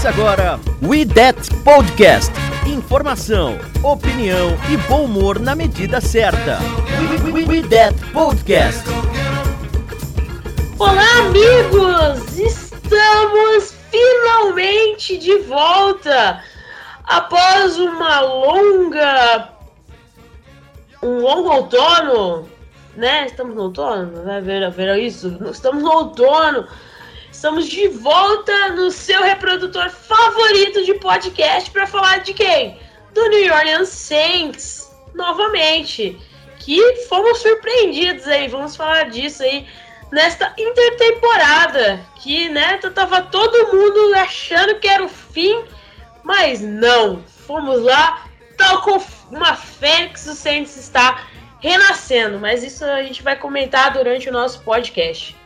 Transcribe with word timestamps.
Começa 0.00 0.18
agora 0.18 0.60
We 0.82 1.04
That 1.04 1.54
Podcast. 1.62 2.32
Informação, 2.66 3.58
opinião 3.82 4.56
e 4.72 4.76
bom 4.88 5.04
humor 5.04 5.38
na 5.38 5.54
medida 5.54 6.00
certa. 6.00 6.58
We, 7.22 7.32
we, 7.32 7.44
we 7.44 7.68
That 7.68 7.94
Podcast. 8.10 8.82
Olá, 10.78 11.04
amigos! 11.18 12.38
Estamos 12.38 13.74
finalmente 13.90 15.18
de 15.18 15.36
volta 15.40 16.42
após 17.04 17.78
uma 17.78 18.20
longa. 18.20 19.50
um 21.02 21.18
longo 21.18 21.50
outono, 21.50 22.48
né? 22.96 23.26
Estamos 23.26 23.54
no 23.54 23.64
outono, 23.64 24.24
vai 24.24 24.40
ver, 24.40 24.70
ver 24.70 24.96
isso? 24.96 25.36
Estamos 25.50 25.82
no 25.82 25.90
outono. 25.90 26.66
Estamos 27.40 27.70
de 27.70 27.88
volta 27.88 28.68
no 28.68 28.90
seu 28.90 29.22
reprodutor 29.22 29.88
favorito 29.88 30.84
de 30.84 30.92
podcast 30.92 31.70
para 31.70 31.86
falar 31.86 32.18
de 32.18 32.34
quem? 32.34 32.78
Do 33.14 33.28
New 33.30 33.54
Orleans 33.54 33.88
Saints, 33.88 34.94
novamente. 35.14 36.20
Que 36.58 37.06
fomos 37.08 37.38
surpreendidos 37.38 38.28
aí, 38.28 38.46
vamos 38.46 38.76
falar 38.76 39.08
disso 39.08 39.42
aí 39.42 39.66
nesta 40.12 40.52
intertemporada. 40.58 42.04
Que, 42.16 42.50
né, 42.50 42.76
tava 42.76 43.22
todo 43.22 43.74
mundo 43.74 44.14
achando 44.16 44.78
que 44.78 44.86
era 44.86 45.02
o 45.02 45.08
fim, 45.08 45.64
mas 46.22 46.60
não. 46.60 47.22
Fomos 47.22 47.80
lá, 47.80 48.22
tal 48.58 48.82
com 48.82 49.02
uma 49.30 49.56
fênix, 49.56 50.26
o 50.26 50.34
Saints 50.34 50.76
está 50.76 51.26
renascendo. 51.58 52.38
Mas 52.38 52.62
isso 52.62 52.84
a 52.84 53.02
gente 53.02 53.22
vai 53.22 53.34
comentar 53.34 53.94
durante 53.94 54.28
o 54.28 54.32
nosso 54.32 54.60
podcast. 54.60 55.39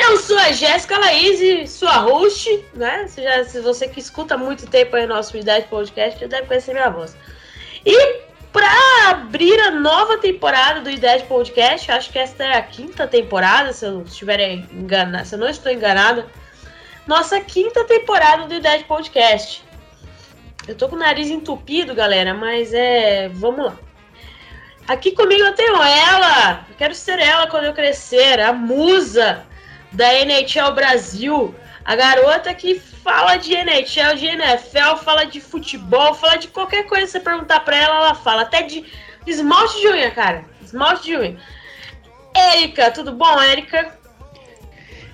Eu 0.00 0.16
sou 0.16 0.38
a 0.38 0.52
Jéssica 0.52 0.96
Laís, 0.96 1.72
sua 1.72 1.96
host, 1.96 2.64
né? 2.72 3.08
Se, 3.08 3.20
já, 3.20 3.44
se 3.44 3.60
você 3.60 3.88
que 3.88 3.98
escuta 3.98 4.38
muito 4.38 4.64
tempo 4.64 4.94
aí 4.94 5.08
nosso 5.08 5.36
Idade 5.36 5.66
Podcast, 5.66 6.20
já 6.20 6.28
deve 6.28 6.46
conhecer 6.46 6.72
minha 6.72 6.88
voz. 6.88 7.16
E 7.84 8.20
para 8.52 9.10
abrir 9.10 9.58
a 9.58 9.72
nova 9.72 10.16
temporada 10.18 10.82
do 10.82 10.88
Idade 10.88 11.24
Podcast, 11.24 11.90
acho 11.90 12.12
que 12.12 12.18
esta 12.18 12.44
é 12.44 12.56
a 12.56 12.62
quinta 12.62 13.08
temporada, 13.08 13.72
se 13.72 13.86
eu 13.86 14.02
estiver 14.02 14.38
enganado, 14.72 15.26
se 15.26 15.34
eu 15.34 15.38
não 15.40 15.48
estou 15.48 15.72
enganada, 15.72 16.26
nossa 17.04 17.40
quinta 17.40 17.82
temporada 17.82 18.46
do 18.46 18.54
Idade 18.54 18.84
Podcast. 18.84 19.64
Eu 20.68 20.76
tô 20.76 20.88
com 20.88 20.94
o 20.94 21.00
nariz 21.00 21.28
entupido, 21.28 21.92
galera, 21.92 22.32
mas 22.34 22.72
é. 22.72 23.28
Vamos 23.30 23.66
lá. 23.66 23.76
Aqui 24.86 25.10
comigo 25.10 25.42
eu 25.42 25.54
tenho 25.54 25.74
ela. 25.82 26.64
Eu 26.68 26.76
quero 26.76 26.94
ser 26.94 27.18
ela 27.18 27.48
quando 27.48 27.64
eu 27.64 27.74
crescer, 27.74 28.38
a 28.38 28.52
musa 28.52 29.44
da 29.92 30.14
NHL 30.14 30.72
Brasil. 30.74 31.54
A 31.84 31.96
garota 31.96 32.52
que 32.52 32.78
fala 32.78 33.36
de 33.36 33.54
NHL, 33.54 34.16
de 34.16 34.26
NFL, 34.26 34.96
fala 35.02 35.24
de 35.24 35.40
futebol, 35.40 36.12
fala 36.14 36.36
de 36.36 36.48
qualquer 36.48 36.86
coisa 36.86 37.06
que 37.06 37.12
você 37.12 37.20
perguntar 37.20 37.60
pra 37.60 37.76
ela, 37.76 37.96
ela 37.96 38.14
fala. 38.14 38.42
Até 38.42 38.62
de 38.62 38.84
esmalte 39.26 39.80
de 39.80 39.88
unha, 39.88 40.10
cara. 40.10 40.44
Esmalte 40.62 41.04
de 41.04 41.16
unha. 41.16 41.36
Érica, 42.34 42.90
tudo 42.90 43.12
bom, 43.12 43.40
Érica? 43.40 43.96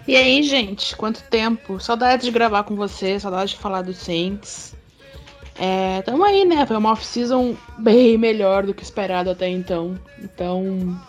E 0.06 0.16
aí, 0.16 0.42
gente, 0.42 0.94
quanto 0.96 1.22
tempo? 1.24 1.80
Saudade 1.80 2.24
de 2.24 2.30
gravar 2.30 2.64
com 2.64 2.76
você, 2.76 3.18
saudade 3.18 3.52
de 3.52 3.58
falar 3.58 3.82
do 3.82 3.94
Saints. 3.94 4.74
É, 5.56 6.02
tamo 6.02 6.24
aí, 6.24 6.44
né? 6.44 6.66
Foi 6.66 6.76
uma 6.76 6.90
off-season 6.92 7.56
bem 7.78 8.18
melhor 8.18 8.66
do 8.66 8.74
que 8.74 8.82
esperado 8.82 9.30
até 9.30 9.48
então. 9.48 9.98
Então, 10.20 11.00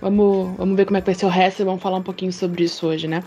Vamos, 0.00 0.56
vamos 0.56 0.76
ver 0.76 0.84
como 0.84 0.96
é 0.96 1.00
que 1.00 1.06
vai 1.06 1.14
ser 1.14 1.26
o 1.26 1.30
resto 1.30 1.62
e 1.62 1.64
vamos 1.64 1.82
falar 1.82 1.98
um 1.98 2.02
pouquinho 2.02 2.32
sobre 2.32 2.64
isso 2.64 2.86
hoje, 2.86 3.08
né? 3.08 3.22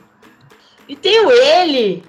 E 0.88 0.96
tenho 0.96 1.32
ele, 1.32 2.04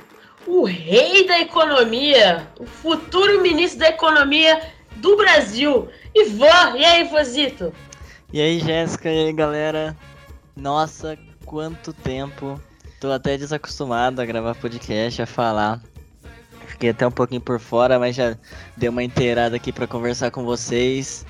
o 0.46 0.64
rei 0.64 1.26
da 1.26 1.40
economia, 1.40 2.48
o 2.58 2.66
futuro 2.66 3.40
ministro 3.40 3.80
da 3.80 3.88
economia 3.88 4.60
do 4.96 5.16
Brasil, 5.16 5.88
Ivan. 6.14 6.76
E 6.76 6.84
aí, 6.84 7.04
Vozito? 7.04 7.72
E 8.32 8.40
aí, 8.40 8.58
Jéssica, 8.58 9.10
e 9.10 9.26
aí, 9.26 9.32
galera? 9.32 9.96
Nossa, 10.56 11.18
quanto 11.44 11.92
tempo. 11.92 12.60
Tô 13.00 13.10
até 13.10 13.36
desacostumado 13.36 14.20
a 14.20 14.26
gravar 14.26 14.54
podcast, 14.54 15.22
a 15.22 15.26
falar. 15.26 15.80
Fiquei 16.66 16.90
até 16.90 17.06
um 17.06 17.10
pouquinho 17.10 17.40
por 17.40 17.58
fora, 17.58 17.98
mas 17.98 18.14
já 18.14 18.36
dei 18.76 18.88
uma 18.88 19.02
inteirada 19.02 19.56
aqui 19.56 19.72
para 19.72 19.86
conversar 19.86 20.30
com 20.30 20.44
vocês. 20.44 21.26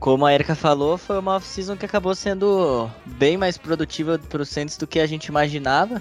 Como 0.00 0.24
a 0.24 0.32
Erika 0.32 0.54
falou, 0.54 0.96
foi 0.96 1.18
uma 1.18 1.36
off-season 1.36 1.76
que 1.76 1.84
acabou 1.84 2.14
sendo 2.14 2.90
bem 3.04 3.36
mais 3.36 3.58
produtiva 3.58 4.18
para 4.18 4.40
o 4.40 4.46
Saints 4.46 4.78
do 4.78 4.86
que 4.86 4.98
a 4.98 5.06
gente 5.06 5.26
imaginava. 5.26 6.00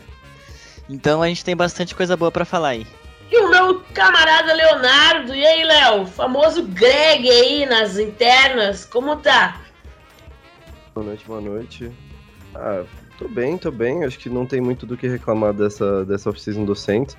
Então 0.90 1.22
a 1.22 1.28
gente 1.28 1.44
tem 1.44 1.54
bastante 1.54 1.94
coisa 1.94 2.16
boa 2.16 2.32
para 2.32 2.46
falar 2.46 2.70
aí. 2.70 2.88
E 3.30 3.38
o 3.38 3.50
meu 3.50 3.82
camarada 3.94 4.54
Leonardo, 4.54 5.36
e 5.36 5.46
aí, 5.46 5.66
Léo? 5.66 6.06
Famoso 6.06 6.64
Greg 6.64 7.30
aí 7.30 7.66
nas 7.66 8.00
internas, 8.00 8.86
como 8.86 9.18
tá? 9.18 9.62
Boa 10.96 11.06
noite, 11.06 11.26
boa 11.26 11.42
noite. 11.42 11.92
Ah, 12.56 12.86
tô 13.18 13.28
bem, 13.28 13.58
tô 13.58 13.70
bem. 13.70 14.06
Acho 14.06 14.18
que 14.18 14.30
não 14.30 14.46
tem 14.46 14.62
muito 14.62 14.86
do 14.86 14.96
que 14.96 15.10
reclamar 15.10 15.54
dessa, 15.54 16.06
dessa 16.06 16.30
off-season 16.30 16.64
do 16.64 16.74
Saints. 16.74 17.18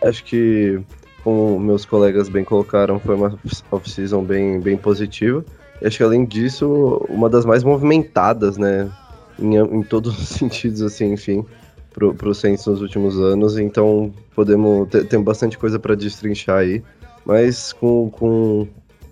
Acho 0.00 0.22
que, 0.22 0.80
como 1.24 1.58
meus 1.58 1.84
colegas 1.84 2.28
bem 2.28 2.44
colocaram, 2.44 3.00
foi 3.00 3.16
uma 3.16 3.36
off-season 3.72 4.22
bem, 4.22 4.60
bem 4.60 4.76
positiva. 4.76 5.44
Acho 5.82 5.96
que 5.96 6.02
além 6.02 6.24
disso, 6.24 7.04
uma 7.08 7.28
das 7.28 7.44
mais 7.44 7.64
movimentadas, 7.64 8.56
né? 8.56 8.90
Em, 9.38 9.56
em 9.56 9.82
todos 9.82 10.16
os 10.18 10.28
sentidos, 10.28 10.82
assim, 10.82 11.12
enfim, 11.12 11.44
pro, 11.92 12.14
pro 12.14 12.34
Saints 12.34 12.66
nos 12.66 12.80
últimos 12.80 13.18
anos. 13.18 13.58
Então, 13.58 14.12
podemos. 14.34 14.88
ter 14.88 15.18
bastante 15.18 15.56
coisa 15.56 15.78
para 15.78 15.94
destrinchar 15.94 16.58
aí, 16.58 16.82
mas 17.24 17.72
com, 17.72 18.10
com 18.10 18.68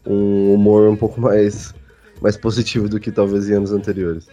um 0.06 0.54
humor 0.54 0.88
um 0.88 0.96
pouco 0.96 1.20
mais, 1.20 1.74
mais 2.20 2.36
positivo 2.36 2.88
do 2.88 3.00
que 3.00 3.10
talvez 3.10 3.48
em 3.48 3.54
anos 3.54 3.72
anteriores. 3.72 4.28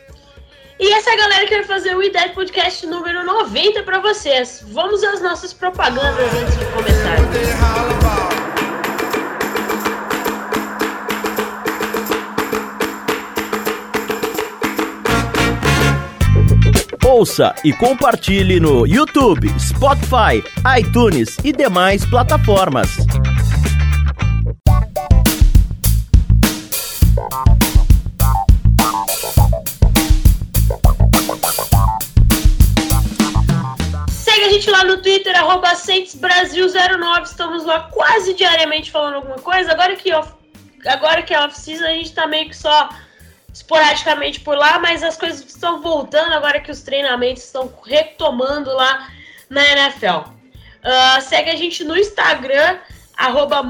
E 0.77 0.91
essa 0.93 1.15
galera 1.15 1.47
quer 1.47 1.65
fazer 1.65 1.95
o 1.95 2.03
IDEC 2.03 2.33
Podcast 2.35 2.85
número 2.85 3.25
90 3.25 3.83
para 3.83 3.99
vocês. 3.99 4.65
Vamos 4.71 5.03
às 5.03 5.21
nossas 5.21 5.53
propagandas 5.53 6.33
antes 6.33 6.59
de 6.59 6.65
começar. 6.65 8.24
Ouça 17.25 17.55
e 17.63 17.73
compartilhe 17.73 18.59
no 18.59 18.85
YouTube, 18.85 19.49
Spotify, 19.59 20.43
iTunes 20.79 21.35
e 21.43 21.51
demais 21.51 22.05
plataformas. 22.05 22.87
Segue 34.11 34.43
a 34.43 34.49
gente 34.51 34.69
lá 34.69 34.83
no 34.83 35.01
Twitter, 35.01 35.35
arroba 35.35 35.73
Brasil09. 35.73 37.23
Estamos 37.23 37.65
lá 37.65 37.89
quase 37.91 38.35
diariamente 38.35 38.91
falando 38.91 39.15
alguma 39.15 39.37
coisa. 39.37 39.71
Agora 39.71 39.95
que, 39.95 40.11
agora 40.11 41.23
que 41.23 41.33
é 41.33 41.43
off-season, 41.43 41.85
a 41.85 41.89
gente 41.89 42.13
tá 42.13 42.27
meio 42.27 42.49
que 42.49 42.55
só 42.55 42.87
esporadicamente 43.55 44.41
por 44.41 44.57
lá, 44.57 44.79
mas 44.79 45.01
as 45.01 45.15
coisas 45.15 45.39
estão 45.39 45.81
voltando 45.81 46.33
agora 46.33 46.59
que 46.59 46.69
os 46.69 46.81
treinamentos 46.81 47.45
estão 47.45 47.73
retomando 47.85 48.69
lá 48.75 49.09
na 49.49 49.65
NFL. 49.65 50.27
Uh, 50.27 50.33
ah, 50.83 51.21
segue 51.21 51.49
a 51.49 51.55
gente 51.55 51.81
no 51.85 51.97
Instagram, 51.97 52.77
arroba 53.15 53.63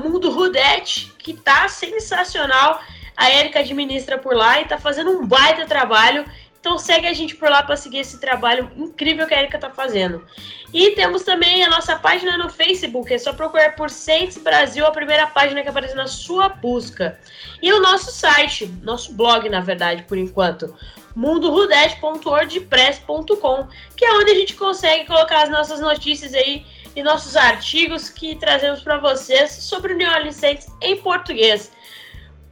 que 1.20 1.34
tá 1.36 1.68
sensacional. 1.68 2.82
A 3.16 3.30
Erika 3.30 3.60
administra 3.60 4.18
por 4.18 4.36
lá 4.36 4.60
e 4.60 4.66
tá 4.66 4.80
fazendo 4.80 5.12
um 5.12 5.26
baita 5.26 5.68
trabalho. 5.68 6.26
Então 6.66 6.80
segue 6.80 7.06
a 7.06 7.14
gente 7.14 7.36
por 7.36 7.48
lá 7.48 7.62
para 7.62 7.76
seguir 7.76 8.00
esse 8.00 8.20
trabalho 8.20 8.72
incrível 8.76 9.28
que 9.28 9.36
a 9.36 9.40
Erika 9.40 9.60
tá 9.60 9.70
fazendo. 9.70 10.26
E 10.74 10.96
temos 10.96 11.22
também 11.22 11.64
a 11.64 11.70
nossa 11.70 11.96
página 11.96 12.40
no 12.40 12.50
Facebook, 12.50 13.14
é 13.14 13.20
só 13.20 13.34
procurar 13.34 13.76
por 13.76 13.88
Saints 13.88 14.40
Brasil, 14.40 14.84
a 14.84 14.90
primeira 14.90 15.28
página 15.28 15.62
que 15.62 15.70
aparece 15.70 15.94
na 15.94 16.08
sua 16.08 16.50
busca. 16.50 17.20
E 17.62 17.72
o 17.72 17.80
nosso 17.80 18.12
site, 18.12 18.66
nosso 18.82 19.14
blog, 19.14 19.48
na 19.48 19.60
verdade, 19.60 20.06
por 20.08 20.18
enquanto, 20.18 20.76
mundorudete.wordpress.com, 21.16 23.68
que 23.96 24.04
é 24.04 24.14
onde 24.14 24.32
a 24.32 24.36
gente 24.36 24.56
consegue 24.56 25.06
colocar 25.06 25.44
as 25.44 25.52
nossas 25.52 25.80
notícias 25.80 26.34
aí 26.34 26.66
e 26.96 27.04
nossos 27.04 27.36
artigos 27.36 28.10
que 28.10 28.36
trazemos 28.38 28.82
para 28.82 28.98
vocês 28.98 29.52
sobre 29.52 29.94
o 29.94 29.98
New 29.98 30.10
Orleans 30.10 30.38
Saints 30.38 30.66
em 30.82 30.98
português. 30.98 31.75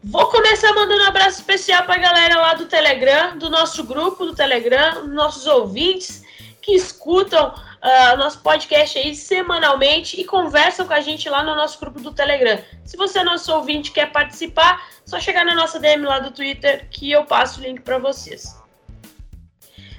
Vou 0.05 0.27
começar 0.27 0.73
mandando 0.73 1.01
um 1.01 1.07
abraço 1.07 1.39
especial 1.39 1.83
para 1.85 1.95
a 1.95 1.97
galera 1.97 2.35
lá 2.35 2.53
do 2.55 2.65
Telegram, 2.65 3.37
do 3.37 3.49
nosso 3.49 3.85
grupo 3.85 4.25
do 4.25 4.35
Telegram, 4.35 5.07
nossos 5.07 5.47
ouvintes 5.47 6.21
que 6.61 6.73
escutam 6.73 7.55
uh, 7.55 8.17
nosso 8.17 8.41
podcast 8.41 8.99
aí 8.99 9.15
semanalmente 9.15 10.19
e 10.19 10.25
conversam 10.25 10.85
com 10.85 10.91
a 10.91 10.99
gente 10.99 11.29
lá 11.29 11.41
no 11.41 11.55
nosso 11.55 11.79
grupo 11.79 12.01
do 12.01 12.13
Telegram. 12.13 12.61
Se 12.83 12.97
você 12.97 13.19
é 13.19 13.23
nosso 13.23 13.53
ouvinte 13.53 13.93
quer 13.93 14.11
participar, 14.11 14.85
só 15.05 15.21
chegar 15.21 15.45
na 15.45 15.55
nossa 15.55 15.79
DM 15.79 16.05
lá 16.05 16.19
do 16.19 16.31
Twitter 16.31 16.85
que 16.91 17.09
eu 17.09 17.23
passo 17.23 17.61
o 17.61 17.63
link 17.63 17.79
para 17.79 17.97
vocês. 17.97 18.61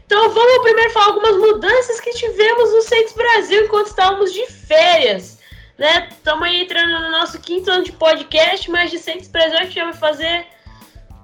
Então 0.05 0.31
vamos 0.31 0.62
primeiro 0.65 0.91
falar 0.91 1.06
algumas 1.06 1.37
mudanças 1.39 1.99
que 1.99 2.11
tivemos 2.11 2.73
no 2.73 2.83
Saints 2.83 3.15
Brasil 3.15 3.65
enquanto 3.65 3.87
estávamos 3.87 4.35
de 4.35 4.47
férias. 4.49 5.33
Né? 5.79 6.09
Estamos 6.11 6.49
entrando 6.49 7.00
no 7.00 7.11
nosso 7.11 7.41
quinto 7.41 7.71
ano 7.71 7.85
de 7.85 7.93
podcast, 7.93 8.71
mas 8.71 8.91
de 8.91 8.99
Saints 8.99 9.29
Brasil 9.29 9.59
a 9.59 9.65
gente 9.65 9.75
já 9.75 9.85
vai 9.85 9.93
fazer 9.93 10.47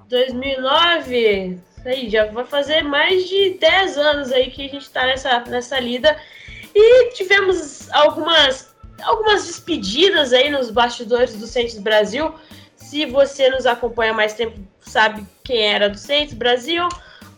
2009, 0.08 1.58
aí 1.84 2.10
já 2.10 2.26
vai 2.26 2.44
fazer 2.44 2.82
mais 2.82 3.28
de 3.28 3.50
10 3.60 3.98
anos 3.98 4.32
aí 4.32 4.50
que 4.50 4.66
a 4.66 4.68
gente 4.68 4.82
está 4.82 5.06
nessa, 5.06 5.40
nessa 5.40 5.78
lida. 5.78 6.16
E 6.74 7.12
tivemos 7.14 7.90
algumas, 7.92 8.74
algumas 9.02 9.46
despedidas 9.46 10.32
aí 10.32 10.50
nos 10.50 10.70
bastidores 10.70 11.34
do 11.34 11.46
Saints 11.46 11.78
Brasil. 11.78 12.34
Se 12.76 13.06
você 13.06 13.48
nos 13.50 13.66
acompanha 13.66 14.12
mais 14.12 14.34
tempo, 14.34 14.58
sabe 14.80 15.26
quem 15.44 15.62
era 15.62 15.88
do 15.88 15.98
Saints 15.98 16.34
Brasil. 16.34 16.88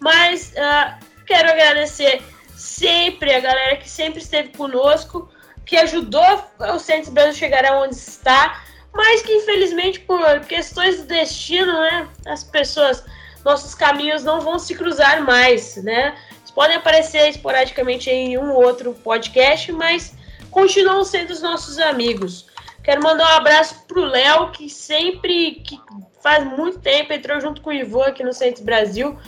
Mas 0.00 0.52
uh, 0.52 1.12
Quero 1.26 1.50
agradecer 1.50 2.22
sempre 2.54 3.32
a 3.32 3.40
galera 3.40 3.76
que 3.76 3.88
sempre 3.88 4.20
esteve 4.20 4.50
conosco, 4.50 5.30
que 5.64 5.76
ajudou 5.76 6.44
o 6.58 6.78
Santos 6.78 7.08
Brasil 7.08 7.34
chegar 7.34 7.64
aonde 7.64 7.94
está, 7.94 8.62
mas 8.92 9.22
que 9.22 9.32
infelizmente 9.32 10.00
por 10.00 10.40
questões 10.40 10.98
do 10.98 11.06
destino, 11.06 11.72
né, 11.72 12.08
as 12.26 12.44
pessoas, 12.44 13.04
nossos 13.44 13.74
caminhos 13.74 14.22
não 14.22 14.40
vão 14.40 14.58
se 14.58 14.74
cruzar 14.74 15.22
mais, 15.22 15.76
né? 15.82 16.14
Eles 16.38 16.50
podem 16.50 16.76
aparecer 16.76 17.28
esporadicamente 17.28 18.10
em 18.10 18.36
um 18.36 18.52
ou 18.52 18.62
outro 18.64 18.92
podcast, 18.92 19.72
mas 19.72 20.14
continuam 20.50 21.04
sendo 21.04 21.30
os 21.30 21.40
nossos 21.40 21.78
amigos. 21.78 22.46
Quero 22.84 23.02
mandar 23.02 23.24
um 23.24 23.36
abraço 23.36 23.84
pro 23.86 24.04
Léo, 24.04 24.50
que 24.50 24.68
sempre, 24.68 25.62
que 25.64 25.80
faz 26.22 26.44
muito 26.44 26.80
tempo 26.80 27.12
entrou 27.12 27.40
junto 27.40 27.62
com 27.62 27.70
o 27.70 27.72
Ivan 27.72 28.06
aqui 28.06 28.22
no 28.22 28.32
Santos 28.32 28.62
Brasil 28.62 29.18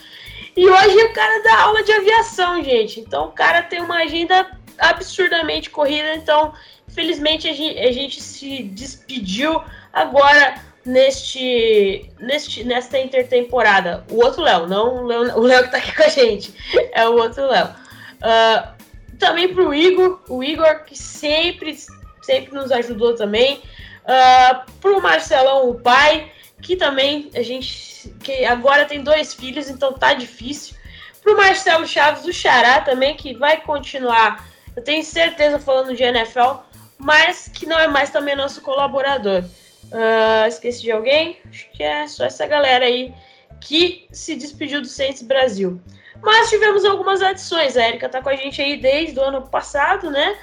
e 0.56 0.68
hoje 0.68 0.96
o 0.96 1.12
cara 1.12 1.42
dá 1.42 1.62
aula 1.62 1.82
de 1.82 1.92
aviação, 1.92 2.62
gente. 2.62 3.00
Então 3.00 3.26
o 3.26 3.32
cara 3.32 3.62
tem 3.62 3.80
uma 3.80 4.02
agenda 4.02 4.46
absurdamente 4.78 5.70
corrida. 5.70 6.14
Então, 6.14 6.52
infelizmente, 6.88 7.48
a 7.48 7.52
gente, 7.52 7.78
a 7.78 7.92
gente 7.92 8.20
se 8.20 8.62
despediu 8.62 9.62
agora 9.92 10.60
neste, 10.84 12.10
neste 12.18 12.64
nesta 12.64 12.98
intertemporada. 12.98 14.04
O 14.10 14.22
outro 14.22 14.42
Léo, 14.42 14.66
não 14.66 15.04
o 15.04 15.06
Léo, 15.06 15.38
o 15.38 15.40
Léo 15.40 15.64
que 15.64 15.70
tá 15.70 15.78
aqui 15.78 15.94
com 15.94 16.02
a 16.02 16.08
gente. 16.08 16.54
É 16.92 17.08
o 17.08 17.14
outro 17.14 17.46
Léo. 17.46 17.68
Uh, 17.68 18.74
também 19.18 19.52
pro 19.52 19.74
Igor, 19.74 20.20
o 20.28 20.42
Igor 20.42 20.84
que 20.84 20.96
sempre, 20.96 21.76
sempre 22.22 22.54
nos 22.54 22.70
ajudou 22.70 23.14
também. 23.14 23.62
Uh, 24.04 24.70
pro 24.80 25.00
Marcelão, 25.00 25.70
o 25.70 25.80
pai, 25.80 26.30
que 26.60 26.76
também 26.76 27.30
a 27.34 27.42
gente 27.42 28.14
que 28.22 28.44
agora 28.44 28.84
tem 28.84 29.02
dois 29.02 29.32
filhos, 29.32 29.68
então 29.68 29.92
tá 29.92 30.12
difícil. 30.12 30.76
Pro 31.22 31.36
Marcelo 31.36 31.86
Chaves 31.86 32.24
do 32.24 32.32
Xará 32.32 32.82
também, 32.82 33.16
que 33.16 33.34
vai 33.34 33.60
continuar, 33.62 34.46
eu 34.76 34.82
tenho 34.82 35.04
certeza, 35.04 35.58
falando 35.58 35.94
de 35.94 36.02
NFL, 36.02 36.60
mas 36.98 37.48
que 37.48 37.66
não 37.66 37.78
é 37.78 37.86
mais 37.86 38.10
também 38.10 38.36
nosso 38.36 38.60
colaborador. 38.60 39.44
Uh, 39.84 40.48
esqueci 40.48 40.82
de 40.82 40.90
alguém? 40.90 41.38
Acho 41.48 41.70
que 41.72 41.82
é 41.82 42.06
só 42.08 42.24
essa 42.24 42.46
galera 42.46 42.84
aí 42.84 43.14
que 43.60 44.06
se 44.12 44.34
despediu 44.34 44.80
do 44.80 44.86
Saints 44.86 45.22
Brasil. 45.22 45.80
Mas 46.20 46.48
tivemos 46.48 46.84
algumas 46.84 47.22
adições. 47.22 47.76
A 47.76 47.88
Erika 47.88 48.08
tá 48.08 48.22
com 48.22 48.28
a 48.28 48.36
gente 48.36 48.60
aí 48.60 48.76
desde 48.76 49.18
o 49.18 49.22
ano 49.22 49.42
passado, 49.42 50.10
né? 50.10 50.36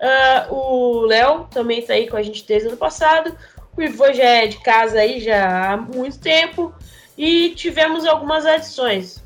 Uh, 0.00 0.54
o 0.54 1.00
Léo 1.06 1.46
também 1.50 1.82
tá 1.82 1.94
aí 1.94 2.08
com 2.08 2.16
a 2.16 2.22
gente 2.22 2.46
desde 2.46 2.68
o 2.68 2.70
ano 2.70 2.78
passado. 2.78 3.36
O 3.76 3.82
Ivo 3.82 4.12
já 4.12 4.24
é 4.24 4.46
de 4.46 4.58
casa 4.60 4.98
aí 4.98 5.20
já 5.20 5.72
há 5.72 5.76
muito 5.76 6.18
tempo. 6.18 6.74
E 7.16 7.50
tivemos 7.50 8.04
algumas 8.06 8.44
adições. 8.44 9.22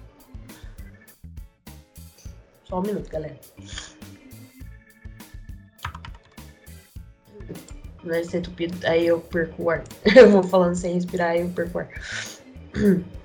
Só 2.68 2.78
um 2.78 2.82
minuto, 2.82 3.08
galera. 3.10 3.38
Vai 8.04 8.24
ser 8.24 8.38
entupido, 8.38 8.86
aí 8.86 9.06
eu 9.06 9.20
perco 9.20 9.64
o 9.64 9.70
ar. 9.70 9.84
Eu 10.16 10.30
vou 10.30 10.42
falando 10.42 10.74
sem 10.74 10.94
respirar, 10.94 11.30
aí 11.30 11.42
eu 11.42 11.48
perco 11.50 11.78
o 11.78 11.80
ar. 11.80 11.88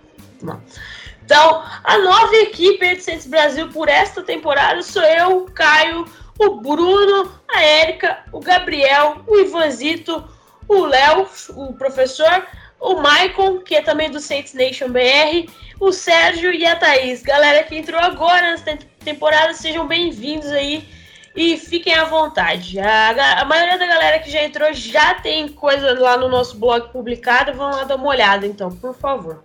Então, 1.25 1.63
a 1.83 1.97
nova 1.97 2.35
equipe 2.35 3.01
Santos 3.01 3.25
Brasil 3.25 3.67
por 3.69 3.89
esta 3.89 4.21
temporada 4.21 4.83
sou 4.83 5.01
eu, 5.01 5.37
o 5.37 5.51
Caio, 5.51 6.05
o 6.37 6.61
Bruno, 6.61 7.31
a 7.47 7.63
Érica, 7.63 8.19
o 8.31 8.39
Gabriel, 8.39 9.23
o 9.25 9.39
Ivanzito, 9.39 10.23
o 10.67 10.85
Léo, 10.85 11.27
o 11.55 11.73
professor, 11.73 12.45
o 12.79 13.01
Maicon, 13.01 13.59
que 13.59 13.75
é 13.75 13.81
também 13.81 14.11
do 14.11 14.19
Saints 14.19 14.53
Nation 14.53 14.89
BR, 14.89 15.49
o 15.79 15.91
Sérgio 15.91 16.53
e 16.53 16.63
a 16.63 16.75
Thaís. 16.75 17.23
Galera 17.23 17.63
que 17.63 17.75
entrou 17.75 17.99
agora 17.99 18.51
nessa 18.51 18.77
temporada, 19.03 19.53
sejam 19.53 19.87
bem-vindos 19.87 20.51
aí 20.51 20.87
e 21.35 21.57
fiquem 21.57 21.93
à 21.93 22.05
vontade. 22.05 22.79
A, 22.79 23.41
a, 23.41 23.45
maioria 23.45 23.77
da 23.77 23.85
galera 23.85 24.19
que 24.19 24.31
já 24.31 24.41
entrou 24.41 24.71
já 24.73 25.15
tem 25.15 25.49
coisa 25.49 25.99
lá 25.99 26.17
no 26.17 26.29
nosso 26.29 26.57
blog 26.57 26.89
publicada, 26.91 27.51
vão 27.51 27.69
lá 27.69 27.83
dar 27.83 27.97
uma 27.97 28.07
olhada, 28.07 28.47
então, 28.47 28.71
por 28.71 28.95
favor. 28.95 29.43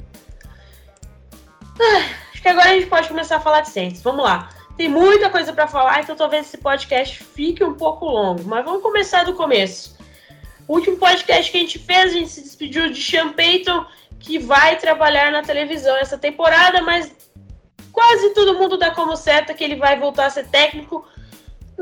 Ah, 1.81 2.05
acho 2.33 2.41
que 2.41 2.49
agora 2.49 2.71
a 2.71 2.75
gente 2.75 2.87
pode 2.87 3.09
começar 3.09 3.37
a 3.37 3.41
falar 3.41 3.63
de 3.63 3.71
Saints. 3.71 4.03
Vamos 4.03 4.23
lá. 4.23 4.51
Tem 4.77 4.89
muita 4.89 5.29
coisa 5.29 5.53
para 5.53 5.67
falar, 5.67 6.01
então 6.01 6.15
talvez 6.15 6.47
esse 6.47 6.59
podcast 6.59 7.23
fique 7.23 7.63
um 7.63 7.75
pouco 7.75 8.07
longo, 8.07 8.45
mas 8.45 8.65
vamos 8.65 8.83
começar 8.83 9.25
do 9.25 9.35
começo. 9.35 9.99
O 10.69 10.75
último 10.75 10.97
podcast 10.97 11.51
que 11.51 11.59
a 11.59 11.61
gente 11.61 11.79
fez, 11.79 12.13
a 12.13 12.15
gente 12.15 12.31
se 12.31 12.43
despediu 12.43 12.89
de 12.89 13.03
Sean 13.03 13.33
Payton, 13.33 13.85
que 14.21 14.39
vai 14.39 14.77
trabalhar 14.77 15.33
na 15.33 15.43
televisão 15.43 15.97
essa 15.97 16.17
temporada, 16.17 16.81
mas 16.83 17.13
quase 17.91 18.31
todo 18.31 18.57
mundo 18.57 18.79
dá 18.79 18.93
como 18.93 19.17
certo 19.17 19.53
que 19.55 19.65
ele 19.65 19.77
vai 19.77 19.99
voltar 19.99 20.27
a 20.27 20.31
ser 20.31 20.47
técnico 20.47 21.05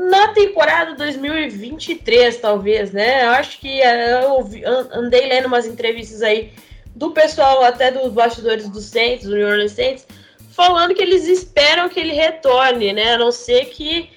na 0.07 0.29
temporada 0.29 0.95
2023, 0.95 2.37
talvez, 2.37 2.93
né? 2.93 3.25
Eu 3.25 3.31
acho 3.31 3.59
que 3.59 3.81
eh, 3.81 4.21
eu 4.23 4.47
andei 4.93 5.27
lendo 5.27 5.47
umas 5.47 5.65
entrevistas 5.65 6.21
aí 6.21 6.53
do 6.95 7.11
pessoal, 7.11 7.63
até 7.65 7.91
dos 7.91 8.13
bastidores 8.13 8.69
do 8.69 8.79
Saints, 8.79 9.27
do 9.27 9.35
New 9.35 9.45
Orleans 9.45 9.73
Saints, 9.73 10.07
falando 10.51 10.95
que 10.95 11.01
eles 11.01 11.27
esperam 11.27 11.89
que 11.89 11.99
ele 11.99 12.13
retorne, 12.13 12.93
né? 12.93 13.15
A 13.15 13.17
não 13.17 13.29
ser 13.29 13.65
que 13.65 14.09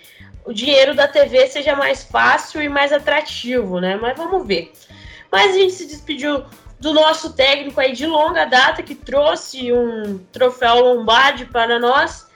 o 0.44 0.52
dinheiro 0.52 0.94
da 0.94 1.08
TV 1.08 1.48
seja 1.48 1.74
mais 1.74 2.04
fácil 2.04 2.62
e 2.62 2.68
mais 2.68 2.92
atrativo, 2.92 3.80
né? 3.80 3.96
Mas 4.00 4.16
vamos 4.16 4.46
ver. 4.46 4.72
Mas 5.32 5.52
a 5.52 5.58
gente 5.58 5.72
se 5.72 5.86
despediu 5.86 6.44
do 6.78 6.92
nosso 6.92 7.32
técnico 7.32 7.80
aí 7.80 7.92
de 7.92 8.06
longa 8.06 8.44
data 8.44 8.82
que 8.84 8.94
trouxe 8.94 9.72
um 9.72 10.18
troféu 10.30 10.80
Lombardi 10.80 11.44
para 11.44 11.80
nós. 11.80 12.28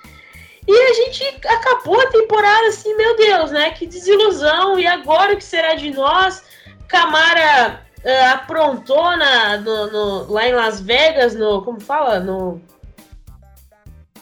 E 0.68 0.72
a 0.72 0.94
gente 0.94 1.24
acabou 1.46 2.00
a 2.00 2.10
temporada 2.10 2.68
assim, 2.68 2.94
meu 2.96 3.16
Deus, 3.16 3.50
né? 3.52 3.70
Que 3.70 3.86
desilusão. 3.86 4.78
E 4.78 4.86
agora 4.86 5.34
o 5.34 5.36
que 5.36 5.44
será 5.44 5.74
de 5.74 5.92
nós? 5.92 6.42
Camara 6.88 7.82
uh, 8.04 8.34
aprontou 8.34 9.16
na, 9.16 9.58
no, 9.58 9.90
no, 9.90 10.32
lá 10.32 10.48
em 10.48 10.52
Las 10.52 10.80
Vegas, 10.80 11.34
no. 11.34 11.62
Como 11.62 11.80
fala? 11.80 12.18
No. 12.18 12.60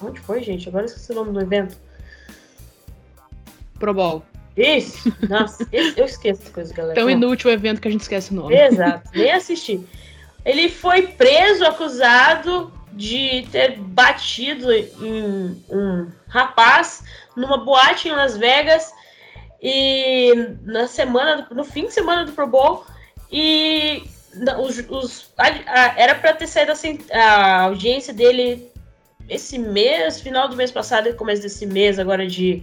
Onde 0.03 0.21
foi, 0.21 0.43
gente? 0.43 0.69
Agora 0.69 0.85
esqueci 0.85 1.13
o 1.13 1.15
nome 1.15 1.33
do 1.33 1.41
evento. 1.41 1.77
Pro 3.79 3.95
Bowl. 3.95 4.23
Isso! 4.57 5.13
Nossa, 5.29 5.67
eu 5.73 6.05
esqueço 6.05 6.43
as 6.43 6.49
coisas, 6.51 6.73
galera. 6.73 6.95
Tão 6.95 7.09
inútil 7.09 7.51
o 7.51 7.53
evento 7.53 7.81
que 7.81 7.89
a 7.89 7.91
gente 7.91 8.03
esquece 8.03 8.33
o 8.33 8.35
nome. 8.35 8.55
Exato, 8.55 9.11
nem 9.15 9.33
assisti. 9.33 9.85
Ele 10.45 10.69
foi 10.69 11.09
preso, 11.09 11.65
acusado 11.65 12.73
de 12.97 13.47
ter 13.51 13.77
batido 13.79 14.73
em 14.73 15.63
um 15.69 16.11
rapaz 16.29 17.03
numa 17.37 17.59
boate 17.59 18.09
em 18.09 18.13
Las 18.13 18.37
Vegas 18.37 18.93
e 19.61 20.33
na 20.63 20.87
semana, 20.87 21.47
no 21.51 21.65
fim 21.65 21.87
de 21.87 21.93
semana 21.93 22.25
do 22.25 22.33
Pro 22.33 22.47
Bowl 22.47 22.85
e 23.31 24.05
os, 24.59 24.79
os 24.89 25.33
a, 25.39 25.47
a, 25.47 25.95
era 25.99 26.15
para 26.15 26.35
ter 26.35 26.47
saído 26.47 26.73
assim, 26.73 26.99
a 27.13 27.63
audiência 27.63 28.13
dele 28.13 28.71
esse 29.29 29.59
mês, 29.59 30.21
final 30.21 30.49
do 30.49 30.57
mês 30.57 30.71
passado 30.71 31.09
e 31.09 31.15
começo 31.15 31.43
desse 31.43 31.67
mês, 31.67 31.99
agora 31.99 32.27
de, 32.27 32.63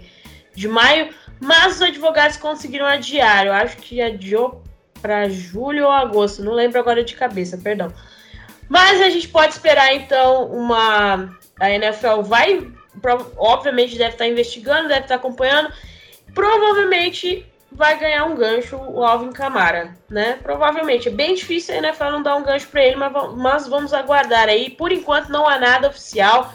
de 0.53 0.67
maio, 0.67 1.13
mas 1.39 1.75
os 1.75 1.81
advogados 1.81 2.37
conseguiram 2.37 2.85
adiar. 2.85 3.47
Eu 3.47 3.53
acho 3.53 3.77
que 3.77 4.01
adiou 4.01 4.61
para 5.01 5.27
julho 5.29 5.85
ou 5.85 5.91
agosto, 5.91 6.43
não 6.43 6.53
lembro 6.53 6.79
agora 6.79 7.03
de 7.03 7.15
cabeça, 7.15 7.57
perdão. 7.57 7.91
Mas 8.71 9.01
a 9.01 9.09
gente 9.09 9.27
pode 9.27 9.51
esperar 9.51 9.93
então 9.93 10.45
uma. 10.45 11.37
A 11.59 11.69
NFL 11.69 12.21
vai, 12.21 12.71
obviamente, 13.35 13.97
deve 13.97 14.11
estar 14.11 14.25
investigando, 14.25 14.87
deve 14.87 15.01
estar 15.01 15.15
acompanhando. 15.15 15.73
Provavelmente 16.33 17.45
vai 17.69 17.99
ganhar 17.99 18.23
um 18.23 18.33
gancho 18.33 18.77
o 18.77 19.03
Alvin 19.03 19.33
Camara, 19.33 19.93
né? 20.09 20.39
Provavelmente. 20.41 21.09
É 21.09 21.11
bem 21.11 21.35
difícil 21.35 21.75
a 21.75 21.79
NFL 21.79 22.11
não 22.11 22.23
dar 22.23 22.37
um 22.37 22.43
gancho 22.43 22.69
para 22.69 22.85
ele, 22.85 22.95
mas, 22.95 23.11
mas 23.35 23.67
vamos 23.67 23.93
aguardar 23.93 24.47
aí. 24.47 24.69
Por 24.69 24.93
enquanto 24.93 25.27
não 25.27 25.45
há 25.45 25.59
nada 25.59 25.89
oficial, 25.89 26.53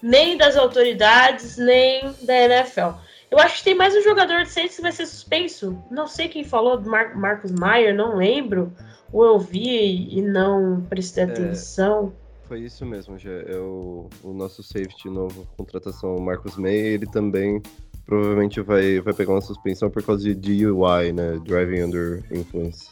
nem 0.00 0.36
das 0.36 0.56
autoridades, 0.56 1.56
nem 1.56 2.14
da 2.22 2.42
NFL. 2.42 2.90
Eu 3.28 3.40
acho 3.40 3.56
que 3.56 3.64
tem 3.64 3.74
mais 3.74 3.92
um 3.92 4.02
jogador 4.02 4.44
de 4.44 4.50
Saints 4.50 4.76
que 4.76 4.82
vai 4.82 4.92
ser 4.92 5.06
suspenso. 5.06 5.82
Não 5.90 6.06
sei 6.06 6.28
quem 6.28 6.44
falou, 6.44 6.80
Mar 6.80 7.16
Marcos 7.16 7.50
Maier, 7.50 7.92
não 7.92 8.14
lembro. 8.14 8.72
Ou 9.12 9.24
eu 9.24 9.38
vi 9.38 10.08
e 10.10 10.22
não 10.22 10.82
prestei 10.88 11.24
é, 11.24 11.26
atenção. 11.26 12.12
Foi 12.48 12.60
isso 12.60 12.84
mesmo, 12.84 13.18
já. 13.18 13.30
É 13.30 13.56
o, 13.56 14.08
o 14.22 14.32
nosso 14.32 14.62
safety 14.62 15.08
novo, 15.08 15.46
contratação, 15.56 16.16
Marcos 16.18 16.56
Meyer, 16.56 16.94
ele 16.94 17.06
também 17.06 17.62
provavelmente 18.04 18.60
vai, 18.60 19.00
vai 19.00 19.12
pegar 19.12 19.32
uma 19.32 19.40
suspensão 19.40 19.90
por 19.90 20.02
causa 20.02 20.22
de 20.22 20.34
DUI, 20.34 21.12
né? 21.12 21.38
Driving 21.44 21.82
Under 21.82 22.22
Influence. 22.30 22.88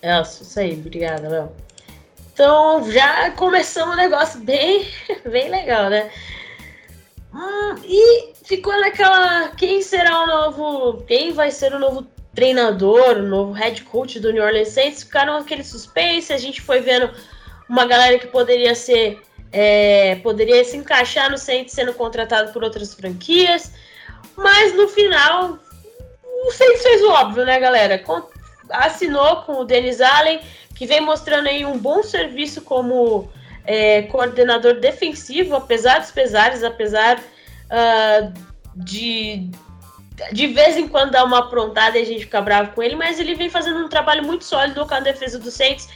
É, 0.00 0.20
isso 0.22 0.60
aí, 0.60 0.74
obrigada, 0.74 1.28
Léo. 1.28 1.52
Então, 2.32 2.88
já 2.92 3.30
começamos 3.32 3.94
um 3.94 3.98
negócio 3.98 4.40
bem, 4.40 4.86
bem 5.28 5.50
legal, 5.50 5.90
né? 5.90 6.10
Hum, 7.34 7.74
e 7.84 8.32
ficou 8.44 8.78
naquela. 8.80 9.48
Quem 9.56 9.82
será 9.82 10.22
o 10.22 10.26
novo. 10.26 11.02
Quem 11.04 11.32
vai 11.32 11.50
ser 11.50 11.74
o 11.74 11.78
novo 11.78 12.06
treinador, 12.36 13.16
o 13.16 13.22
novo 13.22 13.52
head 13.52 13.82
coach 13.82 14.20
do 14.20 14.30
New 14.30 14.44
Orleans 14.44 14.68
Saints? 14.68 15.02
Ficaram 15.02 15.38
aquele 15.38 15.64
suspense, 15.64 16.32
a 16.32 16.38
gente 16.38 16.60
foi 16.60 16.80
vendo 16.80 17.10
uma 17.68 17.86
galera 17.86 18.18
que 18.18 18.28
poderia 18.28 18.74
ser. 18.74 19.20
É, 19.50 20.16
poderia 20.16 20.62
se 20.64 20.76
encaixar 20.76 21.30
no 21.30 21.38
Saints 21.38 21.72
sendo 21.72 21.94
contratado 21.94 22.52
por 22.52 22.62
outras 22.62 22.92
franquias. 22.94 23.72
Mas 24.36 24.74
no 24.76 24.86
final, 24.86 25.58
o 26.46 26.50
Saints 26.52 26.82
fez 26.82 27.02
o 27.02 27.10
óbvio, 27.10 27.44
né, 27.46 27.58
galera? 27.58 28.02
Assinou 28.70 29.42
com 29.42 29.60
o 29.60 29.64
Dennis 29.64 30.00
Allen, 30.00 30.40
que 30.74 30.84
vem 30.84 31.00
mostrando 31.00 31.48
aí 31.48 31.64
um 31.64 31.78
bom 31.78 32.02
serviço 32.02 32.60
como 32.60 33.30
é, 33.64 34.02
coordenador 34.02 34.74
defensivo, 34.74 35.56
apesar 35.56 36.00
dos 36.00 36.10
pesares, 36.10 36.62
apesar 36.62 37.18
uh, 37.18 38.32
de 38.74 39.50
de 40.32 40.46
vez 40.46 40.76
em 40.76 40.88
quando 40.88 41.10
dar 41.10 41.24
uma 41.24 41.40
aprontada 41.40 41.98
e 41.98 42.02
a 42.02 42.04
gente 42.04 42.20
fica 42.20 42.40
bravo 42.40 42.72
com 42.72 42.82
ele, 42.82 42.96
mas 42.96 43.20
ele 43.20 43.34
vem 43.34 43.50
fazendo 43.50 43.84
um 43.84 43.88
trabalho 43.88 44.24
muito 44.24 44.44
sólido 44.44 44.86
com 44.86 44.94
a 44.94 45.00
defesa 45.00 45.38
do 45.38 45.50
Saints. 45.50 45.88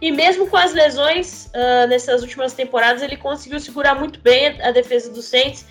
E 0.00 0.10
mesmo 0.10 0.48
com 0.48 0.56
as 0.56 0.72
lesões 0.72 1.50
uh, 1.54 1.86
nessas 1.86 2.22
últimas 2.22 2.52
temporadas, 2.52 3.02
ele 3.02 3.16
conseguiu 3.16 3.60
segurar 3.60 3.94
muito 3.94 4.18
bem 4.20 4.60
a 4.60 4.70
defesa 4.72 5.10
do 5.10 5.22
Saints 5.22 5.64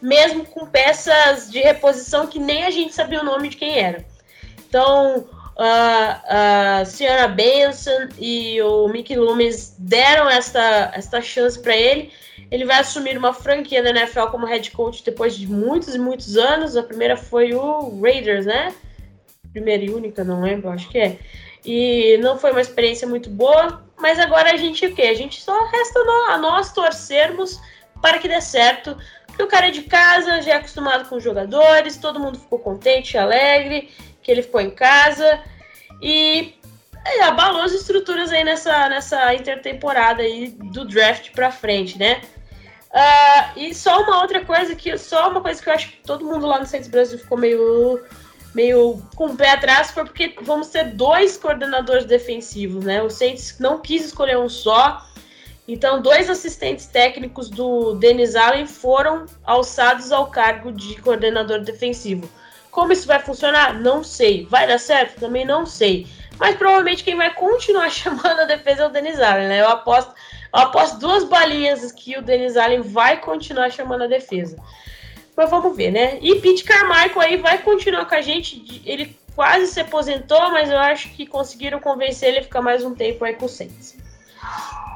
mesmo 0.00 0.44
com 0.44 0.66
peças 0.66 1.50
de 1.50 1.60
reposição 1.60 2.26
que 2.26 2.38
nem 2.38 2.64
a 2.64 2.70
gente 2.70 2.94
sabia 2.94 3.20
o 3.20 3.24
nome 3.24 3.48
de 3.48 3.56
quem 3.56 3.78
era. 3.78 4.04
Então, 4.68 5.24
a, 5.58 6.80
a 6.80 6.84
senhora 6.84 7.28
Benson 7.28 8.08
e 8.18 8.60
o 8.60 8.88
Mickey 8.88 9.16
Loomis 9.16 9.74
deram 9.78 10.28
esta, 10.28 10.92
esta 10.94 11.20
chance 11.22 11.58
para 11.58 11.76
ele. 11.76 12.12
Ele 12.50 12.64
vai 12.64 12.78
assumir 12.78 13.16
uma 13.16 13.32
franquia 13.32 13.82
da 13.82 13.90
NFL 13.90 14.26
como 14.26 14.46
head 14.46 14.70
coach 14.70 15.02
depois 15.02 15.36
de 15.36 15.46
muitos 15.46 15.94
e 15.94 15.98
muitos 15.98 16.36
anos. 16.36 16.76
A 16.76 16.82
primeira 16.82 17.16
foi 17.16 17.54
o 17.54 18.00
Raiders, 18.00 18.46
né? 18.46 18.74
Primeira 19.52 19.82
e 19.82 19.90
única, 19.90 20.22
não 20.22 20.42
lembro, 20.42 20.68
acho 20.68 20.88
que 20.88 20.98
é. 20.98 21.18
E 21.64 22.18
não 22.18 22.38
foi 22.38 22.52
uma 22.52 22.60
experiência 22.60 23.08
muito 23.08 23.28
boa, 23.28 23.82
mas 23.98 24.20
agora 24.20 24.52
a 24.52 24.56
gente 24.56 24.86
o 24.86 24.94
quê? 24.94 25.02
A 25.02 25.14
gente 25.14 25.40
só 25.42 25.64
resta 25.64 25.98
a 26.28 26.38
nós 26.38 26.72
torcermos 26.72 27.60
para 28.00 28.18
que 28.18 28.28
dê 28.28 28.40
certo. 28.40 28.96
Porque 29.26 29.42
o 29.42 29.48
cara 29.48 29.68
é 29.68 29.70
de 29.70 29.82
casa, 29.82 30.40
já 30.42 30.52
é 30.52 30.56
acostumado 30.56 31.08
com 31.08 31.16
os 31.16 31.24
jogadores, 31.24 31.96
todo 31.96 32.20
mundo 32.20 32.38
ficou 32.38 32.58
contente, 32.58 33.18
alegre, 33.18 33.90
que 34.26 34.32
ele 34.32 34.42
ficou 34.42 34.60
em 34.60 34.70
casa. 34.70 35.40
E 36.02 36.56
é, 37.04 37.22
abalou 37.22 37.62
as 37.62 37.72
estruturas 37.72 38.32
aí 38.32 38.42
nessa, 38.42 38.88
nessa 38.88 39.32
intertemporada 39.32 40.20
aí 40.20 40.48
do 40.48 40.84
draft 40.84 41.30
pra 41.30 41.52
frente, 41.52 41.96
né? 41.96 42.20
Uh, 42.90 43.58
e 43.58 43.74
só 43.74 44.02
uma 44.02 44.20
outra 44.20 44.44
coisa 44.44 44.74
que 44.74 44.96
só 44.98 45.30
uma 45.30 45.40
coisa 45.40 45.62
que 45.62 45.68
eu 45.68 45.74
acho 45.74 45.90
que 45.90 45.98
todo 45.98 46.24
mundo 46.24 46.46
lá 46.46 46.58
no 46.58 46.66
Centro 46.66 46.90
Brasil 46.90 47.18
ficou 47.18 47.38
meio 47.38 48.02
meio 48.54 49.02
com 49.14 49.26
o 49.26 49.36
pé 49.36 49.50
atrás 49.50 49.90
foi 49.90 50.04
porque 50.04 50.34
vamos 50.42 50.68
ter 50.68 50.84
dois 50.94 51.36
coordenadores 51.36 52.06
defensivos, 52.06 52.84
né? 52.84 53.02
O 53.02 53.10
Saints 53.10 53.56
não 53.60 53.80
quis 53.80 54.06
escolher 54.06 54.38
um 54.38 54.48
só. 54.48 55.06
Então, 55.68 56.00
dois 56.00 56.30
assistentes 56.30 56.86
técnicos 56.86 57.50
do 57.50 57.94
Denis 57.94 58.34
Allen 58.34 58.66
foram 58.66 59.26
alçados 59.44 60.10
ao 60.10 60.28
cargo 60.28 60.72
de 60.72 60.94
coordenador 61.02 61.60
defensivo. 61.60 62.28
Como 62.76 62.92
isso 62.92 63.06
vai 63.06 63.18
funcionar? 63.18 63.72
Não 63.72 64.04
sei. 64.04 64.44
Vai 64.50 64.66
dar 64.66 64.78
certo? 64.78 65.18
Também 65.18 65.46
não 65.46 65.64
sei. 65.64 66.06
Mas 66.38 66.56
provavelmente 66.56 67.02
quem 67.02 67.16
vai 67.16 67.32
continuar 67.32 67.88
chamando 67.88 68.40
a 68.40 68.44
defesa 68.44 68.82
é 68.82 68.86
o 68.86 68.90
Denis 68.90 69.18
Allen, 69.18 69.48
né? 69.48 69.62
Eu 69.62 69.68
aposto, 69.70 70.12
eu 70.52 70.60
aposto 70.60 70.98
duas 70.98 71.24
balinhas 71.24 71.90
que 71.90 72.18
o 72.18 72.22
Denis 72.22 72.54
Allen 72.54 72.82
vai 72.82 73.18
continuar 73.18 73.70
chamando 73.70 74.02
a 74.02 74.06
defesa. 74.06 74.58
Mas 75.34 75.48
vamos 75.48 75.74
ver, 75.74 75.90
né? 75.90 76.18
E 76.20 76.34
Pete 76.34 76.64
Carmichael 76.64 77.18
aí 77.18 77.36
vai 77.38 77.56
continuar 77.62 78.04
com 78.04 78.14
a 78.14 78.20
gente. 78.20 78.82
Ele 78.84 79.18
quase 79.34 79.68
se 79.68 79.80
aposentou, 79.80 80.50
mas 80.50 80.70
eu 80.70 80.78
acho 80.78 81.08
que 81.14 81.24
conseguiram 81.24 81.80
convencer 81.80 82.28
ele 82.28 82.40
a 82.40 82.42
ficar 82.42 82.60
mais 82.60 82.84
um 82.84 82.94
tempo 82.94 83.24
aí 83.24 83.32
com 83.36 83.46
o 83.46 83.48
Saints. 83.48 83.96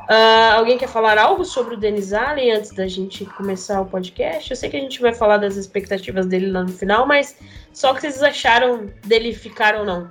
Uh, 0.09 0.57
alguém 0.57 0.77
quer 0.77 0.89
falar 0.89 1.19
algo 1.19 1.45
sobre 1.45 1.75
o 1.75 1.77
Denis 1.77 2.13
Allen 2.13 2.53
antes 2.53 2.73
da 2.73 2.89
gente 2.89 3.25
começar 3.25 3.81
o 3.81 3.87
podcast? 3.87 4.51
Eu 4.51 4.57
sei 4.57 4.69
que 4.69 4.77
a 4.77 4.81
gente 4.81 5.01
vai 5.01 5.15
falar 5.15 5.37
das 5.37 5.57
expectativas 5.57 6.27
dele 6.27 6.51
lá 6.51 6.65
no 6.65 6.73
final, 6.73 7.07
mas 7.07 7.37
só 7.73 7.93
o 7.93 7.95
que 7.95 8.01
vocês 8.01 8.23
acharam 8.23 8.91
dele 9.07 9.33
ficar 9.33 9.77
ou 9.77 9.85
não? 9.85 10.11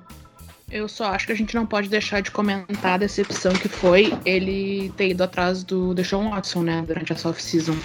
Eu 0.71 0.87
só 0.87 1.05
acho 1.05 1.25
que 1.25 1.31
a 1.31 1.35
gente 1.35 1.55
não 1.55 1.65
pode 1.65 1.89
deixar 1.89 2.21
de 2.21 2.31
comentar 2.31 2.93
a 2.93 2.97
decepção 2.97 3.51
que 3.53 3.67
foi 3.67 4.13
ele 4.23 4.93
ter 4.95 5.09
ido 5.09 5.23
atrás 5.23 5.63
do 5.63 5.93
Deshaun 5.93 6.29
Watson, 6.29 6.61
né, 6.61 6.83
durante 6.85 7.11
essa 7.11 7.27
off-season. 7.27 7.75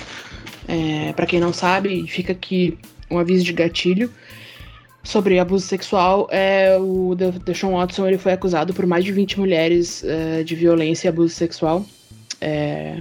É, 0.69 1.13
para 1.15 1.27
quem 1.27 1.41
não 1.41 1.53
sabe, 1.53 2.07
fica 2.07 2.33
aqui 2.33 2.79
um 3.11 3.19
aviso 3.19 3.45
de 3.45 3.53
gatilho 3.53 4.11
sobre 5.05 5.39
abuso 5.39 5.67
sexual, 5.67 6.27
é, 6.31 6.77
o 6.79 7.15
Deshaun 7.45 7.75
Watson 7.75 8.09
ele 8.09 8.19
foi 8.19 8.33
acusado 8.33 8.73
por 8.73 8.87
mais 8.87 9.05
de 9.05 9.13
20 9.13 9.39
mulheres 9.39 10.03
é, 10.03 10.43
de 10.43 10.55
violência 10.55 11.07
e 11.07 11.11
abuso 11.11 11.35
sexual. 11.35 11.85
É, 12.41 13.01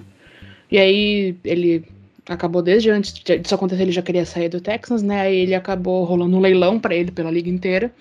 e 0.70 0.78
aí 0.78 1.36
ele 1.44 1.86
acabou 2.28 2.62
desde 2.62 2.90
antes 2.90 3.14
disso 3.14 3.56
acontecer, 3.56 3.84
ele 3.84 3.92
já 3.92 4.02
queria 4.02 4.26
sair 4.26 4.50
do 4.50 4.62
Texas, 4.62 5.02
né? 5.02 5.22
Aí 5.22 5.36
ele 5.36 5.56
acabou 5.56 6.04
rolando 6.04 6.36
um 6.36 6.40
leilão 6.40 6.80
para 6.80 6.94
ele 6.94 7.12
pela 7.12 7.32
liga 7.32 7.50
inteira. 7.50 7.92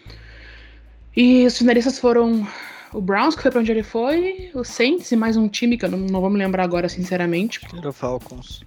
E 1.17 1.47
os 1.47 1.57
finalistas 1.57 1.99
foram 1.99 2.47
o 2.93 3.01
Browns, 3.01 3.35
que 3.35 3.43
foi 3.43 3.51
pra 3.51 3.61
onde 3.61 3.71
ele 3.71 3.83
foi, 3.83 4.51
o 4.55 4.65
Saints 4.65 5.11
e 5.13 5.17
mais 5.17 5.37
um 5.37 5.49
time 5.49 5.79
que 5.79 5.85
eu 5.85 5.91
não, 5.91 5.99
não 5.99 6.21
vou 6.21 6.31
me 6.31 6.39
lembrar 6.39 6.65
agora, 6.65 6.89
sinceramente. 6.89 7.61
Era 7.77 7.89
o 7.89 7.93
Falcons. 7.93 8.63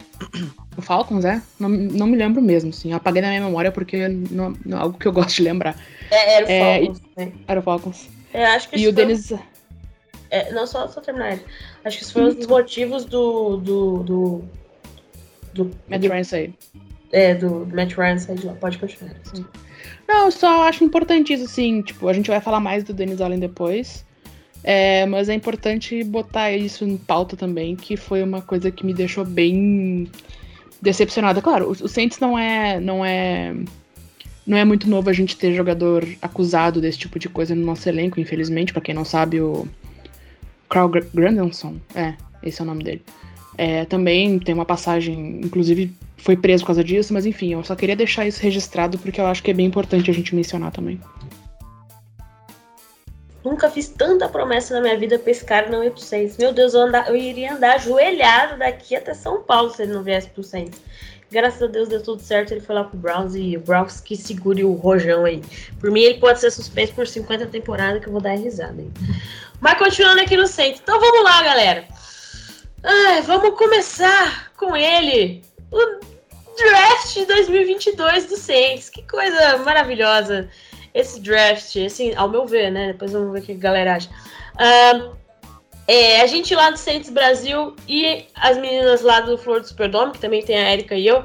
O 0.78 0.82
Falcons, 0.82 1.24
é? 1.24 1.42
Não, 1.60 1.70
não 1.70 2.08
me 2.08 2.18
lembro 2.18 2.42
mesmo, 2.42 2.70
assim. 2.70 2.92
Eu 2.92 2.98
apaguei 2.98 3.22
na 3.22 3.30
minha 3.30 3.42
memória 3.42 3.72
porque 3.72 4.08
não, 4.08 4.54
não 4.66 4.78
é 4.78 4.82
algo 4.82 4.98
que 4.98 5.08
eu 5.08 5.12
gosto 5.14 5.36
de 5.36 5.44
lembrar. 5.44 5.80
É, 6.12 6.36
era 6.36 6.46
o 6.46 6.50
é, 6.50 6.80
Falcons. 6.80 7.02
Né? 7.16 7.32
Era 7.48 7.60
o 7.60 7.64
Falcons. 7.64 8.10
É, 8.34 8.46
acho 8.48 8.70
que 8.70 8.78
e 8.78 8.88
o 8.88 8.92
Denis. 8.92 9.32
É, 10.30 10.52
não, 10.52 10.68
só, 10.68 10.88
só 10.88 11.00
terminar. 11.00 11.40
Acho 11.84 11.98
que 11.98 12.04
isso 12.04 12.14
foi 12.14 12.24
um 12.24 12.34
dos 12.34 12.48
motivos 12.48 13.06
do. 13.06 13.58
do. 13.58 14.04
do. 14.04 14.44
do 15.54 15.72
Matt 15.88 16.04
Ryan 16.04 16.24
sair. 16.24 16.54
É, 17.12 17.34
do, 17.34 17.66
do 17.66 17.76
Matt 17.76 17.94
Ryan 17.94 18.18
sair 18.18 18.38
de 18.38 18.48
lá. 18.48 18.54
Pode 18.54 18.78
continuar. 18.78 19.16
Sim. 19.24 19.46
Não, 20.08 20.26
eu 20.26 20.32
só 20.32 20.68
acho 20.68 20.84
importante 20.84 21.32
isso, 21.32 21.46
assim. 21.46 21.82
Tipo, 21.82 22.10
a 22.10 22.14
gente 22.14 22.30
vai 22.30 22.42
falar 22.42 22.60
mais 22.60 22.84
do 22.84 22.94
Denis 22.94 23.22
Allen 23.22 23.40
depois. 23.40 24.06
É, 24.68 25.06
mas 25.06 25.30
é 25.30 25.34
importante 25.36 26.04
botar 26.04 26.52
isso 26.52 26.84
em 26.84 26.98
pauta 26.98 27.38
também, 27.38 27.76
que 27.76 27.96
foi 27.96 28.24
uma 28.24 28.42
coisa 28.42 28.72
que 28.72 28.84
me 28.84 28.96
deixou 28.96 29.24
bem 29.24 30.10
decepcionada. 30.82 31.42
Claro, 31.42 31.68
o, 31.68 31.72
o 31.72 31.88
Saints 31.88 32.20
não 32.20 32.38
é, 32.38 32.80
não 32.80 33.04
é 33.06 33.56
não 34.46 34.58
é 34.58 34.64
muito 34.64 34.88
novo 34.88 35.10
a 35.10 35.14
gente 35.14 35.36
ter 35.36 35.54
jogador 35.54 36.08
acusado 36.22 36.80
desse 36.80 37.00
tipo 37.00 37.18
de 37.18 37.28
coisa 37.28 37.56
no 37.56 37.66
nosso 37.66 37.90
elenco, 37.90 38.20
infelizmente. 38.20 38.72
para 38.72 38.82
quem 38.82 38.94
não 38.94 39.06
sabe, 39.06 39.42
o 39.42 39.68
Carl 40.70 40.90
Grandelson, 41.14 41.78
é, 41.96 42.14
esse 42.44 42.62
é 42.62 42.64
o 42.64 42.68
nome 42.68 42.84
dele. 42.84 43.02
É, 43.58 43.86
também 43.86 44.38
tem 44.38 44.54
uma 44.54 44.66
passagem, 44.66 45.40
inclusive 45.44 45.92
foi 46.18 46.36
preso 46.36 46.64
por 46.64 46.68
causa 46.68 46.84
disso, 46.84 47.14
mas 47.14 47.26
enfim, 47.26 47.54
eu 47.54 47.64
só 47.64 47.76
queria 47.76 47.96
deixar 47.96 48.28
isso 48.28 48.42
registrado 48.42 48.98
porque 48.98 49.20
eu 49.20 49.26
acho 49.26 49.42
que 49.42 49.52
é 49.52 49.54
bem 49.54 49.66
importante 49.66 50.12
a 50.12 50.14
gente 50.14 50.36
mencionar 50.36 50.72
também. 50.72 51.00
Nunca 53.46 53.70
fiz 53.70 53.88
tanta 53.88 54.28
promessa 54.28 54.74
na 54.74 54.82
minha 54.82 54.98
vida 54.98 55.20
pra 55.20 55.30
esse 55.30 55.46
não 55.70 55.84
ir 55.84 55.92
pro 55.92 56.02
Saints. 56.02 56.36
Meu 56.36 56.52
Deus, 56.52 56.74
eu, 56.74 56.82
andar, 56.82 57.08
eu 57.08 57.16
iria 57.16 57.54
andar 57.54 57.76
ajoelhado 57.76 58.58
daqui 58.58 58.96
até 58.96 59.14
São 59.14 59.44
Paulo 59.44 59.70
se 59.70 59.84
ele 59.84 59.94
não 59.94 60.02
viesse 60.02 60.28
pro 60.32 60.44
Saints. 60.44 60.82
Graças 61.30 61.62
a 61.62 61.68
Deus 61.68 61.88
deu 61.88 62.02
tudo 62.02 62.24
certo, 62.24 62.52
ele 62.54 62.62
foi 62.62 62.74
lá 62.74 62.84
pro 62.84 62.98
Browns 62.98 63.36
e 63.36 63.56
o 63.56 63.60
Browns 63.60 64.02
que 64.02 64.18
segure 64.18 64.64
o 64.64 64.74
rojão 64.74 65.26
aí. 65.26 65.44
Por 65.80 65.92
mim, 65.92 66.02
ele 66.02 66.20
pode 66.20 66.40
ser 66.40 66.50
suspenso 66.50 66.94
por 66.94 67.06
50 67.06 67.46
temporadas 67.46 68.02
que 68.02 68.08
eu 68.08 68.14
vou 68.14 68.22
dar 68.22 68.36
risada 68.36 68.82
aí. 68.82 68.90
Mas 69.62 69.78
continuando 69.78 70.22
aqui 70.22 70.36
no 70.36 70.48
Saints. 70.48 70.82
Então 70.82 71.00
vamos 71.00 71.24
lá, 71.24 71.44
galera. 71.44 71.86
Ai, 72.84 73.22
vamos 73.22 73.56
começar 73.56 74.52
com 74.58 74.76
ele. 74.76 75.44
O 75.72 76.00
draft 76.58 77.14
de 77.14 77.26
2022 77.26 78.26
do 78.26 78.38
Saints. 78.38 78.90
Que 78.90 79.04
coisa 79.04 79.58
maravilhosa 79.60 80.50
esse 80.96 81.20
draft, 81.20 81.76
assim, 81.76 82.16
ao 82.16 82.30
meu 82.30 82.48
ver, 82.48 82.72
né? 82.72 82.94
Depois 82.94 83.12
vamos 83.12 83.34
ver 83.34 83.40
o 83.40 83.42
que 83.42 83.52
a 83.52 83.56
galera 83.56 83.96
acha. 83.96 84.10
Um, 84.58 85.14
é, 85.86 86.22
a 86.22 86.26
gente 86.26 86.56
lá 86.56 86.72
do 86.72 86.78
Saints 86.78 87.10
Brasil 87.10 87.76
e 87.86 88.26
as 88.34 88.58
meninas 88.58 89.02
lá 89.02 89.20
do 89.20 89.38
Flor 89.38 89.60
do 89.60 89.68
Superdome, 89.68 90.14
que 90.14 90.20
também 90.20 90.42
tem 90.42 90.58
a 90.58 90.72
Erika 90.72 90.96
e 90.96 91.06
eu, 91.06 91.24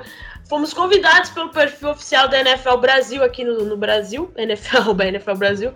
fomos 0.49 0.75
convidados 0.75 1.31
pelo 1.31 1.51
perfil 1.51 1.91
oficial 1.91 2.29
da 2.29 2.41
NFL 2.41 2.79
Brasil 2.79 3.23
aqui 3.23 3.45
no, 3.45 3.65
no 3.65 3.77
Brasil, 3.77 4.31
NFL, 4.37 5.01
NFL 5.01 5.35
Brasil, 5.35 5.73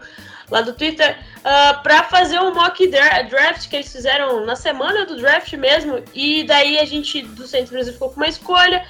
lá 0.51 0.61
do 0.61 0.75
Twitter, 0.75 1.17
uh, 1.39 1.81
para 1.85 2.03
fazer 2.03 2.41
um 2.41 2.53
mock 2.53 2.87
draft 2.89 3.69
que 3.71 3.77
eles 3.77 3.91
fizeram 3.91 4.45
na 4.45 4.57
semana 4.57 5.07
do 5.07 5.17
draft 5.17 5.53
mesmo. 5.55 6.03
E 6.13 6.43
daí 6.43 6.81
a 6.81 6.85
gente 6.85 7.23
do 7.23 7.47
Saints 7.47 7.71
Brasil 7.71 7.93
ficou 7.93 8.11
com 8.11 8.17
uma 8.17 8.29
escolha. 8.29 8.85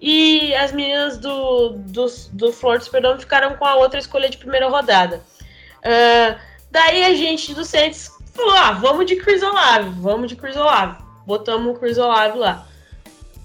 E 0.00 0.54
as 0.54 0.72
meninas 0.72 1.18
do, 1.18 1.70
do, 1.70 2.06
do 2.32 2.52
Florida 2.52 2.84
perdão, 2.90 3.18
ficaram 3.18 3.56
com 3.56 3.64
a 3.64 3.76
outra 3.76 3.98
escolha 3.98 4.28
de 4.28 4.36
primeira 4.36 4.68
rodada. 4.68 5.22
Uh, 5.78 6.38
daí 6.70 7.04
a 7.04 7.14
gente 7.14 7.54
do 7.54 7.64
Saints 7.64 8.10
falou: 8.34 8.54
ah, 8.56 8.72
vamos 8.72 9.06
de 9.06 9.16
Chris 9.16 9.42
Olave, 9.42 9.88
vamos 10.00 10.28
de 10.28 10.36
Chris 10.36 10.56
Olave. 10.56 11.02
Botamos 11.26 11.74
o 11.74 11.78
Chris 11.78 11.98
Olave 11.98 12.38
lá. 12.38 12.66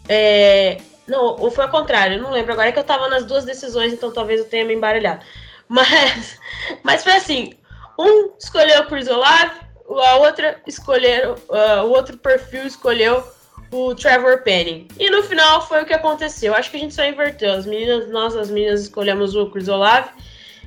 É, 0.09 0.77
não, 1.07 1.37
ou 1.39 1.49
foi 1.49 1.63
ao 1.63 1.71
contrário, 1.71 2.17
eu 2.17 2.21
não 2.21 2.31
lembro 2.31 2.51
agora, 2.51 2.69
é 2.69 2.71
que 2.71 2.79
eu 2.79 2.83
tava 2.83 3.07
nas 3.07 3.25
duas 3.25 3.45
decisões, 3.45 3.93
então 3.93 4.11
talvez 4.11 4.39
eu 4.39 4.49
tenha 4.49 4.65
me 4.65 4.73
embaralhado. 4.73 5.23
Mas, 5.71 6.37
mas 6.83 7.01
foi 7.01 7.13
assim: 7.13 7.53
um 7.97 8.33
escolheu 8.37 8.81
o 8.81 8.87
Chris 8.87 9.07
Olave, 9.07 9.57
a 9.89 10.17
outra 10.17 10.61
escolheram, 10.67 11.35
uh, 11.47 11.85
o 11.85 11.91
outro 11.91 12.17
perfil 12.17 12.67
escolheu 12.67 13.23
o 13.71 13.95
Trevor 13.95 14.43
Penning. 14.43 14.87
E 14.99 15.09
no 15.09 15.23
final 15.23 15.65
foi 15.67 15.81
o 15.81 15.85
que 15.85 15.93
aconteceu. 15.93 16.53
Acho 16.53 16.69
que 16.69 16.77
a 16.77 16.79
gente 16.79 16.93
só 16.93 17.03
inverteu. 17.05 17.53
As 17.53 17.65
meninas, 17.65 18.09
nós, 18.09 18.35
as 18.35 18.49
meninas, 18.49 18.81
escolhemos 18.81 19.35
o 19.35 19.49
Chris 19.49 19.67
Olave. 19.67 20.09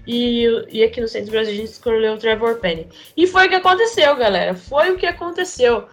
E, 0.06 0.46
e 0.70 0.82
aqui 0.82 1.00
no 1.00 1.08
Centro 1.08 1.30
Brasil 1.30 1.52
a 1.52 1.56
gente 1.56 1.70
escolheu 1.70 2.14
o 2.14 2.18
Trevor 2.18 2.56
Penning. 2.56 2.88
E 3.16 3.26
foi 3.26 3.46
o 3.46 3.49
que 3.49 3.54
aconteceu, 3.54 4.16
galera. 4.16 4.54
Foi 4.54 4.90
o 4.90 4.96
que 4.96 5.06
aconteceu. 5.06 5.87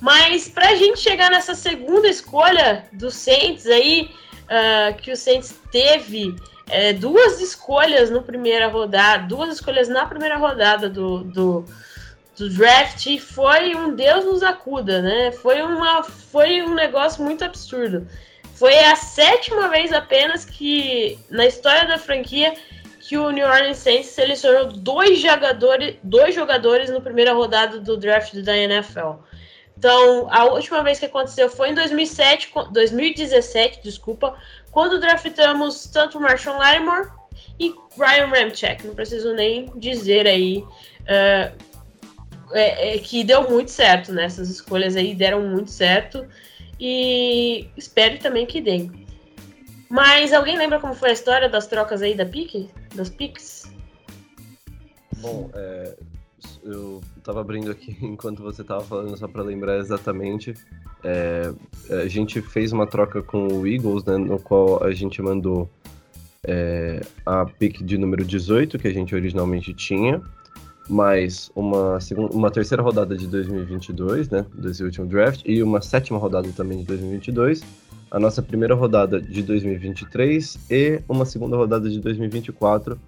Mas 0.00 0.48
pra 0.48 0.74
gente 0.74 0.98
chegar 0.98 1.30
nessa 1.30 1.54
segunda 1.54 2.08
escolha 2.08 2.84
do 2.92 3.10
Saints 3.10 3.66
aí, 3.66 4.10
uh, 4.44 4.96
que 5.00 5.10
o 5.10 5.16
Saints 5.16 5.58
teve 5.70 6.36
é, 6.68 6.92
duas 6.92 7.40
escolhas 7.40 8.10
no 8.10 8.22
primeira 8.22 8.68
rodada, 8.68 9.26
duas 9.26 9.54
escolhas 9.54 9.88
na 9.88 10.04
primeira 10.06 10.36
rodada 10.36 10.88
do, 10.88 11.24
do 11.24 11.64
do 12.36 12.50
draft 12.50 13.18
foi 13.18 13.74
um 13.74 13.94
Deus 13.94 14.24
nos 14.24 14.42
acuda, 14.42 15.00
né? 15.00 15.32
Foi, 15.32 15.62
uma, 15.62 16.02
foi 16.02 16.62
um 16.62 16.74
negócio 16.74 17.24
muito 17.24 17.44
absurdo. 17.44 18.06
Foi 18.54 18.78
a 18.78 18.96
sétima 18.96 19.68
vez 19.68 19.92
apenas 19.92 20.44
que, 20.44 21.18
na 21.30 21.46
história 21.46 21.86
da 21.86 21.98
franquia, 21.98 22.54
que 23.00 23.16
o 23.16 23.30
New 23.30 23.46
Orleans 23.46 23.78
Saints 23.78 24.08
selecionou 24.08 24.66
dois 24.66 25.18
jogadores, 25.18 25.96
dois 26.02 26.34
jogadores 26.34 26.90
no 26.90 27.00
primeira 27.00 27.32
rodada 27.32 27.78
do 27.78 27.96
draft 27.96 28.34
da 28.36 28.56
NFL. 28.56 29.20
Então, 29.78 30.26
a 30.30 30.44
última 30.44 30.82
vez 30.82 30.98
que 30.98 31.06
aconteceu 31.06 31.50
foi 31.50 31.70
em 31.70 31.74
2007, 31.74 32.50
2017, 32.72 33.80
desculpa, 33.82 34.36
quando 34.70 34.98
draftamos 34.98 35.86
tanto 35.86 36.18
Marshall 36.18 36.58
Lattimore 36.58 37.10
e 37.60 37.74
Ryan 37.98 38.26
Ramchek. 38.26 38.86
Não 38.86 38.94
preciso 38.94 39.34
nem 39.34 39.70
dizer 39.76 40.26
aí 40.26 40.58
uh, 40.58 41.65
é, 42.52 42.96
é, 42.96 42.98
que 42.98 43.24
deu 43.24 43.48
muito 43.48 43.70
certo, 43.70 44.12
né? 44.12 44.24
Essas 44.24 44.48
escolhas 44.48 44.96
aí 44.96 45.14
deram 45.14 45.42
muito 45.48 45.70
certo 45.70 46.26
e 46.78 47.68
espero 47.76 48.18
também 48.18 48.46
que 48.46 48.60
deem. 48.60 49.06
Mas 49.88 50.32
alguém 50.32 50.58
lembra 50.58 50.80
como 50.80 50.94
foi 50.94 51.10
a 51.10 51.12
história 51.12 51.48
das 51.48 51.66
trocas 51.66 52.02
aí 52.02 52.14
da 52.14 52.26
PIC? 52.26 52.68
Das 52.94 53.08
PICs? 53.08 53.70
Bom, 55.18 55.50
é, 55.54 55.96
eu 56.64 57.00
tava 57.22 57.40
abrindo 57.40 57.70
aqui 57.70 57.96
enquanto 58.02 58.42
você 58.42 58.64
tava 58.64 58.82
falando, 58.84 59.16
só 59.16 59.28
para 59.28 59.42
lembrar 59.42 59.78
exatamente. 59.78 60.54
É, 61.04 61.52
a 62.02 62.08
gente 62.08 62.42
fez 62.42 62.72
uma 62.72 62.86
troca 62.86 63.22
com 63.22 63.46
o 63.46 63.66
Eagles, 63.66 64.04
né, 64.04 64.16
no 64.16 64.38
qual 64.38 64.82
a 64.82 64.92
gente 64.92 65.22
mandou 65.22 65.70
é, 66.44 67.00
a 67.24 67.44
pick 67.44 67.82
de 67.84 67.96
número 67.96 68.24
18, 68.24 68.78
que 68.78 68.88
a 68.88 68.92
gente 68.92 69.14
originalmente 69.14 69.72
tinha, 69.72 70.20
mais 70.88 71.50
uma, 71.54 72.00
segunda, 72.00 72.32
uma 72.32 72.50
terceira 72.50 72.82
rodada 72.82 73.16
de 73.16 73.26
2022, 73.26 74.30
né, 74.30 74.46
desse 74.54 74.82
último 74.82 75.06
draft, 75.06 75.42
e 75.44 75.62
uma 75.62 75.80
sétima 75.80 76.18
rodada 76.18 76.48
também 76.56 76.78
de 76.78 76.84
2022, 76.84 77.62
a 78.10 78.20
nossa 78.20 78.42
primeira 78.42 78.74
rodada 78.74 79.20
de 79.20 79.42
2023 79.42 80.58
e 80.70 81.02
uma 81.08 81.24
segunda 81.24 81.56
rodada 81.56 81.90
de 81.90 82.00
2024 82.00 82.98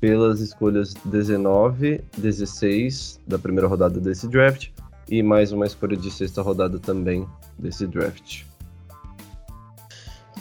pelas 0.00 0.40
escolhas 0.40 0.94
19, 1.04 2.02
16 2.18 3.20
da 3.26 3.38
primeira 3.38 3.68
rodada 3.68 4.00
desse 4.00 4.28
draft 4.28 4.68
e 5.08 5.22
mais 5.22 5.52
uma 5.52 5.66
escolha 5.66 5.96
de 5.96 6.10
sexta 6.10 6.42
rodada 6.42 6.78
também 6.78 7.26
desse 7.58 7.86
draft. 7.86 8.42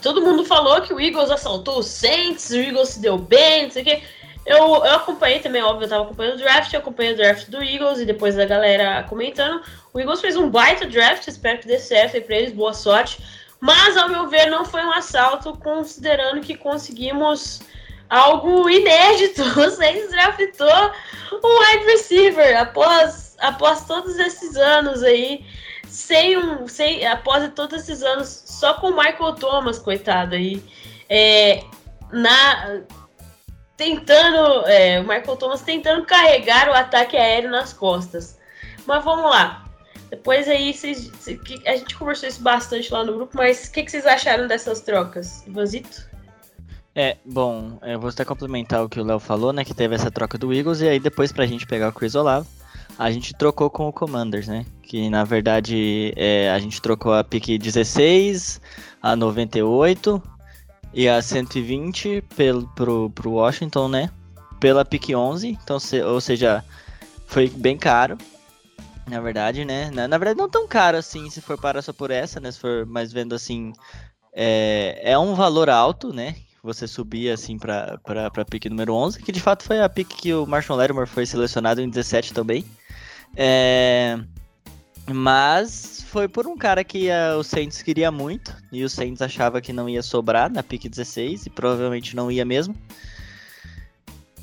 Todo 0.01 0.21
mundo 0.21 0.43
falou 0.43 0.81
que 0.81 0.93
o 0.93 0.99
Eagles 0.99 1.29
assaltou 1.29 1.79
o 1.79 1.83
Saints, 1.83 2.49
o 2.49 2.55
Eagles 2.55 2.89
se 2.89 2.99
deu 2.99 3.17
bem, 3.17 3.63
não 3.63 3.71
sei 3.71 3.83
o 3.83 3.85
quê. 3.85 4.01
Eu, 4.45 4.57
eu 4.57 4.95
acompanhei 4.95 5.39
também, 5.39 5.63
óbvio, 5.63 5.85
eu 5.85 5.89
tava 5.89 6.03
acompanhando 6.03 6.35
o 6.35 6.37
draft, 6.37 6.73
eu 6.73 6.79
acompanhei 6.79 7.13
o 7.13 7.15
draft 7.15 7.47
do 7.47 7.63
Eagles 7.63 7.99
e 7.99 8.05
depois 8.05 8.35
da 8.35 8.45
galera 8.45 9.03
comentando. 9.03 9.61
O 9.93 9.99
Eagles 9.99 10.19
fez 10.19 10.35
um 10.35 10.49
baita 10.49 10.85
draft, 10.85 11.27
espero 11.27 11.59
que 11.59 11.67
dê 11.67 11.79
certo 11.79 12.15
aí 12.15 12.21
pra 12.21 12.35
eles, 12.35 12.51
boa 12.51 12.73
sorte. 12.73 13.23
Mas, 13.59 13.95
ao 13.95 14.09
meu 14.09 14.27
ver, 14.27 14.47
não 14.47 14.65
foi 14.65 14.83
um 14.83 14.91
assalto, 14.91 15.57
considerando 15.57 16.41
que 16.41 16.57
conseguimos 16.57 17.61
algo 18.09 18.69
inédito. 18.69 19.41
Saints 19.71 20.11
draftou 20.11 20.91
um 21.41 21.59
wide 21.59 21.85
receiver 21.85 22.59
após, 22.59 23.37
após 23.39 23.85
todos 23.85 24.19
esses 24.19 24.57
anos 24.57 25.01
aí, 25.01 25.45
sem 25.87 26.37
um, 26.37 26.67
sem, 26.67 27.07
após 27.07 27.49
todos 27.53 27.81
esses 27.81 28.03
anos, 28.03 28.43
só 28.45 28.73
com 28.73 28.89
o 28.89 28.97
Michael 28.97 29.35
Thomas, 29.35 29.79
coitado 29.79 30.35
aí. 30.35 30.61
É, 31.09 31.63
na 32.11 32.81
tentando, 33.75 34.67
é, 34.67 34.99
o 34.99 35.03
Michael 35.03 35.37
Thomas 35.37 35.61
tentando 35.61 36.05
carregar 36.05 36.69
o 36.69 36.73
ataque 36.73 37.17
aéreo 37.17 37.49
nas 37.49 37.73
costas. 37.73 38.37
Mas 38.85 39.03
vamos 39.03 39.29
lá. 39.29 39.63
Depois 40.09 40.47
aí, 40.47 40.73
vocês, 40.73 41.11
a 41.65 41.75
gente 41.75 41.97
conversou 41.97 42.29
isso 42.29 42.41
bastante 42.41 42.93
lá 42.93 43.03
no 43.03 43.15
grupo, 43.15 43.35
mas 43.35 43.65
o 43.65 43.71
que, 43.71 43.89
vocês 43.89 44.05
acharam 44.05 44.47
dessas 44.47 44.81
trocas? 44.81 45.45
Ivanzito? 45.47 46.07
É, 46.95 47.17
bom, 47.25 47.79
eu 47.81 47.99
vou 47.99 48.11
até 48.11 48.23
complementar 48.23 48.83
o 48.83 48.89
que 48.89 48.99
o 48.99 49.03
Léo 49.03 49.19
falou, 49.19 49.51
né, 49.51 49.65
que 49.65 49.73
teve 49.73 49.95
essa 49.95 50.11
troca 50.11 50.37
do 50.37 50.53
Eagles, 50.53 50.81
e 50.81 50.87
aí 50.87 50.99
depois 50.99 51.31
pra 51.31 51.47
gente 51.47 51.65
pegar 51.65 51.89
o 51.89 51.93
Chris 51.93 52.13
Olavo, 52.13 52.45
a 52.99 53.09
gente 53.09 53.33
trocou 53.33 53.71
com 53.71 53.87
o 53.87 53.93
Commanders, 53.93 54.47
né, 54.47 54.67
que 54.83 55.09
na 55.09 55.23
verdade 55.23 56.13
é, 56.15 56.51
a 56.51 56.59
gente 56.59 56.79
trocou 56.79 57.11
a 57.11 57.23
pick 57.23 57.57
16, 57.57 58.61
a 59.01 59.15
98, 59.15 60.21
e 60.93 61.09
a 61.09 61.21
120 61.21 62.23
pelo, 62.35 62.67
pro, 62.69 63.09
pro 63.09 63.31
Washington, 63.31 63.87
né? 63.87 64.09
Pela 64.59 64.85
pick 64.85 65.09
11, 65.09 65.49
então, 65.49 65.79
se, 65.79 66.01
ou 66.01 66.21
seja, 66.21 66.63
foi 67.25 67.49
bem 67.49 67.77
caro, 67.77 68.17
na 69.07 69.19
verdade, 69.19 69.65
né? 69.65 69.91
Na, 69.91 70.07
na, 70.07 70.17
verdade, 70.17 70.37
não 70.37 70.49
tão 70.49 70.67
caro 70.67 70.97
assim, 70.97 71.29
se 71.29 71.41
for 71.41 71.59
parar 71.59 71.81
só 71.81 71.91
por 71.91 72.11
essa, 72.11 72.39
né? 72.39 72.51
Se 72.51 72.59
for 72.59 72.85
mais 72.85 73.11
vendo 73.11 73.35
assim, 73.35 73.73
é, 74.33 74.99
é 75.03 75.17
um 75.17 75.33
valor 75.35 75.69
alto, 75.69 76.13
né? 76.13 76.35
Você 76.63 76.87
subir 76.87 77.29
assim 77.29 77.57
para 77.57 77.99
para 77.99 78.45
pick 78.45 78.65
número 78.69 78.93
11, 78.93 79.21
que 79.21 79.33
de 79.33 79.41
fato 79.41 79.63
foi 79.63 79.81
a 79.81 79.89
pick 79.89 80.07
que 80.07 80.33
o 80.33 80.45
Marshall 80.45 80.77
Lattimore 80.77 81.09
foi 81.09 81.25
selecionado 81.25 81.81
em 81.81 81.89
17 81.89 82.33
também. 82.33 82.63
É, 83.35 84.17
mas 85.11 86.02
foi 86.13 86.27
por 86.27 86.45
um 86.45 86.55
cara 86.55 86.83
que 86.83 87.09
uh, 87.09 87.39
o 87.39 87.43
Saints 87.43 87.81
queria 87.81 88.11
muito 88.11 88.55
e 88.71 88.83
o 88.83 88.89
Saints 88.89 89.19
achava 89.19 89.59
que 89.59 89.73
não 89.73 89.89
ia 89.89 90.03
sobrar 90.03 90.47
na 90.47 90.61
pick 90.61 90.87
16 90.87 91.47
e 91.47 91.49
provavelmente 91.49 92.15
não 92.15 92.29
ia 92.29 92.45
mesmo. 92.45 92.75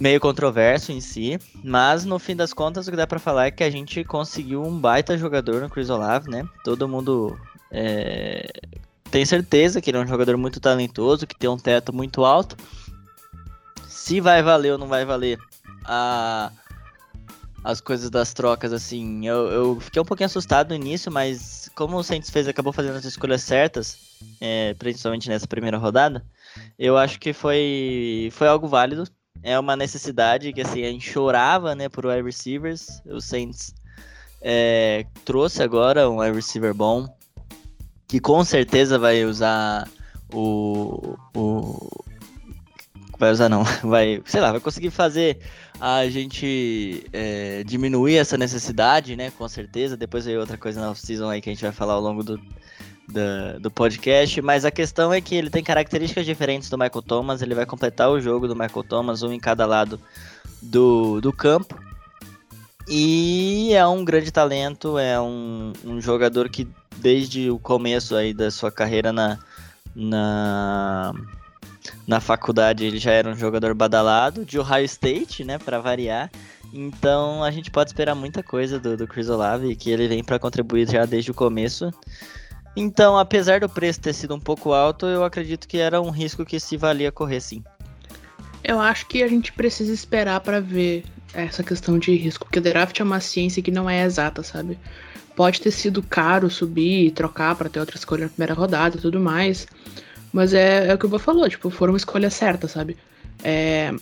Meio 0.00 0.18
controverso 0.18 0.90
em 0.90 1.00
si, 1.00 1.38
mas 1.62 2.04
no 2.04 2.18
fim 2.18 2.35
das 2.35 2.52
contas 2.52 2.88
o 2.88 2.90
que 2.90 2.96
dá 2.96 3.06
para 3.06 3.20
falar 3.20 3.46
é 3.46 3.50
que 3.52 3.62
a 3.62 3.70
gente 3.70 4.02
conseguiu 4.02 4.64
um 4.64 4.76
baita 4.76 5.16
jogador 5.16 5.61
no 5.61 5.70
Chris 5.70 5.90
Olave, 5.90 6.28
né? 6.28 6.44
Todo 6.64 6.88
mundo 6.88 7.38
é, 7.70 8.50
tem 9.09 9.24
certeza 9.24 9.80
que 9.80 9.90
ele 9.90 9.98
é 9.98 10.00
um 10.00 10.09
jogador 10.09 10.37
muito 10.37 10.59
talentoso, 10.59 11.24
que 11.24 11.38
tem 11.38 11.48
um 11.48 11.56
teto 11.56 11.92
muito 11.92 12.24
alto. 12.24 12.56
Se 13.87 14.20
vai 14.20 14.42
valer 14.42 14.72
ou 14.72 14.78
não 14.78 14.88
vai 14.88 15.04
valer 15.04 15.38
a 15.85 16.50
as 17.62 17.81
coisas 17.81 18.11
das 18.11 18.33
trocas, 18.33 18.73
assim. 18.73 19.27
Eu, 19.27 19.46
eu 19.49 19.81
fiquei 19.81 20.01
um 20.01 20.05
pouquinho 20.05 20.27
assustado 20.27 20.70
no 20.70 20.75
início, 20.75 21.11
mas 21.12 21.70
como 21.75 21.96
o 21.96 22.03
Saints 22.03 22.31
fez, 22.31 22.49
acabou 22.49 22.73
fazendo 22.73 22.96
as 22.96 23.05
escolhas 23.05 23.42
certas, 23.42 23.99
é, 24.40 24.75
principalmente 24.75 25.29
nessa 25.29 25.46
primeira 25.46 25.77
rodada, 25.79 26.25
eu 26.79 26.96
acho 26.96 27.18
que 27.18 27.33
foi, 27.33 28.31
foi 28.33 28.49
algo 28.49 28.66
válido. 28.66 29.05
É 29.42 29.59
uma 29.59 29.77
necessidade 29.77 30.53
que 30.53 30.61
assim, 30.61 30.85
a 30.85 30.90
gente 30.90 31.11
chorava 31.11 31.75
né, 31.75 31.88
por 31.88 32.07
wide 32.07 32.23
receivers. 32.23 33.01
O 33.07 33.20
Saints 33.20 33.75
é, 34.40 35.07
trouxe 35.25 35.62
agora 35.62 36.09
um 36.11 36.20
wide 36.20 36.35
receiver 36.35 36.75
bom, 36.75 37.09
que 38.09 38.20
com 38.20 38.42
certeza 38.44 38.99
vai 38.99 39.25
usar 39.25 39.88
o, 40.33 41.16
o. 41.35 42.05
Vai 43.18 43.31
usar 43.33 43.49
não, 43.49 43.64
vai, 43.85 44.23
sei 44.25 44.40
lá, 44.40 44.51
vai 44.51 44.61
conseguir 44.61 44.90
fazer 44.90 45.38
a 45.80 46.06
gente 46.10 47.04
é, 47.12 47.64
diminuir 47.64 48.16
essa 48.16 48.36
necessidade, 48.36 49.16
né? 49.16 49.30
Com 49.30 49.48
certeza. 49.48 49.96
Depois 49.96 50.26
veio 50.26 50.40
outra 50.40 50.58
coisa 50.58 50.80
na 50.80 50.90
off-season 50.90 51.30
aí 51.30 51.40
que 51.40 51.48
a 51.48 51.52
gente 51.52 51.62
vai 51.62 51.72
falar 51.72 51.94
ao 51.94 52.00
longo 52.00 52.22
do, 52.22 52.36
do, 53.08 53.60
do, 53.60 53.70
podcast. 53.70 54.42
Mas 54.42 54.66
a 54.66 54.70
questão 54.70 55.12
é 55.12 55.20
que 55.20 55.34
ele 55.34 55.48
tem 55.48 55.64
características 55.64 56.26
diferentes 56.26 56.68
do 56.68 56.76
Michael 56.76 57.02
Thomas. 57.02 57.40
Ele 57.40 57.54
vai 57.54 57.64
completar 57.64 58.10
o 58.10 58.20
jogo 58.20 58.46
do 58.46 58.54
Michael 58.54 58.84
Thomas, 58.84 59.22
um 59.22 59.32
em 59.32 59.40
cada 59.40 59.64
lado 59.64 59.98
do, 60.60 61.20
do 61.20 61.32
campo. 61.32 61.80
E 62.86 63.72
é 63.72 63.86
um 63.86 64.04
grande 64.04 64.30
talento, 64.30 64.98
é 64.98 65.18
um, 65.20 65.72
um 65.84 66.00
jogador 66.00 66.48
que 66.48 66.68
desde 66.96 67.50
o 67.50 67.58
começo 67.58 68.14
aí 68.16 68.34
da 68.34 68.50
sua 68.50 68.70
carreira 68.70 69.12
na, 69.12 69.38
na 69.94 71.14
na 72.07 72.20
faculdade 72.20 72.85
ele 72.85 72.98
já 72.98 73.12
era 73.12 73.31
um 73.31 73.37
jogador 73.37 73.74
badalado, 73.74 74.44
de 74.44 74.59
Ohio 74.59 74.85
State, 74.85 75.44
né, 75.44 75.59
para 75.59 75.79
variar. 75.79 76.31
Então 76.72 77.42
a 77.42 77.50
gente 77.50 77.70
pode 77.70 77.90
esperar 77.90 78.14
muita 78.14 78.42
coisa 78.42 78.79
do, 78.79 78.96
do 78.96 79.07
Chris 79.07 79.29
Olave, 79.29 79.74
que 79.76 79.90
ele 79.90 80.09
vem 80.09 80.22
para 80.22 80.38
contribuir 80.38 80.88
já 80.88 81.05
desde 81.05 81.31
o 81.31 81.35
começo. 81.35 81.92
Então, 82.76 83.18
apesar 83.18 83.61
do 83.61 83.68
preço 83.68 84.00
ter 84.00 84.12
sido 84.12 84.35
um 84.35 84.40
pouco 84.40 84.72
alto, 84.72 85.07
eu 85.07 85.24
acredito 85.24 85.66
que 85.66 85.79
era 85.79 86.00
um 86.00 86.11
risco 86.11 86.44
que 86.44 86.61
se 86.61 86.76
valia 86.76 87.11
correr 87.11 87.40
sim. 87.40 87.64
Eu 88.62 88.79
acho 88.79 89.07
que 89.07 89.22
a 89.22 89.29
gente 89.29 89.53
precisa 89.53 89.92
esperar 89.92 90.40
para 90.40 90.61
ver 90.61 91.05
essa 91.33 91.62
questão 91.62 91.98
de 91.98 92.14
risco, 92.14 92.44
porque 92.44 92.59
o 92.59 92.62
draft 92.62 92.98
é 92.98 93.03
uma 93.03 93.20
ciência 93.20 93.62
que 93.62 93.70
não 93.70 93.88
é 93.88 94.05
exata, 94.05 94.42
sabe? 94.42 94.79
Pode 95.35 95.61
ter 95.61 95.70
sido 95.70 96.03
caro 96.03 96.50
subir 96.50 97.07
e 97.07 97.11
trocar 97.11 97.55
para 97.55 97.68
ter 97.68 97.81
outra 97.81 97.96
escolha 97.96 98.24
na 98.24 98.29
primeira 98.29 98.55
rodada 98.55 98.96
e 98.96 99.00
tudo 99.00 99.18
mais. 99.18 99.66
Mas 100.32 100.54
é, 100.54 100.88
é 100.88 100.94
o 100.94 100.98
que 100.98 101.06
o 101.06 101.08
Bo 101.08 101.18
falou, 101.18 101.48
tipo, 101.48 101.70
foram 101.70 101.96
escolhas 101.96 102.34
certas, 102.34 102.72
sabe? 102.72 102.96
É... 103.42 103.92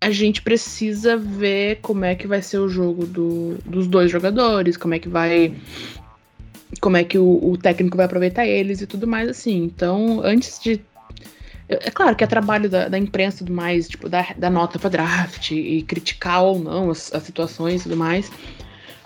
A 0.00 0.10
gente 0.10 0.42
precisa 0.42 1.16
ver 1.16 1.78
como 1.80 2.04
é 2.04 2.14
que 2.14 2.26
vai 2.26 2.42
ser 2.42 2.58
o 2.58 2.68
jogo 2.68 3.06
do, 3.06 3.56
dos 3.64 3.86
dois 3.86 4.10
jogadores, 4.10 4.76
como 4.76 4.94
é 4.94 4.98
que 4.98 5.08
vai. 5.08 5.54
Como 6.80 6.96
é 6.96 7.04
que 7.04 7.16
o, 7.16 7.52
o 7.52 7.56
técnico 7.56 7.96
vai 7.96 8.04
aproveitar 8.04 8.46
eles 8.46 8.82
e 8.82 8.86
tudo 8.86 9.06
mais 9.06 9.28
assim. 9.28 9.62
Então, 9.62 10.20
antes 10.22 10.60
de 10.62 10.82
é 11.66 11.90
claro 11.90 12.14
que 12.14 12.22
é 12.22 12.26
trabalho 12.26 12.68
da, 12.68 12.88
da 12.88 12.98
imprensa 12.98 13.36
e 13.36 13.46
tudo 13.46 13.52
mais, 13.54 13.88
tipo, 13.88 14.08
da, 14.08 14.26
da 14.36 14.50
nota 14.50 14.78
para 14.78 14.90
draft 14.90 15.50
e 15.50 15.82
criticar 15.82 16.42
ou 16.42 16.58
não 16.58 16.90
as, 16.90 17.12
as 17.14 17.22
situações 17.22 17.80
e 17.80 17.84
tudo 17.84 17.96
mais. 17.96 18.30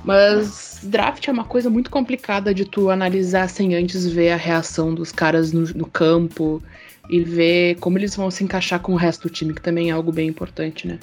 Mas 0.04 0.80
draft 0.82 1.26
é 1.26 1.32
uma 1.32 1.44
coisa 1.44 1.68
muito 1.68 1.90
complicada 1.90 2.54
de 2.54 2.64
tu 2.64 2.90
analisar 2.90 3.48
sem 3.48 3.74
antes 3.74 4.06
ver 4.06 4.30
a 4.30 4.36
reação 4.36 4.94
dos 4.94 5.10
caras 5.10 5.52
no, 5.52 5.62
no 5.74 5.86
campo 5.86 6.62
e 7.10 7.20
ver 7.20 7.76
como 7.76 7.98
eles 7.98 8.14
vão 8.14 8.30
se 8.30 8.44
encaixar 8.44 8.80
com 8.80 8.92
o 8.92 8.96
resto 8.96 9.28
do 9.28 9.30
time, 9.32 9.54
que 9.54 9.62
também 9.62 9.90
é 9.90 9.92
algo 9.92 10.12
bem 10.12 10.28
importante, 10.28 10.86
né? 10.86 10.98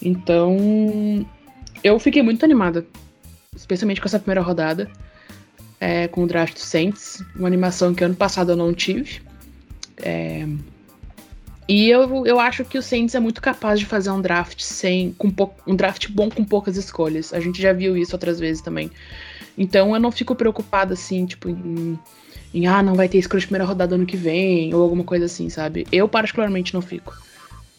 Então, 0.00 1.26
eu 1.82 1.98
fiquei 1.98 2.22
muito 2.22 2.44
animada, 2.44 2.86
especialmente 3.56 4.00
com 4.00 4.06
essa 4.06 4.18
primeira 4.18 4.40
rodada, 4.40 4.88
é, 5.80 6.06
com 6.08 6.22
o 6.22 6.26
draft 6.26 6.54
do 6.54 6.60
Saints, 6.60 7.22
uma 7.34 7.48
animação 7.48 7.94
que 7.94 8.04
ano 8.04 8.14
passado 8.14 8.52
eu 8.52 8.56
não 8.56 8.72
tive. 8.72 9.20
É, 9.96 10.46
e 11.68 11.90
eu, 11.90 12.26
eu 12.26 12.40
acho 12.40 12.64
que 12.64 12.78
o 12.78 12.82
Saints 12.82 13.14
é 13.14 13.20
muito 13.20 13.42
capaz 13.42 13.78
de 13.78 13.84
fazer 13.84 14.10
um 14.10 14.22
draft 14.22 14.62
sem 14.62 15.12
com 15.12 15.30
um 15.66 15.76
draft 15.76 16.08
bom 16.08 16.30
com 16.30 16.42
poucas 16.42 16.78
escolhas. 16.78 17.34
A 17.34 17.40
gente 17.40 17.60
já 17.60 17.74
viu 17.74 17.94
isso 17.94 18.14
outras 18.14 18.40
vezes 18.40 18.62
também. 18.62 18.90
Então 19.56 19.94
eu 19.94 20.00
não 20.00 20.10
fico 20.10 20.34
preocupada 20.34 20.94
assim, 20.94 21.26
tipo, 21.26 21.50
em, 21.50 21.98
em 22.54 22.66
ah, 22.66 22.82
não 22.82 22.94
vai 22.94 23.06
ter 23.06 23.18
escolha 23.18 23.40
de 23.40 23.46
primeira 23.46 23.66
rodada 23.66 23.96
ano 23.96 24.06
que 24.06 24.16
vem, 24.16 24.72
ou 24.72 24.82
alguma 24.82 25.04
coisa 25.04 25.26
assim, 25.26 25.50
sabe? 25.50 25.86
Eu 25.92 26.08
particularmente 26.08 26.72
não 26.72 26.80
fico. 26.80 27.14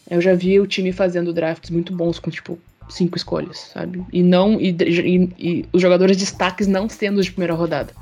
Eu 0.08 0.20
já 0.20 0.34
vi 0.34 0.60
o 0.60 0.66
time 0.66 0.92
fazendo 0.92 1.32
drafts 1.32 1.70
muito 1.70 1.92
bons 1.92 2.20
com, 2.20 2.30
tipo, 2.30 2.58
cinco 2.88 3.16
escolhas, 3.16 3.70
sabe? 3.72 4.04
E 4.12 4.22
não. 4.22 4.60
E, 4.60 4.70
e, 4.70 5.32
e 5.38 5.66
os 5.72 5.82
jogadores 5.82 6.16
destaques 6.16 6.68
não 6.68 6.88
sendo 6.88 7.22
de 7.22 7.30
primeira 7.30 7.54
rodada. 7.54 7.92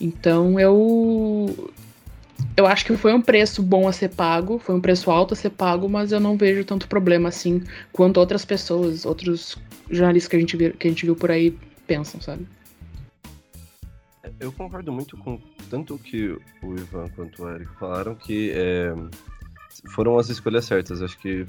Então 0.00 0.58
eu 0.58 1.72
eu 2.56 2.66
acho 2.66 2.84
que 2.84 2.96
foi 2.96 3.12
um 3.12 3.20
preço 3.20 3.62
bom 3.62 3.88
a 3.88 3.92
ser 3.92 4.10
pago, 4.10 4.58
foi 4.58 4.74
um 4.74 4.80
preço 4.80 5.10
alto 5.10 5.34
a 5.34 5.36
ser 5.36 5.50
pago, 5.50 5.88
mas 5.88 6.12
eu 6.12 6.20
não 6.20 6.36
vejo 6.36 6.64
tanto 6.64 6.88
problema 6.88 7.28
assim 7.28 7.62
quanto 7.92 8.18
outras 8.18 8.44
pessoas, 8.44 9.06
outros 9.06 9.56
jornalistas 9.90 10.28
que 10.28 10.36
a 10.36 10.40
gente 10.40 10.56
viu, 10.56 10.72
que 10.72 10.86
a 10.86 10.90
gente 10.90 11.04
viu 11.04 11.16
por 11.16 11.30
aí 11.30 11.56
pensam, 11.86 12.20
sabe? 12.20 12.46
Eu 14.38 14.52
concordo 14.52 14.92
muito 14.92 15.16
com 15.16 15.40
tanto 15.70 15.98
que 15.98 16.36
o 16.62 16.74
Ivan 16.74 17.08
quanto 17.14 17.44
o 17.44 17.50
Eric 17.50 17.70
falaram 17.78 18.14
que 18.14 18.52
é, 18.54 18.94
foram 19.94 20.18
as 20.18 20.28
escolhas 20.28 20.64
certas. 20.64 21.00
Acho 21.00 21.18
que 21.18 21.46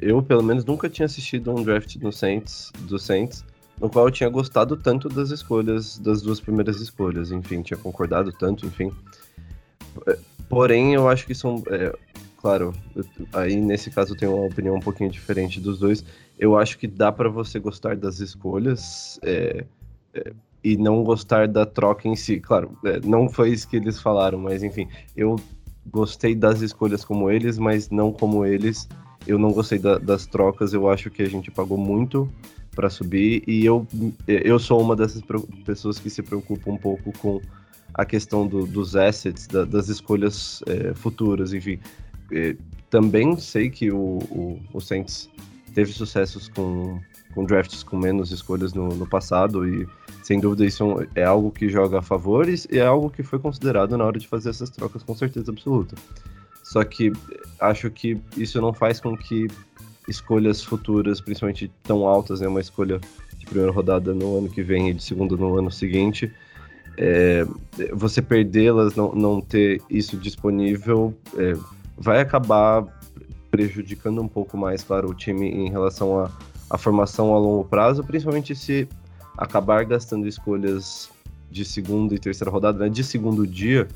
eu, 0.00 0.22
pelo 0.22 0.42
menos, 0.42 0.64
nunca 0.64 0.88
tinha 0.88 1.06
assistido 1.06 1.50
um 1.54 1.62
draft 1.62 1.96
do 1.98 2.10
Saints, 2.10 2.72
do 2.80 2.98
Saints 2.98 3.44
no 3.80 3.90
qual 3.90 4.06
eu 4.06 4.10
tinha 4.10 4.28
gostado 4.28 4.76
tanto 4.76 5.08
das 5.08 5.30
escolhas, 5.30 5.98
das 5.98 6.22
duas 6.22 6.40
primeiras 6.40 6.80
escolhas. 6.80 7.30
Enfim, 7.30 7.62
tinha 7.62 7.76
concordado 7.76 8.32
tanto, 8.32 8.66
enfim. 8.66 8.90
Porém, 10.48 10.94
eu 10.94 11.08
acho 11.08 11.26
que 11.26 11.34
são. 11.34 11.62
É, 11.68 11.92
claro, 12.36 12.72
aí 13.32 13.56
nesse 13.60 13.90
caso 13.90 14.12
eu 14.12 14.16
tenho 14.16 14.34
uma 14.36 14.46
opinião 14.46 14.76
um 14.76 14.80
pouquinho 14.80 15.10
diferente 15.10 15.60
dos 15.60 15.78
dois. 15.78 16.04
Eu 16.38 16.56
acho 16.56 16.78
que 16.78 16.86
dá 16.86 17.10
para 17.10 17.28
você 17.28 17.58
gostar 17.58 17.96
das 17.96 18.20
escolhas 18.20 19.18
é, 19.22 19.64
é, 20.14 20.32
e 20.62 20.76
não 20.76 21.02
gostar 21.02 21.48
da 21.48 21.66
troca 21.66 22.08
em 22.08 22.14
si. 22.14 22.38
Claro, 22.40 22.76
é, 22.84 23.00
não 23.04 23.28
foi 23.28 23.50
isso 23.50 23.68
que 23.68 23.76
eles 23.76 24.00
falaram, 24.00 24.38
mas 24.38 24.62
enfim, 24.62 24.88
eu 25.16 25.36
gostei 25.86 26.34
das 26.34 26.60
escolhas 26.60 27.04
como 27.04 27.30
eles, 27.30 27.58
mas 27.58 27.90
não 27.90 28.12
como 28.12 28.44
eles. 28.44 28.88
Eu 29.26 29.38
não 29.38 29.50
gostei 29.52 29.78
da, 29.78 29.98
das 29.98 30.26
trocas. 30.26 30.72
Eu 30.72 30.88
acho 30.88 31.10
que 31.10 31.22
a 31.22 31.28
gente 31.28 31.50
pagou 31.50 31.76
muito 31.76 32.30
para 32.76 32.90
subir 32.90 33.42
e 33.48 33.64
eu, 33.64 33.86
eu 34.28 34.58
sou 34.58 34.80
uma 34.80 34.94
dessas 34.94 35.22
pessoas 35.64 35.98
que 35.98 36.10
se 36.10 36.22
preocupa 36.22 36.70
um 36.70 36.76
pouco 36.76 37.10
com 37.18 37.40
a 37.96 38.04
questão 38.04 38.46
do, 38.46 38.66
dos 38.66 38.94
assets, 38.94 39.46
da, 39.46 39.64
das 39.64 39.88
escolhas 39.88 40.62
é, 40.66 40.94
futuras, 40.94 41.54
enfim. 41.54 41.80
É, 42.30 42.54
também 42.90 43.36
sei 43.38 43.70
que 43.70 43.90
o, 43.90 44.18
o, 44.30 44.60
o, 44.72 44.80
Saints 44.80 45.30
teve 45.74 45.92
sucessos 45.92 46.48
com, 46.48 47.00
com 47.34 47.44
drafts 47.44 47.82
com 47.82 47.96
menos 47.96 48.30
escolhas 48.30 48.74
no, 48.74 48.88
no 48.88 49.06
passado 49.06 49.66
e 49.66 49.88
sem 50.22 50.38
dúvida 50.40 50.66
isso 50.66 50.84
é 51.14 51.24
algo 51.24 51.50
que 51.50 51.68
joga 51.68 52.00
a 52.00 52.02
favor 52.02 52.48
e 52.48 52.56
é 52.72 52.84
algo 52.84 53.10
que 53.10 53.22
foi 53.22 53.38
considerado 53.38 53.96
na 53.96 54.04
hora 54.04 54.18
de 54.18 54.28
fazer 54.28 54.50
essas 54.50 54.70
trocas 54.70 55.02
com 55.02 55.14
certeza 55.14 55.50
absoluta. 55.50 55.96
Só 56.62 56.84
que 56.84 57.12
acho 57.60 57.90
que 57.90 58.18
isso 58.36 58.60
não 58.60 58.74
faz 58.74 59.00
com 59.00 59.16
que 59.16 59.46
escolhas 60.08 60.62
futuras, 60.62 61.20
principalmente 61.20 61.70
tão 61.82 62.06
altas, 62.06 62.40
né, 62.40 62.48
uma 62.48 62.60
escolha 62.60 63.00
de 63.38 63.46
primeira 63.46 63.72
rodada 63.72 64.12
no 64.12 64.38
ano 64.38 64.48
que 64.48 64.62
vem 64.62 64.90
e 64.90 64.94
de 64.94 65.02
segunda 65.02 65.36
no 65.36 65.56
ano 65.56 65.70
seguinte, 65.70 66.32
é, 66.96 67.46
você 67.92 68.22
perdê-las, 68.22 68.94
não, 68.94 69.14
não 69.14 69.40
ter 69.40 69.82
isso 69.90 70.16
disponível, 70.16 71.14
é, 71.36 71.56
vai 71.96 72.20
acabar 72.20 72.84
prejudicando 73.50 74.20
um 74.20 74.28
pouco 74.28 74.56
mais, 74.56 74.82
claro, 74.82 75.10
o 75.10 75.14
time 75.14 75.48
em 75.48 75.70
relação 75.70 76.18
à, 76.18 76.30
à 76.70 76.78
formação 76.78 77.34
a 77.34 77.38
longo 77.38 77.64
prazo, 77.64 78.04
principalmente 78.04 78.54
se 78.54 78.88
acabar 79.36 79.84
gastando 79.84 80.26
escolhas 80.26 81.10
de 81.50 81.64
segunda 81.64 82.14
e 82.14 82.18
terceira 82.18 82.50
rodada, 82.50 82.84
né, 82.84 82.88
de 82.88 83.04
segundo 83.04 83.46
dia, 83.46 83.86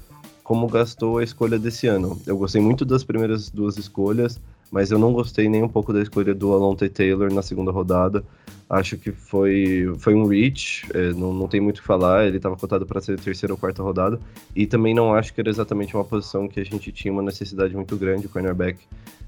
como 0.45 0.67
gastou 0.67 1.19
a 1.19 1.25
escolha 1.25 1.59
desse 1.59 1.87
ano. 1.87 2.21
Eu 2.27 2.37
gostei 2.37 2.61
muito 2.61 2.85
das 2.85 3.05
primeiras 3.05 3.51
duas 3.51 3.77
escolhas, 3.77 4.41
mas 4.71 4.91
eu 4.91 4.99
não 4.99 5.13
gostei 5.13 5.49
nem 5.49 5.63
um 5.63 5.69
pouco 5.69 5.93
da 5.93 6.01
escolha 6.01 6.35
do 6.35 6.53
Alonte 6.53 6.89
Taylor 6.89 7.33
na 7.33 7.43
segunda 7.43 7.73
rodada. 7.73 8.25
Acho 8.69 8.97
que 8.97 9.11
foi, 9.11 9.93
foi 9.99 10.15
um 10.15 10.27
reach, 10.27 10.87
é, 10.95 11.13
não, 11.13 11.35
não 11.35 11.49
tem 11.49 11.61
muito 11.61 11.79
o 11.79 11.81
que 11.81 11.87
falar. 11.87 12.27
Ele 12.27 12.37
estava 12.37 12.57
cotado 12.57 12.87
para 12.87 13.01
ser 13.01 13.19
terceira 13.19 13.53
ou 13.53 13.59
quarta 13.59 13.83
rodada. 13.83 14.21
E 14.55 14.67
também 14.67 14.95
não 14.95 15.13
acho 15.13 15.35
que 15.35 15.41
era 15.41 15.51
exatamente 15.51 15.97
uma 15.97 16.05
posição 16.05 16.47
que 16.47 16.61
a 16.61 16.65
gente 16.65 16.93
tinha 16.93 17.13
uma 17.13 17.23
necessidade 17.23 17.75
muito 17.75 17.97
grande, 17.97 18.29
cornerback. 18.29 18.79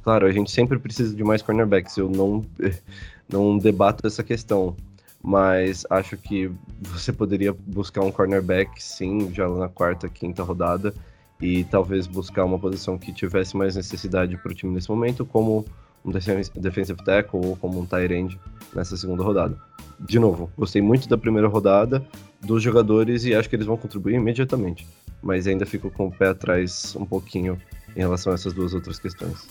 Claro, 0.05 0.27
a 0.27 0.33
gente 0.33 0.51
sempre 0.51 0.79
precisa 0.79 1.15
de 1.15 1.25
mais 1.25 1.43
cornerbacks, 1.43 1.97
eu 1.97 2.09
não, 2.09 2.45
não 3.29 3.59
debato 3.59 4.07
essa 4.07 4.23
questão. 4.23 4.77
Mas 5.21 5.85
acho 5.91 6.17
que 6.17 6.51
você 6.81 7.13
poderia 7.13 7.53
buscar 7.53 8.03
um 8.03 8.13
cornerback, 8.13 8.83
sim, 8.83 9.33
já 9.33 9.49
na 9.49 9.69
quarta, 9.69 10.09
quinta 10.09 10.43
rodada 10.45 10.95
e 11.43 11.65
talvez 11.65 12.07
buscar 12.07 12.45
uma 12.45 12.59
posição 12.59 12.97
que 12.97 13.13
tivesse 13.13 13.57
mais 13.57 13.75
necessidade 13.75 14.37
para 14.37 14.53
o 14.53 14.55
time 14.55 14.73
nesse 14.73 14.89
momento, 14.89 15.27
como 15.27 15.67
um 16.05 16.11
defensive 16.13 17.05
tackle 17.05 17.41
ou 17.45 17.57
como 17.57 17.81
um 17.81 17.85
tight 17.85 18.15
end 18.15 18.41
nessa 18.73 18.97
segunda 18.97 19.25
rodada. 19.25 19.59
De 19.99 20.19
novo, 20.19 20.51
gostei 20.57 20.81
muito 20.81 21.09
da 21.09 21.19
primeira 21.19 21.49
rodada 21.49 22.05
dos 22.41 22.63
jogadores 22.63 23.25
e 23.25 23.35
acho 23.35 23.49
que 23.49 23.57
eles 23.57 23.67
vão 23.67 23.77
contribuir 23.77 24.15
imediatamente, 24.15 24.87
mas 25.21 25.47
ainda 25.49 25.67
fico 25.67 25.91
com 25.91 26.07
o 26.07 26.13
pé 26.13 26.29
atrás 26.29 26.95
um 26.97 27.05
pouquinho 27.05 27.61
em 27.97 28.01
relação 28.01 28.33
a 28.33 28.37
essas 28.37 28.53
duas 28.53 28.73
outras 28.73 29.01
questões. 29.01 29.49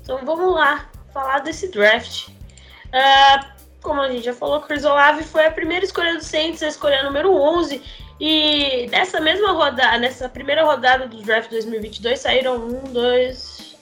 Então 0.00 0.24
vamos 0.24 0.54
lá, 0.54 0.88
falar 1.12 1.40
desse 1.40 1.70
draft. 1.70 2.28
Uh, 2.28 3.54
como 3.82 4.00
a 4.00 4.10
gente 4.10 4.24
já 4.24 4.32
falou, 4.32 4.60
Chris 4.60 4.84
Olave 4.84 5.24
foi 5.24 5.46
a 5.46 5.50
primeira 5.50 5.84
escolha 5.84 6.14
do 6.14 6.22
Saints, 6.22 6.62
a 6.62 6.68
escolha 6.68 7.02
número 7.02 7.32
11. 7.32 7.82
E 8.20 8.86
nessa 8.90 9.20
mesma 9.20 9.52
rodada, 9.52 9.98
nessa 9.98 10.28
primeira 10.28 10.64
rodada 10.64 11.06
do 11.06 11.22
draft 11.22 11.50
2022, 11.50 12.20
saíram 12.20 12.56
um, 12.56 12.92
dois, 12.92 13.76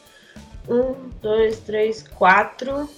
um, 0.69 1.11
dois, 1.21 1.59
três, 1.61 2.03
quatro, 2.03 2.89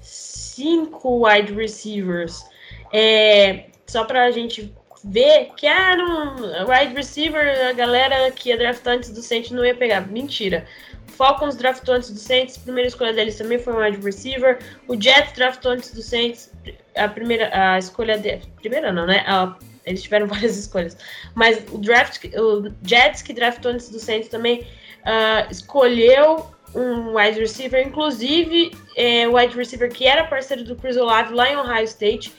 cinco 0.00 1.26
wide 1.26 1.52
receivers. 1.52 2.44
É, 2.92 3.66
só 3.86 4.04
pra 4.04 4.30
gente 4.30 4.72
ver 5.04 5.50
que 5.56 5.66
era 5.66 6.02
ah, 6.02 6.64
um 6.64 6.70
wide 6.70 6.94
receiver, 6.94 7.68
a 7.68 7.72
galera 7.72 8.30
que 8.30 8.48
ia 8.48 8.56
draftar 8.56 8.94
antes 8.94 9.10
do 9.10 9.22
Saints 9.22 9.50
não 9.50 9.64
ia 9.64 9.74
pegar. 9.74 10.00
Mentira. 10.08 10.66
Falcons 11.06 11.56
draftou 11.56 11.94
antes 11.94 12.10
do 12.10 12.18
Saints, 12.18 12.56
a 12.56 12.60
primeira 12.60 12.88
escolha 12.88 13.12
deles 13.12 13.36
também 13.36 13.58
foi 13.58 13.72
um 13.72 13.78
wide 13.78 14.00
receiver. 14.00 14.58
O 14.88 15.00
Jets 15.00 15.32
draftou 15.34 15.72
antes 15.72 15.92
do 15.92 16.02
Saints, 16.02 16.52
a 16.96 17.06
primeira 17.08 17.50
a 17.52 17.78
escolha 17.78 18.18
de 18.18 18.38
primeira 18.56 18.90
não, 18.90 19.06
né? 19.06 19.24
A, 19.28 19.54
eles 19.84 20.02
tiveram 20.02 20.26
várias 20.28 20.56
escolhas, 20.56 20.96
mas 21.34 21.62
o 21.70 21.78
draft, 21.78 22.24
o 22.34 22.72
Jets 22.82 23.22
que 23.22 23.32
draftou 23.32 23.72
antes 23.72 23.90
do 23.90 23.98
Saints 23.98 24.28
também 24.28 24.66
uh, 25.02 25.50
escolheu 25.50 26.46
um 26.74 27.16
wide 27.16 27.38
receiver, 27.38 27.86
inclusive 27.86 28.72
é, 28.96 29.28
o 29.28 29.36
wide 29.36 29.56
receiver 29.56 29.90
que 29.90 30.06
era 30.06 30.24
parceiro 30.24 30.64
do 30.64 30.74
Chris 30.74 30.96
Olave 30.96 31.32
lá 31.32 31.50
em 31.50 31.56
Ohio 31.56 31.84
State. 31.84 32.32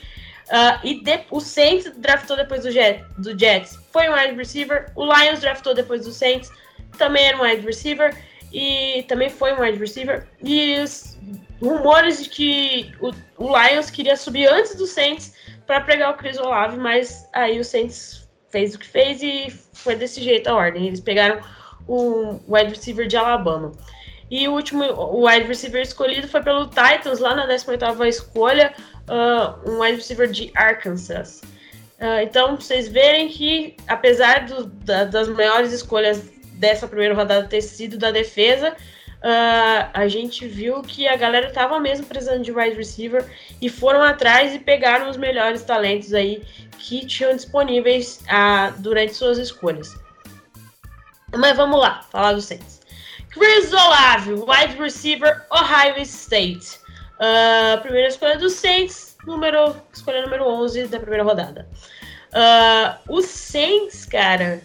Uh, 0.46 0.78
e 0.84 1.02
de, 1.02 1.20
o 1.30 1.40
Saints 1.40 1.90
draftou 1.96 2.36
depois 2.36 2.62
do, 2.62 2.70
Jet, 2.70 3.04
do 3.18 3.36
Jets, 3.36 3.76
foi 3.90 4.08
um 4.08 4.14
wide 4.14 4.34
receiver. 4.36 4.92
O 4.94 5.04
Lions 5.04 5.40
draftou 5.40 5.74
depois 5.74 6.04
do 6.04 6.12
Saints, 6.12 6.52
também 6.98 7.24
era 7.24 7.36
um 7.36 7.42
wide 7.42 7.66
receiver 7.66 8.14
e 8.52 9.04
também 9.08 9.28
foi 9.28 9.52
um 9.54 9.60
wide 9.60 9.78
receiver. 9.78 10.28
E 10.42 10.78
os 10.78 11.18
rumores 11.60 12.22
de 12.22 12.30
que 12.30 12.92
o, 13.00 13.10
o 13.38 13.58
Lions 13.58 13.90
queria 13.90 14.16
subir 14.16 14.46
antes 14.46 14.76
do 14.76 14.86
Saints 14.86 15.34
para 15.66 15.80
pegar 15.80 16.10
o 16.10 16.14
Chris 16.14 16.38
Olave, 16.38 16.78
mas 16.78 17.28
aí 17.32 17.58
o 17.58 17.64
Saints 17.64 18.28
fez 18.50 18.74
o 18.74 18.78
que 18.78 18.86
fez 18.86 19.22
e 19.22 19.50
foi 19.72 19.96
desse 19.96 20.22
jeito 20.22 20.48
a 20.48 20.54
ordem. 20.54 20.86
Eles 20.86 21.00
pegaram 21.00 21.40
o 21.86 22.40
wide 22.48 22.70
receiver 22.70 23.06
de 23.06 23.16
Alabama. 23.16 23.72
E 24.30 24.48
o 24.48 24.52
último 24.52 24.84
o 24.84 25.26
wide 25.26 25.46
receiver 25.46 25.82
escolhido 25.82 26.26
foi 26.26 26.42
pelo 26.42 26.66
Titans, 26.66 27.20
lá 27.20 27.34
na 27.34 27.46
18ª 27.46 28.08
escolha, 28.08 28.74
uh, 29.08 29.70
um 29.70 29.80
wide 29.80 29.96
receiver 29.96 30.28
de 30.28 30.50
Arkansas. 30.54 31.42
Uh, 31.98 32.20
então, 32.22 32.56
vocês 32.56 32.88
verem 32.88 33.28
que, 33.28 33.76
apesar 33.86 34.46
do, 34.46 34.64
da, 34.64 35.04
das 35.04 35.28
maiores 35.28 35.72
escolhas 35.72 36.22
dessa 36.54 36.88
primeira 36.88 37.14
rodada 37.14 37.46
ter 37.46 37.62
sido 37.62 37.96
da 37.96 38.10
defesa, 38.10 38.76
uh, 39.26 39.90
a 39.92 40.06
gente 40.06 40.46
viu 40.46 40.80
que 40.82 41.08
a 41.08 41.16
galera 41.16 41.48
estava 41.48 41.80
mesmo 41.80 42.06
precisando 42.06 42.44
de 42.44 42.52
wide 42.52 42.76
receiver 42.76 43.26
e 43.60 43.68
foram 43.68 44.02
atrás 44.02 44.54
e 44.54 44.58
pegaram 44.60 45.10
os 45.10 45.16
melhores 45.16 45.64
talentos 45.64 46.14
aí 46.14 46.44
que 46.78 47.04
tinham 47.04 47.34
disponíveis 47.34 48.20
uh, 48.24 48.80
durante 48.80 49.14
suas 49.14 49.38
escolhas. 49.38 49.96
Mas 51.34 51.56
vamos 51.56 51.80
lá, 51.80 52.02
falar 52.10 52.34
do 52.34 52.40
Saints. 52.40 52.80
Chris 53.30 53.72
Olave, 53.72 54.32
wide 54.32 54.80
receiver, 54.80 55.44
Ohio 55.50 56.00
State. 56.02 56.78
Uh, 57.16 57.80
primeira 57.82 58.08
escolha 58.08 58.38
do 58.38 58.48
Saints, 58.48 59.16
número, 59.26 59.74
escolha 59.92 60.22
número 60.22 60.46
11 60.46 60.86
da 60.86 61.00
primeira 61.00 61.24
rodada. 61.24 61.68
Uh, 62.30 63.16
o 63.16 63.22
Saints, 63.22 64.06
cara, 64.06 64.62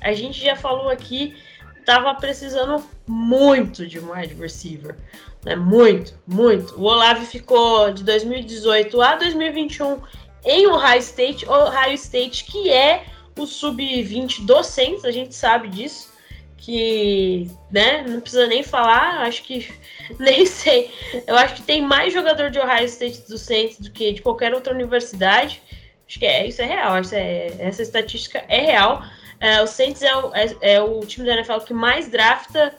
a 0.00 0.12
gente 0.12 0.42
já 0.42 0.54
falou 0.54 0.88
aqui, 0.88 1.36
tava 1.84 2.14
precisando 2.14 2.84
muito 3.06 3.86
de 3.86 3.98
um 3.98 4.12
wide 4.12 4.34
receiver. 4.34 4.96
Né? 5.44 5.54
Muito, 5.54 6.18
muito. 6.26 6.74
O 6.80 6.84
Olave 6.84 7.26
ficou 7.26 7.92
de 7.92 8.02
2018 8.02 9.00
a 9.00 9.16
2021 9.16 10.00
em 10.44 10.66
Ohio 10.66 10.98
State, 10.98 11.48
Ohio 11.48 11.94
State, 11.94 12.44
que 12.44 12.70
é 12.70 13.04
o 13.36 13.46
sub-20 13.46 14.44
docentes, 14.44 15.04
a 15.04 15.10
gente 15.10 15.34
sabe 15.34 15.68
disso. 15.68 16.12
Que, 16.56 17.50
né, 17.70 18.02
não 18.08 18.22
precisa 18.22 18.46
nem 18.46 18.62
falar, 18.62 19.20
acho 19.22 19.42
que 19.42 19.70
nem 20.18 20.46
sei. 20.46 20.90
Eu 21.26 21.36
acho 21.36 21.56
que 21.56 21.62
tem 21.62 21.82
mais 21.82 22.12
jogador 22.14 22.50
de 22.50 22.58
Ohio 22.58 22.86
State 22.86 23.28
do 23.28 23.36
Saints 23.36 23.78
do 23.78 23.90
que 23.90 24.14
de 24.14 24.22
qualquer 24.22 24.54
outra 24.54 24.72
universidade. 24.72 25.60
Acho 26.08 26.18
que 26.18 26.24
é, 26.24 26.46
isso 26.46 26.62
é 26.62 26.64
real, 26.64 26.94
é, 27.12 27.54
essa 27.58 27.82
estatística 27.82 28.42
é 28.48 28.60
real. 28.60 29.02
É, 29.44 29.60
o 29.60 29.66
Saints 29.66 30.00
é 30.00 30.16
o, 30.16 30.34
é, 30.34 30.56
é 30.62 30.80
o, 30.80 31.00
time 31.00 31.26
da 31.26 31.34
NFL 31.34 31.58
que 31.66 31.74
mais 31.74 32.08
drafta 32.08 32.74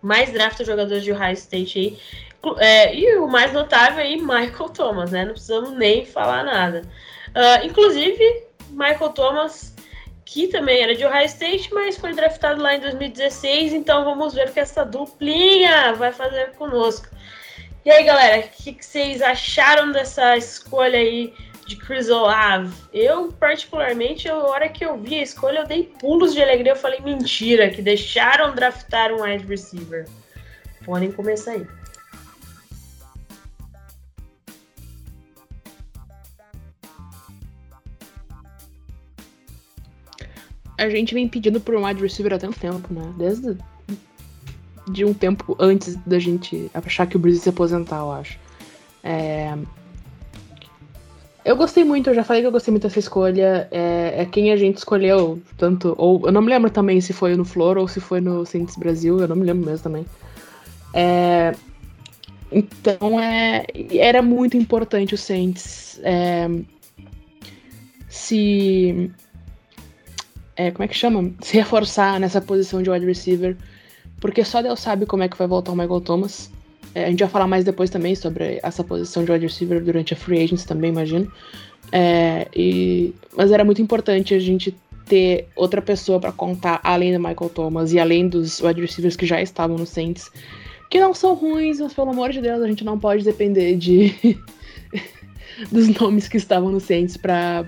mais 0.00 0.32
drafta 0.32 0.64
jogadores 0.64 1.04
de 1.04 1.12
Ohio 1.12 1.34
State 1.34 1.78
aí. 1.78 1.98
É, 2.58 2.94
e 2.94 3.16
o 3.16 3.28
mais 3.28 3.52
notável 3.52 4.02
aí, 4.02 4.16
Michael 4.16 4.70
Thomas, 4.70 5.10
né? 5.10 5.26
Não 5.26 5.32
precisamos 5.32 5.72
nem 5.72 6.06
falar 6.06 6.42
nada. 6.42 6.82
Uh, 7.28 7.66
inclusive, 7.66 8.44
Michael 8.70 9.10
Thomas, 9.10 9.74
que 10.24 10.46
também 10.46 10.80
era 10.80 10.94
de 10.94 11.04
Ohio 11.04 11.26
State, 11.26 11.74
mas 11.74 11.98
foi 11.98 12.14
draftado 12.14 12.62
lá 12.62 12.76
em 12.76 12.80
2016, 12.80 13.74
então 13.74 14.04
vamos 14.04 14.32
ver 14.32 14.48
o 14.48 14.52
que 14.52 14.60
essa 14.60 14.86
duplinha 14.86 15.92
vai 15.94 16.12
fazer 16.12 16.52
conosco. 16.52 17.08
E 17.84 17.90
aí, 17.90 18.04
galera, 18.04 18.38
o 18.38 18.48
que, 18.48 18.72
que 18.72 18.86
vocês 18.86 19.20
acharam 19.20 19.92
dessa 19.92 20.34
escolha 20.36 20.98
aí 20.98 21.34
de 21.68 21.76
Chris 21.76 22.08
Olave. 22.08 22.74
Eu, 22.94 23.30
particularmente, 23.30 24.26
a 24.26 24.34
hora 24.34 24.70
que 24.70 24.82
eu 24.82 24.96
vi 24.96 25.16
a 25.16 25.22
escolha, 25.22 25.58
eu 25.58 25.66
dei 25.66 25.84
pulos 25.84 26.32
de 26.32 26.42
alegria. 26.42 26.72
Eu 26.72 26.76
falei, 26.76 26.98
mentira, 27.00 27.68
que 27.68 27.82
deixaram 27.82 28.54
draftar 28.54 29.12
um 29.12 29.22
wide 29.22 29.46
receiver. 29.46 30.08
Podem 30.82 31.12
começar 31.12 31.52
aí. 31.52 31.66
A 40.78 40.88
gente 40.88 41.12
vem 41.12 41.28
pedindo 41.28 41.60
por 41.60 41.74
um 41.74 41.84
wide 41.84 42.00
receiver 42.00 42.32
há 42.32 42.38
tanto 42.38 42.58
tempo, 42.58 42.94
né? 42.94 43.12
Desde 43.18 43.58
de 44.90 45.04
um 45.04 45.12
tempo 45.12 45.54
antes 45.58 45.96
da 45.96 46.18
gente 46.18 46.70
achar 46.72 47.06
que 47.06 47.16
o 47.16 47.18
Breeze 47.18 47.40
se 47.40 47.48
aposentar, 47.50 47.98
eu 47.98 48.12
acho. 48.12 48.38
É, 49.02 49.54
eu 51.48 51.56
gostei 51.56 51.82
muito, 51.82 52.10
eu 52.10 52.14
já 52.14 52.22
falei 52.22 52.42
que 52.42 52.46
eu 52.46 52.52
gostei 52.52 52.70
muito 52.70 52.82
dessa 52.82 52.98
escolha. 52.98 53.68
É, 53.70 54.16
é, 54.18 54.26
quem 54.26 54.52
a 54.52 54.56
gente 54.56 54.76
escolheu, 54.76 55.40
tanto. 55.56 55.94
Ou 55.96 56.26
eu 56.26 56.32
não 56.32 56.42
me 56.42 56.50
lembro 56.50 56.70
também 56.70 57.00
se 57.00 57.14
foi 57.14 57.34
no 57.36 57.44
Flor 57.44 57.78
ou 57.78 57.88
se 57.88 58.00
foi 58.00 58.20
no 58.20 58.44
Saints 58.44 58.76
Brasil, 58.76 59.18
eu 59.18 59.26
não 59.26 59.34
me 59.34 59.44
lembro 59.44 59.64
mesmo 59.64 59.82
também. 59.82 60.04
É, 60.92 61.54
então 62.52 63.18
é, 63.18 63.64
era 63.92 64.20
muito 64.20 64.58
importante 64.58 65.14
o 65.14 65.18
Saints 65.18 65.98
é, 66.02 66.48
se. 68.10 69.10
É, 70.54 70.70
como 70.70 70.84
é 70.84 70.88
que 70.88 70.96
chama? 70.96 71.32
Se 71.40 71.56
reforçar 71.56 72.20
nessa 72.20 72.42
posição 72.42 72.82
de 72.82 72.90
wide 72.90 73.06
receiver. 73.06 73.56
Porque 74.20 74.44
só 74.44 74.60
Deus 74.60 74.80
sabe 74.80 75.06
como 75.06 75.22
é 75.22 75.28
que 75.28 75.38
vai 75.38 75.46
voltar 75.46 75.72
o 75.72 75.76
Michael 75.76 76.02
Thomas. 76.02 76.50
É, 76.94 77.04
a 77.04 77.10
gente 77.10 77.20
vai 77.20 77.28
falar 77.28 77.46
mais 77.46 77.64
depois 77.64 77.90
também 77.90 78.14
sobre 78.14 78.58
essa 78.62 78.82
posição 78.82 79.24
de 79.24 79.32
wide 79.32 79.46
receiver 79.46 79.82
durante 79.82 80.14
a 80.14 80.16
free 80.16 80.42
agency 80.42 80.66
também, 80.66 80.90
imagino. 80.90 81.30
É, 81.90 82.46
e, 82.54 83.14
mas 83.36 83.50
era 83.50 83.64
muito 83.64 83.80
importante 83.80 84.34
a 84.34 84.38
gente 84.38 84.74
ter 85.06 85.48
outra 85.56 85.80
pessoa 85.80 86.20
para 86.20 86.32
contar 86.32 86.80
além 86.84 87.12
do 87.12 87.18
Michael 87.18 87.50
Thomas 87.50 87.92
e 87.92 87.98
além 87.98 88.28
dos 88.28 88.60
wide 88.60 88.80
receivers 88.80 89.16
que 89.16 89.26
já 89.26 89.40
estavam 89.40 89.78
no 89.78 89.86
Saints, 89.86 90.30
que 90.90 91.00
não 91.00 91.14
são 91.14 91.34
ruins, 91.34 91.80
mas 91.80 91.94
pelo 91.94 92.10
amor 92.10 92.30
de 92.30 92.40
Deus, 92.40 92.62
a 92.62 92.68
gente 92.68 92.84
não 92.84 92.98
pode 92.98 93.24
depender 93.24 93.76
de 93.76 94.38
dos 95.72 95.88
nomes 95.88 96.28
que 96.28 96.36
estavam 96.36 96.70
no 96.70 96.80
Saints 96.80 97.16
para 97.16 97.66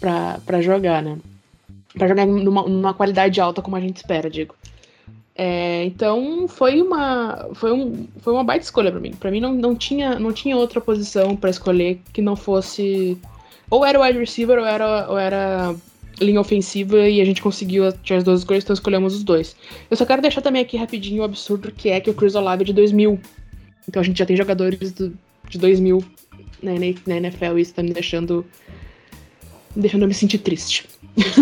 para 0.00 0.62
jogar, 0.62 1.02
né? 1.02 1.18
Para 1.92 2.08
jogar 2.08 2.26
numa, 2.26 2.62
numa 2.62 2.94
qualidade 2.94 3.38
alta 3.38 3.60
como 3.60 3.76
a 3.76 3.80
gente 3.80 3.98
espera, 3.98 4.30
digo. 4.30 4.54
É, 5.42 5.84
então 5.86 6.46
foi 6.46 6.82
uma 6.82 7.48
foi, 7.54 7.72
um, 7.72 8.06
foi 8.20 8.30
uma 8.34 8.44
baita 8.44 8.62
escolha 8.62 8.90
para 8.90 9.00
mim. 9.00 9.12
Para 9.12 9.30
mim 9.30 9.40
não, 9.40 9.54
não, 9.54 9.74
tinha, 9.74 10.18
não 10.18 10.34
tinha 10.34 10.54
outra 10.54 10.82
posição 10.82 11.34
para 11.34 11.48
escolher 11.48 11.98
que 12.12 12.20
não 12.20 12.36
fosse 12.36 13.16
ou 13.70 13.82
era 13.82 13.98
wide 13.98 14.18
receiver 14.18 14.58
ou 14.58 14.66
era, 14.66 15.08
ou 15.08 15.18
era 15.18 15.74
linha 16.20 16.42
ofensiva 16.42 17.08
e 17.08 17.22
a 17.22 17.24
gente 17.24 17.40
conseguiu 17.40 17.90
tinha 18.02 18.18
as 18.18 18.24
duas 18.24 18.40
escolhas, 18.40 18.64
então 18.64 18.74
escolhemos 18.74 19.14
os 19.14 19.24
dois. 19.24 19.56
Eu 19.90 19.96
só 19.96 20.04
quero 20.04 20.20
deixar 20.20 20.42
também 20.42 20.60
aqui 20.60 20.76
rapidinho 20.76 21.22
o 21.22 21.24
absurdo 21.24 21.72
que 21.72 21.88
é 21.88 22.00
que 22.00 22.10
o 22.10 22.14
Chris 22.14 22.34
Olave 22.34 22.60
é 22.60 22.66
de 22.66 22.74
2000. 22.74 23.18
Então 23.88 24.02
a 24.02 24.04
gente 24.04 24.18
já 24.18 24.26
tem 24.26 24.36
jogadores 24.36 24.92
do, 24.92 25.16
de 25.48 25.56
2000 25.56 26.04
na, 26.62 26.72
na 27.06 27.16
NFL 27.16 27.56
e 27.56 27.62
isso 27.62 27.72
tá 27.72 27.82
me 27.82 27.94
deixando 27.94 28.44
me 29.74 29.80
deixando 29.80 30.06
me 30.06 30.12
sentir 30.12 30.36
triste. 30.36 30.86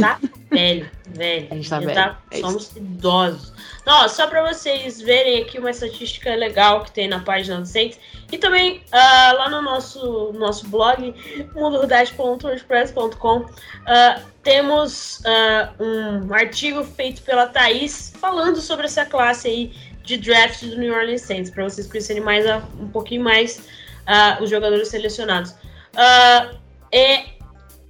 Tá? 0.01 0.19
Velho, 0.51 0.91
velho. 1.09 1.49
A 1.51 1.55
gente 1.55 1.69
tá 1.69 1.79
velho. 1.79 2.17
É 2.31 2.41
somos 2.41 2.75
idosos. 2.77 3.53
Não, 3.87 4.09
só 4.09 4.27
pra 4.27 4.47
vocês 4.53 5.01
verem 5.01 5.43
aqui 5.43 5.59
uma 5.59 5.71
estatística 5.71 6.35
legal 6.35 6.85
que 6.85 6.91
tem 6.93 7.09
na 7.09 7.21
página 7.21 7.61
do 7.61 7.67
Saints. 7.67 7.99
E 8.31 8.37
também 8.39 8.83
ah, 8.93 9.33
lá 9.37 9.51
no 9.51 9.63
nosso, 9.63 10.33
nosso 10.35 10.67
blog, 10.69 11.15
mundorudade.wordpress.com, 11.55 13.47
ah, 13.87 14.21
temos 14.43 15.23
ah, 15.25 15.73
um 15.81 16.33
artigo 16.35 16.85
feito 16.85 17.23
pela 17.23 17.47
Thaís 17.47 18.13
falando 18.21 18.61
sobre 18.61 18.87
essa 18.87 19.05
classe 19.07 19.49
aí 19.49 19.73
de 20.03 20.17
draft 20.17 20.63
do 20.65 20.77
New 20.79 20.95
Orleans 20.95 21.23
Saints, 21.23 21.51
para 21.51 21.65
vocês 21.65 21.87
conhecerem 21.87 22.23
mais 22.23 22.47
a- 22.47 22.63
um 22.81 22.89
pouquinho 22.89 23.23
mais 23.23 23.61
os 24.41 24.49
jogadores 24.49 24.89
selecionados. 24.89 25.55
É, 26.91 27.27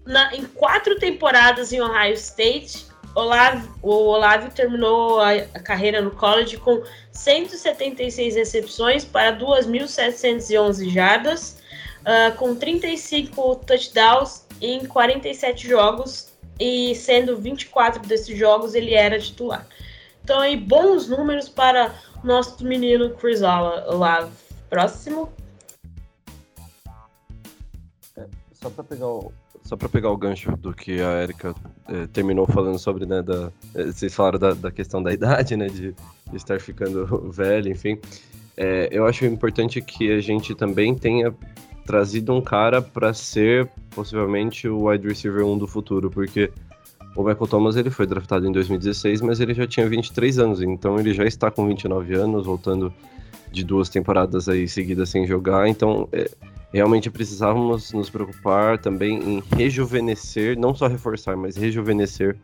na- 0.08 0.34
em 0.34 0.44
quatro 0.44 0.98
temporadas 0.98 1.72
em 1.72 1.80
Ohio 1.80 2.14
State, 2.14 2.86
Olavo, 3.14 3.68
o 3.82 3.90
Olavo 3.90 4.50
terminou 4.50 5.20
a, 5.20 5.32
a 5.32 5.60
carreira 5.60 6.00
no 6.00 6.10
college 6.10 6.56
com 6.56 6.82
176 7.12 8.34
recepções 8.36 9.04
para 9.04 9.32
2.711 9.38 10.88
jardas, 10.90 11.58
ah, 12.04 12.32
com 12.36 12.54
35 12.54 13.56
touchdowns 13.56 14.44
em 14.60 14.86
47 14.86 15.68
jogos, 15.68 16.32
e 16.60 16.94
sendo 16.94 17.36
24 17.36 18.00
desses 18.02 18.36
jogos 18.36 18.74
ele 18.74 18.94
era 18.94 19.18
titular. 19.20 19.66
Então 20.24 20.40
aí, 20.40 20.56
bons 20.56 21.08
números 21.08 21.48
para 21.48 21.94
nosso 22.24 22.64
menino 22.64 23.10
Chris 23.14 23.42
Ola- 23.42 23.84
Olave. 23.88 24.30
Próximo. 24.68 25.32
Só 28.52 28.68
pra 28.70 28.84
pegar 28.84 29.06
o, 29.06 29.32
só 29.68 29.76
pra 29.76 29.86
pegar 29.86 30.10
o 30.10 30.16
gancho 30.16 30.56
do 30.56 30.72
que 30.72 30.98
a 31.02 31.22
Erika 31.22 31.54
eh, 31.88 32.06
terminou 32.10 32.46
falando 32.46 32.78
sobre, 32.78 33.04
né, 33.04 33.20
da, 33.20 33.52
eh, 33.74 33.84
vocês 33.84 34.14
falaram 34.14 34.38
da, 34.38 34.54
da 34.54 34.70
questão 34.70 35.02
da 35.02 35.12
idade, 35.12 35.58
né, 35.58 35.66
de, 35.66 35.94
estar 36.32 36.58
ficando 36.58 37.04
velho, 37.30 37.70
enfim. 37.70 37.98
Eh, 38.56 38.88
eu 38.90 39.04
acho 39.04 39.26
importante 39.26 39.82
que 39.82 40.10
a 40.10 40.22
gente 40.22 40.54
também 40.54 40.94
tenha 40.94 41.34
trazido 41.84 42.32
um 42.32 42.40
cara 42.40 42.80
para 42.80 43.12
ser 43.12 43.68
possivelmente 43.90 44.66
o 44.66 44.88
wide 44.88 45.06
receiver 45.06 45.44
1 45.44 45.58
do 45.58 45.66
futuro, 45.66 46.10
porque 46.10 46.50
o 47.14 47.22
Michael 47.22 47.46
Thomas 47.46 47.76
ele 47.76 47.90
foi 47.90 48.06
draftado 48.06 48.46
em 48.46 48.52
2016, 48.52 49.20
mas 49.20 49.38
ele 49.38 49.52
já 49.52 49.66
tinha 49.66 49.86
23 49.86 50.38
anos, 50.38 50.62
então 50.62 50.98
ele 50.98 51.12
já 51.12 51.26
está 51.26 51.50
com 51.50 51.66
29 51.66 52.14
anos, 52.14 52.46
voltando 52.46 52.90
de 53.52 53.62
duas 53.62 53.90
temporadas 53.90 54.48
aí 54.48 54.66
seguidas 54.66 55.10
sem 55.10 55.26
jogar, 55.26 55.68
então 55.68 56.08
realmente 56.72 57.10
precisávamos 57.10 57.92
nos 57.92 58.10
preocupar 58.10 58.78
também 58.78 59.18
em 59.22 59.42
rejuvenescer, 59.56 60.58
não 60.58 60.74
só 60.74 60.86
reforçar, 60.86 61.36
mas 61.36 61.56
rejuvenescer 61.56 62.36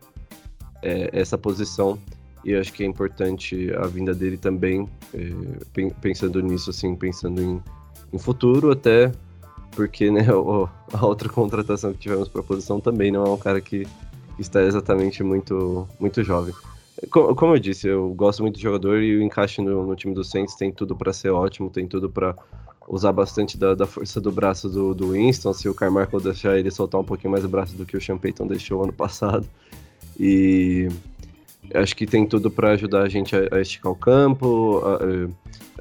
é, 0.81 1.09
essa 1.13 1.37
posição. 1.37 1.97
E 2.43 2.53
acho 2.55 2.71
que 2.73 2.83
é 2.83 2.85
importante 2.85 3.71
a 3.75 3.87
vinda 3.87 4.13
dele 4.13 4.37
também, 4.37 4.87
é, 5.13 5.31
pen- 5.73 5.89
pensando 6.01 6.41
nisso, 6.41 6.69
assim, 6.69 6.95
pensando 6.95 7.41
em, 7.41 7.61
em 8.13 8.19
futuro, 8.19 8.71
até 8.71 9.11
porque 9.71 10.11
né, 10.11 10.25
a 10.93 11.05
outra 11.05 11.27
contratação 11.27 11.91
que 11.91 11.99
tivemos 11.99 12.27
para 12.27 12.41
a 12.41 12.43
posição 12.43 12.79
também 12.79 13.11
não 13.11 13.23
é 13.25 13.29
um 13.29 13.37
cara 13.37 13.59
que 13.59 13.87
está 14.37 14.61
exatamente 14.61 15.23
muito, 15.23 15.87
muito 15.99 16.23
jovem. 16.23 16.53
Co- 17.09 17.33
Como 17.35 17.55
eu 17.55 17.59
disse, 17.59 17.87
eu 17.87 18.09
gosto 18.13 18.41
muito 18.43 18.55
do 18.55 18.61
jogador 18.61 19.01
e 19.01 19.17
o 19.17 19.21
encaixe 19.23 19.61
no, 19.61 19.85
no 19.85 19.95
time 19.95 20.13
do 20.13 20.23
Saints 20.23 20.55
tem 20.55 20.71
tudo 20.71 20.95
para 20.95 21.11
ser 21.11 21.29
ótimo, 21.31 21.69
tem 21.69 21.87
tudo 21.87 22.09
para 22.09 22.35
usar 22.87 23.11
bastante 23.11 23.57
da, 23.57 23.73
da 23.73 23.85
força 23.87 24.21
do 24.21 24.31
braço 24.31 24.69
do, 24.69 24.93
do 24.93 25.11
Winston, 25.11 25.53
se 25.53 25.67
o 25.67 25.73
Carmichael 25.73 26.21
deixar 26.21 26.57
ele 26.57 26.69
soltar 26.71 27.01
um 27.01 27.03
pouquinho 27.03 27.31
mais 27.31 27.43
o 27.43 27.49
braço 27.49 27.75
do 27.75 27.85
que 27.85 27.97
o 27.97 28.01
Sean 28.01 28.17
Payton 28.17 28.47
deixou 28.47 28.83
ano 28.83 28.93
passado. 28.93 29.47
E 30.19 30.87
acho 31.73 31.95
que 31.95 32.05
tem 32.05 32.25
tudo 32.25 32.49
para 32.51 32.71
ajudar 32.71 33.01
a 33.03 33.09
gente 33.09 33.35
a, 33.35 33.55
a 33.55 33.61
esticar 33.61 33.91
o 33.91 33.95
campo, 33.95 34.79
a- 34.85 34.95
a- 35.03 35.29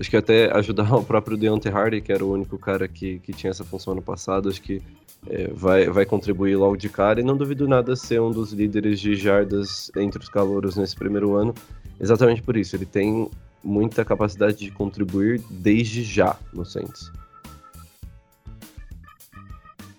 acho 0.01 0.11
que 0.11 0.17
até 0.17 0.51
ajudar 0.57 0.93
o 0.97 1.05
próprio 1.05 1.37
Deontay 1.37 1.73
Hardy, 1.73 2.01
que 2.01 2.13
era 2.13 2.25
o 2.25 2.33
único 2.33 2.59
cara 2.59 2.89
que, 2.89 3.19
que 3.21 3.33
tinha 3.33 3.51
essa 3.51 3.65
função 3.65 3.93
ano 3.93 4.03
passado, 4.03 4.49
acho 4.49 4.63
que 4.63 4.81
é, 5.27 5.49
vai, 5.55 5.89
vai 5.89 6.05
contribuir 6.05 6.57
logo 6.57 6.77
de 6.77 6.89
cara 6.89 7.21
e 7.21 7.23
não 7.25 7.37
duvido 7.37 7.67
nada 7.69 7.97
ser 7.97 8.21
um 8.21 8.31
dos 8.31 8.53
líderes 8.53 9.01
de 9.01 9.15
jardas 9.15 9.91
entre 9.97 10.21
os 10.23 10.29
calouros 10.29 10.77
nesse 10.77 10.95
primeiro 10.97 11.35
ano, 11.35 11.55
exatamente 12.01 12.43
por 12.43 12.57
isso, 12.57 12.77
ele 12.77 12.85
tem 12.87 13.31
muita 13.65 14.05
capacidade 14.05 14.57
de 14.59 14.71
contribuir 14.71 15.43
desde 15.51 16.03
já 16.05 16.37
no 16.53 16.65
Saints. 16.65 17.11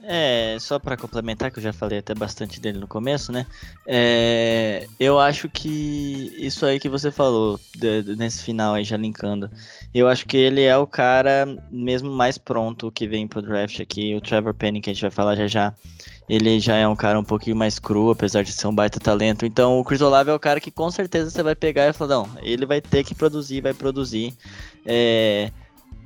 É, 0.07 0.55
só 0.59 0.77
pra 0.77 0.95
complementar, 0.95 1.49
que 1.49 1.57
eu 1.57 1.63
já 1.63 1.73
falei 1.73 1.97
até 1.97 2.13
bastante 2.13 2.59
dele 2.61 2.77
no 2.77 2.87
começo, 2.87 3.31
né? 3.31 3.43
É, 3.87 4.85
eu 4.99 5.19
acho 5.19 5.49
que 5.49 6.31
isso 6.37 6.63
aí 6.63 6.79
que 6.79 6.87
você 6.87 7.09
falou, 7.09 7.59
de- 7.75 8.03
de- 8.03 8.15
nesse 8.15 8.43
final 8.43 8.75
aí, 8.75 8.83
já 8.83 8.97
linkando, 8.97 9.49
eu 9.95 10.07
acho 10.07 10.27
que 10.27 10.37
ele 10.37 10.61
é 10.61 10.77
o 10.77 10.85
cara 10.85 11.47
mesmo 11.71 12.11
mais 12.11 12.37
pronto 12.37 12.91
que 12.91 13.07
vem 13.07 13.27
pro 13.27 13.41
draft 13.41 13.79
aqui. 13.79 14.13
O 14.15 14.21
Trevor 14.21 14.53
Penny, 14.53 14.79
que 14.79 14.91
a 14.91 14.93
gente 14.93 15.01
vai 15.01 15.09
falar 15.09 15.35
já 15.35 15.47
já, 15.47 15.73
ele 16.27 16.59
já 16.59 16.75
é 16.75 16.87
um 16.87 16.95
cara 16.95 17.19
um 17.19 17.23
pouquinho 17.23 17.55
mais 17.55 17.77
cru, 17.77 18.09
apesar 18.09 18.43
de 18.43 18.51
ser 18.51 18.67
um 18.67 18.75
baita 18.75 18.99
talento. 18.99 19.45
Então 19.45 19.79
o 19.79 19.83
Chris 19.83 20.01
Olave 20.01 20.31
é 20.31 20.33
o 20.33 20.39
cara 20.39 20.59
que 20.59 20.71
com 20.71 20.89
certeza 20.89 21.29
você 21.29 21.43
vai 21.43 21.55
pegar 21.55 21.87
e 21.87 21.93
falar, 21.93 22.15
não, 22.15 22.29
ele 22.41 22.65
vai 22.65 22.81
ter 22.81 23.03
que 23.03 23.13
produzir, 23.13 23.61
vai 23.61 23.73
produzir. 23.73 24.33
É, 24.85 25.51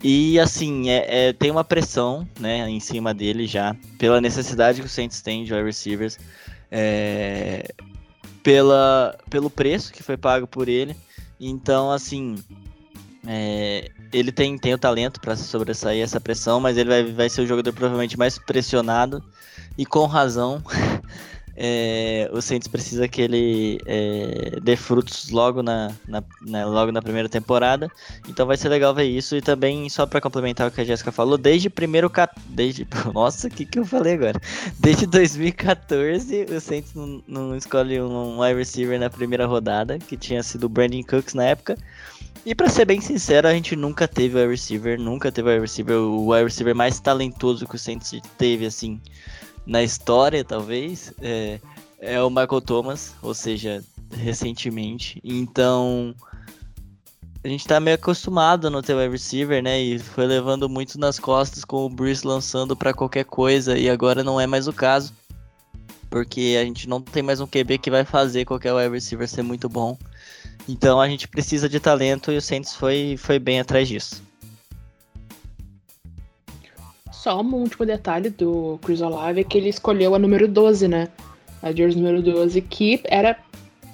e 0.03 0.39
assim, 0.39 0.89
é, 0.89 1.29
é- 1.29 1.33
tem 1.33 1.51
uma 1.51 1.63
pressão 1.63 2.27
né, 2.39 2.69
em 2.69 2.79
cima 2.79 3.13
dele 3.13 3.47
já, 3.47 3.75
pela 3.97 4.21
necessidade 4.21 4.81
que 4.81 4.87
o 4.87 4.89
Saints 4.89 5.21
tem 5.21 5.43
de 5.43 5.53
wide 5.53 5.65
receivers, 5.65 6.17
é, 6.71 7.73
pela, 8.43 9.17
pelo 9.29 9.49
preço 9.49 9.91
que 9.91 10.03
foi 10.03 10.17
pago 10.17 10.47
por 10.47 10.67
ele. 10.67 10.95
Então, 11.39 11.91
assim, 11.91 12.37
é, 13.25 13.89
ele 14.11 14.31
tem, 14.31 14.57
tem 14.57 14.73
o 14.73 14.77
talento 14.77 15.19
para 15.21 15.35
sobressair 15.35 16.03
essa 16.03 16.19
pressão, 16.19 16.59
mas 16.59 16.77
ele 16.77 16.89
vai, 16.89 17.03
vai 17.03 17.29
ser 17.29 17.41
o 17.41 17.47
jogador 17.47 17.71
provavelmente 17.73 18.17
mais 18.17 18.37
pressionado 18.37 19.23
e 19.79 19.85
com 19.85 20.05
razão. 20.05 20.61
É, 21.61 22.29
o 22.31 22.41
Saints 22.41 22.69
precisa 22.69 23.05
que 23.05 23.21
ele 23.21 23.81
é, 23.85 24.61
dê 24.63 24.77
frutos 24.77 25.29
logo 25.29 25.61
na, 25.61 25.91
na- 26.07 26.23
na- 26.39 26.65
logo 26.65 26.89
na 26.89 27.01
primeira 27.01 27.27
temporada. 27.27 27.91
Então 28.29 28.45
vai 28.47 28.55
ser 28.55 28.69
legal 28.69 28.95
ver 28.95 29.03
isso. 29.03 29.35
E 29.35 29.41
também, 29.41 29.89
só 29.89 30.05
para 30.05 30.21
complementar 30.21 30.69
o 30.69 30.71
que 30.71 30.79
a 30.79 30.85
Jéssica 30.85 31.11
falou, 31.11 31.37
desde 31.37 31.69
primeiro. 31.69 32.09
Desde, 32.47 32.87
nossa, 33.13 33.49
o 33.49 33.51
que, 33.51 33.65
que 33.65 33.77
eu 33.77 33.85
falei 33.85 34.13
agora? 34.13 34.39
Desde 34.79 35.05
2014, 35.05 36.45
o 36.45 36.61
Saints 36.61 36.93
não, 36.93 37.21
não 37.27 37.57
escolhe 37.57 38.01
um 38.01 38.39
wide 38.39 38.57
receiver 38.57 38.97
na 38.97 39.09
primeira 39.09 39.45
rodada, 39.45 39.99
que 39.99 40.15
tinha 40.15 40.41
sido 40.41 40.63
o 40.63 40.69
Brandon 40.69 41.03
Cooks 41.03 41.33
na 41.33 41.43
época. 41.43 41.77
E 42.45 42.55
pra 42.55 42.69
ser 42.69 42.85
bem 42.85 43.01
sincero, 43.01 43.49
a 43.49 43.53
gente 43.53 43.75
nunca 43.75 44.07
teve 44.07 44.37
wide 44.39 44.49
receiver, 44.51 44.97
nunca 44.97 45.29
teve 45.29 45.49
wide 45.49 45.61
receiver, 45.61 45.97
o 45.97 46.31
wide 46.31 46.45
receiver 46.45 46.73
mais 46.73 47.01
talentoso 47.01 47.67
que 47.67 47.75
o 47.75 47.79
Saints 47.79 48.13
teve, 48.37 48.65
assim, 48.65 49.01
na 49.69 49.83
história, 49.83 50.43
talvez, 50.43 51.13
é, 51.21 51.59
é 51.99 52.21
o 52.23 52.29
Michael 52.29 52.59
Thomas, 52.59 53.13
ou 53.21 53.35
seja, 53.35 53.83
recentemente. 54.11 55.21
Então, 55.23 56.15
a 57.43 57.47
gente 57.47 57.67
tá 57.67 57.79
meio 57.79 57.93
acostumado 57.93 58.65
a 58.65 58.69
não 58.71 58.81
ter 58.81 58.95
wide 58.95 59.11
receiver, 59.11 59.61
né? 59.61 59.79
E 59.79 59.99
foi 59.99 60.25
levando 60.25 60.67
muito 60.67 60.99
nas 60.99 61.19
costas 61.19 61.63
com 61.63 61.85
o 61.85 61.89
Bruce 61.89 62.25
lançando 62.25 62.75
pra 62.75 62.95
qualquer 62.95 63.25
coisa, 63.25 63.77
e 63.77 63.87
agora 63.87 64.23
não 64.23 64.41
é 64.41 64.47
mais 64.47 64.67
o 64.67 64.73
caso. 64.73 65.13
Porque 66.09 66.57
a 66.59 66.65
gente 66.65 66.89
não 66.89 66.99
tem 66.99 67.21
mais 67.21 67.39
um 67.39 67.45
QB 67.45 67.77
que 67.77 67.91
vai 67.91 68.03
fazer 68.03 68.45
qualquer 68.45 68.73
wide 68.73 68.91
receiver 68.91 69.29
ser 69.29 69.43
muito 69.43 69.69
bom. 69.69 69.95
Então 70.67 70.99
a 70.99 71.07
gente 71.07 71.27
precisa 71.27 71.69
de 71.69 71.79
talento 71.79 72.31
e 72.31 72.37
o 72.37 72.41
Saints 72.41 72.73
foi, 72.73 73.17
foi 73.19 73.37
bem 73.37 73.59
atrás 73.59 73.87
disso. 73.87 74.23
Só 77.19 77.41
um 77.41 77.53
último 77.55 77.85
detalhe 77.85 78.29
do 78.29 78.79
Chris 78.81 79.01
Olave 79.01 79.41
é 79.41 79.43
que 79.43 79.57
ele 79.57 79.67
escolheu 79.67 80.15
a 80.15 80.19
número 80.19 80.47
12, 80.47 80.87
né? 80.87 81.09
A 81.61 81.69
jersey 81.69 82.01
número 82.01 82.23
12, 82.23 82.61
que 82.61 83.01
era. 83.03 83.37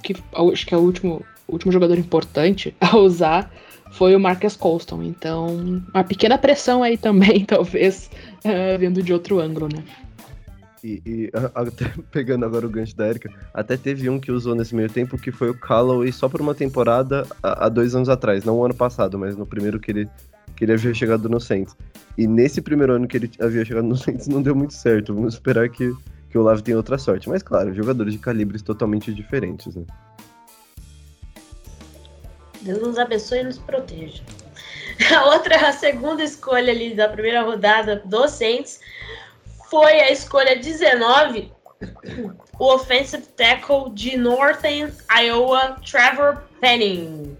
que 0.03 0.15
acho 0.53 0.67
que 0.67 0.75
é 0.75 0.77
o 0.77 0.81
último, 0.81 1.25
último 1.47 1.71
jogador 1.71 1.97
importante 1.97 2.75
a 2.79 2.95
usar 2.95 3.51
foi 3.93 4.15
o 4.15 4.19
Marcus 4.19 4.55
Colston. 4.55 5.01
Então, 5.01 5.81
uma 5.91 6.03
pequena 6.03 6.37
pressão 6.37 6.83
aí 6.83 6.97
também, 6.97 7.43
talvez, 7.49 8.11
eh, 8.43 8.77
vindo 8.77 9.01
de 9.01 9.11
outro 9.11 9.39
ângulo, 9.39 9.69
né? 9.73 9.83
E, 10.83 11.01
e, 11.03 11.31
até 11.33 11.91
pegando 12.11 12.45
agora 12.45 12.67
o 12.67 12.69
gancho 12.69 12.95
da 12.95 13.09
Erika, 13.09 13.31
até 13.51 13.75
teve 13.75 14.07
um 14.07 14.19
que 14.19 14.31
usou 14.31 14.53
nesse 14.53 14.75
meio 14.75 14.87
tempo 14.87 15.17
que 15.17 15.31
foi 15.31 15.49
o 15.49 15.59
Callaway 15.59 16.11
só 16.11 16.29
por 16.29 16.41
uma 16.41 16.53
temporada 16.53 17.25
há 17.41 17.69
dois 17.69 17.95
anos 17.95 18.07
atrás, 18.07 18.45
não 18.45 18.59
o 18.59 18.63
ano 18.63 18.75
passado, 18.75 19.17
mas 19.17 19.35
no 19.35 19.47
primeiro 19.47 19.79
que 19.79 19.89
ele, 19.89 20.07
que 20.55 20.63
ele 20.63 20.73
havia 20.73 20.93
chegado 20.93 21.29
no 21.29 21.39
Saints. 21.39 21.75
E 22.17 22.27
nesse 22.27 22.61
primeiro 22.61 22.93
ano 22.93 23.07
que 23.07 23.17
ele 23.17 23.31
havia 23.39 23.65
chegado 23.65 23.85
no 23.85 23.97
Saints 23.97 24.27
não 24.27 24.41
deu 24.41 24.55
muito 24.55 24.73
certo. 24.73 25.13
Vamos 25.13 25.33
esperar 25.33 25.69
que, 25.69 25.93
que 26.29 26.37
o 26.37 26.41
Lave 26.41 26.61
tenha 26.61 26.77
outra 26.77 26.97
sorte. 26.97 27.29
Mas 27.29 27.43
claro, 27.43 27.73
jogadores 27.73 28.13
de 28.13 28.19
calibres 28.19 28.61
totalmente 28.61 29.13
diferentes, 29.13 29.75
né? 29.75 29.83
Deus 32.61 32.81
nos 32.81 32.97
abençoe 32.97 33.39
e 33.39 33.43
nos 33.43 33.59
proteja. 33.59 34.23
A 35.13 35.25
outra, 35.25 35.67
a 35.67 35.73
segunda 35.73 36.23
escolha 36.23 36.71
ali 36.71 36.95
da 36.95 37.09
primeira 37.09 37.41
rodada 37.41 38.01
do 38.05 38.27
Saints 38.29 38.79
foi 39.69 39.99
a 39.99 40.09
escolha 40.09 40.55
19, 40.55 41.51
o 42.57 42.73
offensive 42.73 43.23
tackle 43.35 43.91
de 43.93 44.15
Northern 44.15 44.93
Iowa, 45.11 45.75
Trevor 45.85 46.43
Penning. 46.61 47.37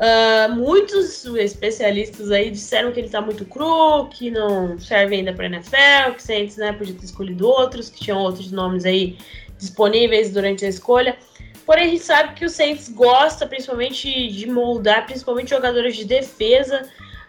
Uh, 0.00 0.54
muitos 0.54 1.26
especialistas 1.26 2.30
aí 2.30 2.50
disseram 2.50 2.90
que 2.90 2.98
ele 2.98 3.10
tá 3.10 3.20
muito 3.20 3.44
cru, 3.44 4.08
que 4.08 4.30
não 4.30 4.78
serve 4.78 5.16
ainda 5.16 5.34
para 5.34 5.44
NFL, 5.44 6.14
que 6.16 6.22
Saints 6.22 6.56
né, 6.56 6.72
podia 6.72 6.94
ter 6.94 7.04
escolhido 7.04 7.46
outros, 7.46 7.90
que 7.90 8.00
tinham 8.00 8.18
outros 8.18 8.50
nomes 8.50 8.86
aí 8.86 9.18
disponíveis 9.58 10.32
durante 10.32 10.64
a 10.64 10.68
escolha. 10.68 11.18
Porém, 11.66 11.84
a 11.84 11.88
gente 11.88 12.02
sabe 12.02 12.34
que 12.34 12.46
o 12.46 12.48
Saints 12.48 12.88
gosta 12.88 13.46
principalmente 13.46 14.28
de 14.28 14.46
moldar, 14.50 15.04
principalmente 15.04 15.50
jogadores 15.50 15.94
de 15.94 16.06
defesa, 16.06 16.82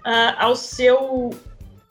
uh, 0.05 0.33
ao, 0.37 0.55
seu, 0.55 1.29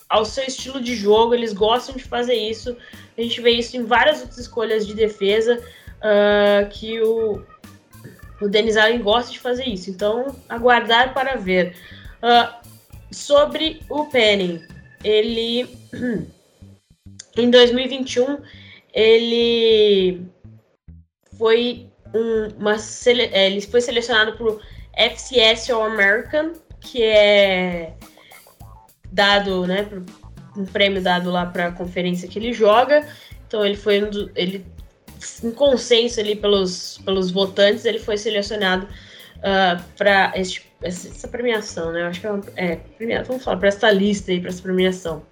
ao 0.08 0.24
seu 0.24 0.44
estilo 0.44 0.80
de 0.80 0.96
jogo. 0.96 1.34
Eles 1.34 1.52
gostam 1.52 1.94
de 1.94 2.04
fazer 2.04 2.34
isso. 2.34 2.74
A 3.18 3.20
gente 3.20 3.38
vê 3.42 3.50
isso 3.50 3.76
em 3.76 3.84
várias 3.84 4.20
outras 4.20 4.38
escolhas 4.38 4.86
de 4.86 4.94
defesa, 4.94 5.62
uh, 5.98 6.68
que 6.70 7.02
o, 7.02 7.44
o 8.40 8.48
Denis 8.48 8.76
Allen 8.76 9.02
gosta 9.02 9.32
de 9.32 9.38
fazer 9.38 9.64
isso. 9.64 9.90
Então, 9.90 10.34
aguardar 10.48 11.12
para 11.12 11.36
ver. 11.36 11.76
Uh, 12.22 12.60
sobre 13.10 13.82
o 13.88 14.06
Penning, 14.06 14.62
ele 15.02 15.68
em 17.36 17.50
2021 17.50 18.38
ele 18.92 20.26
foi 21.38 21.88
um, 22.14 22.48
uma 22.58 22.76
é, 22.76 23.46
ele 23.46 23.60
foi 23.62 23.80
selecionado 23.80 24.36
para 24.36 24.46
o 24.46 24.60
FCS 24.94 25.70
All 25.70 25.84
American, 25.84 26.52
que 26.80 27.02
é 27.02 27.94
dado, 29.12 29.66
né, 29.66 29.88
um 30.56 30.64
prêmio 30.64 31.02
dado 31.02 31.30
lá 31.30 31.46
para 31.46 31.66
a 31.66 31.72
conferência 31.72 32.28
que 32.28 32.38
ele 32.38 32.52
joga. 32.52 33.06
Então 33.46 33.64
ele 33.64 33.76
foi 33.76 34.02
um 34.02 34.10
do, 34.10 34.30
ele 34.34 34.64
em 35.44 35.50
consenso 35.50 36.20
ali 36.20 36.36
pelos, 36.36 36.98
pelos 37.04 37.30
votantes, 37.30 37.84
ele 37.84 37.98
foi 37.98 38.16
selecionado 38.16 38.86
uh, 39.38 39.82
para 39.96 40.32
essa 40.34 41.28
premiação, 41.28 41.92
né? 41.92 42.02
Eu 42.02 42.06
acho 42.06 42.20
que 42.20 42.26
é, 42.26 42.30
uma, 42.30 42.44
é 42.56 43.22
vamos 43.22 43.44
falar 43.44 43.56
para 43.58 43.68
essa 43.68 43.90
lista 43.90 44.30
aí, 44.30 44.40
para 44.40 44.48
essa 44.50 44.62
premiação. 44.62 45.22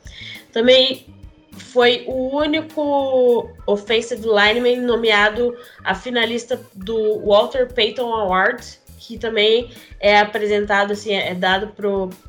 Também 0.52 1.06
foi 1.52 2.04
o 2.06 2.36
único 2.36 3.50
offensive 3.66 4.22
lineman 4.26 4.82
nomeado 4.82 5.56
a 5.84 5.94
finalista 5.94 6.60
do 6.74 7.20
Walter 7.26 7.72
Payton 7.72 8.12
Award, 8.12 8.62
que 8.98 9.18
também 9.18 9.70
é 10.00 10.18
apresentado, 10.18 10.92
assim, 10.92 11.14
é 11.14 11.34
dado 11.34 11.68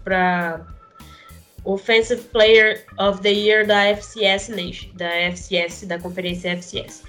para 0.04 0.66
Offensive 1.64 2.22
Player 2.24 2.86
of 2.98 3.22
the 3.22 3.32
Year 3.32 3.66
da 3.66 3.86
FCS 3.86 4.50
Nation, 4.50 4.90
da 4.96 5.10
FCS, 5.10 5.86
da 5.86 6.00
conferência 6.00 6.52
FCS. 6.52 7.04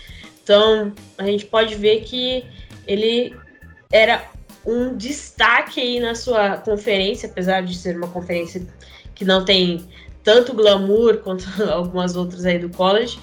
Então, 0.51 0.93
a 1.17 1.27
gente 1.27 1.47
pode 1.47 1.77
ver 1.77 2.01
que 2.01 2.45
ele 2.85 3.37
era 3.93 4.25
um 4.67 4.97
destaque 4.97 5.81
aí 5.81 6.01
na 6.01 6.17
sua 6.17 6.57
conferência, 6.57 7.29
apesar 7.29 7.61
de 7.61 7.73
ser 7.73 7.97
uma 7.97 8.09
conferência 8.09 8.67
que 9.15 9.25
não 9.25 9.45
tem 9.45 9.89
tanto 10.25 10.53
glamour 10.53 11.19
quanto 11.19 11.45
algumas 11.71 12.17
outras 12.17 12.45
aí 12.45 12.59
do 12.59 12.69
college, 12.69 13.17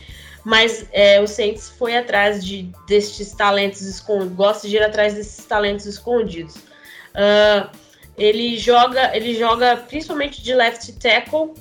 mas 0.46 0.88
é, 0.94 1.20
o 1.20 1.28
Saints 1.28 1.68
foi 1.78 1.98
atrás 1.98 2.46
de 2.46 2.72
destes 2.88 3.34
talentos 3.34 3.82
escondidos, 3.82 4.34
gosta 4.34 4.70
de 4.70 4.78
ir 4.78 4.84
atrás 4.84 5.14
desses 5.14 5.44
talentos 5.44 5.86
escondidos. 5.86 6.56
Uh, 6.56 7.70
ele 8.18 8.58
joga, 8.58 9.14
ele 9.14 9.36
joga 9.36 9.76
principalmente 9.76 10.42
de 10.42 10.56
left 10.56 10.94
tackle, 10.94 11.54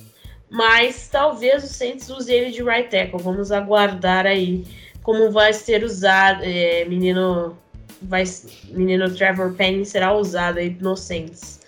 mas 0.49 1.09
talvez 1.09 1.64
o 1.64 1.67
Saints 1.67 2.09
use 2.09 2.33
ele 2.33 2.53
de 2.53 2.62
right 2.62 2.89
tackle. 2.89 3.21
Vamos 3.21 3.51
aguardar 3.51 4.27
aí 4.27 4.64
como 5.07 5.31
vai 5.31 5.53
ser 5.53 5.85
usado, 5.85 6.43
é, 6.43 6.85
menino 6.85 7.57
vai, 8.03 8.25
menino 8.73 9.09
Trevor 9.15 9.53
Penny 9.53 9.87
será 9.87 10.13
usado 10.13 10.59
aí 10.59 10.77
no 10.81 10.97
Saints 10.97 11.61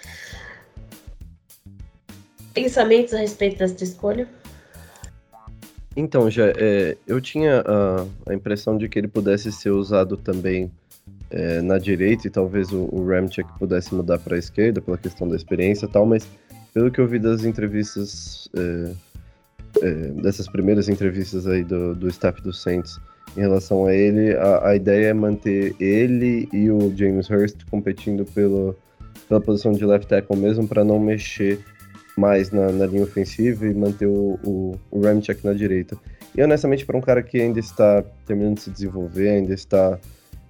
pensamentos 2.53 3.14
a 3.14 3.18
respeito 3.18 3.59
dessa 3.59 3.84
escolha? 3.84 4.28
Então, 5.97 6.28
já, 6.28 6.47
é, 6.57 6.97
eu 7.07 7.20
tinha 7.20 7.61
a, 7.61 8.07
a, 8.28 8.34
impressão 8.34 8.76
de 8.76 8.89
que 8.89 8.99
ele 8.99 9.07
pudesse 9.07 9.53
ser 9.53 9.70
usado 9.70 10.16
também 10.16 10.68
é, 11.30 11.61
na 11.61 11.78
direita 11.78 12.26
e 12.26 12.30
talvez 12.30 12.72
o, 12.72 12.89
o 12.91 13.07
Ramchek 13.07 13.49
pudesse 13.57 13.95
mudar 13.95 14.18
para 14.18 14.34
a 14.34 14.39
esquerda 14.39 14.80
pela 14.80 14.99
questão 14.99 15.28
da 15.28 15.36
experiência 15.36 15.86
e 15.86 15.89
tal, 15.89 16.05
mas 16.05 16.26
pelo 16.74 16.91
que 16.91 17.01
eu 17.01 17.07
vi 17.07 17.20
das 17.20 17.45
entrevistas, 17.45 18.49
é, 18.57 18.93
é, 19.80 19.91
dessas 20.22 20.49
primeiras 20.49 20.89
entrevistas 20.89 21.47
aí 21.47 21.62
do, 21.62 21.95
do 21.95 22.09
staff 22.09 22.43
do 22.43 22.53
Saints 22.53 22.99
em 23.39 23.41
relação 23.41 23.86
a 23.86 23.95
ele, 23.95 24.34
a, 24.34 24.70
a 24.70 24.76
ideia 24.76 25.07
é 25.07 25.12
manter 25.14 25.76
ele 25.78 26.49
e 26.53 26.68
o 26.68 26.93
James 26.97 27.30
Hurst 27.30 27.59
competindo 27.70 28.24
pelo, 28.24 28.74
pela 29.28 29.41
posição 29.41 29.70
de 29.70 29.86
left 29.86 30.09
tackle 30.09 30.36
mesmo 30.36 30.66
para 30.66 30.82
não 30.82 30.99
mexer 30.99 31.61
mais 32.16 32.51
na, 32.51 32.72
na 32.72 32.84
linha 32.84 33.05
ofensiva 33.05 33.64
e 33.64 33.72
manter 33.72 34.07
o, 34.07 34.41
o, 34.45 34.74
o 34.91 35.01
Ramchek 35.01 35.45
na 35.45 35.53
direita. 35.53 35.97
E 36.36 36.43
honestamente, 36.43 36.84
para 36.84 36.97
um 36.97 37.01
cara 37.01 37.22
que 37.22 37.41
ainda 37.41 37.61
está 37.61 38.03
terminando 38.26 38.57
de 38.57 38.62
se 38.62 38.70
desenvolver, 38.70 39.28
ainda 39.28 39.55
está 39.55 39.97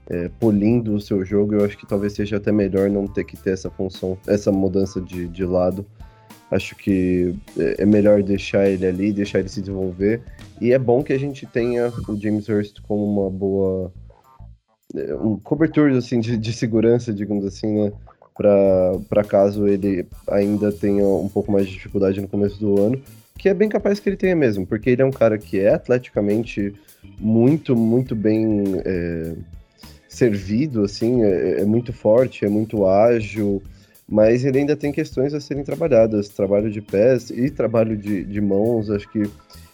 é, 0.08 0.30
polindo 0.40 0.94
o 0.94 1.00
seu 1.00 1.22
jogo, 1.22 1.56
eu 1.56 1.66
acho 1.66 1.76
que 1.76 1.86
talvez 1.86 2.14
seja 2.14 2.38
até 2.38 2.50
melhor 2.50 2.88
não 2.88 3.06
ter 3.06 3.24
que 3.24 3.36
ter 3.36 3.50
essa 3.50 3.70
função, 3.70 4.16
essa 4.26 4.50
mudança 4.50 4.98
de, 4.98 5.28
de 5.28 5.44
lado. 5.44 5.84
Acho 6.50 6.74
que 6.74 7.34
é, 7.58 7.82
é 7.82 7.84
melhor 7.84 8.22
deixar 8.22 8.66
ele 8.66 8.86
ali, 8.86 9.12
deixar 9.12 9.40
ele 9.40 9.50
se 9.50 9.60
desenvolver. 9.60 10.22
E 10.60 10.72
é 10.72 10.78
bom 10.78 11.02
que 11.02 11.12
a 11.12 11.18
gente 11.18 11.46
tenha 11.46 11.92
o 12.08 12.16
James 12.16 12.48
Hurst 12.48 12.80
como 12.82 13.04
uma 13.04 13.30
boa. 13.30 13.92
É, 14.94 15.14
um 15.14 15.38
cobertor 15.38 15.90
assim, 15.92 16.20
de, 16.20 16.36
de 16.36 16.52
segurança, 16.52 17.12
digamos 17.12 17.44
assim, 17.44 17.84
né? 17.84 17.92
para 18.38 19.24
caso 19.24 19.66
ele 19.66 20.06
ainda 20.28 20.70
tenha 20.70 21.04
um 21.04 21.28
pouco 21.28 21.50
mais 21.50 21.66
de 21.66 21.72
dificuldade 21.72 22.20
no 22.20 22.28
começo 22.28 22.58
do 22.60 22.80
ano, 22.80 23.02
que 23.36 23.48
é 23.48 23.54
bem 23.54 23.68
capaz 23.68 23.98
que 23.98 24.08
ele 24.08 24.16
tenha 24.16 24.36
mesmo, 24.36 24.64
porque 24.64 24.90
ele 24.90 25.02
é 25.02 25.04
um 25.04 25.10
cara 25.10 25.36
que 25.36 25.58
é 25.58 25.74
atleticamente 25.74 26.72
muito, 27.18 27.74
muito 27.74 28.14
bem 28.14 28.80
é, 28.84 29.32
servido, 30.08 30.84
assim, 30.84 31.22
é, 31.22 31.60
é, 31.60 31.64
muito 31.64 31.92
forte, 31.92 32.44
é 32.44 32.48
muito 32.48 32.86
ágil, 32.86 33.60
mas 34.08 34.44
ele 34.44 34.58
ainda 34.58 34.76
tem 34.76 34.92
questões 34.92 35.34
a 35.34 35.40
serem 35.40 35.64
trabalhadas, 35.64 36.28
trabalho 36.28 36.70
de 36.70 36.80
pés 36.80 37.30
e 37.30 37.50
trabalho 37.50 37.96
de, 37.96 38.24
de 38.24 38.40
mãos, 38.40 38.88
acho 38.88 39.08
que 39.10 39.28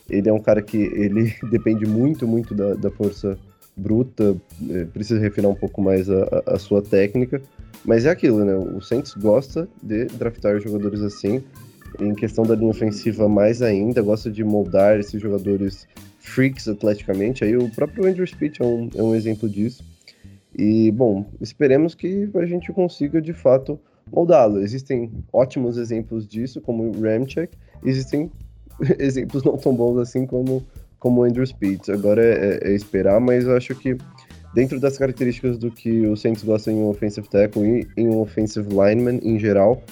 ele 0.09 0.29
é 0.29 0.33
um 0.33 0.41
cara 0.41 0.63
que 0.63 0.77
ele 0.77 1.35
depende 1.51 1.87
muito, 1.87 2.27
muito 2.27 2.55
da, 2.55 2.75
da 2.75 2.91
força 2.91 3.39
bruta, 3.77 4.37
é, 4.71 4.85
precisa 4.85 5.21
refinar 5.21 5.51
um 5.51 5.55
pouco 5.55 5.83
mais 5.83 6.09
a, 6.09 6.43
a, 6.47 6.59
sua 6.59 6.81
técnica, 6.81 7.43
mas 7.85 8.07
é 8.07 8.11
aquilo, 8.11 8.45
né? 8.45 8.55
O 8.55 8.81
Saints 8.81 9.15
gosta 9.15 9.69
de 9.83 10.05
draftar 10.07 10.61
jogadores 10.61 11.03
assim, 11.03 11.43
em 11.99 12.15
questão 12.15 12.45
da 12.45 12.55
linha 12.55 12.71
ofensiva 12.71 13.29
mais 13.29 13.63
ainda, 13.63 14.01
gosta 14.01 14.31
de 14.31 14.45
moldar 14.45 14.99
esses 14.99 15.21
jogadores 15.21 15.89
freaks 16.21 16.69
atleticamente, 16.69 17.45
aí 17.45 17.57
o 17.57 17.69
próprio 17.69 18.07
Andrew 18.07 18.27
Speech 18.27 18.63
é 18.63 18.65
um, 18.65 18.89
é 18.95 19.03
um 19.03 19.15
exemplo 19.15 19.49
disso, 19.49 19.83
e, 20.57 20.91
bom, 20.93 21.27
esperemos 21.41 21.95
que 21.95 22.31
a 22.35 22.47
gente 22.47 22.73
consiga, 22.73 23.21
de 23.21 23.33
fato, 23.33 23.79
moldá-lo. 24.11 24.61
Existem 24.61 25.11
ótimos 25.33 25.77
exemplos 25.77 26.27
disso, 26.27 26.61
como 26.61 26.85
o 26.85 27.03
Ramchek, 27.03 27.57
existem 27.85 28.31
exemplos 28.99 29.43
não 29.45 29.57
tão 29.57 29.75
bons 29.75 29.99
assim 29.99 30.27
como 30.27 30.65
como 31.05 31.23
Andrew 31.23 31.47
Speeds. 31.47 31.91
Agora 31.91 32.25
é, 32.25 32.61
é, 32.63 32.75
esperar, 32.75 33.21
mas 33.21 33.45
eu 33.45 33.55
acho 33.55 33.75
que 33.75 33.95
dentro 34.55 34.81
das 34.81 34.97
características 34.97 35.59
do 35.59 35.71
que 35.71 36.07
o 36.07 36.17
Saints 36.17 36.43
gosta 36.43 36.73
em 36.73 36.77
um 36.77 36.89
offensive 36.89 37.29
tackle 37.29 37.63
e 37.63 37.87
em 38.01 38.09
um 38.09 38.21
offensive 38.21 38.67
lineman 38.71 39.21
em 39.23 39.39
geral, 39.39 39.83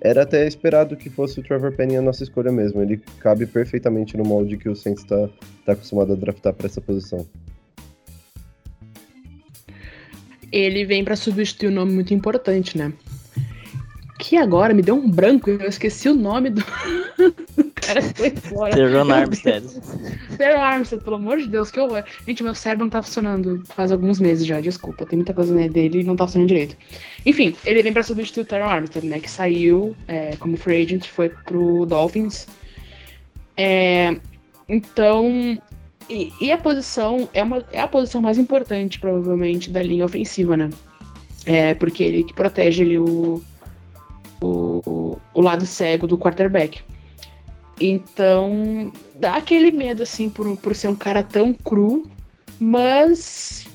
era 0.00 0.22
até 0.22 0.46
esperado 0.46 0.96
que 0.96 1.10
fosse 1.10 1.40
o 1.40 1.42
Trevor 1.42 1.72
Penny 1.72 1.96
a 1.96 2.02
nossa 2.02 2.22
escolha 2.22 2.52
mesmo. 2.52 2.80
Ele 2.80 3.02
cabe 3.18 3.46
perfeitamente 3.46 4.16
no 4.16 4.24
molde 4.24 4.56
que 4.56 4.68
o 4.68 4.76
Saints 4.76 5.02
está 5.02 5.28
tá 5.66 5.72
acostumado 5.72 6.12
a 6.12 6.16
draftar 6.16 6.54
para 6.54 6.66
essa 6.66 6.80
posição. 6.80 7.26
Ele 10.52 10.84
vem 10.84 11.04
para 11.04 11.16
substituir 11.16 11.68
um 11.68 11.74
nome 11.74 11.92
muito 11.92 12.14
importante, 12.14 12.78
né? 12.78 12.92
Que 14.20 14.36
agora 14.36 14.74
me 14.74 14.82
deu 14.82 14.94
um 14.94 15.10
branco 15.10 15.48
e 15.48 15.54
eu 15.54 15.68
esqueci 15.68 16.06
o 16.06 16.14
nome 16.14 16.50
do, 16.50 16.62
cara 17.90 18.02
foi 18.14 18.30
fora. 18.30 18.74
Teron 18.74 19.10
Armstead. 19.10 19.66
Teron 20.36 20.60
Armstead, 20.60 21.02
pelo 21.02 21.16
amor 21.16 21.38
de 21.38 21.48
Deus, 21.48 21.70
que 21.70 21.80
horror. 21.80 22.04
Gente, 22.26 22.42
meu 22.42 22.54
cérebro 22.54 22.84
não 22.84 22.90
tá 22.90 23.02
funcionando 23.02 23.62
faz 23.74 23.90
alguns 23.90 24.20
meses 24.20 24.46
já, 24.46 24.60
desculpa. 24.60 25.06
Tem 25.06 25.16
muita 25.16 25.32
coisa 25.32 25.54
dele 25.70 26.00
e 26.00 26.04
não 26.04 26.16
tá 26.16 26.26
funcionando 26.26 26.48
direito. 26.48 26.76
Enfim, 27.24 27.56
ele 27.64 27.82
vem 27.82 27.94
pra 27.94 28.02
substituir 28.02 28.42
o 28.42 28.46
Teron 28.46 28.68
Armstead, 28.68 29.06
né? 29.06 29.18
Que 29.18 29.30
saiu 29.30 29.96
é, 30.06 30.36
como 30.36 30.54
free 30.58 30.82
agent, 30.82 31.06
foi 31.06 31.30
pro 31.30 31.86
Dolphins. 31.86 32.46
É, 33.56 34.16
então, 34.68 35.58
e, 36.10 36.30
e, 36.42 36.52
a 36.52 36.58
posição 36.58 37.26
é, 37.32 37.42
uma, 37.42 37.64
é 37.72 37.80
a 37.80 37.88
posição 37.88 38.20
mais 38.20 38.36
importante, 38.36 39.00
provavelmente, 39.00 39.70
da 39.70 39.82
linha 39.82 40.04
ofensiva, 40.04 40.58
né? 40.58 40.68
É, 41.46 41.72
porque 41.74 42.02
ele 42.02 42.24
que 42.24 42.34
protege 42.34 42.82
ali 42.82 42.98
o, 42.98 43.42
o, 44.40 45.18
o 45.34 45.40
lado 45.40 45.66
cego 45.66 46.06
do 46.06 46.18
quarterback. 46.18 46.80
Então, 47.80 48.92
dá 49.14 49.36
aquele 49.36 49.70
medo, 49.70 50.02
assim, 50.02 50.28
por, 50.28 50.56
por 50.58 50.74
ser 50.74 50.88
um 50.88 50.94
cara 50.94 51.22
tão 51.22 51.54
cru, 51.54 52.08
Mas 52.58 53.66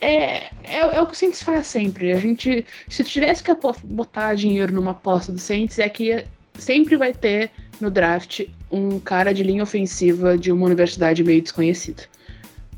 é, 0.00 0.44
é, 0.62 0.78
é, 0.78 1.02
o 1.02 1.06
que 1.06 1.14
o 1.14 1.16
Saints 1.16 1.42
faz 1.42 1.66
sempre. 1.66 2.12
A 2.12 2.18
gente, 2.18 2.64
se 2.88 3.02
tivesse 3.02 3.42
que 3.42 3.52
botar 3.84 4.34
dinheiro 4.34 4.72
numa 4.72 4.92
aposta 4.92 5.32
do 5.32 5.38
Saints, 5.38 5.78
é 5.78 5.88
que 5.88 6.24
sempre 6.54 6.96
vai 6.96 7.12
ter 7.12 7.50
no 7.80 7.90
draft 7.90 8.42
um 8.70 8.98
cara 9.00 9.32
de 9.32 9.42
linha 9.42 9.62
ofensiva 9.62 10.38
de 10.38 10.52
uma 10.52 10.66
universidade 10.66 11.24
meio 11.24 11.42
desconhecida. 11.42 12.04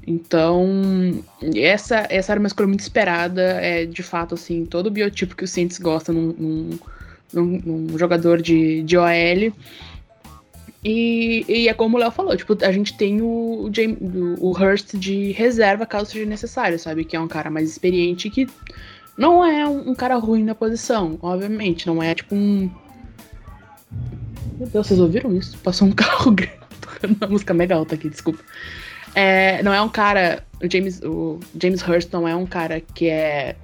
Então, 0.08 1.22
essa, 1.54 2.06
essa 2.08 2.32
era 2.32 2.40
uma 2.40 2.46
escolha 2.46 2.66
muito 2.66 2.80
esperada. 2.80 3.42
É 3.42 3.84
de 3.84 4.02
fato 4.02 4.34
assim, 4.34 4.64
todo 4.64 4.86
o 4.86 4.90
biotipo 4.90 5.36
que 5.36 5.44
o 5.44 5.48
Saints 5.48 5.78
gosta 5.78 6.14
num, 6.14 6.34
num, 6.38 6.78
num, 7.30 7.60
num 7.64 7.98
jogador 7.98 8.40
de, 8.40 8.82
de 8.84 8.96
OL. 8.96 9.52
E, 10.82 11.44
e, 11.46 11.68
é 11.68 11.74
como 11.74 11.96
o 11.96 12.00
Léo 12.00 12.10
falou, 12.10 12.34
tipo, 12.36 12.56
a 12.64 12.72
gente 12.72 12.96
tem 12.96 13.20
o, 13.20 13.68
James, 13.70 13.98
o, 14.38 14.50
Hurst 14.50 14.94
de 14.94 15.32
reserva 15.32 15.84
caso 15.84 16.12
seja 16.12 16.24
necessário, 16.24 16.78
sabe? 16.78 17.04
Que 17.04 17.14
é 17.14 17.20
um 17.20 17.28
cara 17.28 17.50
mais 17.50 17.68
experiente 17.68 18.30
que 18.30 18.46
não 19.16 19.44
é 19.44 19.68
um, 19.68 19.90
um 19.90 19.94
cara 19.94 20.16
ruim 20.16 20.42
na 20.42 20.54
posição, 20.54 21.18
obviamente. 21.20 21.86
Não 21.86 22.02
é 22.02 22.14
tipo 22.14 22.34
um. 22.34 22.70
Meu 24.56 24.68
Deus, 24.68 24.86
vocês 24.86 25.00
ouviram 25.00 25.36
isso? 25.36 25.58
Passou 25.58 25.86
um 25.86 25.92
carro 25.92 26.34
tocando 26.80 27.16
uma 27.20 27.26
música 27.26 27.52
mega 27.52 27.74
alta 27.74 27.94
aqui, 27.94 28.08
desculpa. 28.08 28.42
É, 29.14 29.62
não 29.62 29.72
é 29.72 29.80
um 29.80 29.88
cara. 29.88 30.44
O 30.62 30.70
James, 30.70 31.00
o 31.02 31.38
James 31.60 31.82
Hurst 31.82 32.12
não 32.12 32.26
é 32.26 32.34
um 32.34 32.46
cara 32.46 32.80
que 32.80 33.08
é 33.08 33.56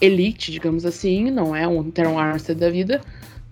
elite, 0.00 0.50
digamos 0.50 0.84
assim, 0.84 1.30
não 1.30 1.54
é 1.54 1.66
um 1.66 1.90
Teron 1.90 2.18
Armstead 2.18 2.58
da 2.58 2.70
vida, 2.70 3.00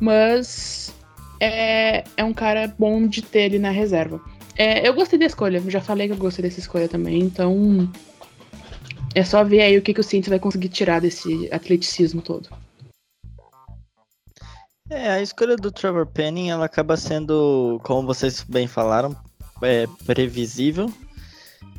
mas 0.01 0.93
é, 1.41 2.05
é 2.17 2.25
um 2.25 2.33
cara 2.33 2.75
bom 2.79 3.07
de 3.07 3.23
ter 3.23 3.43
ele 3.43 3.59
na 3.59 3.71
reserva. 3.71 4.21
É, 4.57 4.87
eu 4.87 4.95
gostei 4.95 5.19
da 5.19 5.27
escolha, 5.27 5.63
já 5.69 5.81
falei 5.81 6.09
que 6.09 6.15
eu 6.15 6.19
gostei 6.19 6.43
dessa 6.43 6.59
escolha 6.59 6.89
também, 6.89 7.21
então 7.21 7.89
é 9.15 9.23
só 9.23 9.45
ver 9.45 9.61
aí 9.61 9.79
o 9.79 9.83
que, 9.83 9.95
que 9.95 10.01
o 10.01 10.05
Saints 10.05 10.29
vai 10.29 10.39
conseguir 10.39 10.69
tirar 10.69 11.01
desse 11.01 11.49
atleticismo 11.53 12.21
todo. 12.21 12.49
É, 14.91 15.11
a 15.11 15.23
escolha 15.23 15.55
do 15.55 15.71
Trevor 15.71 16.07
Penning, 16.07 16.51
ela 16.51 16.65
acaba 16.65 16.97
sendo, 16.97 17.79
como 17.85 18.07
vocês 18.07 18.43
bem 18.49 18.67
falaram, 18.67 19.15
é, 19.63 19.87
previsível. 20.07 20.91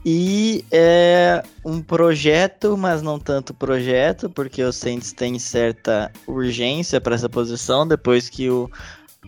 E 0.06 0.64
é 0.72 1.44
um 1.66 1.82
projeto, 1.82 2.78
mas 2.78 3.02
não 3.02 3.20
tanto 3.20 3.54
projeto, 3.54 4.30
porque 4.30 4.64
o 4.64 4.72
Saints 4.72 5.12
tem 5.12 5.38
certa 5.38 6.12
urgência 6.26 7.02
para 7.02 7.16
essa 7.16 7.28
posição, 7.28 7.86
depois 7.88 8.30
que 8.30 8.50
o 8.50 8.70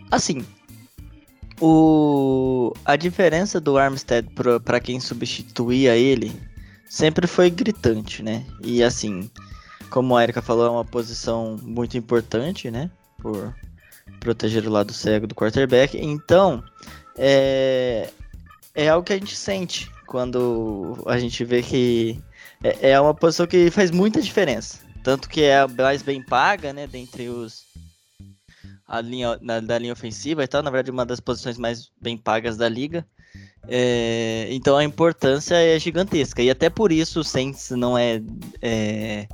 Assim, 0.09 0.45
o 1.59 2.73
a 2.85 2.95
diferença 2.95 3.59
do 3.59 3.77
Armstead 3.77 4.27
para 4.63 4.79
quem 4.79 4.99
substituía 4.99 5.95
ele 5.95 6.31
sempre 6.89 7.27
foi 7.27 7.49
gritante, 7.49 8.21
né? 8.21 8.45
E 8.63 8.83
assim, 8.83 9.29
como 9.89 10.15
a 10.15 10.23
Erika 10.23 10.41
falou, 10.41 10.65
é 10.65 10.69
uma 10.69 10.85
posição 10.85 11.57
muito 11.61 11.97
importante, 11.97 12.69
né? 12.69 12.89
Por 13.21 13.55
proteger 14.19 14.67
o 14.67 14.71
lado 14.71 14.93
cego 14.93 15.27
do 15.27 15.35
quarterback. 15.35 15.97
Então, 15.97 16.63
é, 17.17 18.09
é 18.75 18.89
algo 18.89 19.05
que 19.05 19.13
a 19.13 19.17
gente 19.17 19.35
sente 19.35 19.89
quando 20.11 21.01
a 21.05 21.17
gente 21.17 21.45
vê 21.45 21.63
que 21.63 22.19
é, 22.61 22.91
é 22.91 22.99
uma 22.99 23.13
posição 23.13 23.47
que 23.47 23.71
faz 23.71 23.91
muita 23.91 24.21
diferença. 24.21 24.79
Tanto 25.01 25.29
que 25.29 25.41
é 25.41 25.59
a 25.59 25.69
mais 25.69 26.01
bem 26.01 26.21
paga, 26.21 26.73
né? 26.73 26.85
Dentre 26.85 27.29
os 27.29 27.63
a 28.85 28.99
linha, 28.99 29.39
na, 29.41 29.61
da 29.61 29.79
linha 29.79 29.93
ofensiva 29.93 30.43
e 30.43 30.47
tal, 30.49 30.61
na 30.61 30.69
verdade 30.69 30.91
uma 30.91 31.05
das 31.05 31.21
posições 31.21 31.57
mais 31.57 31.89
bem 32.01 32.17
pagas 32.17 32.57
da 32.57 32.67
liga. 32.67 33.07
É, 33.69 34.49
então 34.51 34.75
a 34.75 34.83
importância 34.83 35.55
é 35.55 35.79
gigantesca. 35.79 36.41
E 36.41 36.49
até 36.49 36.69
por 36.69 36.91
isso 36.91 37.21
o 37.21 37.23
Saints 37.23 37.69
não 37.69 37.97
é, 37.97 38.21
é, 38.61 39.29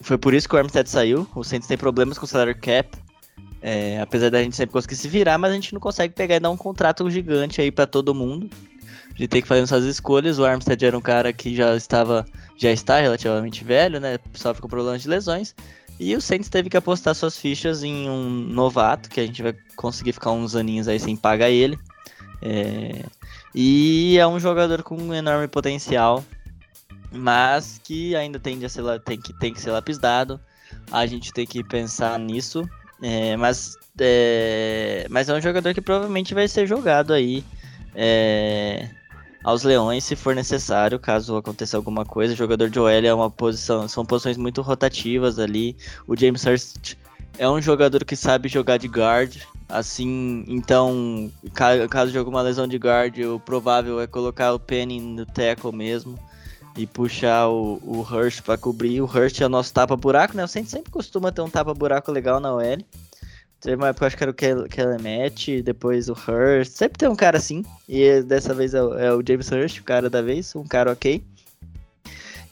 Foi 0.00 0.18
por 0.18 0.34
isso 0.34 0.48
que 0.48 0.56
o 0.56 0.58
Armstead 0.58 0.90
saiu. 0.90 1.24
O 1.36 1.44
Saints 1.44 1.68
tem 1.68 1.78
problemas 1.78 2.18
com 2.18 2.24
o 2.24 2.28
salary 2.28 2.56
cap. 2.56 2.98
É, 3.62 4.00
apesar 4.00 4.28
da 4.28 4.42
gente 4.42 4.56
sempre 4.56 4.72
conseguir 4.72 4.96
se 4.96 5.06
virar, 5.06 5.38
mas 5.38 5.52
a 5.52 5.54
gente 5.54 5.72
não 5.72 5.80
consegue 5.80 6.12
pegar 6.12 6.34
e 6.34 6.40
dar 6.40 6.50
um 6.50 6.56
contrato 6.56 7.08
gigante 7.08 7.60
aí 7.60 7.70
para 7.70 7.86
todo 7.86 8.12
mundo. 8.12 8.50
De 9.14 9.28
ter 9.28 9.42
que 9.42 9.48
fazer 9.48 9.62
essas 9.62 9.84
escolhas. 9.84 10.38
O 10.38 10.44
Armstead 10.44 10.84
era 10.84 10.96
um 10.96 11.02
cara 11.02 11.32
que 11.32 11.54
já 11.54 11.76
estava. 11.76 12.26
Já 12.56 12.70
está 12.70 13.00
relativamente 13.00 13.64
velho, 13.64 14.00
né? 14.00 14.18
Sofre 14.34 14.62
com 14.62 14.68
problemas 14.68 15.02
de 15.02 15.08
lesões. 15.08 15.54
E 15.98 16.16
o 16.16 16.20
Saints 16.20 16.48
teve 16.48 16.68
que 16.68 16.76
apostar 16.76 17.14
suas 17.14 17.36
fichas 17.36 17.82
em 17.82 18.08
um 18.08 18.28
novato, 18.28 19.08
que 19.08 19.20
a 19.20 19.26
gente 19.26 19.42
vai 19.42 19.54
conseguir 19.76 20.12
ficar 20.12 20.32
uns 20.32 20.56
aninhos 20.56 20.88
aí 20.88 20.98
sem 20.98 21.16
pagar 21.16 21.50
ele. 21.50 21.78
É... 22.40 23.04
E 23.54 24.18
é 24.18 24.26
um 24.26 24.40
jogador 24.40 24.82
com 24.82 24.96
um 24.96 25.14
enorme 25.14 25.46
potencial, 25.46 26.24
mas 27.12 27.80
que 27.84 28.16
ainda 28.16 28.40
tende 28.40 28.64
a 28.64 28.68
ser, 28.68 28.82
tem, 29.00 29.20
que, 29.20 29.32
tem 29.38 29.52
que 29.52 29.60
ser 29.60 29.70
lapidado. 29.70 30.40
A 30.90 31.06
gente 31.06 31.32
tem 31.32 31.46
que 31.46 31.62
pensar 31.62 32.18
nisso. 32.18 32.68
É, 33.02 33.36
mas, 33.36 33.76
é, 33.98 35.06
mas 35.10 35.28
é 35.28 35.34
um 35.34 35.40
jogador 35.40 35.74
que 35.74 35.80
provavelmente 35.80 36.34
vai 36.34 36.48
ser 36.48 36.66
jogado 36.66 37.12
aí. 37.12 37.44
É, 37.94 38.88
aos 39.42 39.62
leões 39.62 40.04
se 40.04 40.16
for 40.16 40.34
necessário, 40.34 40.98
caso 40.98 41.36
aconteça 41.36 41.76
alguma 41.76 42.04
coisa. 42.04 42.34
O 42.34 42.36
jogador 42.36 42.70
de 42.70 42.78
OL 42.78 42.88
é 42.88 43.14
uma 43.14 43.30
posição, 43.30 43.88
são 43.88 44.04
posições 44.04 44.36
muito 44.36 44.62
rotativas 44.62 45.38
ali. 45.38 45.76
O 46.06 46.16
James 46.16 46.44
Hurst 46.44 46.96
é 47.38 47.48
um 47.48 47.60
jogador 47.60 48.04
que 48.04 48.14
sabe 48.14 48.48
jogar 48.48 48.76
de 48.76 48.86
guard, 48.86 49.36
assim, 49.68 50.44
então, 50.46 51.30
caso 51.88 52.12
de 52.12 52.18
alguma 52.18 52.42
lesão 52.42 52.66
de 52.68 52.76
guard, 52.76 53.18
o 53.18 53.40
provável 53.40 54.00
é 54.00 54.06
colocar 54.06 54.52
o 54.52 54.58
Penny 54.58 55.00
no 55.00 55.24
tackle 55.24 55.72
mesmo 55.72 56.18
e 56.76 56.86
puxar 56.86 57.48
o, 57.48 57.80
o 57.82 58.00
Hurst 58.00 58.42
para 58.42 58.58
cobrir. 58.58 59.00
O 59.00 59.04
Hurst 59.04 59.40
é 59.40 59.46
o 59.46 59.48
nosso 59.48 59.72
tapa-buraco, 59.72 60.36
né? 60.36 60.44
O 60.44 60.48
Saints 60.48 60.70
sempre 60.70 60.90
costuma 60.90 61.32
ter 61.32 61.42
um 61.42 61.50
tapa-buraco 61.50 62.10
legal 62.10 62.40
na 62.40 62.52
OL. 62.52 62.78
Teve 63.62 63.76
uma 63.76 63.88
época, 63.88 64.08
acho 64.08 64.16
que 64.16 64.24
era 64.24 64.30
o 64.32 64.68
Kellemet, 64.68 65.62
depois 65.62 66.08
o 66.08 66.14
Hurst. 66.14 66.72
Sempre 66.72 66.98
tem 66.98 67.08
um 67.08 67.14
cara 67.14 67.38
assim. 67.38 67.64
E 67.88 68.20
dessa 68.22 68.52
vez 68.52 68.74
é 68.74 68.82
o, 68.82 68.98
é 68.98 69.14
o 69.14 69.22
James 69.26 69.52
Hurst, 69.52 69.78
o 69.78 69.84
cara 69.84 70.10
da 70.10 70.20
vez, 70.20 70.52
um 70.56 70.64
cara 70.64 70.90
ok. 70.90 71.24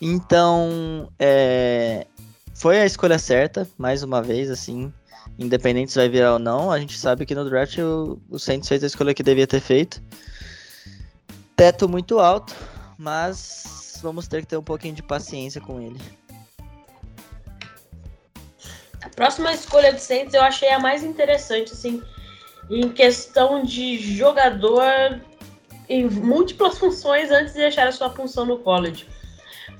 Então, 0.00 1.10
é, 1.18 2.06
foi 2.54 2.80
a 2.80 2.86
escolha 2.86 3.18
certa, 3.18 3.68
mais 3.76 4.04
uma 4.04 4.22
vez, 4.22 4.50
assim. 4.50 4.92
Independente 5.36 5.90
se 5.90 5.98
vai 5.98 6.08
virar 6.08 6.34
ou 6.34 6.38
não, 6.38 6.70
a 6.70 6.78
gente 6.78 6.96
sabe 6.96 7.26
que 7.26 7.34
no 7.34 7.44
draft 7.44 7.78
o, 7.78 8.20
o 8.30 8.38
Saints 8.38 8.68
fez 8.68 8.84
a 8.84 8.86
escolha 8.86 9.12
que 9.12 9.24
devia 9.24 9.48
ter 9.48 9.60
feito. 9.60 10.00
Teto 11.56 11.88
muito 11.88 12.20
alto, 12.20 12.54
mas 12.96 13.98
vamos 14.00 14.28
ter 14.28 14.42
que 14.42 14.46
ter 14.46 14.56
um 14.56 14.62
pouquinho 14.62 14.94
de 14.94 15.02
paciência 15.02 15.60
com 15.60 15.80
ele. 15.80 16.00
Próxima 19.20 19.52
escolha 19.52 19.92
de 19.92 20.00
Saints 20.00 20.32
eu 20.32 20.40
achei 20.40 20.70
a 20.70 20.78
mais 20.78 21.04
interessante, 21.04 21.74
assim, 21.74 22.02
em 22.70 22.88
questão 22.88 23.62
de 23.62 23.98
jogador 24.16 25.20
em 25.90 26.08
múltiplas 26.08 26.78
funções 26.80 27.30
antes 27.30 27.52
de 27.52 27.58
deixar 27.58 27.86
a 27.86 27.92
sua 27.92 28.08
função 28.08 28.46
no 28.46 28.60
college. 28.60 29.06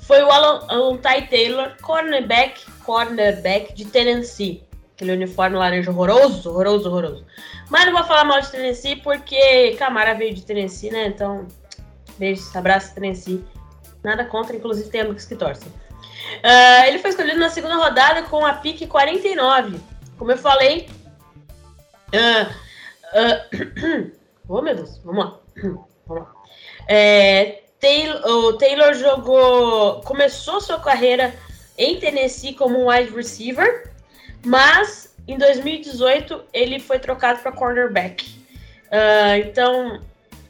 Foi 0.01 0.23
o 0.23 0.31
Alan, 0.31 0.67
Alan 0.69 0.99
Ty 0.99 1.27
Taylor, 1.31 1.75
cornerback, 1.81 2.71
cornerback 2.85 3.73
de 3.73 3.87
Tennessee. 3.87 4.63
Aquele 4.95 5.13
uniforme 5.13 5.57
laranja 5.57 5.91
horroroso, 5.91 6.51
horroroso, 6.51 6.91
horroroso. 6.91 7.25
Mas 7.71 7.87
não 7.87 7.95
vou 7.95 8.05
falar 8.05 8.25
mal 8.25 8.43
de 8.43 8.51
Tennessee 8.51 8.97
porque 8.97 9.75
Camara 9.79 10.13
veio 10.13 10.35
de 10.35 10.45
Tennessee, 10.45 10.91
né? 10.91 11.07
Então, 11.07 11.49
beijos, 12.19 12.55
abraço, 12.55 12.95
Tennessee. 12.95 13.43
Nada 14.05 14.23
contra, 14.27 14.55
inclusive 14.55 14.91
tem 14.91 15.01
amigos 15.01 15.25
que 15.25 15.35
torcem. 15.35 15.73
Uh, 16.39 16.87
ele 16.87 16.99
foi 16.99 17.11
escolhido 17.11 17.39
na 17.39 17.51
segunda 17.51 17.77
rodada 17.77 18.23
com 18.25 18.45
a 18.45 18.55
pique 18.55 18.87
49. 18.87 19.81
Como 20.19 20.31
eu 20.31 20.39
falei. 20.39 20.89
Uh, 22.15 22.51
uh, 23.17 24.11
oh, 24.49 24.63
meu 24.63 24.75
Deus, 24.75 24.99
vamos 25.05 25.25
lá. 25.25 25.39
Vamos 26.07 26.25
lá. 26.25 26.35
É, 26.89 27.63
Taylor, 27.79 28.21
o 28.27 28.53
Taylor 28.55 28.95
jogou. 28.95 30.01
Começou 30.01 30.61
sua 30.61 30.81
carreira 30.81 31.33
em 31.79 32.01
Tennessee 32.01 32.55
como 32.55 32.91
wide 32.91 33.15
receiver, 33.15 33.93
mas 34.45 35.15
em 35.29 35.39
2018 35.39 36.43
ele 36.53 36.81
foi 36.81 36.99
trocado 36.99 37.41
para 37.41 37.53
cornerback. 37.53 38.29
Uh, 38.91 39.47
então. 39.47 40.03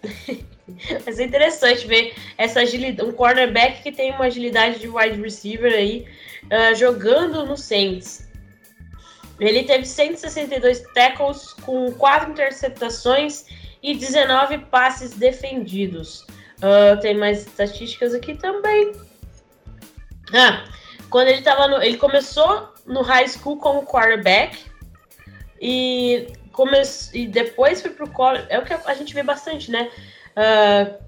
Vai 1.05 1.12
ser 1.12 1.25
interessante 1.25 1.87
ver 1.87 2.14
essa 2.37 2.61
agilidade, 2.61 3.09
um 3.09 3.12
cornerback 3.12 3.83
que 3.83 3.93
tem 3.93 4.12
uma 4.12 4.27
agilidade 4.27 4.79
de 4.79 4.89
wide 4.89 5.21
receiver 5.21 5.73
aí 5.73 6.07
uh, 6.47 6.75
jogando 6.75 7.45
no 7.47 7.57
Saints. 7.57 8.29
Ele 9.39 9.62
teve 9.62 9.87
162 9.87 10.81
tackles 10.93 11.55
com 11.55 11.91
4 11.93 12.31
interceptações 12.31 13.47
e 13.83 13.95
19 13.95 14.59
passes 14.66 15.12
defendidos. 15.12 16.27
Uh, 16.59 17.01
tem 17.01 17.16
mais 17.16 17.47
estatísticas 17.47 18.12
aqui 18.12 18.35
também. 18.35 18.93
Ah, 20.35 20.64
quando 21.09 21.29
ele 21.29 21.41
tava 21.41 21.66
no, 21.66 21.83
ele 21.83 21.97
começou 21.97 22.73
no 22.87 23.01
high 23.01 23.27
school 23.27 23.57
como 23.57 23.87
quarterback 23.87 24.59
e, 25.61 26.29
come, 26.53 26.77
e 27.14 27.27
depois 27.27 27.81
foi 27.81 27.91
pro 27.91 28.11
college. 28.11 28.47
É 28.51 28.59
o 28.59 28.64
que 28.64 28.73
a 28.73 28.95
gente 28.95 29.14
vê 29.14 29.23
bastante, 29.23 29.71
né? 29.71 29.91
Uh, 30.37 30.99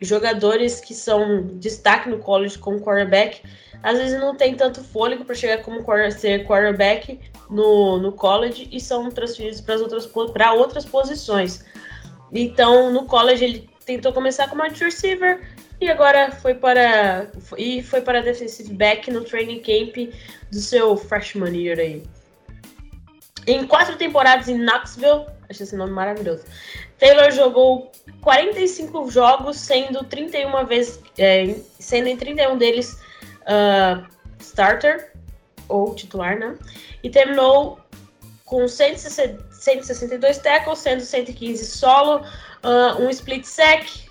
jogadores 0.00 0.80
que 0.80 0.94
são 0.94 1.46
destaque 1.58 2.08
no 2.08 2.18
college 2.18 2.58
como 2.58 2.80
quarterback, 2.80 3.42
às 3.82 3.98
vezes 3.98 4.18
não 4.20 4.36
tem 4.36 4.54
tanto 4.54 4.82
fôlego 4.82 5.24
para 5.24 5.34
chegar 5.34 5.62
como 5.62 5.84
ser 6.12 6.46
quarterback 6.46 7.18
no, 7.50 7.98
no 7.98 8.12
college 8.12 8.68
e 8.70 8.80
são 8.80 9.10
transferidos 9.10 9.60
para 9.60 9.76
outras, 9.76 10.08
outras 10.54 10.84
posições. 10.84 11.64
Então, 12.32 12.92
no 12.92 13.04
college 13.06 13.44
ele 13.44 13.70
tentou 13.84 14.12
começar 14.12 14.48
como 14.48 14.62
wide 14.62 14.82
receiver 14.82 15.40
e 15.80 15.90
agora 15.90 16.30
foi 16.30 16.54
para 16.54 17.28
e 17.58 17.82
foi 17.82 18.00
para 18.00 18.22
defensive 18.22 18.72
back 18.72 19.10
no 19.10 19.24
training 19.24 19.60
camp 19.60 20.14
do 20.50 20.60
seu 20.60 20.96
freshman 20.96 21.56
year 21.56 21.78
aí. 21.78 22.02
Em 23.46 23.66
quatro 23.66 23.96
temporadas 23.96 24.48
em 24.48 24.56
Knoxville, 24.56 25.26
achei 25.50 25.64
esse 25.64 25.74
nome 25.74 25.90
maravilhoso. 25.90 26.44
Taylor 27.02 27.32
jogou 27.32 27.90
45 28.20 29.10
jogos, 29.10 29.56
sendo 29.56 30.04
31 30.04 30.64
vezes, 30.64 31.00
é, 31.18 31.56
sendo 31.80 32.06
em 32.06 32.16
31 32.16 32.56
deles 32.56 32.96
uh, 33.42 34.06
starter 34.38 35.10
ou 35.68 35.96
titular, 35.96 36.38
né? 36.38 36.56
E 37.02 37.10
terminou 37.10 37.80
com 38.44 38.68
162 38.68 40.38
tackles, 40.38 40.78
sendo 40.78 41.00
115 41.00 41.66
solo, 41.66 42.24
uh, 42.62 43.02
um 43.02 43.10
split 43.10 43.46
sack, 43.46 44.08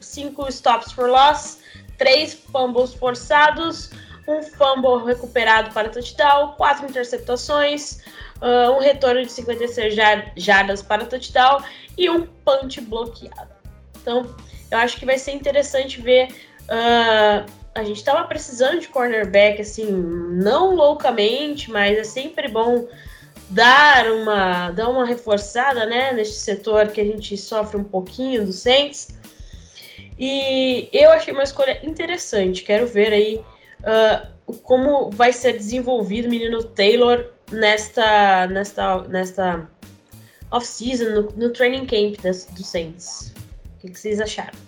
5 0.00 0.48
stops 0.48 0.90
for 0.90 1.08
loss, 1.08 1.60
3 1.98 2.34
fumbles 2.50 2.94
forçados, 2.94 3.90
um 4.26 4.42
fumble 4.42 5.04
recuperado 5.04 5.72
para 5.72 5.88
touchdown, 5.88 6.54
4 6.56 6.86
interceptações, 6.86 8.00
uh, 8.40 8.72
um 8.76 8.80
retorno 8.80 9.22
de 9.22 9.32
56 9.32 9.94
jardas 10.36 10.82
para 10.82 11.04
touchdown 11.04 11.62
e 11.96 12.10
um 12.10 12.26
punch 12.44 12.80
bloqueado. 12.80 13.50
Então, 14.00 14.34
eu 14.70 14.78
acho 14.78 14.98
que 14.98 15.06
vai 15.06 15.18
ser 15.18 15.32
interessante 15.32 16.00
ver 16.00 16.28
uh, 16.64 17.50
a 17.74 17.84
gente 17.84 17.98
estava 17.98 18.24
precisando 18.24 18.80
de 18.80 18.88
cornerback, 18.88 19.60
assim, 19.60 19.90
não 19.90 20.74
loucamente, 20.74 21.70
mas 21.70 21.98
é 21.98 22.04
sempre 22.04 22.48
bom 22.48 22.88
dar 23.50 24.10
uma, 24.10 24.70
dar 24.70 24.88
uma 24.88 25.04
reforçada, 25.04 25.84
né, 25.86 26.12
neste 26.12 26.36
setor 26.36 26.88
que 26.88 27.00
a 27.00 27.04
gente 27.04 27.36
sofre 27.36 27.76
um 27.76 27.84
pouquinho 27.84 28.46
do 28.46 28.52
Saints. 28.52 29.14
E 30.18 30.88
eu 30.92 31.10
achei 31.10 31.32
uma 31.32 31.42
escolha 31.42 31.78
interessante. 31.86 32.62
Quero 32.62 32.86
ver 32.86 33.12
aí 33.12 33.44
uh, 33.86 34.52
como 34.62 35.10
vai 35.10 35.32
ser 35.32 35.54
desenvolvido 35.54 36.26
o 36.26 36.30
menino 36.30 36.62
Taylor 36.62 37.32
nesta, 37.50 38.46
nesta, 38.48 39.02
nesta 39.08 39.68
off-season, 40.50 41.10
no, 41.10 41.22
no, 41.36 41.52
training 41.52 41.86
camp 41.86 42.20
das, 42.22 42.46
do 42.46 42.62
Saints. 42.62 43.32
O 43.76 43.78
que, 43.80 43.90
que 43.90 43.98
vocês 43.98 44.20
acharam? 44.20 44.58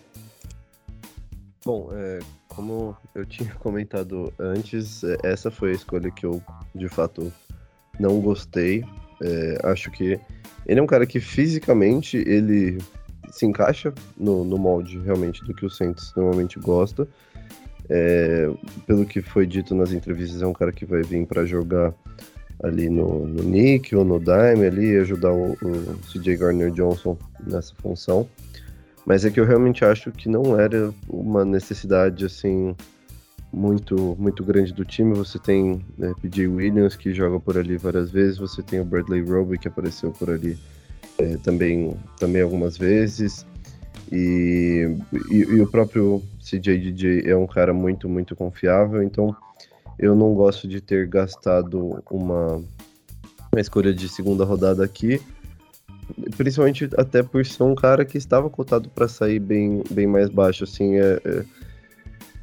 Bom, 1.64 1.90
é, 1.92 2.18
como 2.48 2.96
eu 3.14 3.24
tinha 3.24 3.52
comentado 3.60 4.32
antes, 4.38 5.04
é, 5.04 5.16
essa 5.22 5.50
foi 5.50 5.70
a 5.70 5.74
escolha 5.74 6.10
que 6.10 6.26
eu, 6.26 6.42
de 6.74 6.88
fato, 6.88 7.32
não 7.98 8.20
gostei. 8.20 8.84
É, 9.22 9.58
acho 9.64 9.90
que 9.90 10.18
ele 10.66 10.80
é 10.80 10.82
um 10.82 10.86
cara 10.86 11.06
que 11.06 11.20
fisicamente 11.20 12.16
ele 12.16 12.78
se 13.30 13.46
encaixa 13.46 13.92
no, 14.16 14.44
no 14.44 14.56
molde 14.56 14.98
realmente 15.00 15.44
do 15.44 15.54
que 15.54 15.66
o 15.66 15.70
Saints 15.70 16.12
normalmente 16.16 16.58
gosta. 16.58 17.06
É, 17.90 18.50
pelo 18.86 19.06
que 19.06 19.22
foi 19.22 19.46
dito 19.46 19.74
nas 19.74 19.92
entrevistas, 19.92 20.42
é 20.42 20.46
um 20.46 20.52
cara 20.52 20.72
que 20.72 20.84
vai 20.84 21.02
vir 21.02 21.26
para 21.26 21.46
jogar 21.46 21.94
ali 22.62 22.88
no, 22.88 23.26
no 23.26 23.42
Nick 23.42 23.94
ou 23.94 24.04
no 24.04 24.18
Dime 24.18 24.66
ali, 24.66 24.96
ajudar 24.96 25.32
o, 25.32 25.52
o 25.52 25.98
CJ 26.10 26.36
Gardner 26.36 26.70
Johnson 26.70 27.16
nessa 27.46 27.74
função. 27.76 28.28
Mas 29.06 29.24
é 29.24 29.30
que 29.30 29.40
eu 29.40 29.46
realmente 29.46 29.84
acho 29.84 30.10
que 30.12 30.28
não 30.28 30.58
era 30.60 30.92
uma 31.08 31.44
necessidade 31.44 32.26
assim 32.26 32.74
muito 33.50 34.14
muito 34.18 34.44
grande 34.44 34.72
do 34.72 34.84
time. 34.84 35.14
Você 35.14 35.38
tem 35.38 35.80
né, 35.96 36.12
PJ 36.20 36.46
Williams 36.46 36.96
que 36.96 37.14
joga 37.14 37.40
por 37.40 37.56
ali 37.56 37.78
várias 37.78 38.10
vezes, 38.10 38.38
você 38.38 38.62
tem 38.62 38.80
o 38.80 38.84
Bradley 38.84 39.22
Roby 39.22 39.58
que 39.58 39.68
apareceu 39.68 40.10
por 40.10 40.28
ali 40.28 40.58
é, 41.16 41.36
também 41.38 41.96
também 42.18 42.42
algumas 42.42 42.76
vezes. 42.76 43.46
E, 44.10 44.96
e, 45.30 45.36
e, 45.36 45.60
o 45.60 45.66
próprio 45.66 46.22
CJ 46.40 46.78
DJ 46.78 47.30
é 47.30 47.36
um 47.36 47.46
cara 47.46 47.74
muito, 47.74 48.08
muito 48.08 48.34
confiável, 48.34 49.02
então 49.02 49.36
eu 49.98 50.14
não 50.14 50.32
gosto 50.34 50.66
de 50.66 50.80
ter 50.80 51.06
gastado 51.06 52.02
uma, 52.10 52.62
uma 53.52 53.60
escolha 53.60 53.92
de 53.92 54.08
segunda 54.08 54.44
rodada 54.44 54.82
aqui, 54.82 55.20
principalmente 56.36 56.88
até 56.96 57.22
por 57.22 57.44
ser 57.44 57.62
um 57.62 57.74
cara 57.74 58.04
que 58.04 58.16
estava 58.16 58.48
cotado 58.48 58.88
para 58.88 59.08
sair 59.08 59.38
bem, 59.38 59.82
bem 59.90 60.06
mais 60.06 60.30
baixo, 60.30 60.64
assim, 60.64 60.96
é, 60.96 61.20
é, 61.24 61.44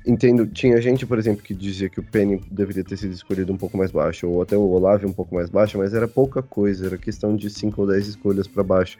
entendo, 0.06 0.46
tinha 0.46 0.80
gente, 0.80 1.06
por 1.06 1.18
exemplo, 1.18 1.42
que 1.42 1.54
dizia 1.54 1.90
que 1.90 2.00
o 2.00 2.04
Penny 2.04 2.44
deveria 2.52 2.84
ter 2.84 2.98
sido 2.98 3.14
escolhido 3.14 3.52
um 3.52 3.58
pouco 3.58 3.76
mais 3.76 3.90
baixo, 3.90 4.28
ou 4.30 4.42
até 4.42 4.56
o 4.56 4.70
Olave 4.70 5.06
um 5.06 5.14
pouco 5.14 5.34
mais 5.34 5.50
baixo, 5.50 5.80
mas 5.80 5.94
era 5.94 6.08
pouca 6.08 6.44
coisa, 6.44 6.86
era 6.86 6.98
questão 6.98 7.36
de 7.36 7.50
5 7.50 7.82
ou 7.82 7.88
10 7.88 8.08
escolhas 8.10 8.48
para 8.48 8.64
baixo. 8.64 9.00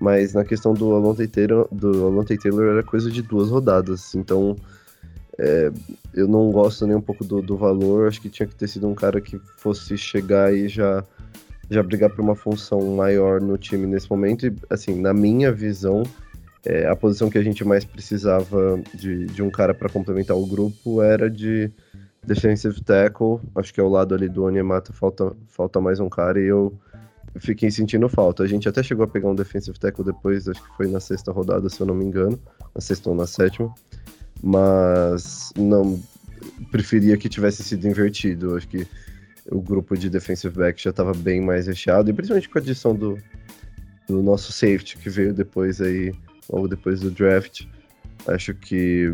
Mas 0.00 0.34
na 0.34 0.44
questão 0.44 0.74
do 0.74 0.92
Alonte 0.92 1.26
Taylor, 1.28 1.68
do 1.70 2.06
Alonte 2.06 2.36
Taylor 2.36 2.64
era 2.64 2.82
coisa 2.82 3.10
de 3.10 3.22
duas 3.22 3.48
rodadas, 3.48 4.14
então 4.14 4.56
é, 5.38 5.70
eu 6.12 6.28
não 6.28 6.50
gosto 6.50 6.86
nem 6.86 6.96
um 6.96 7.00
pouco 7.00 7.24
do, 7.24 7.40
do 7.40 7.56
valor, 7.56 8.08
acho 8.08 8.20
que 8.20 8.28
tinha 8.28 8.46
que 8.46 8.54
ter 8.54 8.68
sido 8.68 8.88
um 8.88 8.94
cara 8.94 9.20
que 9.20 9.38
fosse 9.56 9.96
chegar 9.96 10.52
e 10.52 10.68
já 10.68 11.04
já 11.70 11.82
brigar 11.82 12.10
por 12.10 12.20
uma 12.20 12.34
função 12.34 12.94
maior 12.94 13.40
no 13.40 13.56
time 13.56 13.86
nesse 13.86 14.08
momento. 14.10 14.46
E, 14.46 14.54
assim, 14.68 15.00
na 15.00 15.14
minha 15.14 15.50
visão, 15.50 16.02
é, 16.64 16.86
a 16.86 16.96
posição 16.96 17.30
que 17.30 17.38
a 17.38 17.42
gente 17.42 17.64
mais 17.64 17.84
precisava 17.84 18.80
de, 18.94 19.26
de 19.26 19.42
um 19.42 19.50
cara 19.50 19.74
para 19.74 19.88
complementar 19.88 20.36
o 20.36 20.46
grupo 20.46 21.02
era 21.02 21.30
de 21.30 21.70
defensive 22.22 22.82
tackle. 22.82 23.40
Acho 23.54 23.72
que 23.72 23.80
ao 23.80 23.88
lado 23.88 24.14
ali 24.14 24.28
do 24.28 24.44
Onyemata 24.44 24.92
falta, 24.92 25.32
falta 25.48 25.80
mais 25.80 26.00
um 26.00 26.08
cara 26.08 26.40
e 26.40 26.44
eu 26.44 26.72
fiquei 27.40 27.70
sentindo 27.70 28.08
falta. 28.08 28.42
A 28.42 28.46
gente 28.46 28.68
até 28.68 28.82
chegou 28.82 29.04
a 29.04 29.08
pegar 29.08 29.28
um 29.28 29.34
defensive 29.34 29.78
tackle 29.78 30.04
depois, 30.04 30.48
acho 30.48 30.62
que 30.62 30.76
foi 30.76 30.88
na 30.88 31.00
sexta 31.00 31.32
rodada, 31.32 31.68
se 31.68 31.80
eu 31.80 31.86
não 31.86 31.94
me 31.94 32.04
engano, 32.04 32.38
na 32.74 32.80
sexta 32.80 33.10
ou 33.10 33.16
na 33.16 33.26
sétima. 33.26 33.74
Mas 34.42 35.52
não 35.56 36.00
preferia 36.70 37.16
que 37.16 37.28
tivesse 37.28 37.62
sido 37.62 37.86
invertido. 37.86 38.56
Acho 38.56 38.68
que 38.68 38.86
o 39.50 39.60
grupo 39.60 39.96
de 39.96 40.08
defensive 40.08 40.54
back 40.56 40.82
já 40.82 40.90
estava 40.90 41.12
bem 41.12 41.40
mais 41.40 41.66
recheado, 41.66 42.10
e 42.10 42.12
principalmente 42.12 42.48
com 42.48 42.58
a 42.58 42.62
adição 42.62 42.94
do, 42.94 43.18
do 44.08 44.22
nosso 44.22 44.52
safety 44.52 44.96
que 44.98 45.10
veio 45.10 45.34
depois 45.34 45.80
aí, 45.80 46.14
logo 46.50 46.68
depois 46.68 47.00
do 47.00 47.10
draft. 47.10 47.66
Acho 48.26 48.54
que 48.54 49.12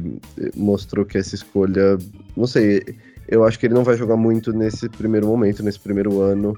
mostrou 0.55 1.05
que 1.05 1.19
essa 1.19 1.35
escolha, 1.35 1.99
não 2.37 2.47
sei, 2.47 2.83
eu 3.27 3.45
acho 3.45 3.59
que 3.59 3.67
ele 3.67 3.75
não 3.75 3.83
vai 3.83 3.97
jogar 3.97 4.17
muito 4.17 4.53
nesse 4.53 4.89
primeiro 4.89 5.27
momento, 5.27 5.65
nesse 5.65 5.81
primeiro 5.81 6.21
ano, 6.21 6.57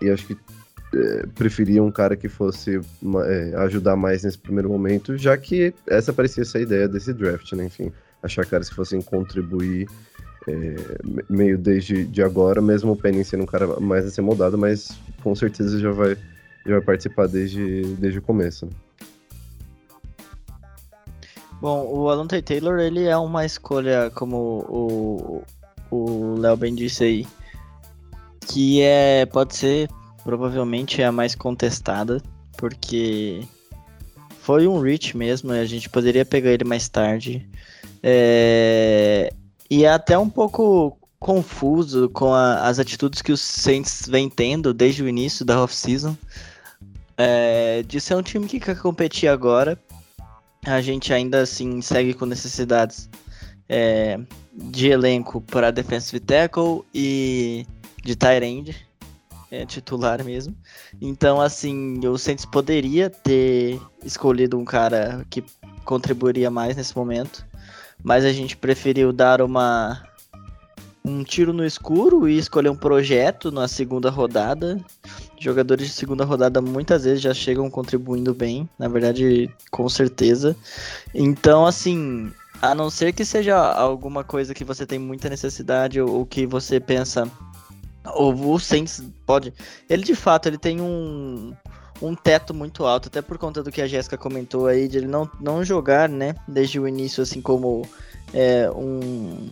e 0.00 0.08
acho 0.08 0.26
que 0.26 0.36
é, 0.94 1.26
preferia 1.34 1.82
um 1.82 1.90
cara 1.90 2.16
que 2.16 2.28
fosse 2.28 2.80
é, 3.26 3.54
ajudar 3.58 3.96
mais 3.96 4.24
nesse 4.24 4.38
primeiro 4.38 4.68
momento, 4.68 5.16
já 5.16 5.36
que 5.36 5.72
essa 5.86 6.12
parecia 6.12 6.44
ser 6.44 6.58
a 6.58 6.62
ideia 6.62 6.88
desse 6.88 7.12
draft, 7.12 7.52
né? 7.52 7.64
Enfim, 7.66 7.92
achar 8.22 8.44
caras 8.44 8.68
que 8.68 8.74
fossem 8.74 9.00
contribuir 9.00 9.88
é, 10.48 10.74
meio 11.28 11.56
desde 11.56 12.04
de 12.04 12.22
agora, 12.22 12.60
mesmo 12.60 12.92
o 12.92 12.96
Penny 12.96 13.24
sendo 13.24 13.44
um 13.44 13.46
cara 13.46 13.78
mais 13.78 14.04
a 14.06 14.10
ser 14.10 14.22
moldado, 14.22 14.58
mas 14.58 14.98
com 15.22 15.34
certeza 15.34 15.78
já 15.78 15.92
vai, 15.92 16.16
já 16.66 16.72
vai 16.72 16.80
participar 16.80 17.28
desde, 17.28 17.82
desde 17.96 18.18
o 18.18 18.22
começo. 18.22 18.66
Né? 18.66 18.72
Bom, 21.60 21.86
o 21.92 22.08
Alonte 22.08 22.40
Taylor, 22.40 22.78
ele 22.78 23.04
é 23.04 23.16
uma 23.16 23.44
escolha, 23.44 24.10
como 24.14 25.44
o 25.90 26.34
Léo 26.38 26.56
bem 26.56 26.74
disse 26.74 27.04
aí, 27.04 27.26
que 28.40 28.80
é, 28.80 29.26
pode 29.26 29.54
ser 29.54 29.88
provavelmente 30.24 31.02
a 31.02 31.10
mais 31.10 31.34
contestada, 31.34 32.22
porque 32.56 33.46
foi 34.40 34.66
um 34.66 34.80
reach 34.80 35.16
mesmo, 35.16 35.52
a 35.52 35.64
gente 35.64 35.88
poderia 35.88 36.24
pegar 36.24 36.50
ele 36.50 36.64
mais 36.64 36.88
tarde. 36.88 37.48
É, 38.02 39.32
e 39.70 39.84
é 39.84 39.90
até 39.90 40.18
um 40.18 40.28
pouco 40.28 40.98
confuso 41.18 42.08
com 42.08 42.34
a, 42.34 42.66
as 42.66 42.78
atitudes 42.78 43.20
que 43.20 43.30
os 43.30 43.40
Saints 43.40 44.08
vem 44.08 44.28
tendo 44.28 44.72
desde 44.72 45.02
o 45.02 45.08
início 45.08 45.44
da 45.44 45.62
off-season. 45.62 46.16
É, 47.16 47.82
de 47.82 48.00
ser 48.00 48.16
um 48.16 48.22
time 48.22 48.46
que 48.46 48.58
quer 48.58 48.78
competir 48.78 49.28
agora, 49.28 49.78
a 50.64 50.80
gente 50.80 51.12
ainda 51.12 51.42
assim 51.42 51.82
segue 51.82 52.14
com 52.14 52.24
necessidades 52.24 53.10
é, 53.68 54.18
de 54.52 54.88
elenco 54.88 55.40
para 55.42 55.70
defensive 55.70 56.18
tackle 56.18 56.82
e 56.94 57.66
de 58.02 58.16
tight 58.16 58.42
end, 58.42 58.74
é, 59.50 59.66
titular 59.66 60.24
mesmo. 60.24 60.56
Então, 61.00 61.40
assim, 61.40 62.06
o 62.06 62.16
Saints 62.16 62.44
poderia 62.44 63.10
ter 63.10 63.80
escolhido 64.04 64.58
um 64.58 64.64
cara 64.64 65.24
que 65.28 65.44
contribuiria 65.84 66.50
mais 66.50 66.76
nesse 66.76 66.96
momento 66.96 67.48
mas 68.02 68.24
a 68.24 68.32
gente 68.32 68.56
preferiu 68.56 69.12
dar 69.12 69.40
uma 69.40 70.02
um 71.02 71.24
tiro 71.24 71.52
no 71.52 71.64
escuro 71.64 72.28
e 72.28 72.36
escolher 72.36 72.68
um 72.68 72.76
projeto 72.76 73.50
na 73.50 73.66
segunda 73.66 74.10
rodada. 74.10 74.78
Jogadores 75.38 75.86
de 75.86 75.92
segunda 75.94 76.24
rodada 76.24 76.60
muitas 76.60 77.04
vezes 77.04 77.22
já 77.22 77.32
chegam 77.32 77.70
contribuindo 77.70 78.34
bem, 78.34 78.68
na 78.78 78.86
verdade, 78.86 79.50
com 79.70 79.88
certeza. 79.88 80.54
Então, 81.14 81.64
assim, 81.64 82.30
a 82.60 82.74
não 82.74 82.90
ser 82.90 83.14
que 83.14 83.24
seja 83.24 83.56
alguma 83.56 84.22
coisa 84.22 84.52
que 84.52 84.62
você 84.62 84.84
tem 84.84 84.98
muita 84.98 85.30
necessidade 85.30 85.98
ou, 85.98 86.18
ou 86.18 86.26
que 86.26 86.44
você 86.44 86.78
pensa, 86.78 87.26
o 88.04 88.58
Saints 88.58 89.02
pode. 89.26 89.52
Ele 89.88 90.02
de 90.02 90.14
fato 90.14 90.48
ele 90.48 90.58
tem 90.58 90.80
um, 90.80 91.54
um 92.00 92.14
teto 92.14 92.54
muito 92.54 92.84
alto, 92.84 93.08
até 93.08 93.20
por 93.20 93.38
conta 93.38 93.62
do 93.62 93.70
que 93.70 93.82
a 93.82 93.86
Jéssica 93.86 94.16
comentou 94.16 94.66
aí, 94.66 94.88
de 94.88 94.98
ele 94.98 95.06
não, 95.06 95.30
não 95.40 95.64
jogar, 95.64 96.08
né, 96.08 96.34
desde 96.48 96.80
o 96.80 96.88
início, 96.88 97.22
assim 97.22 97.40
como 97.42 97.82
é, 98.32 98.70
um, 98.70 99.50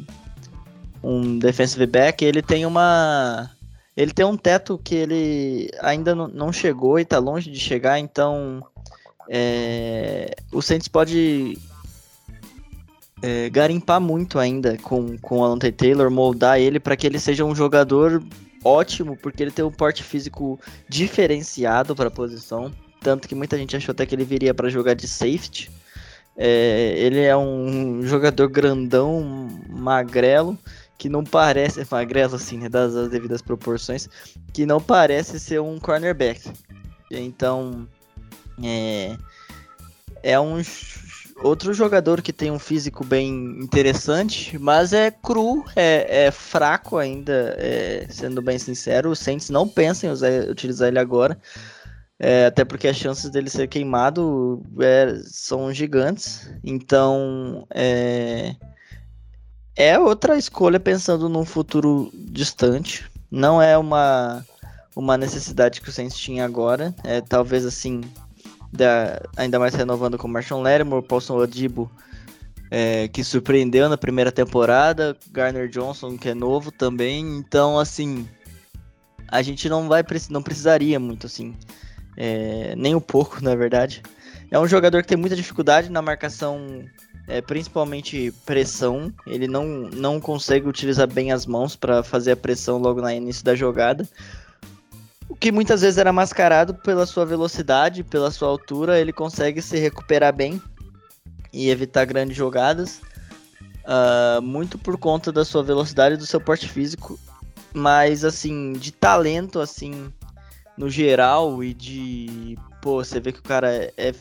um 1.02 1.38
defensive 1.38 1.86
back, 1.86 2.24
ele 2.24 2.42
tem 2.42 2.64
uma. 2.64 3.50
Ele 3.96 4.12
tem 4.12 4.24
um 4.24 4.36
teto 4.36 4.78
que 4.78 4.94
ele 4.94 5.70
ainda 5.80 6.14
não 6.14 6.52
chegou 6.52 7.00
e 7.00 7.04
tá 7.04 7.18
longe 7.18 7.50
de 7.50 7.58
chegar, 7.58 7.98
então 7.98 8.64
é, 9.28 10.36
o 10.52 10.62
Saints 10.62 10.86
pode 10.86 11.58
é, 13.22 13.50
garimpar 13.50 14.00
muito 14.00 14.38
ainda 14.38 14.76
com, 14.78 15.16
com 15.18 15.38
o 15.38 15.44
Alonte 15.44 15.72
Taylor, 15.72 16.10
moldar 16.10 16.60
ele 16.60 16.78
para 16.78 16.96
que 16.96 17.06
ele 17.06 17.18
seja 17.18 17.44
um 17.44 17.54
jogador 17.54 18.22
ótimo, 18.64 19.16
porque 19.16 19.42
ele 19.42 19.50
tem 19.50 19.64
um 19.64 19.70
porte 19.70 20.02
físico 20.02 20.58
diferenciado 20.88 21.94
para 21.94 22.08
a 22.08 22.10
posição. 22.10 22.72
Tanto 23.00 23.28
que 23.28 23.34
muita 23.34 23.56
gente 23.56 23.76
achou 23.76 23.92
até 23.92 24.04
que 24.04 24.14
ele 24.14 24.24
viria 24.24 24.52
para 24.52 24.68
jogar 24.68 24.94
de 24.94 25.06
safety. 25.06 25.70
É, 26.36 26.94
ele 26.96 27.20
é 27.20 27.36
um 27.36 28.02
jogador 28.02 28.48
grandão, 28.48 29.48
magrelo, 29.68 30.56
que 30.96 31.08
não 31.08 31.24
parece. 31.24 31.86
Magrelo, 31.90 32.36
assim, 32.36 32.58
né, 32.58 32.68
das, 32.68 32.94
das 32.94 33.08
devidas 33.08 33.42
proporções, 33.42 34.08
que 34.52 34.64
não 34.64 34.80
parece 34.80 35.40
ser 35.40 35.60
um 35.60 35.78
cornerback. 35.78 36.42
Então, 37.10 37.88
é, 38.62 39.16
é 40.22 40.38
um 40.38 40.60
Outro 41.42 41.72
jogador 41.72 42.20
que 42.20 42.32
tem 42.32 42.50
um 42.50 42.58
físico 42.58 43.04
bem 43.04 43.60
interessante, 43.60 44.58
mas 44.58 44.92
é 44.92 45.10
cru, 45.10 45.64
é, 45.76 46.26
é 46.26 46.30
fraco 46.32 46.96
ainda, 46.96 47.54
é, 47.58 48.06
sendo 48.10 48.42
bem 48.42 48.58
sincero. 48.58 49.10
O 49.10 49.16
Saints 49.16 49.48
não 49.48 49.68
pensa 49.68 50.06
em 50.06 50.10
usar, 50.10 50.30
utilizar 50.48 50.88
ele 50.88 50.98
agora, 50.98 51.38
é, 52.18 52.46
até 52.46 52.64
porque 52.64 52.88
as 52.88 52.96
chances 52.96 53.30
dele 53.30 53.48
ser 53.48 53.68
queimado 53.68 54.62
é, 54.80 55.20
são 55.26 55.72
gigantes. 55.72 56.50
Então, 56.64 57.64
é, 57.70 58.56
é 59.76 59.96
outra 59.96 60.36
escolha 60.36 60.80
pensando 60.80 61.28
num 61.28 61.44
futuro 61.44 62.10
distante. 62.12 63.08
Não 63.30 63.62
é 63.62 63.78
uma, 63.78 64.44
uma 64.96 65.16
necessidade 65.16 65.80
que 65.80 65.88
o 65.88 65.92
Saints 65.92 66.16
tinha 66.18 66.44
agora. 66.44 66.92
É 67.04 67.20
talvez 67.20 67.64
assim 67.64 68.00
da, 68.72 69.20
ainda 69.36 69.58
mais 69.58 69.74
renovando 69.74 70.18
com 70.18 70.28
Marshall 70.28 70.62
Lattimore, 70.62 71.06
Paulson 71.06 71.36
Odibo, 71.36 71.90
é, 72.70 73.08
que 73.08 73.24
surpreendeu 73.24 73.88
na 73.88 73.96
primeira 73.96 74.30
temporada, 74.30 75.16
Garner 75.30 75.68
Johnson, 75.68 76.16
que 76.16 76.28
é 76.28 76.34
novo 76.34 76.70
também, 76.70 77.38
então, 77.38 77.78
assim, 77.78 78.28
a 79.26 79.42
gente 79.42 79.68
não 79.68 79.88
vai 79.88 80.04
não 80.30 80.42
precisaria 80.42 80.98
muito, 80.98 81.26
assim, 81.26 81.54
é, 82.16 82.74
nem 82.76 82.94
um 82.94 83.00
pouco, 83.00 83.42
na 83.44 83.54
verdade. 83.54 84.02
É 84.50 84.58
um 84.58 84.66
jogador 84.66 85.02
que 85.02 85.08
tem 85.08 85.18
muita 85.18 85.36
dificuldade 85.36 85.90
na 85.90 86.00
marcação, 86.00 86.84
é, 87.26 87.40
principalmente 87.40 88.32
pressão, 88.46 89.12
ele 89.26 89.46
não, 89.46 89.66
não 89.66 90.20
consegue 90.20 90.66
utilizar 90.66 91.06
bem 91.06 91.32
as 91.32 91.44
mãos 91.44 91.76
para 91.76 92.02
fazer 92.02 92.32
a 92.32 92.36
pressão 92.36 92.78
logo 92.78 93.00
no 93.00 93.10
início 93.10 93.44
da 93.44 93.54
jogada, 93.54 94.08
o 95.28 95.36
que 95.36 95.52
muitas 95.52 95.82
vezes 95.82 95.98
era 95.98 96.12
mascarado 96.12 96.74
pela 96.74 97.04
sua 97.04 97.26
velocidade, 97.26 98.02
pela 98.02 98.30
sua 98.30 98.48
altura, 98.48 98.98
ele 98.98 99.12
consegue 99.12 99.60
se 99.60 99.78
recuperar 99.78 100.34
bem 100.34 100.60
e 101.52 101.68
evitar 101.68 102.06
grandes 102.06 102.36
jogadas, 102.36 103.00
uh, 103.84 104.40
muito 104.40 104.78
por 104.78 104.96
conta 104.96 105.30
da 105.30 105.44
sua 105.44 105.62
velocidade 105.62 106.14
e 106.14 106.18
do 106.18 106.26
seu 106.26 106.40
porte 106.40 106.66
físico, 106.66 107.18
mas 107.74 108.24
assim, 108.24 108.72
de 108.72 108.90
talento 108.90 109.60
assim, 109.60 110.12
no 110.76 110.88
geral 110.88 111.62
e 111.62 111.74
de, 111.74 112.56
pô, 112.80 113.04
você 113.04 113.20
vê 113.20 113.30
que 113.30 113.40
o 113.40 113.42
cara 113.42 113.70
é, 113.74 113.92
é 113.96 114.14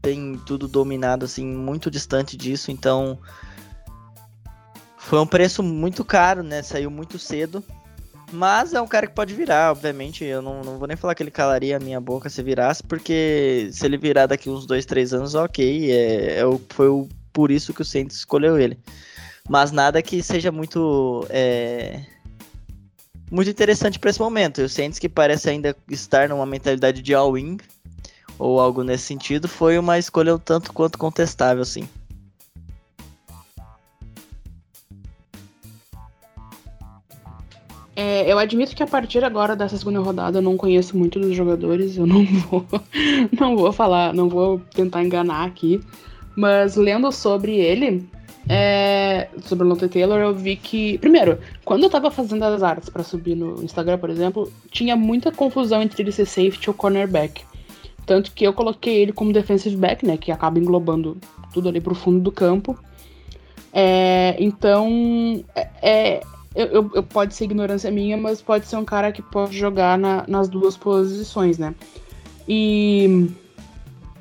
tem 0.00 0.36
tudo 0.46 0.66
dominado 0.66 1.26
assim, 1.26 1.46
muito 1.46 1.90
distante 1.90 2.36
disso, 2.36 2.70
então 2.70 3.18
foi 4.96 5.18
um 5.20 5.26
preço 5.26 5.62
muito 5.62 6.04
caro, 6.04 6.42
né? 6.42 6.62
Saiu 6.62 6.90
muito 6.90 7.18
cedo 7.18 7.62
mas 8.32 8.72
é 8.72 8.80
um 8.80 8.86
cara 8.86 9.06
que 9.06 9.14
pode 9.14 9.34
virar, 9.34 9.70
obviamente. 9.70 10.24
Eu 10.24 10.40
não, 10.40 10.62
não 10.62 10.78
vou 10.78 10.88
nem 10.88 10.96
falar 10.96 11.14
que 11.14 11.22
ele 11.22 11.30
calaria 11.30 11.76
a 11.76 11.80
minha 11.80 12.00
boca 12.00 12.30
se 12.30 12.42
virasse, 12.42 12.82
porque 12.82 13.68
se 13.72 13.84
ele 13.84 13.98
virar 13.98 14.26
daqui 14.26 14.48
uns 14.48 14.66
dois, 14.66 14.86
três 14.86 15.12
anos, 15.12 15.34
ok. 15.34 15.92
É, 15.92 16.40
é 16.40 16.42
foi 16.70 16.88
o, 16.88 17.08
por 17.32 17.50
isso 17.50 17.74
que 17.74 17.82
o 17.82 17.84
Saints 17.84 18.16
escolheu 18.16 18.58
ele. 18.58 18.78
Mas 19.48 19.72
nada 19.72 20.02
que 20.02 20.22
seja 20.22 20.50
muito. 20.50 21.26
É, 21.28 22.00
muito 23.30 23.50
interessante 23.50 23.98
para 23.98 24.10
esse 24.10 24.20
momento. 24.20 24.62
O 24.62 24.68
Saints, 24.68 24.98
que 24.98 25.08
parece 25.08 25.50
ainda 25.50 25.76
estar 25.90 26.28
numa 26.28 26.46
mentalidade 26.46 27.02
de 27.02 27.14
all-in, 27.14 27.58
ou 28.38 28.60
algo 28.60 28.82
nesse 28.82 29.04
sentido, 29.04 29.48
foi 29.48 29.78
uma 29.78 29.98
escolha 29.98 30.34
um 30.34 30.38
tanto 30.38 30.72
quanto 30.72 30.98
contestável, 30.98 31.64
sim. 31.64 31.88
É, 37.94 38.30
eu 38.30 38.38
admito 38.38 38.74
que 38.74 38.82
a 38.82 38.86
partir 38.86 39.22
agora 39.22 39.54
dessa 39.54 39.76
segunda 39.76 40.00
rodada 40.00 40.38
eu 40.38 40.42
não 40.42 40.56
conheço 40.56 40.96
muito 40.96 41.20
dos 41.20 41.36
jogadores, 41.36 41.96
eu 41.96 42.06
não 42.06 42.24
vou, 42.50 42.64
não 43.38 43.56
vou 43.56 43.72
falar, 43.72 44.14
não 44.14 44.28
vou 44.28 44.60
tentar 44.74 45.04
enganar 45.04 45.44
aqui, 45.44 45.80
mas 46.34 46.74
lendo 46.76 47.12
sobre 47.12 47.54
ele, 47.56 48.08
é, 48.48 49.28
sobre 49.42 49.64
o 49.64 49.68
Lonte 49.68 49.88
Taylor, 49.88 50.18
eu 50.18 50.34
vi 50.34 50.56
que, 50.56 50.98
primeiro, 50.98 51.38
quando 51.64 51.84
eu 51.84 51.90
tava 51.90 52.10
fazendo 52.10 52.42
as 52.44 52.62
artes 52.62 52.88
para 52.88 53.02
subir 53.02 53.34
no 53.34 53.62
Instagram, 53.62 53.98
por 53.98 54.10
exemplo, 54.10 54.50
tinha 54.70 54.96
muita 54.96 55.30
confusão 55.30 55.82
entre 55.82 56.02
ele 56.02 56.12
ser 56.12 56.26
safety 56.26 56.68
ou 56.68 56.74
cornerback. 56.74 57.42
Tanto 58.04 58.32
que 58.32 58.44
eu 58.44 58.52
coloquei 58.52 58.96
ele 58.96 59.12
como 59.12 59.32
defensive 59.32 59.76
back, 59.76 60.04
né, 60.04 60.16
que 60.16 60.32
acaba 60.32 60.58
englobando 60.58 61.18
tudo 61.52 61.68
ali 61.68 61.80
pro 61.80 61.94
fundo 61.94 62.18
do 62.18 62.32
campo. 62.32 62.76
É, 63.72 64.34
então, 64.38 65.44
é, 65.54 65.68
é 65.82 66.20
eu, 66.54 66.66
eu, 66.66 66.90
eu, 66.94 67.02
pode 67.02 67.34
ser 67.34 67.44
ignorância 67.44 67.90
minha, 67.90 68.16
mas 68.16 68.42
pode 68.42 68.66
ser 68.66 68.76
um 68.76 68.84
cara 68.84 69.10
que 69.10 69.22
pode 69.22 69.56
jogar 69.56 69.98
na, 69.98 70.24
nas 70.28 70.48
duas 70.48 70.76
posições, 70.76 71.58
né? 71.58 71.74
E 72.48 73.30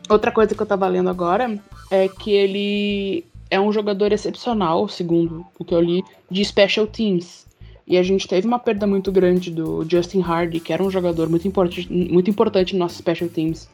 outra 0.10 0.32
coisa 0.32 0.56
que 0.56 0.62
eu 0.62 0.66
tava 0.66 0.88
lendo 0.88 1.10
agora 1.10 1.60
é 1.90 2.08
que 2.08 2.32
ele 2.32 3.26
é 3.50 3.60
um 3.60 3.72
jogador 3.72 4.14
excepcional, 4.14 4.88
segundo 4.88 5.46
o 5.60 5.66
que 5.66 5.74
eu 5.74 5.82
li, 5.82 6.04
de 6.30 6.44
special 6.46 6.88
teams. 6.88 7.46
E 7.86 7.98
a 7.98 8.04
gente 8.04 8.28
teve 8.28 8.48
uma 8.48 8.60
perda 8.60 8.88
muito 8.88 9.12
grande 9.12 9.52
do 9.52 9.86
Justin 9.90 10.22
Hardy, 10.22 10.62
que 10.62 10.72
era 10.72 10.82
um 10.82 10.90
jogador 10.90 11.28
muito 11.28 11.46
importante, 11.46 11.92
muito 11.92 12.30
importante 12.30 12.74
no 12.74 12.80
nosso 12.80 12.96
special 12.96 13.30
teams. 13.30 13.68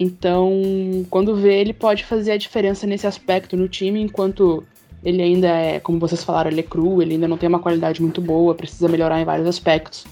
Então, 0.00 0.50
quando 1.10 1.36
vê, 1.36 1.60
ele 1.60 1.72
pode 1.72 2.04
fazer 2.04 2.32
a 2.32 2.36
diferença 2.36 2.86
nesse 2.86 3.06
aspecto 3.06 3.56
no 3.56 3.68
time, 3.68 4.00
enquanto 4.00 4.64
ele 5.04 5.22
ainda 5.22 5.48
é, 5.48 5.80
como 5.80 5.98
vocês 5.98 6.22
falaram, 6.22 6.50
ele 6.50 6.60
é 6.60 6.64
cru, 6.64 7.00
ele 7.00 7.14
ainda 7.14 7.28
não 7.28 7.38
tem 7.38 7.48
uma 7.48 7.58
qualidade 7.58 8.02
muito 8.02 8.20
boa, 8.20 8.54
precisa 8.54 8.88
melhorar 8.88 9.20
em 9.20 9.24
vários 9.24 9.46
aspectos. 9.46 10.04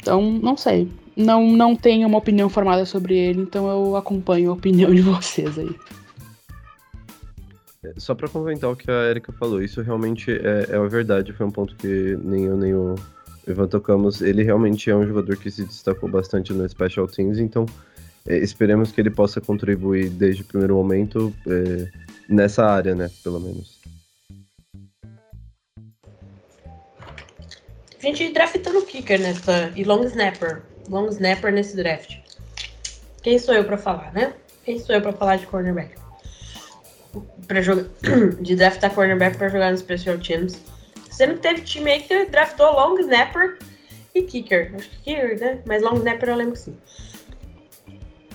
Então, 0.00 0.22
não 0.22 0.56
sei. 0.56 0.88
Não, 1.16 1.46
não 1.50 1.76
tenho 1.76 2.06
uma 2.08 2.18
opinião 2.18 2.48
formada 2.48 2.86
sobre 2.86 3.16
ele, 3.16 3.42
então 3.42 3.68
eu 3.68 3.96
acompanho 3.96 4.50
a 4.50 4.54
opinião 4.54 4.94
de 4.94 5.02
vocês 5.02 5.58
aí. 5.58 5.74
É, 7.82 7.94
só 7.96 8.14
para 8.14 8.28
comentar 8.28 8.70
o 8.70 8.76
que 8.76 8.90
a 8.90 9.10
Erika 9.10 9.32
falou, 9.32 9.62
isso 9.62 9.80
realmente 9.80 10.30
é, 10.30 10.66
é 10.70 10.76
a 10.76 10.86
verdade, 10.86 11.32
foi 11.32 11.46
um 11.46 11.50
ponto 11.50 11.74
que 11.76 12.18
nem 12.22 12.44
eu 12.44 12.56
nem 12.56 12.74
o 12.74 12.94
Ivan 13.46 13.66
tocamos. 13.66 14.20
Ele 14.20 14.42
realmente 14.42 14.90
é 14.90 14.96
um 14.96 15.06
jogador 15.06 15.36
que 15.36 15.50
se 15.50 15.64
destacou 15.64 16.08
bastante 16.08 16.52
no 16.52 16.68
Special 16.68 17.06
Teams, 17.06 17.38
então 17.38 17.66
é, 18.26 18.38
esperemos 18.38 18.92
que 18.92 19.00
ele 19.00 19.10
possa 19.10 19.40
contribuir 19.40 20.10
desde 20.10 20.42
o 20.42 20.44
primeiro 20.44 20.74
momento. 20.74 21.32
É, 21.46 21.88
nessa 22.30 22.64
área, 22.64 22.94
né? 22.94 23.10
Pelo 23.22 23.40
menos. 23.40 23.80
A 27.98 28.02
gente 28.02 28.32
draftando 28.32 28.82
kicker 28.86 29.20
nessa. 29.20 29.72
E 29.76 29.84
long 29.84 30.04
snapper. 30.04 30.62
Long 30.88 31.08
snapper 31.08 31.52
nesse 31.52 31.76
draft. 31.76 32.16
Quem 33.22 33.38
sou 33.38 33.54
eu 33.54 33.64
para 33.64 33.76
falar, 33.76 34.12
né? 34.14 34.32
Quem 34.64 34.78
sou 34.78 34.94
eu 34.94 35.02
para 35.02 35.12
falar 35.12 35.36
de 35.36 35.46
cornerback? 35.46 35.94
Pra 37.46 37.60
jogar. 37.60 37.84
de 38.40 38.56
draftar 38.56 38.94
cornerback 38.94 39.36
para 39.36 39.48
jogar 39.48 39.72
no 39.72 39.78
Special 39.78 40.16
Teams. 40.18 40.58
Sendo 41.10 41.34
que 41.34 41.40
teve 41.40 41.60
time 41.62 41.90
aí 41.90 42.02
que 42.02 42.26
draftou 42.26 42.72
long 42.72 42.98
snapper 42.98 43.58
e 44.14 44.22
kicker. 44.22 44.74
Acho 44.74 44.88
que 44.88 44.96
kicker, 44.96 45.38
né? 45.38 45.60
Mas 45.66 45.82
long 45.82 45.96
snapper 45.96 46.30
eu 46.30 46.36
lembro 46.36 46.52
que 46.54 46.60
sim. 46.60 46.76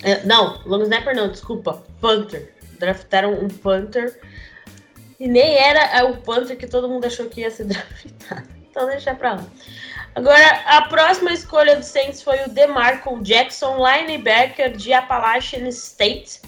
É, 0.04 0.24
não, 0.24 0.62
long 0.68 0.84
snapper 0.84 1.16
não, 1.16 1.32
desculpa. 1.32 1.82
Punter 2.00 2.55
draftaram 2.86 3.34
um 3.34 3.48
punter 3.48 4.20
E 5.20 5.28
nem 5.28 5.58
era 5.58 6.06
o 6.06 6.18
Panther 6.18 6.58
que 6.58 6.68
todo 6.68 6.90
mundo 6.90 7.06
achou 7.06 7.28
que 7.28 7.42
ia 7.42 7.52
ser 7.52 7.66
draftado. 7.66 8.48
Então 8.70 8.88
deixa 8.88 9.16
pra 9.16 9.36
lá. 9.36 9.46
Agora, 10.16 10.48
a 10.66 10.84
próxima 10.84 11.34
escolha 11.34 11.76
do 11.76 11.84
Saints 11.84 12.22
foi 12.22 12.42
o 12.44 12.50
DeMarco 12.50 13.22
Jackson, 13.22 13.78
linebacker 13.78 14.76
de 14.76 14.94
Appalachian 14.94 15.68
State. 15.68 16.42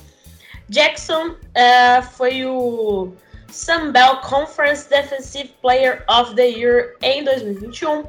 Jackson 0.69 1.31
uh, 1.31 2.03
foi 2.13 2.45
o 2.45 3.13
Sun 3.51 3.91
Belt 3.91 4.21
Conference 4.21 4.89
Defensive 4.89 5.53
Player 5.61 6.03
of 6.09 6.35
the 6.35 6.47
Year 6.47 6.95
em 7.01 7.23
2021 7.23 8.05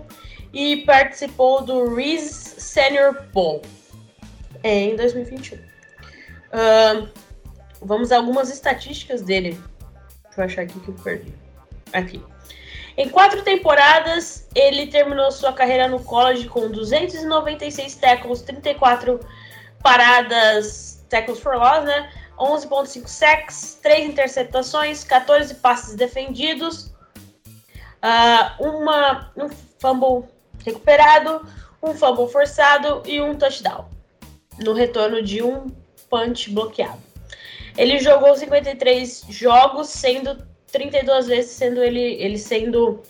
e 0.52 0.78
participou 0.78 1.62
do 1.62 1.94
Reese 1.94 2.60
Senior 2.60 3.22
Bowl 3.32 3.62
em 4.64 4.96
2021. 4.96 5.58
Uh, 5.58 7.08
vamos 7.80 8.12
a 8.12 8.16
algumas 8.16 8.50
estatísticas 8.50 9.22
dele. 9.22 9.58
Deixa 10.24 10.40
eu 10.40 10.44
achar 10.44 10.62
aqui 10.62 10.78
que 10.80 10.88
eu 10.88 10.94
perdi. 10.94 11.34
Aqui. 11.92 12.22
Em 12.96 13.08
quatro 13.08 13.42
temporadas, 13.42 14.48
ele 14.54 14.88
terminou 14.88 15.30
sua 15.30 15.52
carreira 15.52 15.86
no 15.86 16.02
college 16.02 16.48
com 16.48 16.68
296 16.68 17.94
tackles, 17.94 18.42
34 18.42 19.20
paradas, 19.82 21.04
tackles 21.08 21.38
for 21.38 21.56
loss, 21.56 21.84
né? 21.84 22.10
11.5 22.38 23.06
sacks, 23.06 23.78
3 23.82 24.10
interceptações, 24.10 25.04
14 25.04 25.54
passes 25.56 25.94
defendidos, 25.94 26.92
uh, 28.02 28.62
uma, 28.62 29.30
um 29.36 29.48
fumble 29.78 30.28
recuperado, 30.64 31.46
um 31.82 31.94
fumble 31.94 32.28
forçado 32.28 33.02
e 33.06 33.20
um 33.20 33.36
touchdown, 33.36 33.88
no 34.60 34.72
retorno 34.72 35.22
de 35.22 35.42
um 35.42 35.66
punch 36.08 36.50
bloqueado. 36.50 37.07
Ele 37.78 38.00
jogou 38.00 38.34
53 38.34 39.26
jogos, 39.28 39.88
sendo 39.88 40.44
32 40.72 41.28
vezes, 41.28 41.52
sendo 41.52 41.80
ele, 41.80 42.00
ele 42.20 42.36
sendo 42.36 43.00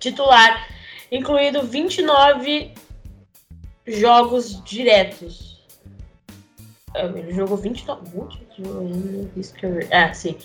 titular, 0.00 0.68
incluído 1.10 1.62
29 1.62 2.74
jogos 3.86 4.62
diretos. 4.64 5.62
É, 6.94 7.04
ele 7.04 7.32
jogou 7.32 7.56
29. 7.56 8.02
Ah, 9.92 10.12
sim. 10.12 10.36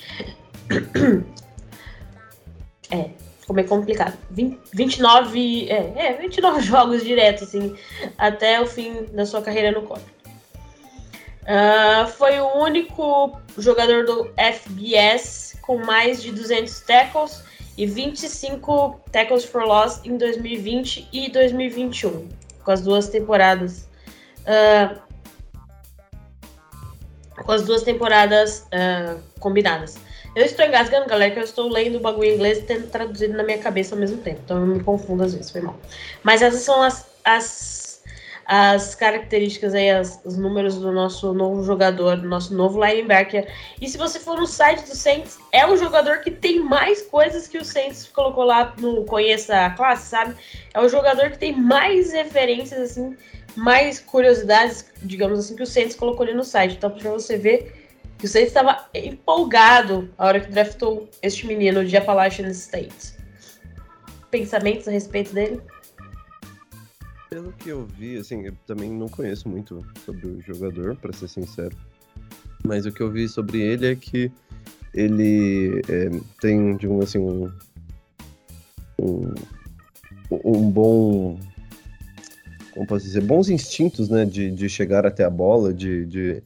É, 2.91 3.10
ficou 3.39 3.56
meio 3.56 3.68
complicado. 3.68 4.16
20, 4.30 4.60
29. 4.72 5.68
É, 5.68 5.94
é, 5.96 6.14
29 6.14 6.62
jogos 6.66 7.04
diretos, 7.04 7.44
assim, 7.44 7.76
até 8.20 8.62
o 8.62 8.68
fim 8.68 9.06
da 9.06 9.26
sua 9.26 9.41
carreira 9.41 9.72
no 9.72 9.82
college. 9.82 10.06
Uh, 11.44 12.08
foi 12.08 12.39
o 12.39 12.58
único 12.58 13.38
jogador 13.58 14.06
do 14.06 14.32
FBS 14.38 15.58
com 15.62 15.78
mais 15.78 16.22
de 16.22 16.32
200 16.32 16.80
tackles 16.82 17.44
e 17.78 17.86
25 17.86 19.02
tackles 19.12 19.44
for 19.44 19.64
loss 19.64 20.00
em 20.06 20.18
2020 20.18 21.10
e 21.12 21.30
2021, 21.30 22.30
com 22.64 22.72
as 22.72 22.82
duas 22.82 23.10
temporadas. 23.10 23.89
Uh, 24.41 25.02
com 27.44 27.52
as 27.52 27.64
duas 27.64 27.84
temporadas 27.84 28.68
uh, 28.68 29.20
combinadas. 29.39 29.98
Eu 30.36 30.46
estou 30.46 30.66
engasgando, 30.66 31.08
galera, 31.08 31.32
que 31.32 31.39
eu 31.39 31.44
estou 31.44 31.70
lendo 31.70 31.98
o 31.98 32.00
bagulho 32.00 32.30
em 32.30 32.36
inglês 32.36 32.60
e 32.60 32.62
tendo 32.64 32.88
traduzido 32.88 33.36
na 33.36 33.44
minha 33.44 33.58
cabeça 33.58 33.96
ao 33.96 34.00
mesmo 34.00 34.18
tempo. 34.18 34.39
Então 34.44 34.60
eu 34.60 34.66
me 34.66 34.84
confundo 34.84 35.24
às 35.24 35.34
vezes, 35.34 35.52
foi 35.52 35.62
mal. 35.62 35.78
Mas 36.24 36.41
essas 36.41 36.62
são 36.62 36.82
as, 36.82 37.06
as 37.24 37.83
as 38.46 38.96
características 38.96 39.74
aí, 39.74 39.89
as, 39.89 40.20
os 40.26 40.38
números 40.38 40.78
do 40.78 40.91
nosso 40.91 41.34
novo 41.34 41.64
jogador, 41.64 42.18
do 42.18 42.28
nosso 42.28 42.54
novo 42.54 42.84
linebacker. 42.84 43.48
E 43.80 43.88
se 43.88 43.98
você 43.98 44.20
for 44.20 44.38
no 44.38 44.46
site 44.46 44.82
do 44.88 44.96
Saints, 44.96 45.38
é 45.52 45.66
um 45.66 45.78
jogador 45.78 46.20
que 46.20 46.32
tem 46.32 46.60
mais 46.60 47.02
coisas 47.02 47.48
que 47.48 47.58
o 47.58 47.66
Saints 47.66 48.10
colocou 48.14 48.44
lá 48.44 48.74
no 48.78 49.06
Conheça 49.06 49.66
a 49.66 49.70
Classe, 49.70 50.10
sabe? 50.10 50.36
É 50.74 50.80
o 50.80 50.89
jogador 50.89 51.32
que 51.32 51.38
tem 51.38 51.56
mais 51.56 52.12
referências, 52.12 52.91
assim, 52.91 53.16
mais 53.56 54.00
curiosidades, 54.00 54.86
digamos 55.02 55.39
assim, 55.39 55.56
que 55.56 55.64
o 55.64 55.68
Saints 55.68 55.96
colocou 55.96 56.24
ali 56.24 56.34
no 56.34 56.44
site. 56.44 56.76
Então, 56.76 56.89
pra 56.89 57.12
você 57.12 57.38
ver 57.38 57.84
que 58.18 58.26
o 58.26 58.30
Saints 58.30 58.50
estava 58.50 58.88
empolgado 58.94 60.10
a 60.18 60.28
hora 60.28 60.39
que 60.39 60.52
draftou 60.52 61.10
este 61.22 61.46
menino 61.46 61.86
de 61.86 61.96
Appalachian 61.96 62.50
State. 62.50 63.14
Pensamentos 64.32 64.88
a 64.88 64.91
respeito 64.91 65.34
dele? 65.34 65.62
Pelo 67.34 67.52
que 67.52 67.70
eu 67.70 67.84
vi, 67.84 68.16
assim, 68.18 68.46
eu 68.46 68.54
também 68.68 68.92
não 68.92 69.10
conheço 69.10 69.50
muito 69.50 69.84
sobre 70.06 70.28
o 70.28 70.40
jogador, 70.42 70.96
para 70.96 71.12
ser 71.12 71.28
sincero. 71.28 71.76
Mas 72.64 72.86
o 72.86 72.92
que 72.92 73.02
eu 73.02 73.10
vi 73.10 73.28
sobre 73.28 73.60
ele 73.60 73.88
é 73.88 73.96
que 73.96 74.32
ele 74.94 75.82
é, 75.90 76.12
tem, 76.40 76.78
digamos 76.78 77.06
assim, 77.06 77.18
um, 77.18 77.52
um, 79.02 79.34
um, 80.46 80.70
bom. 80.70 81.40
Como 82.72 82.86
posso 82.86 83.04
dizer? 83.04 83.22
Bons 83.22 83.50
instintos, 83.50 84.10
né? 84.10 84.26
De, 84.26 84.52
de 84.52 84.70
chegar 84.70 85.04
até 85.04 85.24
a 85.24 85.30
bola, 85.32 85.74
de, 85.74 86.06
de 86.06 86.44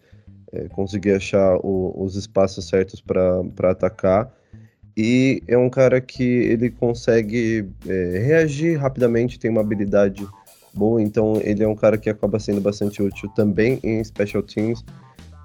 é, 0.53 0.69
conseguir 0.69 1.11
achar 1.11 1.57
o, 1.57 2.01
os 2.01 2.15
espaços 2.15 2.65
certos 2.65 3.01
para 3.01 3.71
atacar. 3.71 4.33
E 4.95 5.43
é 5.49 5.57
um 5.57 5.69
cara 5.69 5.99
que 5.99 6.23
ele 6.23 6.71
consegue 6.71 7.67
é, 7.85 8.19
reagir 8.19 8.77
rapidamente, 8.77 9.37
tem 9.37 9.51
uma 9.51 9.59
habilidade 9.59 10.25
boa, 10.77 11.01
então 11.01 11.41
ele 11.43 11.63
é 11.63 11.67
um 11.67 11.75
cara 11.75 11.97
que 11.97 12.09
acaba 12.09 12.39
sendo 12.39 12.61
bastante 12.61 13.01
útil 13.01 13.29
também 13.35 13.79
em 13.83 14.03
special 14.03 14.43
teams 14.43 14.83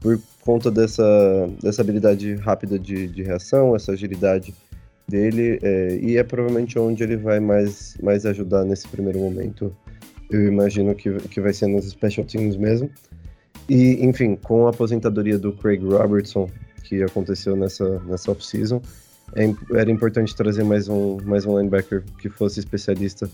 por 0.00 0.20
conta 0.42 0.70
dessa, 0.70 1.48
dessa 1.62 1.80
habilidade 1.80 2.34
rápida 2.34 2.78
de, 2.78 3.06
de 3.06 3.22
reação, 3.22 3.74
essa 3.74 3.92
agilidade 3.92 4.52
dele, 5.08 5.58
é, 5.62 5.98
e 6.00 6.16
é 6.16 6.22
provavelmente 6.22 6.78
onde 6.78 7.02
ele 7.02 7.16
vai 7.16 7.38
mais, 7.38 7.96
mais 8.02 8.26
ajudar 8.26 8.64
nesse 8.64 8.86
primeiro 8.88 9.20
momento. 9.20 9.74
Eu 10.30 10.46
imagino 10.46 10.94
que, 10.94 11.12
que 11.28 11.40
vai 11.40 11.52
ser 11.52 11.66
nos 11.68 11.88
special 11.88 12.26
teams 12.26 12.56
mesmo. 12.56 12.90
E, 13.68 14.04
enfim, 14.04 14.34
com 14.34 14.66
a 14.66 14.70
aposentadoria 14.70 15.38
do 15.38 15.52
Craig 15.52 15.84
Robertson, 15.84 16.48
que 16.84 17.02
aconteceu 17.02 17.54
nessa, 17.54 18.00
nessa 18.00 18.32
off-season, 18.32 18.82
é, 19.36 19.54
era 19.74 19.90
importante 19.90 20.34
trazer 20.34 20.64
mais 20.64 20.88
um, 20.88 21.18
mais 21.24 21.46
um 21.46 21.56
linebacker 21.58 22.02
que 22.18 22.28
fosse 22.28 22.60
especialista 22.60 23.30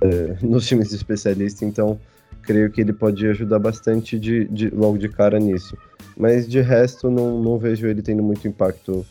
é, 0.00 0.36
nos 0.42 0.66
times 0.66 0.90
de 0.90 0.96
especialista, 0.96 1.64
então 1.64 1.98
creio 2.42 2.70
que 2.70 2.80
ele 2.80 2.92
pode 2.92 3.26
ajudar 3.26 3.58
bastante 3.58 4.18
de, 4.18 4.46
de, 4.46 4.70
logo 4.70 4.98
de 4.98 5.08
cara 5.08 5.38
nisso. 5.38 5.76
Mas 6.16 6.48
de 6.48 6.60
resto, 6.60 7.10
não, 7.10 7.40
não 7.40 7.58
vejo 7.58 7.86
ele 7.86 8.02
tendo 8.02 8.22
muito 8.22 8.46
impacto 8.48 9.06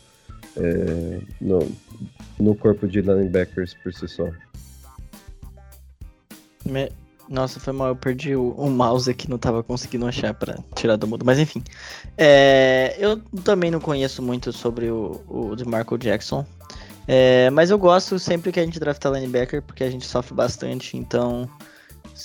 é, 0.56 1.20
no, 1.40 1.70
no 2.38 2.54
corpo 2.54 2.86
de 2.86 3.00
linebackers 3.00 3.74
por 3.74 3.92
si 3.92 4.08
só. 4.08 4.28
Me... 6.64 6.90
Nossa, 7.28 7.60
foi 7.60 7.72
mal, 7.72 7.88
eu 7.88 7.96
perdi 7.96 8.34
o, 8.34 8.50
o, 8.50 8.68
mouse 8.68 9.08
aqui, 9.08 9.30
não 9.30 9.38
tava 9.38 9.62
conseguindo 9.62 10.04
achar 10.04 10.34
para 10.34 10.58
tirar 10.74 10.96
do 10.96 11.06
mudo, 11.06 11.24
mas 11.24 11.38
enfim. 11.38 11.62
É, 12.18 12.96
eu 12.98 13.18
também 13.44 13.70
não 13.70 13.78
conheço 13.78 14.20
muito 14.20 14.52
sobre 14.52 14.90
o, 14.90 15.20
o 15.28 15.54
de 15.54 15.64
Marco 15.64 15.96
Jackson, 15.96 16.44
é, 17.12 17.50
mas 17.50 17.70
eu 17.70 17.78
gosto 17.78 18.20
sempre 18.20 18.52
que 18.52 18.60
a 18.60 18.64
gente 18.64 18.78
drafta 18.78 19.08
linebacker, 19.08 19.60
porque 19.62 19.82
a 19.82 19.90
gente 19.90 20.06
sofre 20.06 20.32
bastante, 20.32 20.96
então 20.96 21.50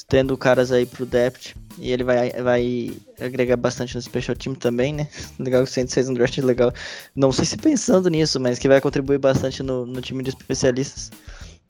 tendo 0.07 0.38
caras 0.38 0.71
aí 0.71 0.86
pro 0.86 1.07
depth, 1.07 1.55
e 1.79 1.91
ele 1.91 2.03
vai, 2.03 2.29
vai 2.33 2.95
agregar 3.19 3.57
bastante 3.57 3.95
no 3.95 4.01
special 4.03 4.36
team 4.36 4.53
também, 4.53 4.93
né? 4.93 5.07
Legal 5.39 5.63
que 5.63 5.71
o 5.71 5.73
Saints 5.73 5.91
fez 5.91 6.07
um 6.07 6.13
draft 6.13 6.38
legal. 6.38 6.71
Não 7.15 7.31
sei 7.31 7.45
se 7.45 7.57
pensando 7.57 8.11
nisso, 8.11 8.39
mas 8.39 8.59
que 8.59 8.67
vai 8.67 8.79
contribuir 8.79 9.17
bastante 9.17 9.63
no, 9.63 9.88
no 9.88 10.01
time 10.01 10.21
de 10.21 10.29
especialistas. 10.29 11.11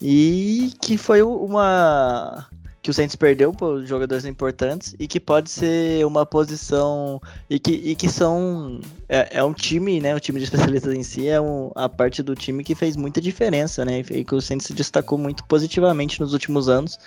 E 0.02 0.74
que 0.82 0.98
foi 0.98 1.22
uma 1.22 2.46
que 2.86 2.92
o 2.92 2.94
Saints 2.94 3.16
perdeu 3.16 3.52
por 3.52 3.84
jogadores 3.84 4.26
importantes 4.26 4.96
e 5.00 5.08
que 5.08 5.20
pode 5.20 5.50
ser 5.50 6.06
uma 6.06 6.24
posição 6.24 7.20
e 7.50 7.58
que, 7.58 7.72
e 7.72 7.96
que 7.96 8.08
são 8.08 8.80
é, 9.10 9.40
é 9.40 9.44
um 9.44 9.54
time, 9.56 10.00
né? 10.00 10.14
O 10.14 10.20
time 10.20 10.38
de 10.38 10.46
especialistas 10.46 10.94
em 10.94 11.02
si 11.02 11.28
é 11.28 11.42
um, 11.42 11.72
a 11.74 11.90
parte 11.90 12.22
do 12.22 12.36
time 12.36 12.64
que 12.64 12.76
fez 12.76 12.96
muita 12.96 13.20
diferença, 13.20 13.84
né? 13.84 14.04
E 14.12 14.24
que 14.24 14.36
o 14.36 14.40
Saints 14.40 14.68
se 14.68 14.74
destacou 14.74 15.18
muito 15.18 15.44
positivamente 15.46 16.20
nos 16.20 16.32
últimos 16.32 16.70
anos. 16.70 17.00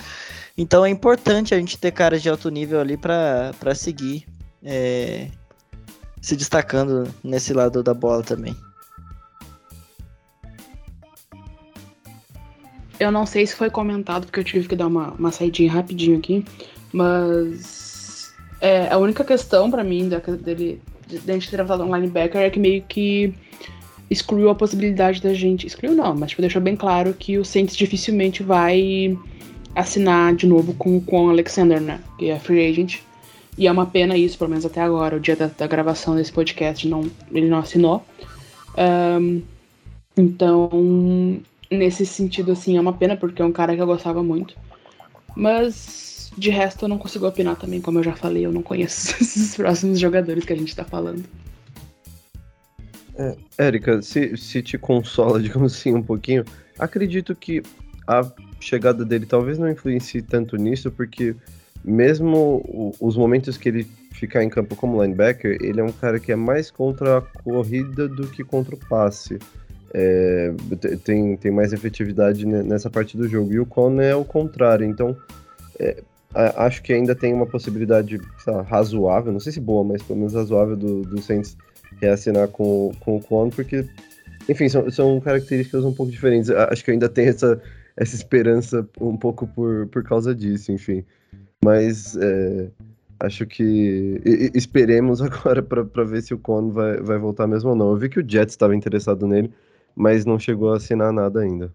Então 0.57 0.85
é 0.85 0.91
importante 0.91 1.55
a 1.55 1.59
gente 1.59 1.79
ter 1.79 1.93
caras 1.93 2.23
de 2.23 2.29
alto 2.29 2.51
nível 2.51 2.81
ali 2.81 2.97
para 2.97 3.73
seguir 3.77 4.27
é, 4.65 5.29
se 6.21 6.35
destacando 6.35 7.09
nesse 7.23 7.53
lado 7.53 7.85
da 7.85 7.95
bola 7.95 8.25
também. 8.25 8.57
Eu 12.99 13.13
não 13.13 13.25
sei 13.25 13.47
se 13.47 13.55
foi 13.55 13.71
comentado, 13.71 14.27
porque 14.27 14.41
eu 14.41 14.45
tive 14.45 14.69
que 14.69 14.77
dar 14.77 14.87
uma, 14.87 15.13
uma 15.13 15.31
saidinha 15.31 15.71
rapidinho 15.71 16.19
aqui, 16.19 16.45
mas 16.93 18.33
é, 18.61 18.89
a 18.89 18.99
única 18.99 19.25
questão 19.25 19.71
para 19.71 19.85
mim 19.85 20.09
da, 20.09 20.19
dele, 20.19 20.81
de, 21.07 21.19
de 21.19 21.31
a 21.31 21.35
gente 21.35 21.49
ter 21.49 21.57
levantado 21.57 21.85
um 21.89 21.95
linebacker 21.95 22.41
é 22.41 22.51
que 22.51 22.59
meio 22.59 22.83
que 22.83 23.33
excluiu 24.11 24.51
a 24.51 24.55
possibilidade 24.55 25.23
da 25.23 25.33
gente. 25.33 25.67
Excluiu 25.67 25.95
não, 25.95 26.15
mas 26.15 26.31
tipo, 26.31 26.43
deixou 26.43 26.61
bem 26.61 26.75
claro 26.75 27.15
que 27.15 27.39
o 27.39 27.45
Saints 27.45 27.77
dificilmente 27.77 28.43
vai 28.43 29.17
assinar 29.75 30.35
de 30.35 30.47
novo 30.47 30.75
com, 30.75 31.01
com 31.01 31.27
o 31.27 31.31
Alexander, 31.31 31.81
né? 31.81 32.01
Que 32.19 32.31
é 32.31 32.39
free 32.39 32.67
agent. 32.67 33.01
E 33.57 33.67
é 33.67 33.73
uma 33.73 33.87
pena 33.87 34.17
isso, 34.17 34.39
pelo 34.39 34.51
menos 34.51 34.65
até 34.65 34.81
agora, 34.81 35.17
o 35.17 35.21
dia 35.21 35.37
da, 35.37 35.47
da 35.47 35.67
gravação 35.67 36.17
desse 36.17 36.33
podcast, 36.33 36.87
não, 36.89 37.09
ele 37.33 37.49
não 37.49 37.59
assinou. 37.59 38.05
Um, 38.77 39.43
Então, 40.19 41.41
nesse 41.71 42.07
sentido, 42.07 42.53
assim, 42.53 42.77
é 42.77 42.81
uma 42.81 42.93
pena, 42.93 43.17
porque 43.17 43.43
é 43.43 43.45
um 43.45 43.53
cara 43.53 43.75
que 43.75 43.83
eu 43.83 43.87
gostava 43.87 44.23
muito. 44.23 44.57
Mas, 45.37 46.33
de 46.37 46.51
resto, 46.51 46.85
eu 46.85 46.89
não 46.89 46.99
consigo 46.99 47.27
opinar 47.27 47.57
também, 47.57 47.81
como 47.81 47.99
eu 47.99 48.03
já 48.03 48.15
falei, 48.15 48.45
eu 48.45 48.53
não 48.53 48.63
conheço 48.63 49.17
esses 49.23 49.55
próximos 49.55 49.99
jogadores 49.99 50.45
que 50.45 50.53
a 50.53 50.57
gente 50.57 50.75
tá 50.75 50.85
falando. 50.85 51.25
É, 53.17 53.37
Érica, 53.59 54.01
se, 54.01 54.37
se 54.37 54.63
te 54.63 54.79
consola, 54.79 55.41
digamos 55.43 55.75
assim, 55.75 55.95
um 55.95 56.03
pouquinho, 56.03 56.45
acredito 56.79 57.35
que 57.35 57.63
a 58.07 58.23
chegada 58.61 59.05
dele 59.05 59.27
talvez 59.27 59.59
não 59.59 59.69
influencie 59.69 60.23
tanto 60.23 60.57
nisso, 60.57 60.91
porque 60.91 61.35
mesmo 61.85 62.95
os 63.01 63.17
momentos 63.17 63.57
que 63.57 63.69
ele 63.69 63.87
ficar 64.13 64.43
em 64.43 64.49
campo 64.49 64.75
como 64.75 65.01
linebacker, 65.03 65.59
ele 65.61 65.81
é 65.81 65.85
um 65.85 65.93
cara 65.93 66.19
que 66.19 66.33
é 66.33 66.37
mais 66.37 66.71
contra 66.71 67.19
a 67.19 67.21
corrida 67.21 68.09
do 68.09 68.27
que 68.27 68.43
contra 68.43 68.75
o 68.75 68.79
passe. 68.79 69.39
É, 69.93 70.53
tem, 71.05 71.37
tem 71.37 71.51
mais 71.51 71.73
efetividade 71.73 72.45
nessa 72.47 72.91
parte 72.91 73.17
do 73.17 73.29
jogo. 73.29 73.53
E 73.53 73.61
o 73.61 73.67
Con 73.67 74.01
é 74.01 74.15
o 74.15 74.25
contrário. 74.25 74.87
Então, 74.87 75.17
é, 75.79 76.03
acho 76.35 76.83
que 76.83 76.93
ainda 76.93 77.15
tem 77.15 77.33
uma 77.33 77.47
possibilidade 77.47 78.21
lá, 78.47 78.63
razoável, 78.63 79.33
não 79.33 79.41
sei 79.41 79.53
se 79.53 79.61
boa, 79.61 79.83
mas 79.83 80.03
pelo 80.03 80.19
menos 80.19 80.35
razoável 80.35 80.77
do, 80.77 81.03
do 81.03 81.23
Saints 81.23 81.57
reassinar 82.01 82.49
com, 82.49 82.93
com 83.01 83.17
o 83.17 83.21
Con, 83.21 83.51
porque, 83.51 83.87
enfim, 84.49 84.69
são, 84.69 84.91
são 84.91 85.21
características 85.21 85.85
um 85.85 85.93
pouco 85.93 86.13
diferentes. 86.13 86.51
Acho 86.51 86.85
que 86.85 86.91
ainda 86.91 87.09
tem 87.09 87.29
essa, 87.29 87.61
essa 87.97 88.15
esperança 88.15 88.87
um 89.01 89.17
pouco 89.17 89.47
por, 89.47 89.87
por 89.89 90.03
causa 90.05 90.35
disso, 90.35 90.71
enfim. 90.71 91.05
Mas 91.65 92.17
é, 92.17 92.69
acho 93.21 93.47
que 93.47 94.51
esperemos 94.55 95.21
agora 95.23 95.63
para 95.63 96.05
ver 96.05 96.23
se 96.23 96.35
o 96.35 96.39
Con 96.39 96.71
vai, 96.71 96.99
vai 96.99 97.19
voltar 97.19 97.47
mesmo 97.47 97.71
ou 97.71 97.77
não. 97.77 97.91
Eu 97.91 97.97
vi 97.97 98.09
que 98.09 98.21
o 98.21 98.29
Jets 98.29 98.55
estava 98.55 98.77
interessado 98.77 99.27
nele, 99.27 99.51
mas 99.99 100.25
não 100.25 100.39
chegou 100.39 100.73
a 100.73 100.77
assinar 100.77 101.13
nada 101.13 101.41
ainda. 101.41 101.75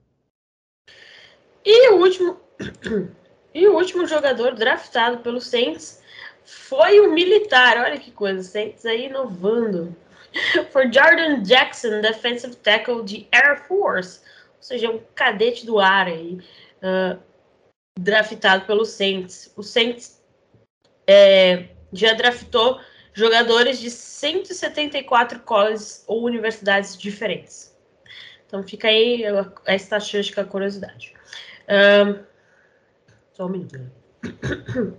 E 1.65 1.89
o 1.89 1.97
último 1.97 2.37
e 3.53 3.67
o 3.67 3.75
último 3.75 4.07
jogador 4.07 4.55
draftado 4.55 5.17
pelo 5.17 5.41
Saints 5.41 6.01
foi 6.45 7.01
o 7.01 7.11
militar. 7.11 7.77
Olha 7.77 7.99
que 7.99 8.11
coisa, 8.11 8.41
Saints 8.41 8.85
aí 8.85 9.07
inovando. 9.07 9.93
Foi 10.71 10.91
Jordan 10.91 11.43
Jackson, 11.43 12.01
defensive 12.01 12.55
tackle 12.55 13.03
de 13.03 13.27
Air 13.31 13.67
Force, 13.67 14.21
ou 14.57 14.63
seja, 14.63 14.89
um 14.89 14.99
cadete 15.13 15.65
do 15.65 15.79
ar 15.79 16.07
aí, 16.07 16.39
uh, 16.81 17.19
draftado 17.99 18.65
pelo 18.65 18.83
Saints. 18.83 19.53
O 19.55 19.61
Saints 19.61 20.23
é, 21.05 21.67
já 21.91 22.13
draftou 22.13 22.79
jogadores 23.13 23.79
de 23.79 23.91
174 23.91 25.39
colleges 25.41 26.03
ou 26.07 26.23
universidades 26.23 26.97
diferentes. 26.97 27.72
Então 28.53 28.61
fica 28.61 28.87
aí 28.87 29.23
a, 29.65 29.73
estatística, 29.73 30.41
a 30.41 30.45
curiosidade. 30.45 31.11
Um, 31.67 32.19
só 33.33 33.47
um 33.47 33.49
minuto. 33.49 33.79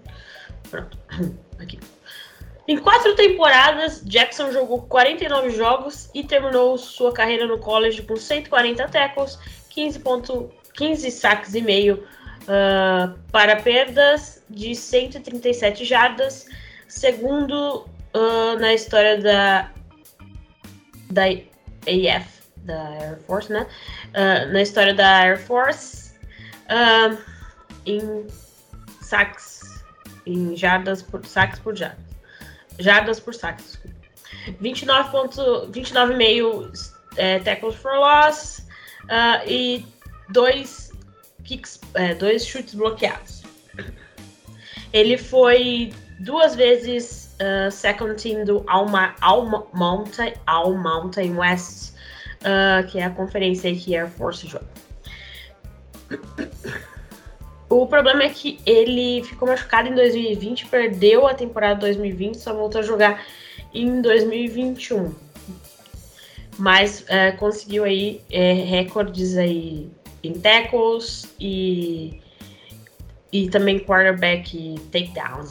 Pronto. 0.69 0.99
Aqui. 1.61 1.79
Em 2.67 2.77
quatro 2.79 3.15
temporadas, 3.15 4.03
Jackson 4.05 4.51
jogou 4.51 4.83
49 4.83 5.51
jogos 5.51 6.11
e 6.13 6.25
terminou 6.25 6.77
sua 6.77 7.13
carreira 7.13 7.47
no 7.47 7.61
college 7.61 8.03
com 8.03 8.17
140 8.17 8.89
tackles, 8.89 9.39
15, 9.71 10.01
ponto, 10.01 10.51
15 10.73 11.09
saques 11.13 11.55
e 11.55 11.63
meio, 11.63 12.05
uh, 12.49 13.17
para 13.31 13.55
perdas 13.63 14.43
de 14.51 14.75
137 14.75 15.85
jardas, 15.85 16.49
segundo 16.89 17.87
uh, 18.17 18.59
na 18.59 18.75
história 18.75 19.17
da, 19.21 19.71
da 21.09 21.27
AF, 21.27 22.34
da 22.65 22.89
Air 22.89 23.19
Force, 23.27 23.53
né? 23.53 23.67
Uh, 24.09 24.53
na 24.53 24.63
história 24.63 24.95
da 24.95 25.19
Air 25.21 25.39
Force, 25.39 26.13
em 27.87 28.27
saques, 29.01 29.85
em 30.27 30.57
jardas 30.57 31.03
por 31.03 31.25
saques 31.27 31.59
por 31.59 31.77
jardas. 31.77 32.05
Jardas 32.79 33.21
por 33.21 33.35
saques, 33.35 33.79
29,5 34.61 35.71
29 35.71 36.15
é, 37.17 37.39
tackles 37.41 37.77
for 37.77 37.93
loss 37.95 38.67
uh, 39.05 39.47
e 39.47 39.87
dois 40.31 40.93
kicks, 41.45 41.81
é, 41.95 42.15
dois 42.15 42.47
chutes 42.47 42.75
bloqueados. 42.75 43.43
Ele 44.93 45.19
foi 45.19 45.93
duas 46.21 46.55
vezes 46.55 47.35
uh, 47.41 47.71
second 47.71 48.15
team 48.21 48.45
do 48.45 48.65
Alma, 48.69 49.15
Alma 49.21 49.67
Mountain, 49.73 50.35
All 50.47 50.75
Mountain 50.77 51.37
West, 51.37 51.94
uh, 52.45 52.87
que 52.87 52.99
é 52.99 53.05
a 53.05 53.11
conferência 53.11 53.75
que 53.75 53.97
Air 53.97 54.09
Force 54.09 54.47
joga. 54.47 54.67
O 57.69 57.87
problema 57.87 58.23
é 58.23 58.29
que 58.29 58.61
ele 58.65 59.25
ficou 59.25 59.49
machucado 59.49 59.89
em 59.89 59.95
2020, 59.95 60.67
perdeu 60.67 61.27
a 61.27 61.35
temporada 61.35 61.81
2020, 61.81 62.37
só 62.37 62.55
voltou 62.55 62.81
a 62.81 62.85
jogar 62.85 63.27
em 63.73 64.01
2021. 64.01 65.13
Mas 66.57 67.05
é, 67.09 67.33
conseguiu 67.33 67.83
aí 67.83 68.21
é, 68.31 68.53
recordes 68.53 69.37
aí 69.37 69.91
em 70.23 70.35
tackles 70.35 71.35
e, 71.41 72.21
e 73.33 73.49
também 73.51 73.81
quarterback 73.81 74.77
takedowns. 74.93 75.51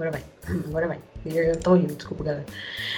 Agora 0.00 0.12
vai, 0.12 0.24
agora 0.66 0.88
vai. 0.88 0.98
Eu 1.26 1.60
tô 1.60 1.74
rindo, 1.74 1.94
desculpa, 1.94 2.24
galera. 2.24 2.46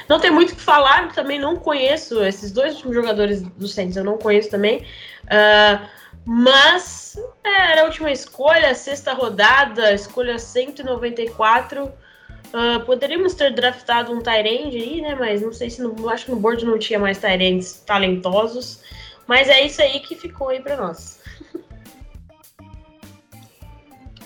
Não 0.09 0.21
tem 0.21 0.31
muito 0.31 0.53
o 0.53 0.55
que 0.55 0.61
falar, 0.61 1.13
também 1.13 1.41
não 1.41 1.57
conheço 1.57 2.23
esses 2.23 2.53
dois 2.53 2.77
últimos 2.77 2.95
jogadores 2.95 3.43
do 3.43 3.67
Saints, 3.67 3.97
eu 3.97 4.05
não 4.05 4.17
conheço 4.17 4.49
também. 4.51 4.87
Uh, 5.25 5.85
mas 6.25 7.19
é, 7.43 7.73
era 7.73 7.83
a 7.83 7.85
última 7.87 8.13
escolha, 8.13 8.73
sexta 8.77 9.13
rodada, 9.15 9.93
escolha 9.93 10.39
194. 10.39 11.87
Uh, 11.87 12.85
poderíamos 12.87 13.35
ter 13.35 13.53
draftado 13.53 14.13
um 14.13 14.21
Tyrande 14.21 14.77
aí, 14.77 15.01
né? 15.01 15.17
Mas 15.17 15.43
não 15.43 15.53
sei 15.53 15.71
se 15.71 15.83
no, 15.83 16.09
acho 16.09 16.27
que 16.27 16.31
no 16.31 16.37
board 16.37 16.65
não 16.65 16.79
tinha 16.79 17.01
mais 17.01 17.19
Tyrands 17.19 17.83
talentosos. 17.85 18.81
Mas 19.27 19.49
é 19.49 19.67
isso 19.67 19.83
aí 19.83 19.99
que 19.99 20.15
ficou 20.15 20.51
aí 20.51 20.61
para 20.61 20.77
nós. 20.77 21.21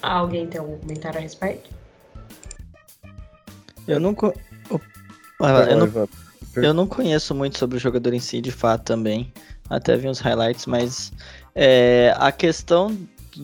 Alguém 0.02 0.46
tem 0.46 0.60
algum 0.60 0.78
comentário 0.78 1.18
a 1.18 1.22
respeito? 1.22 1.85
Eu 3.86 4.00
não, 4.00 4.16
eu, 5.40 5.76
não, 5.76 6.08
eu 6.56 6.74
não 6.74 6.86
conheço 6.86 7.34
muito 7.34 7.58
sobre 7.58 7.76
o 7.76 7.80
jogador 7.80 8.12
em 8.12 8.20
si, 8.20 8.40
de 8.40 8.50
fato, 8.50 8.84
também. 8.84 9.32
Até 9.68 9.96
vi 9.96 10.08
uns 10.08 10.20
highlights, 10.20 10.66
mas 10.66 11.12
é, 11.54 12.14
a 12.18 12.30
questão 12.30 12.96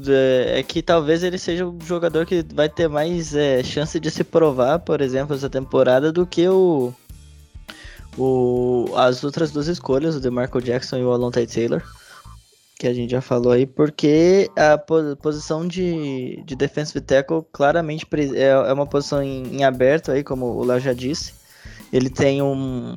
é 0.09 0.63
que 0.63 0.83
talvez 0.83 1.23
ele 1.23 1.39
seja 1.39 1.67
o 1.67 1.79
jogador 1.85 2.25
que 2.25 2.45
vai 2.55 2.69
ter 2.69 2.89
mais 2.89 3.35
é, 3.35 3.63
chance 3.63 3.99
de 4.01 4.11
se 4.11 4.25
provar, 4.25 4.79
por 4.79 5.01
exemplo, 5.01 5.37
essa 5.37 5.51
temporada, 5.51 6.11
do 6.11 6.27
que 6.27 6.49
o, 6.49 6.95
o 8.17 8.87
as 8.97 9.23
outras 9.23 9.51
duas 9.51 9.69
escolhas, 9.69 10.17
o 10.17 10.21
DeMarco 10.21 10.63
Jackson 10.63 10.97
e 10.97 11.05
o 11.05 11.13
Alontae 11.13 11.47
Taylor, 11.47 11.83
que 12.83 12.89
a 12.89 12.93
gente 12.93 13.13
já 13.13 13.21
falou 13.21 13.53
aí, 13.53 13.65
porque 13.65 14.51
a 14.57 14.77
posição 15.17 15.69
de, 15.69 16.43
de 16.45 16.57
defensive 16.57 17.01
tackle 17.01 17.45
claramente 17.53 18.05
é, 18.35 18.49
é 18.49 18.73
uma 18.73 18.87
posição 18.87 19.23
em, 19.23 19.59
em 19.59 19.63
aberto 19.63 20.11
aí, 20.11 20.25
como 20.25 20.47
o 20.47 20.65
Léo 20.65 20.81
já 20.81 20.93
disse. 20.93 21.33
Ele 21.93 22.11
tem 22.11 22.43
um, 22.43 22.97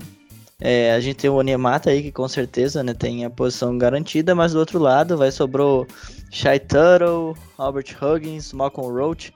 é, 0.60 0.92
a 0.92 1.00
gente 1.00 1.18
tem 1.18 1.30
o 1.30 1.36
Onemata 1.36 1.92
aí, 1.92 2.02
que 2.02 2.12
com 2.12 2.28
certeza 2.28 2.84
né, 2.84 2.96
tem 2.96 3.26
a 3.26 3.30
posição 3.30 3.78
garantida, 3.78 4.34
mas 4.34 4.54
do 4.54 4.60
outro 4.60 4.80
lado 4.80 5.18
vai 5.18 5.32
sobrou 5.32 5.86
Shai 6.32 6.60
Tuttle, 6.60 7.36
Albert 7.56 7.96
Huggins, 8.02 8.54
Malcolm 8.54 8.92
Roach. 8.92 9.32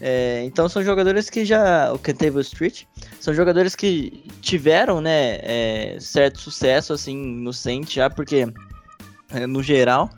É, 0.00 0.42
então 0.44 0.68
são 0.68 0.82
jogadores 0.82 1.30
que 1.30 1.44
já. 1.44 1.92
O 1.92 1.98
Cantable 2.00 2.40
Street. 2.40 2.86
São 3.20 3.32
jogadores 3.32 3.76
que 3.76 4.24
tiveram, 4.40 5.00
né, 5.00 5.38
é, 5.42 5.96
certo 6.00 6.40
sucesso 6.40 6.92
assim 6.92 7.16
no 7.16 7.52
Saint 7.52 7.88
já, 7.88 8.10
porque 8.10 8.48
no 9.48 9.62
geral, 9.62 10.10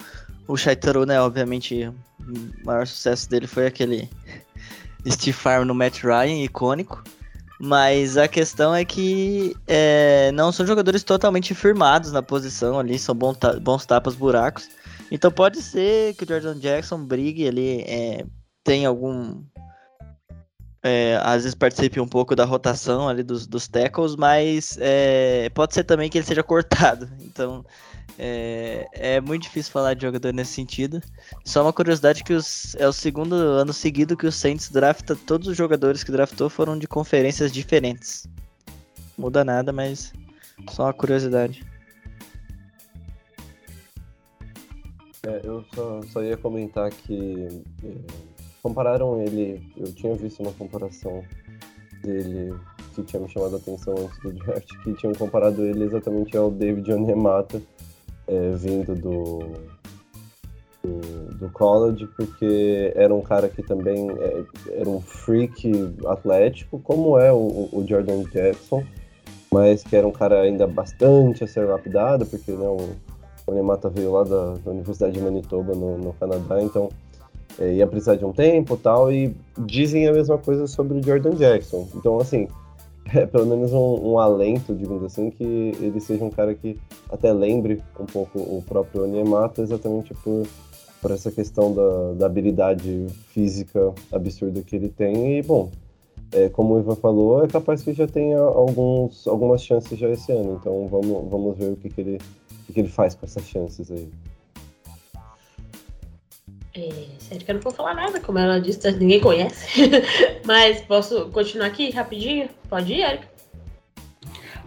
o 0.47 0.57
Shai 0.57 0.77
Tuttle, 0.77 1.07
né, 1.07 1.21
obviamente, 1.21 1.87
o 1.87 2.67
maior 2.67 2.87
sucesso 2.87 3.29
dele 3.29 3.47
foi 3.47 3.67
aquele 3.67 4.09
Steve 5.09 5.37
Farm 5.37 5.65
no 5.67 5.75
Matt 5.75 6.03
Ryan, 6.03 6.45
icônico. 6.45 7.03
Mas 7.61 8.17
a 8.17 8.27
questão 8.27 8.75
é 8.75 8.85
que 8.85 9.57
é, 9.67 10.33
não 10.33 10.51
são 10.51 10.67
jogadores 10.67 11.05
totalmente 11.05 11.55
firmados 11.55 12.11
na 12.13 12.21
posição 12.21 12.79
ali, 12.79 12.99
são 12.99 13.15
bons, 13.15 13.39
bons 13.63 13.87
tapas 13.87 14.15
buracos. 14.15 14.69
Então 15.11 15.31
pode 15.31 15.63
ser 15.63 16.15
que 16.15 16.25
o 16.25 16.29
Jordan 16.29 16.59
Jackson 16.59 17.05
brigue 17.05 17.47
ali, 17.47 17.83
é, 17.83 18.27
tem 18.65 18.85
algum. 18.85 19.43
É, 20.83 21.19
às 21.23 21.45
vezes 21.45 21.55
participe 21.55 21.99
um 21.99 22.09
pouco 22.09 22.37
da 22.37 22.45
rotação 22.45 23.09
ali 23.09 23.23
dos, 23.23 23.47
dos 23.47 23.67
tackles, 23.67 24.17
mas 24.17 24.77
é, 24.81 25.49
pode 25.55 25.73
ser 25.73 25.85
também 25.85 26.11
que 26.11 26.19
ele 26.19 26.27
seja 26.27 26.43
cortado. 26.43 27.09
Então 27.23 27.65
é, 28.19 28.87
é 28.93 29.21
muito 29.21 29.43
difícil 29.43 29.73
falar 29.73 29.95
de 29.95 30.03
jogador 30.03 30.33
nesse 30.33 30.53
sentido. 30.53 31.01
Só 31.45 31.63
uma 31.63 31.73
curiosidade 31.73 32.23
que 32.23 32.33
os, 32.33 32.75
é 32.77 32.87
o 32.87 32.93
segundo 32.93 33.35
ano 33.35 33.73
seguido 33.73 34.17
que 34.17 34.27
o 34.27 34.33
Saints 34.33 34.71
drafta, 34.71 35.17
todos 35.17 35.49
os 35.49 35.57
jogadores 35.57 36.05
que 36.05 36.13
draftou 36.13 36.49
foram 36.49 36.79
de 36.79 36.87
conferências 36.87 37.53
diferentes. 37.53 38.29
Muda 39.17 39.45
nada, 39.45 39.73
mas 39.73 40.13
Só 40.71 40.85
uma 40.85 40.93
curiosidade. 40.93 41.65
É, 45.27 45.41
eu 45.43 45.65
só, 45.75 46.03
só 46.03 46.23
ia 46.23 46.37
comentar 46.37 46.91
que 46.91 47.49
é, 47.83 47.95
compararam 48.63 49.21
ele, 49.23 49.73
eu 49.77 49.93
tinha 49.95 50.15
visto 50.15 50.41
uma 50.41 50.53
comparação 50.53 51.25
dele 52.03 52.55
que 52.95 53.03
tinha 53.03 53.21
me 53.21 53.29
chamado 53.29 53.57
a 53.57 53.59
atenção 53.59 53.95
antes 53.99 54.19
do 54.21 54.33
draft, 54.33 54.69
que 54.83 54.95
tinham 54.95 55.13
comparado 55.15 55.65
ele 55.65 55.85
exatamente 55.85 56.37
ao 56.37 56.51
David 56.51 56.93
Onyemata, 56.93 57.61
é, 58.27 58.51
vindo 58.53 58.95
do, 58.95 59.39
do, 60.83 61.35
do, 61.35 61.51
college, 61.51 62.07
porque 62.17 62.93
era 62.95 63.15
um 63.15 63.21
cara 63.21 63.49
que 63.49 63.63
também 63.63 64.11
é, 64.11 64.45
era 64.73 64.89
um 64.89 65.01
freak 65.01 65.71
atlético, 66.07 66.79
como 66.81 67.19
é 67.19 67.33
o, 67.33 67.69
o 67.73 67.85
Jordan 67.87 68.23
Jackson, 68.25 68.85
mas 69.53 69.83
que 69.83 69.95
era 69.95 70.07
um 70.07 70.13
cara 70.13 70.41
ainda 70.41 70.67
bastante 70.67 71.45
a 71.45 71.47
ser 71.47 71.67
lapidado, 71.67 72.27
porque 72.27 72.53
né, 72.53 72.67
o, 72.67 72.79
o 73.47 73.53
Onyemata 73.53 73.89
veio 73.89 74.13
lá 74.13 74.25
da, 74.25 74.55
da, 74.55 74.71
Universidade 74.71 75.13
de 75.13 75.21
Manitoba, 75.21 75.75
no, 75.75 75.99
no 75.99 76.13
Canadá, 76.15 76.63
então 76.63 76.89
é, 77.59 77.75
ia 77.75 77.87
precisar 77.87 78.17
de 78.17 78.25
um 78.25 78.33
tempo 78.33 78.77
tal, 78.77 79.13
e 79.13 79.35
dizem 79.59 80.09
a 80.09 80.13
mesma 80.13 80.39
coisa 80.39 80.67
sobre 80.67 80.99
o 80.99 81.03
Jordan 81.03 81.35
Jackson. 81.37 81.87
Então, 81.95 82.19
assim, 82.19 82.49
é 83.13 83.27
pelo 83.27 83.47
menos 83.47 83.73
um, 83.73 84.13
um, 84.13 84.19
alento, 84.19 84.75
digamos 84.75 85.05
assim, 85.05 85.31
que 85.31 85.45
ele 85.81 86.01
seja 86.01 86.25
um 86.25 86.31
cara 86.31 86.55
que 86.55 86.79
até 87.11 87.33
lembre 87.33 87.83
um 87.99 88.07
pouco 88.07 88.39
o 88.39 88.63
próprio 88.67 89.05
Onyemata, 89.05 89.63
exatamente 89.63 90.15
por, 90.15 90.47
por 91.01 91.11
essa 91.11 91.31
questão 91.31 91.75
da, 91.75 92.13
da 92.15 92.27
habilidade 92.27 93.07
física 93.29 93.93
absurda 94.13 94.63
que 94.63 94.77
ele 94.77 94.89
tem. 94.89 95.39
E, 95.39 95.43
bom, 95.43 95.71
é, 96.33 96.49
como 96.49 96.75
o 96.75 96.81
Ivan 96.81 96.97
falou, 96.97 97.45
é 97.45 97.49
capaz 97.49 97.83
que 97.83 97.93
já 97.93 98.07
tenha 98.07 98.39
alguns, 98.39 99.27
algumas 99.27 99.63
chances 99.63 99.99
já 99.99 100.09
esse 100.09 100.33
ano. 100.33 100.59
Então, 100.61 100.89
vamos, 100.89 101.31
vamos 101.31 101.57
ver 101.57 101.73
o 101.73 101.77
que, 101.77 101.89
que, 101.91 102.01
ele, 102.01 102.17
o 102.17 102.67
que, 102.67 102.73
que 102.73 102.81
ele 102.81 102.89
faz 102.89 103.15
com 103.15 103.27
essas 103.27 103.45
chances 103.45 103.91
aí. 103.91 104.09
É, 106.77 106.91
sério 107.21 107.45
que 107.45 107.51
eu 107.51 107.55
não 107.55 107.63
vou 107.63 107.73
falar 107.73 107.95
nada, 107.95 108.19
como 108.19 108.39
ela 108.39 108.61
disse, 108.61 108.91
ninguém 108.93 109.21
conhece. 109.21 109.89
Mas 110.45 110.81
posso 110.81 111.31
continuar 111.31 111.67
aqui 111.67 111.91
rapidinho? 111.91 112.49
Pode 112.69 112.93
ir, 112.93 113.03
Erika? 113.03 113.29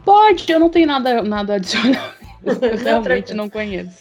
Pode, 0.05 0.49
eu 0.49 0.59
não 0.59 0.69
tenho 0.69 0.87
nada, 0.87 1.21
nada 1.21 1.55
adicional. 1.55 2.13
Eu 2.45 2.77
realmente 2.77 3.33
não 3.33 3.49
conheço. 3.49 3.97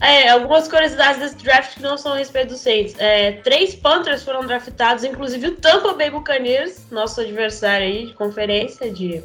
É, 0.00 0.28
algumas 0.28 0.68
curiosidades 0.68 1.20
desse 1.20 1.36
draft 1.36 1.74
que 1.74 1.82
não 1.82 1.96
são 1.96 2.12
a 2.12 2.18
respeito 2.18 2.48
dos 2.48 2.60
Saints. 2.60 2.94
É, 2.98 3.32
três 3.32 3.74
Panthers 3.74 4.22
foram 4.22 4.46
draftados, 4.46 5.04
inclusive 5.04 5.46
o 5.46 5.56
Tampa 5.56 5.94
Bay 5.94 6.10
Buccaneers, 6.10 6.90
nosso 6.90 7.20
adversário 7.20 7.86
aí 7.86 8.06
de 8.06 8.14
conferência 8.14 8.90
de, 8.90 9.22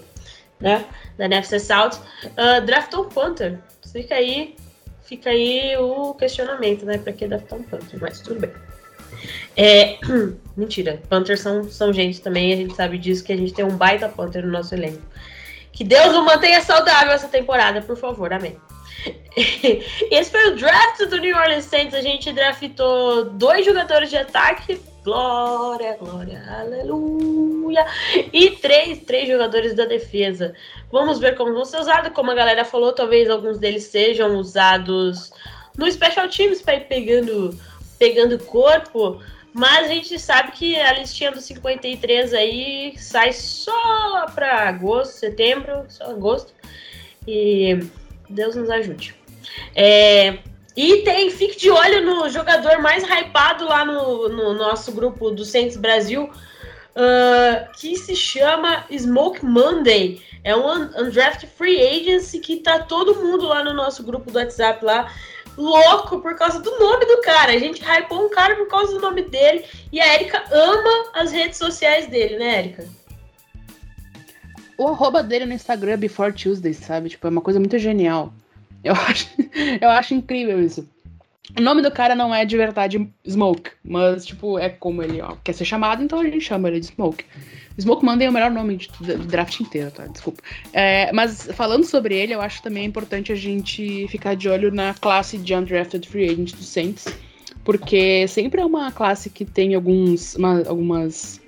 né, 0.60 0.86
da 1.18 1.26
NFC 1.26 1.60
South, 1.60 2.00
uh, 2.26 2.66
draftou 2.66 3.06
um 3.06 3.10
Panther. 3.10 3.60
Fica 3.92 4.16
aí 4.16 4.56
fica 5.14 5.30
aí 5.30 5.78
o 5.78 6.16
questionamento, 6.16 6.86
né? 6.86 6.98
Pra 6.98 7.14
que 7.14 7.26
adaptar 7.26 7.56
um 7.56 7.64
Panther, 7.64 8.00
mas 8.02 8.20
tudo 8.20 8.40
bem. 8.40 8.52
É, 9.56 10.00
mentira, 10.58 11.00
Panthers 11.08 11.40
são, 11.40 11.64
são 11.70 11.94
gente 11.94 12.20
também, 12.20 12.52
a 12.52 12.56
gente 12.56 12.76
sabe 12.76 12.98
disso, 12.98 13.24
que 13.24 13.32
a 13.32 13.38
gente 13.38 13.54
tem 13.54 13.64
um 13.64 13.78
baita 13.78 14.10
Panther 14.10 14.44
no 14.44 14.52
nosso 14.52 14.74
elenco. 14.74 15.02
Que 15.72 15.84
Deus 15.84 16.16
o 16.16 16.26
mantenha 16.26 16.62
saudável 16.62 17.14
essa 17.14 17.28
temporada, 17.28 17.82
por 17.82 17.96
favor, 17.96 18.34
amém. 18.34 18.58
Esse 20.12 20.32
foi 20.32 20.52
o 20.52 20.56
draft 20.56 21.00
do 21.06 21.18
New 21.18 21.36
Orleans 21.36 21.66
Saints. 21.66 21.94
A 21.94 22.02
gente 22.02 22.32
draftou 22.32 23.26
dois 23.26 23.66
jogadores 23.66 24.10
de 24.10 24.18
ataque. 24.18 24.80
Glória, 25.04 25.98
glória, 26.00 26.42
aleluia. 26.48 27.86
E 28.32 28.52
três, 28.52 29.00
três 29.00 29.28
jogadores 29.28 29.74
da 29.74 29.86
defesa. 29.86 30.54
Vamos 30.92 31.20
ver 31.20 31.36
como 31.36 31.54
vão 31.54 31.66
ser 31.66 31.80
usados. 31.80 32.14
Como 32.14 32.32
a 32.32 32.36
galera 32.36 32.64
falou, 32.64 32.94
talvez 32.94 33.30
alguns 33.30 33.58
deles 33.58 33.84
sejam 33.86 34.38
usados 34.38 35.32
no 35.78 35.92
Special 35.92 36.30
Teams 36.30 36.62
para 36.62 36.76
ir 36.76 36.88
pegando, 36.88 37.60
pegando 37.98 38.40
corpo. 38.46 39.22
Mas 39.54 39.86
a 39.86 39.94
gente 39.94 40.18
sabe 40.18 40.52
que 40.52 40.76
a 40.76 40.94
listinha 40.94 41.32
dos 41.32 41.44
53 41.44 42.34
aí 42.34 42.96
sai 42.98 43.34
só 43.34 44.26
para 44.34 44.68
agosto, 44.70 45.14
setembro, 45.14 45.86
só 45.90 46.06
agosto. 46.06 46.54
E 47.28 47.80
Deus 48.34 48.56
nos 48.56 48.70
ajude. 48.70 49.16
É, 49.76 50.40
e 50.76 50.98
tem, 51.04 51.30
fique 51.30 51.58
de 51.58 51.70
olho 51.70 52.04
no 52.04 52.30
jogador 52.30 52.80
mais 52.82 53.04
hypado 53.04 53.66
lá 53.66 53.86
no, 53.86 54.28
no 54.30 54.54
nosso 54.54 54.92
grupo 54.92 55.30
do 55.30 55.46
Saints 55.46 55.78
Brasil, 55.78 56.24
uh, 56.24 57.72
que 57.80 57.96
se 57.96 58.16
chama 58.16 58.86
Smoke 58.92 59.46
Monday. 59.46 60.22
É 60.44 60.56
um 60.56 60.68
undrafted 61.00 61.50
free 61.56 61.80
agency 61.80 62.40
que 62.40 62.58
tá 62.58 62.80
todo 62.80 63.16
mundo 63.16 63.48
lá 63.48 63.64
no 63.64 63.74
nosso 63.74 64.04
grupo 64.04 64.32
do 64.32 64.38
WhatsApp 64.38 64.84
lá 64.84 65.14
louco 65.56 66.20
por 66.20 66.36
causa 66.36 66.60
do 66.60 66.80
nome 66.80 67.06
do 67.06 67.22
cara. 67.22 67.54
A 67.54 67.60
gente 67.60 67.82
hypou 67.82 68.26
um 68.26 68.30
cara 68.30 68.56
por 68.56 68.68
causa 68.68 68.94
do 68.94 69.00
nome 69.00 69.22
dele 69.22 69.66
e 69.92 70.02
a 70.02 70.16
Erika 70.16 70.44
ama 70.52 71.12
as 71.14 71.32
redes 71.32 71.58
sociais 71.58 72.08
dele, 72.08 72.38
né, 72.38 72.60
Erika? 72.60 73.03
O 74.84 74.90
arroba 74.90 75.24
dele 75.24 75.46
no 75.46 75.54
Instagram 75.54 75.94
é 75.94 75.98
Before 75.98 76.34
Tuesday, 76.34 76.74
sabe? 76.74 77.08
Tipo, 77.08 77.28
é 77.28 77.30
uma 77.30 77.40
coisa 77.40 77.58
muito 77.58 77.78
genial. 77.78 78.34
Eu 78.84 78.92
acho, 79.08 79.30
eu 79.80 79.90
acho 79.90 80.14
incrível 80.14 80.62
isso. 80.62 80.86
O 81.58 81.62
nome 81.62 81.82
do 81.82 81.90
cara 81.90 82.16
não 82.16 82.36
é 82.36 82.44
de 82.44 82.58
verdade 82.58 83.10
Smoke, 83.26 83.72
mas, 83.82 84.26
tipo, 84.26 84.60
é 84.60 84.68
como 84.68 85.02
ele 85.02 85.22
ó, 85.22 85.38
quer 85.42 85.54
ser 85.54 85.64
chamado, 85.64 86.04
então 86.04 86.20
a 86.20 86.24
gente 86.26 86.42
chama 86.42 86.68
ele 86.68 86.82
de 86.82 86.88
Smoke. 86.88 87.24
Smoke 87.80 88.04
Monday 88.04 88.28
é 88.28 88.30
o 88.30 88.34
melhor 88.34 88.52
nome 88.52 88.76
de, 88.76 88.90
do 88.90 89.26
draft 89.26 89.58
inteiro, 89.62 89.90
tá? 89.90 90.06
Desculpa. 90.06 90.42
É, 90.74 91.14
mas 91.14 91.48
falando 91.54 91.86
sobre 91.86 92.18
ele, 92.18 92.34
eu 92.34 92.42
acho 92.42 92.62
também 92.62 92.84
importante 92.84 93.32
a 93.32 93.36
gente 93.36 94.06
ficar 94.10 94.36
de 94.36 94.50
olho 94.50 94.70
na 94.70 94.94
classe 94.94 95.38
de 95.38 95.56
undrafted 95.56 96.06
free 96.10 96.26
agent 96.26 96.56
do 96.56 96.64
Saints, 96.64 97.06
porque 97.64 98.28
sempre 98.28 98.60
é 98.60 98.66
uma 98.66 98.92
classe 98.92 99.30
que 99.30 99.46
tem 99.46 99.76
alguns, 99.76 100.36
uma, 100.36 100.62
algumas, 100.68 101.40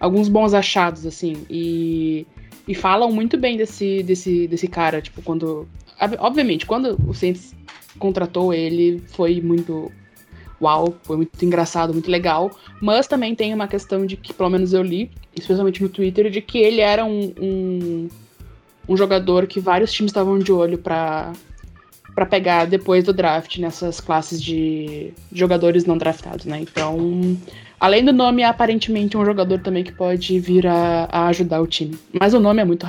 alguns 0.00 0.28
bons 0.28 0.54
achados, 0.54 1.06
assim, 1.06 1.46
e, 1.48 2.26
e 2.68 2.74
falam 2.74 3.10
muito 3.10 3.36
bem 3.36 3.56
desse, 3.56 4.02
desse, 4.02 4.46
desse 4.46 4.68
cara, 4.68 5.00
tipo, 5.00 5.22
quando 5.22 5.66
Obviamente, 6.20 6.64
quando 6.64 6.96
o 7.08 7.12
Saints 7.12 7.54
contratou 7.98 8.54
ele, 8.54 9.02
foi 9.08 9.40
muito 9.40 9.90
uau, 10.60 10.94
foi 11.02 11.16
muito 11.16 11.44
engraçado, 11.44 11.92
muito 11.92 12.10
legal. 12.10 12.50
Mas 12.80 13.08
também 13.08 13.34
tem 13.34 13.52
uma 13.52 13.66
questão 13.66 14.06
de 14.06 14.16
que, 14.16 14.32
pelo 14.32 14.50
menos 14.50 14.72
eu 14.72 14.82
li, 14.82 15.10
especialmente 15.34 15.82
no 15.82 15.88
Twitter, 15.88 16.30
de 16.30 16.40
que 16.40 16.58
ele 16.58 16.80
era 16.80 17.04
um, 17.04 17.32
um, 17.40 18.08
um 18.88 18.96
jogador 18.96 19.46
que 19.48 19.58
vários 19.58 19.92
times 19.92 20.10
estavam 20.10 20.38
de 20.38 20.52
olho 20.52 20.78
para 20.78 21.32
para 22.14 22.26
pegar 22.26 22.64
depois 22.64 23.04
do 23.04 23.12
draft 23.12 23.58
nessas 23.58 24.00
classes 24.00 24.42
de 24.42 25.12
jogadores 25.32 25.84
não 25.84 25.96
draftados, 25.96 26.46
né? 26.46 26.60
Então, 26.60 27.38
além 27.80 28.04
do 28.04 28.12
nome, 28.12 28.42
é 28.42 28.46
aparentemente 28.46 29.16
um 29.16 29.24
jogador 29.24 29.60
também 29.60 29.84
que 29.84 29.92
pode 29.92 30.38
vir 30.40 30.66
a, 30.66 31.08
a 31.10 31.26
ajudar 31.28 31.60
o 31.60 31.66
time. 31.66 31.98
Mas 32.18 32.34
o 32.34 32.40
nome 32.40 32.62
é 32.62 32.64
muito, 32.64 32.86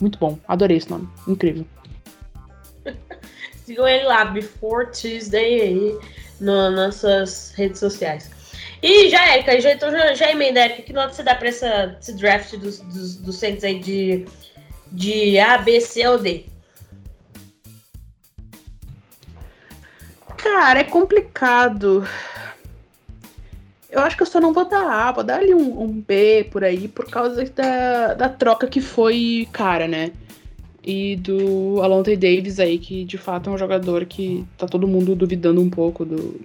muito 0.00 0.18
bom. 0.18 0.38
Adorei 0.46 0.76
esse 0.76 0.90
nome. 0.90 1.08
Incrível. 1.26 1.66
Sigam 3.64 3.86
ele 3.86 4.04
lá, 4.04 4.24
Before 4.24 4.86
Tuesday 4.86 5.60
aí, 5.60 5.98
no, 6.40 6.70
nas 6.70 6.96
suas 6.96 7.52
redes 7.56 7.80
sociais. 7.80 8.30
E 8.82 9.10
já, 9.10 9.34
Erika, 9.34 9.60
já, 9.60 9.72
então 9.72 9.90
já, 9.90 10.14
já 10.14 10.30
emenda, 10.30 10.60
Erika, 10.60 10.82
que 10.82 10.92
nota 10.92 11.12
você 11.12 11.22
dá 11.22 11.34
pra 11.34 11.48
essa, 11.48 11.96
esse 12.00 12.14
draft 12.14 12.56
dos, 12.56 12.78
dos, 12.80 13.16
dos 13.16 13.36
Saints 13.36 13.64
aí 13.64 13.78
de, 13.80 14.24
de 14.92 15.38
A, 15.38 15.58
B, 15.58 15.80
C 15.80 16.06
ou 16.06 16.16
D? 16.16 16.44
Cara, 20.36 20.80
é 20.80 20.84
complicado. 20.84 22.06
Eu 23.98 24.04
acho 24.04 24.16
que 24.16 24.22
eu 24.22 24.26
só 24.26 24.40
não 24.40 24.52
vou 24.52 24.64
dar 24.64 25.08
A, 25.08 25.12
vou 25.12 25.24
dar 25.24 25.40
ali 25.40 25.54
um, 25.54 25.82
um 25.82 25.88
B 25.88 26.48
por 26.50 26.64
aí, 26.64 26.88
por 26.88 27.10
causa 27.10 27.44
da, 27.44 28.14
da 28.14 28.28
troca 28.28 28.66
que 28.66 28.80
foi 28.80 29.48
cara, 29.52 29.86
né? 29.86 30.12
e 30.88 31.16
do 31.16 31.82
Alonte 31.82 32.16
Davis 32.16 32.58
aí, 32.58 32.78
que 32.78 33.04
de 33.04 33.18
fato 33.18 33.50
é 33.50 33.52
um 33.52 33.58
jogador 33.58 34.06
que 34.06 34.42
tá 34.56 34.66
todo 34.66 34.88
mundo 34.88 35.14
duvidando 35.14 35.60
um 35.60 35.68
pouco 35.68 36.02
do. 36.02 36.40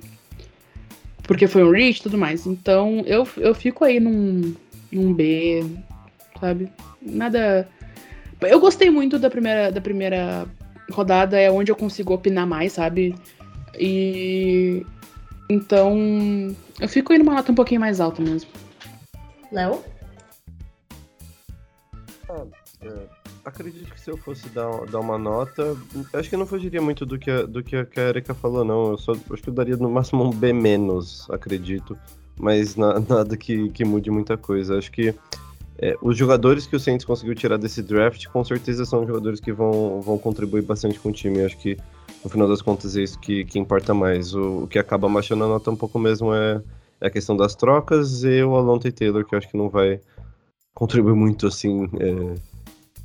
Porque 1.24 1.48
foi 1.48 1.64
um 1.64 1.72
reach 1.72 2.00
e 2.00 2.04
tudo 2.04 2.18
mais. 2.18 2.46
Então 2.46 3.02
eu, 3.06 3.26
eu 3.38 3.56
fico 3.56 3.86
aí 3.86 4.02
num, 4.02 4.54
num 4.92 5.14
B, 5.14 5.66
sabe? 6.42 6.70
Nada. 7.02 7.70
Eu 8.42 8.60
gostei 8.60 8.90
muito 8.90 9.18
da 9.18 9.30
primeira, 9.30 9.72
da 9.72 9.80
primeira 9.80 10.46
rodada, 10.92 11.40
é 11.40 11.50
onde 11.50 11.72
eu 11.72 11.76
consigo 11.78 12.14
opinar 12.14 12.46
mais, 12.46 12.74
sabe? 12.74 13.16
E. 13.80 14.86
Então. 15.54 16.56
Eu 16.80 16.90
fico 16.90 17.14
aí 17.14 17.20
numa 17.20 17.34
nota 17.34 17.52
um 17.52 17.56
pouquinho 17.56 17.82
mais 17.82 18.00
alta 18.00 18.22
mesmo. 18.22 18.50
Léo? 19.52 19.84
Ah, 22.30 22.46
é 22.82 23.24
acredito 23.46 23.92
que 23.92 24.00
se 24.00 24.10
eu 24.10 24.18
fosse 24.18 24.48
dar, 24.50 24.86
dar 24.86 25.00
uma 25.00 25.18
nota, 25.18 25.76
acho 26.14 26.30
que 26.30 26.38
não 26.38 26.46
fugiria 26.46 26.82
muito 26.82 27.06
do 27.06 27.20
que 27.20 27.30
a, 27.30 27.44
do 27.44 27.64
que 27.64 27.76
a 27.76 27.88
Erika 28.10 28.34
falou, 28.34 28.64
não. 28.64 28.92
Eu 28.92 28.98
só 28.98 29.12
acho 29.12 29.44
que 29.44 29.50
eu 29.50 29.54
daria 29.54 29.76
no 29.78 29.90
máximo 29.90 30.24
um 30.24 30.32
B-, 30.32 30.54
acredito. 31.30 31.98
Mas 32.40 32.76
na, 32.76 33.00
nada 33.08 33.36
que, 33.38 33.70
que 33.70 33.86
mude 33.86 34.10
muita 34.10 34.38
coisa. 34.38 34.78
Acho 34.78 34.92
que 34.92 35.14
é, 35.78 35.96
os 36.02 36.18
jogadores 36.18 36.66
que 36.66 36.76
o 36.76 36.80
Saints 36.80 37.06
conseguiu 37.06 37.36
tirar 37.36 37.58
desse 37.58 37.82
draft, 37.82 38.28
com 38.28 38.44
certeza 38.44 38.86
são 38.86 39.06
jogadores 39.06 39.40
que 39.40 39.52
vão, 39.52 40.02
vão 40.02 40.18
contribuir 40.18 40.64
bastante 40.64 41.00
com 41.00 41.10
o 41.10 41.14
time. 41.14 41.40
Eu 41.40 41.46
acho 41.46 41.58
que, 41.58 41.78
no 42.24 42.30
final 42.30 42.48
das 42.48 42.62
contas, 42.62 42.96
é 42.96 43.02
isso 43.02 43.20
que, 43.20 43.44
que 43.46 43.60
importa 43.60 43.94
mais. 43.94 44.34
O, 44.34 44.64
o 44.64 44.68
que 44.68 44.80
acaba 44.80 45.10
baixando 45.10 45.44
a 45.44 45.48
nota 45.48 45.70
um 45.70 45.76
pouco 45.76 46.00
mesmo 46.00 46.34
é, 46.34 46.62
é 47.02 47.08
a 47.08 47.10
questão 47.10 47.36
das 47.36 47.56
trocas 47.56 48.24
e 48.24 48.42
o 48.44 48.56
Alonte 48.56 48.92
Taylor, 48.92 49.26
que 49.26 49.36
eu 49.36 49.40
acho 49.40 49.50
que 49.50 49.58
não 49.58 49.70
vai 49.70 50.00
contribuir 50.74 51.16
muito, 51.16 51.48
assim, 51.48 51.90
é, 52.00 52.36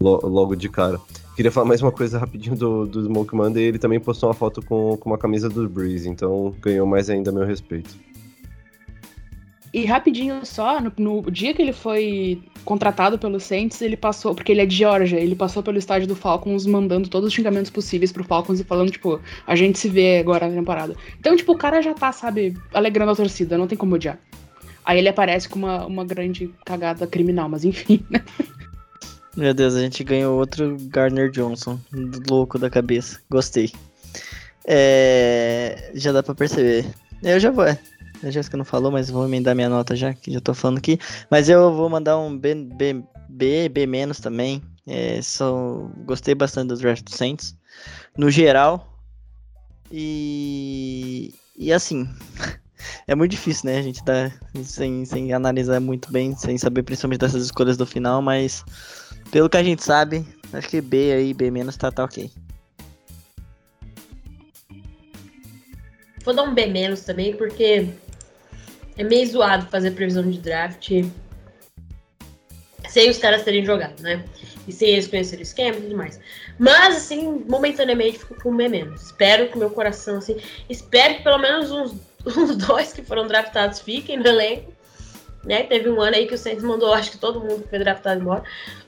lo, 0.01 0.21
logo 0.27 0.55
de 0.55 0.69
cara. 0.69 1.01
Queria 1.35 1.53
falar 1.53 1.67
mais 1.67 1.83
uma 1.83 1.93
coisa 1.93 2.19
rapidinho 2.19 2.57
do, 2.57 2.87
do 2.87 3.05
Smoke 3.05 3.35
Monday. 3.35 3.65
Ele 3.65 3.79
também 3.79 4.01
postou 4.01 4.29
uma 4.29 4.35
foto 4.35 4.61
com, 4.61 4.97
com 4.97 5.11
uma 5.11 5.19
camisa 5.19 5.49
do 5.49 5.69
Breeze, 5.69 6.09
então 6.09 6.55
ganhou 6.61 6.87
mais 6.87 7.09
ainda 7.11 7.31
meu 7.31 7.45
respeito. 7.45 7.97
E 9.73 9.85
rapidinho 9.85 10.45
só, 10.45 10.81
no, 10.81 10.93
no, 10.99 11.31
dia 11.31 11.53
que 11.53 11.61
ele 11.61 11.73
foi 11.73 12.43
contratado 12.69 13.19
pelo 13.19 13.41
Saints, 13.41 13.81
ele 13.81 13.97
passou, 13.97 14.35
porque 14.35 14.53
ele 14.53 14.61
é 14.61 14.67
de 14.67 14.77
Georgia, 14.77 15.19
ele 15.19 15.35
passou 15.35 15.63
pelo 15.63 15.79
estádio 15.79 16.07
do 16.07 16.15
Falcons 16.15 16.67
mandando 16.67 17.09
todos 17.09 17.29
os 17.29 17.33
xingamentos 17.33 17.71
possíveis 17.71 18.13
pro 18.13 18.23
Falcons 18.23 18.61
e 18.61 18.65
falando, 18.65 18.91
tipo, 18.91 19.19
a 19.47 19.57
gente 19.57 19.79
se 19.79 19.89
vê 19.89 20.19
agora 20.19 20.47
na 20.47 20.55
temporada. 20.55 20.95
Então, 21.19 21.35
tipo, 21.35 21.53
o 21.53 21.57
cara 21.57 21.81
já 21.81 21.95
tá, 21.95 22.13
sabe, 22.13 22.55
alegrando 22.75 23.13
a 23.13 23.17
torcida, 23.17 23.57
não 23.57 23.67
tem 23.67 23.79
como 23.79 23.95
odiar. 23.95 24.19
Aí 24.85 24.99
ele 24.99 25.09
aparece 25.09 25.49
com 25.49 25.59
uma, 25.59 25.87
uma 25.87 26.05
grande 26.05 26.53
cagada 26.67 27.07
criminal, 27.07 27.49
mas 27.49 27.65
enfim, 27.65 28.05
né? 28.11 28.23
Meu 29.35 29.55
Deus, 29.55 29.75
a 29.75 29.81
gente 29.81 30.05
ganhou 30.05 30.39
outro 30.39 30.77
Gardner 30.91 31.31
Johnson, 31.31 31.81
louco 32.29 32.59
da 32.59 32.69
cabeça. 32.69 33.19
Gostei. 33.31 33.73
É... 34.67 35.91
Já 35.95 36.13
dá 36.13 36.23
pra 36.23 36.35
perceber. 36.35 36.85
Eu 37.23 37.41
já 37.41 37.51
vou. 37.51 37.65
A 38.23 38.31
Jéssica 38.31 38.57
não 38.57 38.65
falou, 38.65 38.91
mas 38.91 39.11
vou 39.11 39.25
emendar 39.25 39.55
minha 39.55 39.69
nota 39.69 39.95
já, 39.95 40.13
que 40.13 40.33
já 40.33 40.41
tô 40.41 40.53
falando 40.55 40.79
aqui. 40.79 40.99
Mas 41.31 41.49
eu 41.49 41.73
vou 41.73 41.89
mandar 41.89 42.19
um 42.19 42.37
B, 42.37 42.55
B, 42.55 43.03
B, 43.29 43.69
B 43.69 43.87
menos 43.87 44.19
também. 44.19 44.63
É, 44.87 45.21
só 45.23 45.89
gostei 46.05 46.35
bastante 46.35 46.69
do 46.69 46.77
draft 46.77 47.05
do 47.05 47.15
Saints. 47.15 47.57
No 48.17 48.31
geral. 48.31 48.99
E. 49.91 51.35
E 51.57 51.73
assim. 51.73 52.09
É 53.09 53.15
muito 53.15 53.33
difícil, 53.33 53.71
né? 53.71 53.79
A 53.79 53.83
gente 53.83 54.05
tá 54.05 54.31
sem, 54.63 55.05
sem 55.05 55.33
analisar 55.33 55.81
muito 55.81 56.13
bem, 56.13 56.37
sem 56.37 56.57
saber 56.57 56.85
principalmente 56.85 57.21
dessas 57.21 57.45
escolhas 57.45 57.77
do 57.77 57.85
final, 57.85 58.23
mas 58.23 58.65
pelo 59.33 59.49
que 59.49 59.57
a 59.57 59.63
gente 59.65 59.83
sabe, 59.83 60.25
acho 60.53 60.69
que 60.69 60.81
B 60.81 61.13
aí, 61.13 61.35
B 61.35 61.51
menos 61.51 61.77
tá, 61.77 61.91
tá 61.91 62.05
ok. 62.05 62.31
Vou 66.25 66.35
dar 66.35 66.45
um 66.45 66.55
B 66.55 66.67
menos 66.67 67.01
também, 67.01 67.35
porque 67.37 67.89
é 68.99 69.05
meio 69.05 69.27
zoado 69.27 69.67
fazer 69.71 69.93
previsão 69.93 70.29
de 70.29 70.39
draft 70.39 70.91
sem 72.89 73.11
os 73.11 73.19
caras 73.19 73.45
terem 73.45 73.65
jogado, 73.65 74.01
né? 74.03 74.25
E 74.67 74.73
sem 74.73 74.91
eles 74.91 75.07
conhecerem 75.07 75.43
o 75.43 75.43
esquema 75.43 75.79
e 75.79 75.83
tudo 75.83 75.97
mais. 75.97 76.21
Mas, 76.59 76.97
assim, 76.97 77.45
momentaneamente 77.49 78.19
fico 78.19 78.35
com 78.43 78.57
B 78.57 78.69
menos. 78.69 79.03
Espero 79.03 79.49
que 79.49 79.59
meu 79.59 79.71
coração, 79.71 80.19
assim, 80.19 80.37
espero 80.69 81.17
que 81.17 81.23
pelo 81.23 81.39
menos 81.39 81.71
uns, 81.71 81.95
uns 82.37 82.57
dois 82.57 82.93
que 82.93 83.03
foram 83.03 83.27
draftados 83.27 83.81
fiquem 83.81 84.17
no 84.17 84.27
elenco. 84.27 84.73
Né? 85.45 85.63
Teve 85.63 85.89
um 85.89 86.01
ano 86.01 86.17
aí 86.17 86.27
que 86.27 86.35
o 86.35 86.39
Saints 86.39 86.65
mandou, 86.65 86.93
acho 86.93 87.13
que 87.13 87.19
todo 87.19 87.41
mundo 87.41 87.65
foi 87.69 87.79
draftado 87.79 88.21
embora, 88.21 88.43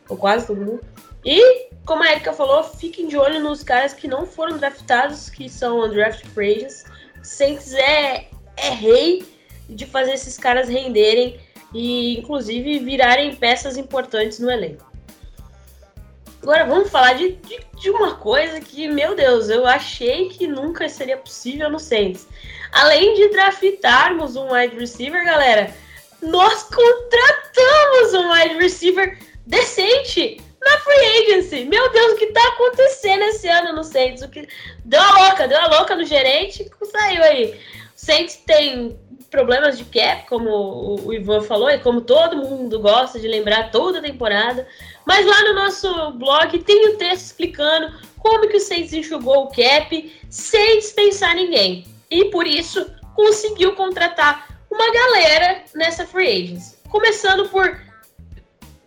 ou 0.09 0.17
quase 0.17 0.47
todo 0.47 0.61
mundo. 0.61 0.81
E, 1.25 1.69
como 1.85 2.03
a 2.03 2.11
Erika 2.11 2.33
falou, 2.33 2.65
fiquem 2.65 3.07
de 3.07 3.17
olho 3.17 3.41
nos 3.41 3.63
caras 3.63 3.93
que 3.93 4.09
não 4.09 4.27
foram 4.27 4.59
draftados, 4.59 5.31
que 5.31 5.49
são 5.49 5.85
undrafted 5.85 6.29
free 6.31 6.57
agents. 6.57 6.85
Saints 7.23 7.75
é, 7.75 8.29
é 8.57 8.71
rei 8.71 9.25
de 9.71 9.87
fazer 9.87 10.13
esses 10.13 10.37
caras 10.37 10.69
renderem 10.69 11.39
e, 11.73 12.19
inclusive, 12.19 12.79
virarem 12.81 13.35
peças 13.35 13.77
importantes 13.77 14.39
no 14.39 14.51
elenco. 14.51 14.91
Agora 16.43 16.65
vamos 16.65 16.91
falar 16.91 17.15
de, 17.15 17.33
de, 17.33 17.61
de, 17.79 17.91
uma 17.91 18.15
coisa 18.15 18.61
que, 18.61 18.89
meu 18.89 19.15
Deus, 19.15 19.51
eu 19.51 19.67
achei 19.67 20.31
que 20.31 20.47
nunca 20.47 20.89
seria 20.89 21.17
possível 21.17 21.69
no 21.69 21.79
Saints. 21.79 22.27
Além 22.73 23.15
de 23.15 23.29
draftarmos 23.29 24.37
um 24.37 24.53
wide 24.53 24.77
receiver, 24.77 25.23
galera, 25.25 25.75
nós 26.23 26.63
contratamos 26.63 28.15
um 28.15 28.33
wide 28.33 28.55
receiver 28.57 29.19
decente 29.47 30.41
na 30.63 30.79
free 30.79 31.33
agency. 31.33 31.65
Meu 31.67 31.91
Deus, 31.91 32.13
o 32.13 32.17
que 32.17 32.27
tá 32.27 32.49
acontecendo 32.49 33.23
esse 33.25 33.49
ano 33.49 33.75
no 33.75 33.85
Saints? 33.85 34.23
O 34.23 34.29
que 34.29 34.49
deu 34.85 35.01
a 35.01 35.27
louca, 35.27 35.47
deu 35.47 35.59
a 35.59 35.67
louca 35.67 35.95
no 35.95 36.05
gerente, 36.05 36.71
saiu 36.91 37.23
aí. 37.23 37.53
O 37.53 37.57
Saints 37.97 38.37
tem 38.47 38.99
problemas 39.31 39.79
de 39.79 39.85
cap, 39.85 40.27
como 40.29 41.01
o 41.05 41.13
Ivan 41.13 41.41
falou, 41.43 41.71
e 41.71 41.79
como 41.79 42.01
todo 42.01 42.37
mundo 42.37 42.81
gosta 42.81 43.19
de 43.19 43.29
lembrar 43.29 43.71
toda 43.71 44.03
temporada. 44.03 44.67
Mas 45.07 45.25
lá 45.25 45.43
no 45.45 45.55
nosso 45.55 46.11
blog 46.13 46.59
tem 46.59 46.89
o 46.89 46.95
um 46.95 46.97
texto 46.97 47.27
explicando 47.27 47.95
como 48.19 48.49
que 48.49 48.57
o 48.57 48.61
Saints 48.61 48.93
enxugou 48.93 49.45
o 49.45 49.49
cap 49.49 50.21
sem 50.29 50.79
dispensar 50.79 51.35
ninguém. 51.35 51.87
E 52.11 52.27
por 52.27 52.47
isso 52.47 52.85
conseguiu 53.15 53.75
contratar 53.75 54.49
uma 54.71 54.93
galera 54.93 55.63
nessa 55.75 56.07
free 56.07 56.45
agents. 56.45 56.81
Começando 56.89 57.49
por 57.49 57.81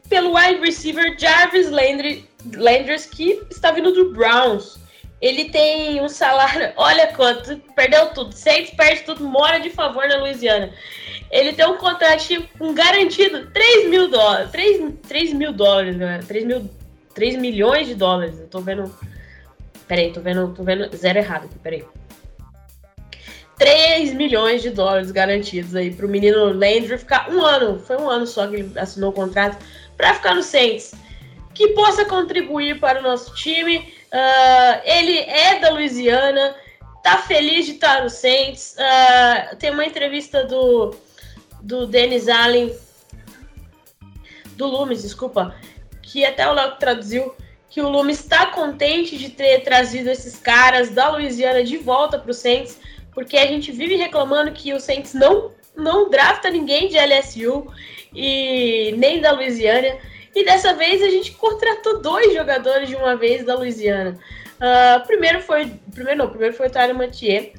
pelo 0.09 0.35
wide 0.35 0.59
receiver 0.59 1.17
Jarvis 1.17 1.71
Landry, 1.71 2.29
Landers, 2.55 3.05
que 3.05 3.41
está 3.49 3.71
vindo 3.71 3.91
do 3.91 4.11
Browns. 4.11 4.77
Ele 5.23 5.45
tem 5.45 6.01
um 6.01 6.09
salário, 6.09 6.73
olha 6.75 7.07
quanto, 7.13 7.55
perdeu 7.73 8.07
tudo, 8.07 8.33
Saints 8.33 8.71
perde 8.71 9.03
tudo, 9.03 9.23
mora 9.23 9.57
de 9.57 9.69
favor 9.69 10.05
na 10.05 10.17
Louisiana. 10.17 10.69
Ele 11.31 11.53
tem 11.53 11.65
um 11.65 11.77
contrato, 11.77 12.45
um 12.59 12.73
garantido 12.73 13.49
3 13.51 13.89
mil 13.89 14.09
dólares, 14.09 14.51
3, 14.51 14.93
3 15.07 15.33
mil 15.33 15.53
dólares, 15.53 15.95
galera, 15.95 16.23
3, 16.23 16.45
mil, 16.45 16.69
3 17.15 17.37
milhões 17.37 17.87
de 17.87 17.95
dólares. 17.95 18.37
Eu 18.37 18.47
tô 18.47 18.59
vendo, 18.59 18.93
peraí, 19.87 20.11
tô 20.11 20.19
vendo, 20.19 20.53
tô 20.53 20.61
vendo 20.61 20.93
zero 20.93 21.17
errado 21.17 21.45
aqui, 21.45 21.57
peraí. 21.57 21.85
3 23.57 24.13
milhões 24.15 24.61
de 24.61 24.71
dólares 24.71 25.09
garantidos 25.09 25.73
aí 25.73 25.89
pro 25.89 26.09
menino 26.09 26.51
Landry 26.51 26.97
ficar 26.97 27.31
um 27.31 27.41
ano, 27.41 27.79
foi 27.79 27.95
um 27.95 28.09
ano 28.09 28.27
só 28.27 28.45
que 28.45 28.57
ele 28.57 28.77
assinou 28.77 29.11
o 29.11 29.13
contrato, 29.13 29.63
para 29.95 30.15
ficar 30.15 30.35
no 30.35 30.43
Saints, 30.43 30.93
que 31.53 31.69
possa 31.69 32.05
contribuir 32.05 32.79
para 32.79 32.99
o 32.99 33.03
nosso 33.03 33.33
time 33.35 33.93
Uh, 34.13 34.79
ele 34.85 35.17
é 35.17 35.57
da 35.59 35.71
Louisiana, 35.71 36.55
tá 37.01 37.17
feliz 37.17 37.65
de 37.65 37.71
estar 37.71 38.03
no 38.03 38.11
Saints. 38.11 38.75
Uh, 38.77 39.55
tem 39.55 39.71
uma 39.71 39.83
entrevista 39.83 40.45
do, 40.45 40.95
do 41.63 41.87
Dennis 41.87 42.29
Allen, 42.29 42.71
do 44.55 44.67
Loomis, 44.67 45.01
desculpa, 45.01 45.55
que 46.03 46.23
até 46.23 46.47
o 46.47 46.53
Léo 46.53 46.75
traduziu, 46.75 47.33
que 47.71 47.81
o 47.81 47.89
Loomis 47.89 48.19
está 48.19 48.45
contente 48.45 49.17
de 49.17 49.29
ter 49.29 49.63
trazido 49.63 50.11
esses 50.11 50.37
caras 50.37 50.91
da 50.91 51.09
Louisiana 51.09 51.63
de 51.63 51.77
volta 51.77 52.19
para 52.19 52.29
o 52.29 52.35
Saints, 52.35 52.77
porque 53.15 53.35
a 53.35 53.47
gente 53.47 53.71
vive 53.71 53.95
reclamando 53.95 54.51
que 54.51 54.75
o 54.75 54.79
Saints 54.79 55.15
não, 55.15 55.53
não 55.75 56.07
drafta 56.07 56.51
ninguém 56.51 56.87
de 56.87 56.99
LSU 56.99 57.65
e 58.13 58.93
nem 58.95 59.19
da 59.19 59.31
Louisiana. 59.31 59.97
E 60.35 60.43
dessa 60.43 60.73
vez 60.73 61.01
a 61.01 61.09
gente 61.09 61.31
contratou 61.33 62.01
dois 62.01 62.33
jogadores 62.33 62.89
de 62.89 62.95
uma 62.95 63.15
vez 63.15 63.45
da 63.45 63.55
Louisiana. 63.55 64.17
Uh, 64.55 65.05
primeiro 65.05 65.41
foi. 65.41 65.71
Primeiro 65.93 66.19
não, 66.19 66.29
primeiro 66.29 66.55
foi 66.55 66.67
o 66.67 66.71
Tyler 66.71 66.95
Mathieu, 66.95 67.51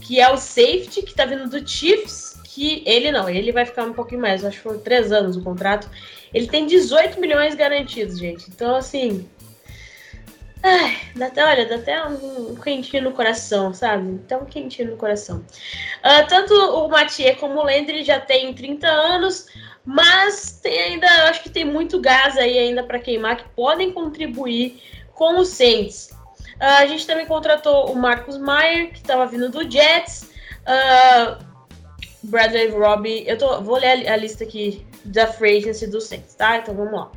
que 0.00 0.20
é 0.20 0.30
o 0.30 0.36
safety 0.36 1.02
que 1.02 1.14
tá 1.14 1.24
vindo 1.24 1.48
do 1.48 1.66
Chiefs. 1.66 2.34
Que 2.44 2.84
ele 2.86 3.10
não, 3.10 3.28
ele 3.28 3.50
vai 3.50 3.66
ficar 3.66 3.82
um 3.82 3.92
pouquinho 3.92 4.20
mais, 4.20 4.44
acho 4.44 4.58
que 4.58 4.62
foram 4.62 4.78
três 4.78 5.10
anos 5.10 5.36
o 5.36 5.42
contrato. 5.42 5.90
Ele 6.32 6.46
tem 6.46 6.66
18 6.66 7.20
milhões 7.20 7.54
garantidos, 7.54 8.18
gente. 8.18 8.48
Então, 8.48 8.76
assim. 8.76 9.28
Ai, 10.66 10.96
dá 11.14 11.26
até, 11.26 11.44
olha, 11.44 11.66
dá 11.66 11.76
até 11.76 12.06
um, 12.06 12.54
quentinho 12.54 13.02
no 13.02 13.12
coração, 13.12 13.74
sabe? 13.74 14.18
Até 14.24 14.34
um 14.34 14.46
quentinho 14.46 14.92
no 14.92 14.96
coração. 14.96 15.44
Uh, 16.00 16.26
tanto 16.26 16.54
o 16.54 16.88
Mathieu 16.88 17.36
como 17.36 17.60
o 17.60 17.64
Landry 17.64 18.02
já 18.02 18.18
tem 18.18 18.54
30 18.54 18.86
anos. 18.88 19.46
Mas 19.84 20.58
tem 20.62 20.80
ainda, 20.80 21.06
acho 21.28 21.42
que 21.42 21.50
tem 21.50 21.66
muito 21.66 22.00
gás 22.00 22.38
aí 22.38 22.58
ainda 22.58 22.82
para 22.82 22.98
queimar 22.98 23.36
que 23.36 23.46
podem 23.50 23.92
contribuir 23.92 24.82
com 25.12 25.38
o 25.38 25.44
Saints. 25.44 26.08
Uh, 26.56 26.80
a 26.80 26.86
gente 26.86 27.06
também 27.06 27.26
contratou 27.26 27.92
o 27.92 27.94
Marcos 27.94 28.38
Meyer, 28.38 28.90
que 28.90 29.00
estava 29.00 29.26
vindo 29.26 29.50
do 29.50 29.70
Jets. 29.70 30.30
Uh, 30.62 31.44
Bradley 32.22 32.68
Robbie, 32.68 33.24
eu 33.26 33.36
tô, 33.36 33.60
vou 33.60 33.76
ler 33.76 34.08
a, 34.08 34.14
a, 34.14 34.16
lista 34.16 34.44
aqui 34.44 34.86
da 35.04 35.26
free 35.26 35.58
agency 35.58 35.86
do 35.86 36.00
Saints, 36.00 36.34
tá? 36.34 36.56
Então 36.56 36.74
vamos 36.74 36.94
lá. 36.94 37.12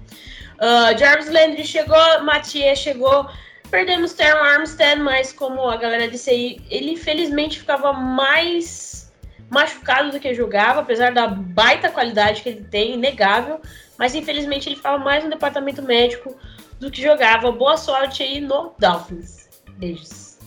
Uh, 0.57 0.97
Jarvis 0.97 1.29
Landry 1.29 1.63
chegou, 1.63 2.23
Mathieu 2.23 2.75
chegou, 2.75 3.29
perdemos 3.69 4.13
Terron 4.13 4.43
Armstead, 4.43 4.99
mas 4.99 5.31
como 5.31 5.69
a 5.69 5.77
galera 5.77 6.07
disse 6.07 6.29
aí, 6.29 6.59
ele 6.69 6.91
infelizmente 6.91 7.59
ficava 7.59 7.93
mais 7.93 9.11
machucado 9.49 10.11
do 10.11 10.19
que 10.19 10.33
jogava, 10.33 10.81
apesar 10.81 11.13
da 11.13 11.27
baita 11.27 11.89
qualidade 11.89 12.41
que 12.41 12.49
ele 12.49 12.63
tem, 12.63 12.93
inegável. 12.93 13.61
Mas 13.97 14.13
infelizmente 14.13 14.67
ele 14.67 14.75
ficava 14.75 14.97
mais 14.97 15.23
no 15.23 15.29
departamento 15.29 15.81
médico 15.81 16.35
do 16.79 16.91
que 16.91 17.01
jogava. 17.01 17.51
Boa 17.51 17.77
sorte 17.77 18.23
aí 18.23 18.39
no 18.39 18.73
Dolphins. 18.77 19.47
Beijos. 19.77 20.37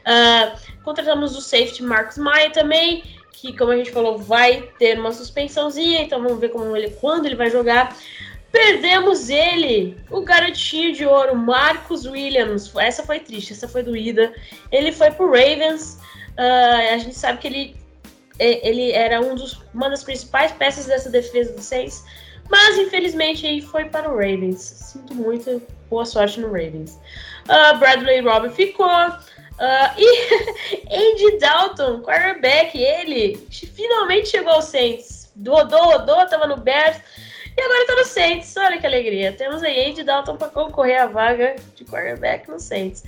Uh, 0.00 0.58
contratamos 0.82 1.36
o 1.36 1.40
safety 1.40 1.82
Marcos 1.82 2.18
Maia 2.18 2.50
também, 2.50 3.04
que 3.32 3.56
como 3.56 3.72
a 3.72 3.76
gente 3.76 3.90
falou, 3.90 4.18
vai 4.18 4.62
ter 4.78 4.98
uma 4.98 5.12
suspensãozinha, 5.12 6.02
então 6.02 6.22
vamos 6.22 6.38
ver 6.38 6.48
como 6.48 6.76
ele, 6.76 6.90
quando 7.00 7.26
ele 7.26 7.36
vai 7.36 7.50
jogar. 7.50 7.94
Perdemos 8.50 9.28
ele, 9.28 9.96
o 10.10 10.22
garotinho 10.22 10.94
de 10.94 11.04
ouro, 11.04 11.36
Marcus 11.36 12.06
Williams. 12.06 12.74
Essa 12.76 13.02
foi 13.02 13.20
triste, 13.20 13.52
essa 13.52 13.68
foi 13.68 13.82
doída. 13.82 14.32
Ele 14.72 14.90
foi 14.90 15.10
pro 15.10 15.26
Ravens. 15.26 15.98
Uh, 16.38 16.94
a 16.94 16.98
gente 16.98 17.14
sabe 17.14 17.38
que 17.38 17.46
ele, 17.46 17.76
ele 18.38 18.92
era 18.92 19.20
um 19.20 19.34
dos, 19.34 19.60
uma 19.74 19.90
das 19.90 20.02
principais 20.02 20.50
peças 20.52 20.86
dessa 20.86 21.10
defesa 21.10 21.52
do 21.52 21.60
Saints. 21.60 22.04
Mas 22.48 22.78
infelizmente 22.78 23.46
aí 23.46 23.60
foi 23.60 23.84
para 23.84 24.08
o 24.08 24.14
Ravens. 24.14 24.60
Sinto 24.60 25.14
muito, 25.14 25.62
boa 25.90 26.06
sorte 26.06 26.40
no 26.40 26.46
Ravens. 26.46 26.98
Uh, 27.44 27.78
Bradley 27.78 28.20
Robert 28.20 28.52
ficou. 28.52 28.86
Uh, 28.88 29.90
e 29.98 30.88
Andy 30.90 31.38
Dalton, 31.38 32.00
quarterback, 32.00 32.78
ele 32.78 33.36
finalmente 33.50 34.28
chegou 34.30 34.52
ao 34.52 34.62
Saints. 34.62 35.30
Rodou, 35.46 35.84
rodou, 35.84 36.26
tava 36.26 36.46
no 36.46 36.56
Bears 36.56 36.96
e 37.58 37.60
agora 37.60 37.86
tá 37.86 37.96
no 37.96 38.04
Saints. 38.04 38.56
Olha 38.56 38.78
que 38.78 38.86
alegria. 38.86 39.32
Temos 39.32 39.64
aí 39.64 39.90
Andy 39.90 40.04
Dalton 40.04 40.36
para 40.36 40.48
concorrer 40.48 41.02
à 41.02 41.06
vaga 41.06 41.56
de 41.74 41.84
quarterback 41.84 42.48
no 42.48 42.60
Saints. 42.60 43.02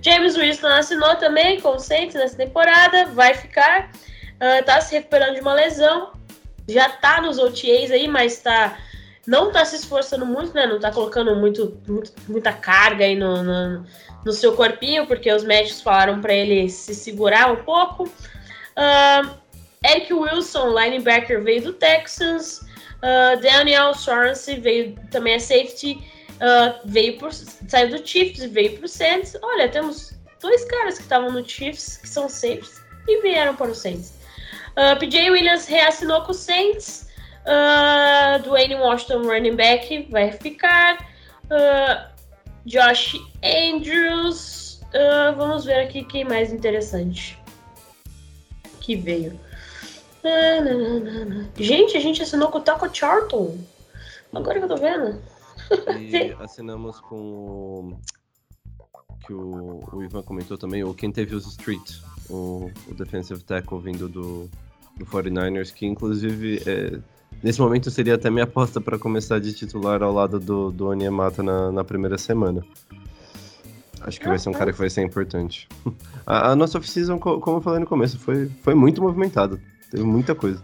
James 0.00 0.36
Winston 0.36 0.68
assinou 0.68 1.16
também 1.16 1.60
com 1.60 1.70
o 1.70 1.78
Saints 1.80 2.14
nessa 2.14 2.36
temporada, 2.36 3.06
vai 3.06 3.34
ficar. 3.34 3.90
Uh, 4.36 4.64
tá 4.64 4.80
se 4.80 4.94
recuperando 4.94 5.34
de 5.34 5.40
uma 5.40 5.54
lesão. 5.54 6.12
Já 6.68 6.88
tá 6.88 7.20
nos 7.20 7.36
OTAs 7.38 7.90
aí, 7.90 8.06
mas 8.06 8.38
tá 8.38 8.78
não 9.26 9.50
tá 9.50 9.64
se 9.64 9.74
esforçando 9.74 10.24
muito, 10.24 10.54
né? 10.54 10.66
Não 10.66 10.78
tá 10.78 10.92
colocando 10.92 11.34
muito, 11.34 11.76
muito 11.88 12.12
muita 12.28 12.52
carga 12.52 13.04
aí 13.04 13.16
no, 13.16 13.42
no, 13.42 13.84
no, 14.24 14.32
seu 14.32 14.54
corpinho, 14.54 15.04
porque 15.08 15.32
os 15.32 15.42
médicos 15.42 15.82
falaram 15.82 16.20
para 16.20 16.32
ele 16.32 16.68
se 16.68 16.94
segurar 16.94 17.50
um 17.50 17.64
pouco. 17.64 18.04
Uh, 18.04 19.34
Eric 19.84 20.14
Wilson, 20.14 20.68
linebacker, 20.78 21.42
veio 21.42 21.62
do 21.62 21.72
Texans. 21.72 22.64
Uh, 23.06 23.40
Daniel 23.40 23.94
Sorensen 23.94 24.60
veio 24.60 24.96
também 25.12 25.34
é 25.34 25.38
safety, 25.38 26.02
uh, 26.40 26.80
veio 26.86 27.16
por, 27.18 27.32
saiu 27.32 27.90
do 27.90 28.04
Chiefs 28.04 28.42
e 28.42 28.48
veio 28.48 28.76
pro 28.76 28.88
Saints. 28.88 29.36
Olha, 29.40 29.68
temos 29.68 30.12
dois 30.42 30.64
caras 30.64 30.96
que 30.96 31.02
estavam 31.04 31.30
no 31.30 31.48
Chiefs, 31.48 31.98
que 31.98 32.08
são 32.08 32.28
safeties, 32.28 32.82
e 33.06 33.22
vieram 33.22 33.54
para 33.54 33.70
o 33.70 33.74
Saints. 33.76 34.12
Uh, 34.72 34.98
PJ 34.98 35.30
Williams 35.30 35.68
reassinou 35.68 36.22
com 36.22 36.32
o 36.32 36.34
Saints. 36.34 37.06
Uh, 37.46 38.42
Dwayne 38.42 38.74
Washington, 38.74 39.22
running 39.22 39.54
back, 39.54 40.08
vai 40.10 40.32
ficar. 40.32 40.98
Uh, 41.44 42.10
Josh 42.64 43.14
Andrews. 43.44 44.66
Vamos 45.36 45.66
ver 45.66 45.80
aqui 45.80 46.04
quem 46.04 46.24
mais 46.24 46.52
interessante 46.52 47.38
que 48.80 48.96
veio. 48.96 49.38
Gente, 51.56 51.96
a 51.96 52.00
gente 52.00 52.22
assinou 52.22 52.50
com 52.50 52.58
o 52.58 52.62
Taco 52.62 52.88
Charlton. 52.94 53.56
Agora 54.32 54.58
que 54.58 54.64
eu 54.64 54.68
tô 54.68 54.76
vendo. 54.76 55.20
E 55.98 56.32
assinamos 56.42 57.00
com 57.00 57.16
o 57.16 58.00
que 59.26 59.32
o, 59.32 59.80
o, 59.92 60.02
Ivan 60.02 60.22
comentou 60.22 60.56
também, 60.56 60.84
ou 60.84 60.94
quem 60.94 61.10
teve 61.10 61.34
os 61.34 61.46
Street, 61.46 61.96
o, 62.30 62.70
o 62.88 62.94
defensive 62.94 63.42
tackle 63.42 63.80
vindo 63.80 64.08
do, 64.08 64.48
do 64.96 65.06
49ers, 65.06 65.72
que 65.72 65.84
inclusive 65.84 66.62
é, 66.66 67.00
Nesse 67.42 67.60
momento 67.60 67.90
seria 67.90 68.14
até 68.14 68.30
minha 68.30 68.44
aposta 68.44 68.80
para 68.80 68.98
começar 68.98 69.38
de 69.38 69.52
titular 69.52 70.02
ao 70.02 70.12
lado 70.12 70.40
do, 70.40 70.70
do 70.70 70.88
Onyemata 70.88 71.42
na, 71.42 71.70
na 71.70 71.84
primeira 71.84 72.16
semana. 72.16 72.64
Acho 74.00 74.20
que 74.20 74.28
vai 74.28 74.38
ser 74.38 74.48
um 74.48 74.52
cara 74.52 74.72
que 74.72 74.78
vai 74.78 74.88
ser 74.88 75.02
importante. 75.02 75.68
A, 76.26 76.50
a 76.50 76.56
nossa 76.56 76.78
off-season, 76.78 77.18
como 77.20 77.58
eu 77.58 77.60
falei 77.60 77.78
no 77.78 77.86
começo, 77.86 78.18
foi, 78.18 78.48
foi 78.62 78.74
muito 78.74 79.00
movimentada. 79.00 79.60
Teve 79.96 80.06
muita 80.06 80.34
coisa. 80.34 80.62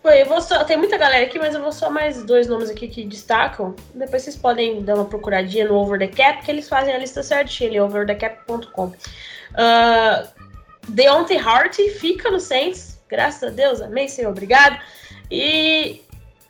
Foi, 0.00 0.22
eu 0.22 0.26
vou 0.26 0.40
só, 0.40 0.62
tem 0.62 0.76
muita 0.76 0.96
galera 0.96 1.24
aqui, 1.24 1.36
mas 1.36 1.52
eu 1.52 1.60
vou 1.60 1.72
só 1.72 1.90
mais 1.90 2.22
dois 2.22 2.46
nomes 2.46 2.70
aqui 2.70 2.86
que 2.86 3.04
destacam. 3.04 3.74
Depois 3.92 4.22
vocês 4.22 4.36
podem 4.36 4.84
dar 4.84 4.94
uma 4.94 5.04
procuradinha 5.04 5.66
no 5.66 5.74
Over 5.74 5.98
the 5.98 6.06
Cap, 6.06 6.44
que 6.44 6.50
eles 6.52 6.68
fazem 6.68 6.94
a 6.94 6.98
lista 6.98 7.24
certinha 7.24 7.68
ali, 7.68 7.80
overthecap.com. 7.80 8.86
Uh, 8.86 10.28
Deontay 10.88 11.38
Hart 11.38 11.76
fica 11.98 12.30
no 12.30 12.38
Saints, 12.38 13.00
graças 13.08 13.42
a 13.42 13.50
Deus, 13.50 13.80
amém, 13.80 14.06
Senhor, 14.06 14.30
obrigado. 14.30 14.80
E 15.28 16.00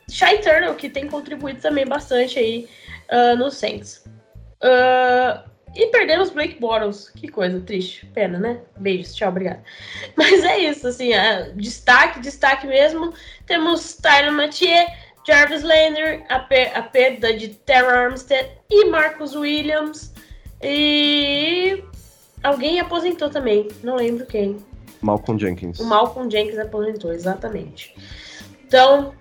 Shy 0.07 0.37
Turner, 0.37 0.75
que 0.75 0.89
tem 0.89 1.07
contribuído 1.07 1.61
também 1.61 1.87
bastante 1.87 2.37
aí 2.37 2.69
uh, 3.11 3.35
no 3.35 3.49
Saints. 3.49 4.03
Uh, 4.61 5.49
e 5.75 5.87
perdemos 5.87 6.29
Blake 6.29 6.59
Bottles. 6.59 7.09
Que 7.09 7.27
coisa 7.27 7.59
triste. 7.61 8.05
Pena, 8.07 8.39
né? 8.39 8.59
Beijos. 8.77 9.15
Tchau, 9.15 9.29
obrigado. 9.29 9.61
Mas 10.15 10.43
é 10.43 10.59
isso, 10.59 10.87
assim, 10.87 11.11
uh, 11.13 11.53
destaque, 11.55 12.19
destaque 12.19 12.67
mesmo. 12.67 13.13
Temos 13.45 13.95
Tyler 13.95 14.31
Mathieu, 14.31 14.85
Jarvis 15.27 15.63
Lander, 15.63 16.25
a, 16.29 16.39
per 16.39 16.77
a 16.77 16.81
perda 16.81 17.33
de 17.33 17.49
Terra 17.49 18.05
Armstead 18.05 18.49
e 18.69 18.85
Marcus 18.85 19.35
Williams. 19.35 20.13
E 20.61 21.83
alguém 22.43 22.79
aposentou 22.79 23.29
também, 23.29 23.67
não 23.83 23.95
lembro 23.95 24.25
quem. 24.25 24.57
Malcolm 25.01 25.39
Jenkins. 25.39 25.79
O 25.79 25.85
Malcolm 25.85 26.31
Jenkins 26.31 26.57
aposentou, 26.57 27.11
exatamente. 27.11 27.95
Então, 28.65 29.13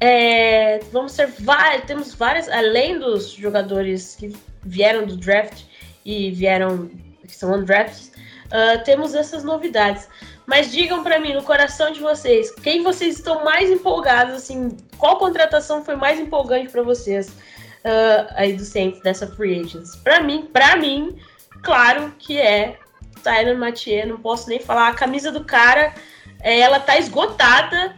é, 0.00 0.78
vamos 0.92 1.14
ter 1.14 1.26
várias, 1.26 1.84
temos 1.84 2.14
várias, 2.14 2.48
além 2.48 2.98
dos 2.98 3.30
jogadores 3.30 4.14
que 4.16 4.32
vieram 4.68 5.06
do 5.06 5.16
draft 5.16 5.62
e 6.04 6.30
vieram, 6.30 6.90
que 7.26 7.34
são 7.34 7.54
undrafted, 7.54 8.10
uh, 8.46 8.84
temos 8.84 9.14
essas 9.14 9.42
novidades. 9.44 10.08
Mas 10.46 10.72
digam 10.72 11.02
para 11.02 11.20
mim, 11.20 11.34
no 11.34 11.42
coração 11.42 11.92
de 11.92 12.00
vocês, 12.00 12.50
quem 12.50 12.82
vocês 12.82 13.16
estão 13.16 13.44
mais 13.44 13.70
empolgados, 13.70 14.34
assim, 14.34 14.76
qual 14.96 15.18
contratação 15.18 15.84
foi 15.84 15.94
mais 15.94 16.18
empolgante 16.18 16.70
para 16.70 16.82
vocês 16.82 17.28
uh, 17.28 18.32
aí 18.34 18.54
do 18.54 18.64
Saints, 18.64 19.00
dessa 19.02 19.26
free 19.26 19.60
agents? 19.60 19.96
Para 19.96 20.22
mim, 20.22 20.48
para 20.52 20.76
mim, 20.76 21.18
claro 21.62 22.14
que 22.18 22.38
é 22.38 22.78
Tyler 23.22 23.58
Mathieu, 23.58 24.06
não 24.06 24.18
posso 24.18 24.48
nem 24.48 24.58
falar, 24.58 24.88
a 24.88 24.94
camisa 24.94 25.30
do 25.30 25.44
cara, 25.44 25.92
é, 26.40 26.60
ela 26.60 26.80
tá 26.80 26.98
esgotada, 26.98 27.94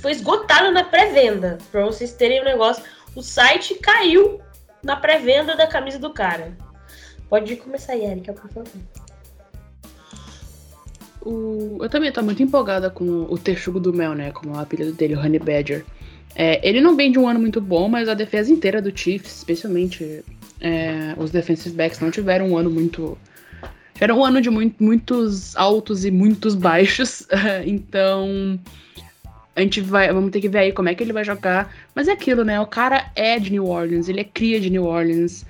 foi 0.00 0.12
esgotado 0.12 0.72
na 0.72 0.82
pré-venda. 0.84 1.58
Pra 1.70 1.84
vocês 1.84 2.12
terem 2.12 2.40
um 2.40 2.44
negócio. 2.44 2.82
O 3.14 3.22
site 3.22 3.76
caiu 3.76 4.40
na 4.86 4.96
pré-venda 4.96 5.56
da 5.56 5.66
camisa 5.66 5.98
do 5.98 6.10
cara. 6.10 6.56
Pode 7.28 7.56
começar 7.56 7.94
aí, 7.94 8.04
Erika, 8.04 8.32
por 8.32 8.48
favor. 8.48 8.64
O... 11.20 11.78
Eu 11.82 11.90
também 11.90 12.12
tô 12.12 12.22
muito 12.22 12.40
empolgada 12.40 12.88
com 12.88 13.04
o 13.04 13.36
Texugo 13.36 13.80
do 13.80 13.92
Mel, 13.92 14.14
né? 14.14 14.30
Como 14.30 14.54
é 14.54 14.58
o 14.58 14.60
apelido 14.60 14.92
dele, 14.92 15.16
o 15.16 15.20
Honey 15.20 15.40
Badger. 15.40 15.84
É, 16.36 16.66
ele 16.66 16.80
não 16.80 16.94
vem 16.94 17.10
de 17.10 17.18
um 17.18 17.26
ano 17.26 17.40
muito 17.40 17.60
bom, 17.60 17.88
mas 17.88 18.08
a 18.08 18.14
defesa 18.14 18.52
inteira 18.52 18.80
do 18.80 18.96
Chiefs, 18.96 19.38
especialmente 19.38 20.24
é, 20.60 21.14
os 21.18 21.32
defensive 21.32 21.74
backs, 21.74 21.98
não 21.98 22.12
tiveram 22.12 22.50
um 22.50 22.56
ano 22.56 22.70
muito. 22.70 23.18
Era 23.98 24.14
um 24.14 24.24
ano 24.24 24.40
de 24.40 24.50
muito, 24.50 24.80
muitos 24.82 25.56
altos 25.56 26.04
e 26.04 26.12
muitos 26.12 26.54
baixos. 26.54 27.26
então, 27.66 28.60
a 29.56 29.60
gente 29.62 29.80
vai, 29.80 30.12
vamos 30.12 30.30
ter 30.30 30.40
que 30.40 30.50
ver 30.50 30.58
aí 30.58 30.72
como 30.72 30.90
é 30.90 30.94
que 30.94 31.02
ele 31.02 31.14
vai 31.14 31.24
jogar. 31.24 31.74
Mas 31.94 32.06
é 32.08 32.12
aquilo, 32.12 32.44
né? 32.44 32.60
O 32.60 32.66
cara 32.66 33.10
é 33.16 33.38
de 33.38 33.50
New 33.50 33.66
Orleans, 33.66 34.06
ele 34.08 34.20
é 34.20 34.24
cria 34.24 34.60
de 34.60 34.68
New 34.68 34.84
Orleans. 34.84 35.46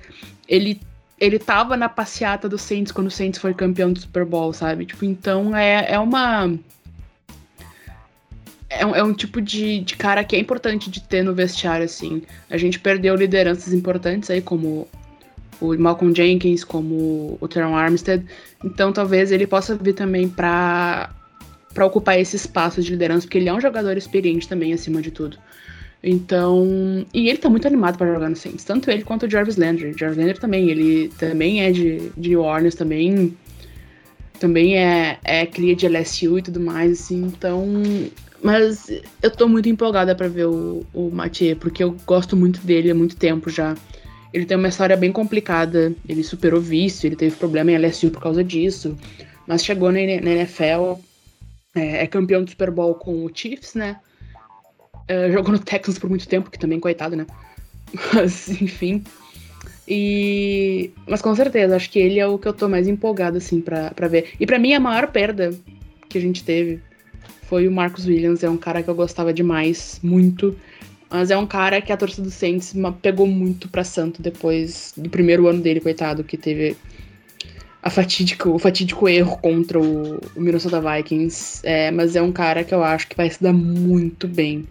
Ele 0.47 0.79
ele 1.19 1.39
tava 1.39 1.75
na 1.75 1.89
passeata 1.89 2.47
do 2.47 2.59
Saints 2.59 2.91
quando 2.91 3.07
o 3.07 3.11
Saints 3.11 3.39
foi 3.39 3.51
campeão 3.51 3.91
do 3.91 3.99
Super 3.99 4.23
Bowl, 4.23 4.53
sabe? 4.53 4.85
Tipo, 4.85 5.03
então 5.03 5.55
é, 5.55 5.93
é 5.93 5.99
uma 5.99 6.47
é 8.69 8.85
um, 8.85 8.95
é 8.95 9.03
um 9.03 9.13
tipo 9.13 9.41
de, 9.41 9.79
de 9.79 9.95
cara 9.95 10.23
que 10.23 10.35
é 10.35 10.39
importante 10.39 10.89
de 10.91 11.01
ter 11.01 11.23
no 11.23 11.33
vestiário, 11.33 11.85
assim. 11.85 12.21
A 12.49 12.57
gente 12.57 12.79
perdeu 12.79 13.15
lideranças 13.15 13.73
importantes 13.73 14.29
aí, 14.29 14.41
como 14.41 14.87
o 15.59 15.75
Malcolm 15.77 16.15
Jenkins, 16.15 16.63
como 16.63 17.37
o 17.41 17.47
Teron 17.47 17.75
Armstead. 17.75 18.23
Então 18.63 18.93
talvez 18.93 19.31
ele 19.31 19.47
possa 19.47 19.75
vir 19.75 19.93
também 19.93 20.29
pra 20.29 21.09
para 21.73 21.85
ocupar 21.85 22.19
esse 22.19 22.35
espaço 22.35 22.81
de 22.81 22.91
liderança, 22.91 23.25
porque 23.25 23.37
ele 23.37 23.49
é 23.49 23.53
um 23.53 23.61
jogador 23.61 23.97
experiente 23.97 24.47
também, 24.47 24.73
acima 24.73 25.01
de 25.01 25.11
tudo. 25.11 25.37
Então, 26.03 27.05
e 27.13 27.27
ele 27.27 27.37
tá 27.37 27.49
muito 27.49 27.67
animado 27.67 27.97
para 27.97 28.13
jogar 28.13 28.29
no 28.29 28.35
Saints, 28.35 28.63
tanto 28.63 28.89
ele 28.89 29.03
quanto 29.03 29.25
o 29.25 29.29
Jarvis 29.29 29.57
Landry. 29.57 29.93
Jarvis 29.97 30.17
Landry 30.17 30.39
também, 30.39 30.69
ele 30.69 31.09
também 31.17 31.61
é 31.61 31.71
de, 31.71 32.11
de 32.15 32.29
New 32.29 32.41
Orleans, 32.41 32.75
também 32.75 33.35
também 34.39 34.77
é, 34.77 35.17
é 35.23 35.45
cria 35.45 35.75
de 35.75 35.87
LSU 35.87 36.37
e 36.37 36.41
tudo 36.41 36.59
mais, 36.59 36.91
assim, 37.01 37.23
então. 37.23 37.65
Mas 38.41 38.89
eu 39.21 39.31
tô 39.31 39.47
muito 39.47 39.67
empolgada 39.67 40.13
para 40.13 40.27
ver 40.27 40.45
o, 40.45 40.85
o 40.93 41.09
Mathieu, 41.09 41.55
porque 41.55 41.83
eu 41.83 41.95
gosto 42.05 42.35
muito 42.35 42.61
dele 42.61 42.91
há 42.91 42.95
muito 42.95 43.15
tempo 43.15 43.49
já. 43.49 43.75
Ele 44.31 44.45
tem 44.45 44.55
uma 44.55 44.67
história 44.67 44.95
bem 44.95 45.11
complicada, 45.11 45.91
ele 46.07 46.23
superou 46.23 46.61
vício, 46.61 47.07
ele 47.07 47.15
teve 47.15 47.35
problema 47.35 47.71
em 47.71 47.77
LSU 47.77 48.11
por 48.11 48.21
causa 48.21 48.43
disso, 48.43 48.95
mas 49.47 49.65
chegou 49.65 49.91
na, 49.91 49.99
na 49.99 50.31
NFL 50.31 50.99
é, 51.77 52.03
é, 52.03 52.07
campeão 52.07 52.43
do 52.43 52.49
Super 52.49 52.71
Bowl 52.71 52.95
com 52.95 53.25
o 53.25 53.31
Chiefs, 53.33 53.73
né? 53.73 53.99
É, 55.07 55.31
jogou 55.31 55.51
no 55.51 55.59
Texans 55.59 55.97
por 55.97 56.09
muito 56.09 56.27
tempo, 56.27 56.51
que 56.51 56.59
também, 56.59 56.79
coitado, 56.79 57.15
né? 57.15 57.25
Mas, 58.13 58.49
enfim. 58.61 59.03
E... 59.87 60.91
Mas 61.07 61.21
com 61.21 61.33
certeza, 61.33 61.75
acho 61.75 61.89
que 61.89 61.99
ele 61.99 62.19
é 62.19 62.27
o 62.27 62.37
que 62.37 62.47
eu 62.47 62.53
tô 62.53 62.67
mais 62.67 62.87
empolgado, 62.87 63.37
assim, 63.37 63.61
pra, 63.61 63.91
pra 63.91 64.07
ver. 64.07 64.33
E 64.39 64.45
para 64.45 64.59
mim, 64.59 64.73
a 64.73 64.79
maior 64.79 65.07
perda 65.07 65.53
que 66.09 66.17
a 66.17 66.21
gente 66.21 66.43
teve 66.43 66.81
foi 67.43 67.67
o 67.67 67.71
Marcus 67.71 68.05
Williams. 68.05 68.43
É 68.43 68.49
um 68.49 68.57
cara 68.57 68.83
que 68.83 68.89
eu 68.89 68.95
gostava 68.95 69.33
demais, 69.33 69.99
muito. 70.03 70.55
Mas 71.09 71.31
é 71.31 71.37
um 71.37 71.47
cara 71.47 71.81
que 71.81 71.93
a 71.93 71.97
torcida 71.97 72.23
do 72.23 72.31
Saints 72.31 72.73
pegou 73.01 73.25
muito 73.25 73.69
pra 73.69 73.83
santo 73.83 74.21
depois 74.21 74.93
do 74.97 75.09
primeiro 75.09 75.47
ano 75.47 75.61
dele, 75.61 75.79
coitado, 75.79 76.23
que 76.23 76.35
teve 76.35 76.75
a 77.81 77.89
fatídico, 77.89 78.49
o 78.49 78.59
fatídico 78.59 79.07
erro 79.07 79.37
contra 79.37 79.79
o, 79.79 80.17
o 80.35 80.41
Minnesota 80.41 80.81
Vikings. 80.81 81.61
É, 81.63 81.91
mas 81.91 82.15
é 82.15 82.21
um 82.21 82.31
cara 82.31 82.63
que 82.63 82.73
eu 82.73 82.83
acho 82.83 83.07
que 83.07 83.15
vai 83.15 83.29
se 83.29 83.41
dar 83.41 83.53
muito 83.53 84.27
bem 84.27 84.67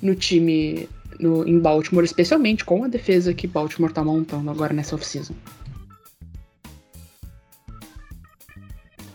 no 0.00 0.14
time 0.14 0.88
no, 1.18 1.46
em 1.46 1.58
Baltimore, 1.58 2.04
especialmente 2.04 2.64
com 2.64 2.84
a 2.84 2.88
defesa 2.88 3.32
que 3.32 3.46
Baltimore 3.46 3.92
tá 3.92 4.02
montando 4.02 4.50
agora 4.50 4.72
nessa 4.72 4.94
off-season. 4.96 5.34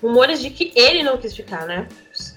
Rumores 0.01 0.41
de 0.41 0.51
que 0.51 0.71
ele 0.75 1.03
não 1.03 1.17
quis 1.17 1.35
ficar, 1.35 1.65
né? 1.65 1.87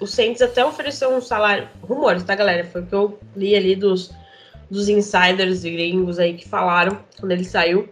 O 0.01 0.07
Saints 0.07 0.41
até 0.41 0.65
ofereceu 0.65 1.15
um 1.15 1.21
salário. 1.21 1.69
Rumores, 1.83 2.23
tá, 2.23 2.35
galera? 2.35 2.65
Foi 2.65 2.81
o 2.81 2.87
que 2.87 2.95
eu 2.95 3.19
li 3.37 3.55
ali 3.55 3.77
dos, 3.77 4.11
dos 4.71 4.89
insiders 4.89 5.63
gringos 5.63 6.19
aí 6.19 6.35
que 6.35 6.49
falaram 6.49 6.99
quando 7.19 7.33
ele 7.33 7.45
saiu. 7.45 7.89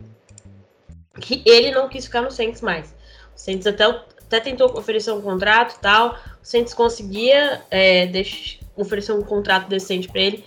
Que 1.21 1.43
ele 1.45 1.71
não 1.71 1.89
quis 1.89 2.07
ficar 2.07 2.23
no 2.23 2.31
Saints 2.31 2.61
mais. 2.61 2.95
O 3.35 3.39
Saints 3.39 3.67
até, 3.67 3.85
até 3.85 4.41
tentou 4.41 4.77
oferecer 4.79 5.13
um 5.13 5.21
contrato 5.21 5.77
e 5.77 5.81
tal. 5.81 6.13
O 6.13 6.17
Saints 6.43 6.75
conseguia 6.75 7.63
é, 7.71 8.07
deixar, 8.07 8.59
oferecer 8.77 9.13
um 9.13 9.23
contrato 9.23 9.69
decente 9.69 10.09
para 10.09 10.21
ele. 10.21 10.45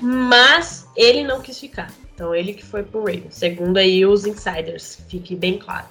Mas 0.00 0.88
ele 0.96 1.22
não 1.22 1.40
quis 1.40 1.58
ficar. 1.58 1.90
Então 2.14 2.34
ele 2.34 2.52
que 2.52 2.64
foi 2.64 2.82
pro 2.82 3.00
Ravens. 3.00 3.34
Segundo 3.34 3.76
aí 3.76 4.06
os 4.06 4.24
insiders, 4.24 5.02
fique 5.08 5.34
bem 5.34 5.58
claro. 5.58 5.86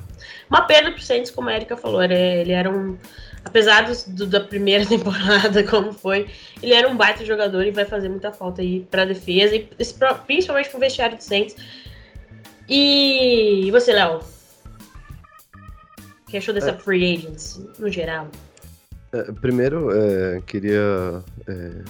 Uma 0.49 0.61
pena 0.61 0.91
pro 0.91 1.01
Saints, 1.01 1.29
como 1.31 1.49
a 1.49 1.55
Erika 1.55 1.75
falou, 1.75 2.01
ele 2.01 2.51
era 2.51 2.69
um. 2.69 2.97
Apesar 3.43 3.85
do, 4.07 4.25
da 4.25 4.39
primeira 4.39 4.85
temporada, 4.87 5.63
como 5.65 5.91
foi, 5.91 6.27
ele 6.61 6.73
era 6.73 6.87
um 6.87 6.95
baita 6.95 7.25
jogador 7.25 7.65
e 7.65 7.71
vai 7.71 7.83
fazer 7.83 8.07
muita 8.07 8.31
falta 8.31 8.61
aí 8.61 8.87
pra 8.89 9.03
defesa, 9.03 9.53
e 9.53 9.67
principalmente 10.25 10.69
pro 10.69 10.79
vestiário 10.79 11.17
do 11.17 11.23
Saints. 11.23 11.55
E, 12.67 13.69
você, 13.71 13.93
Léo? 13.93 14.19
O 16.21 16.25
que 16.27 16.37
achou 16.37 16.53
dessa 16.53 16.71
é. 16.71 16.77
free 16.77 17.15
agents, 17.15 17.61
no 17.77 17.89
geral? 17.89 18.29
É, 19.11 19.31
primeiro, 19.33 19.91
é, 19.91 20.41
queria 20.47 21.21
é, 21.47 21.83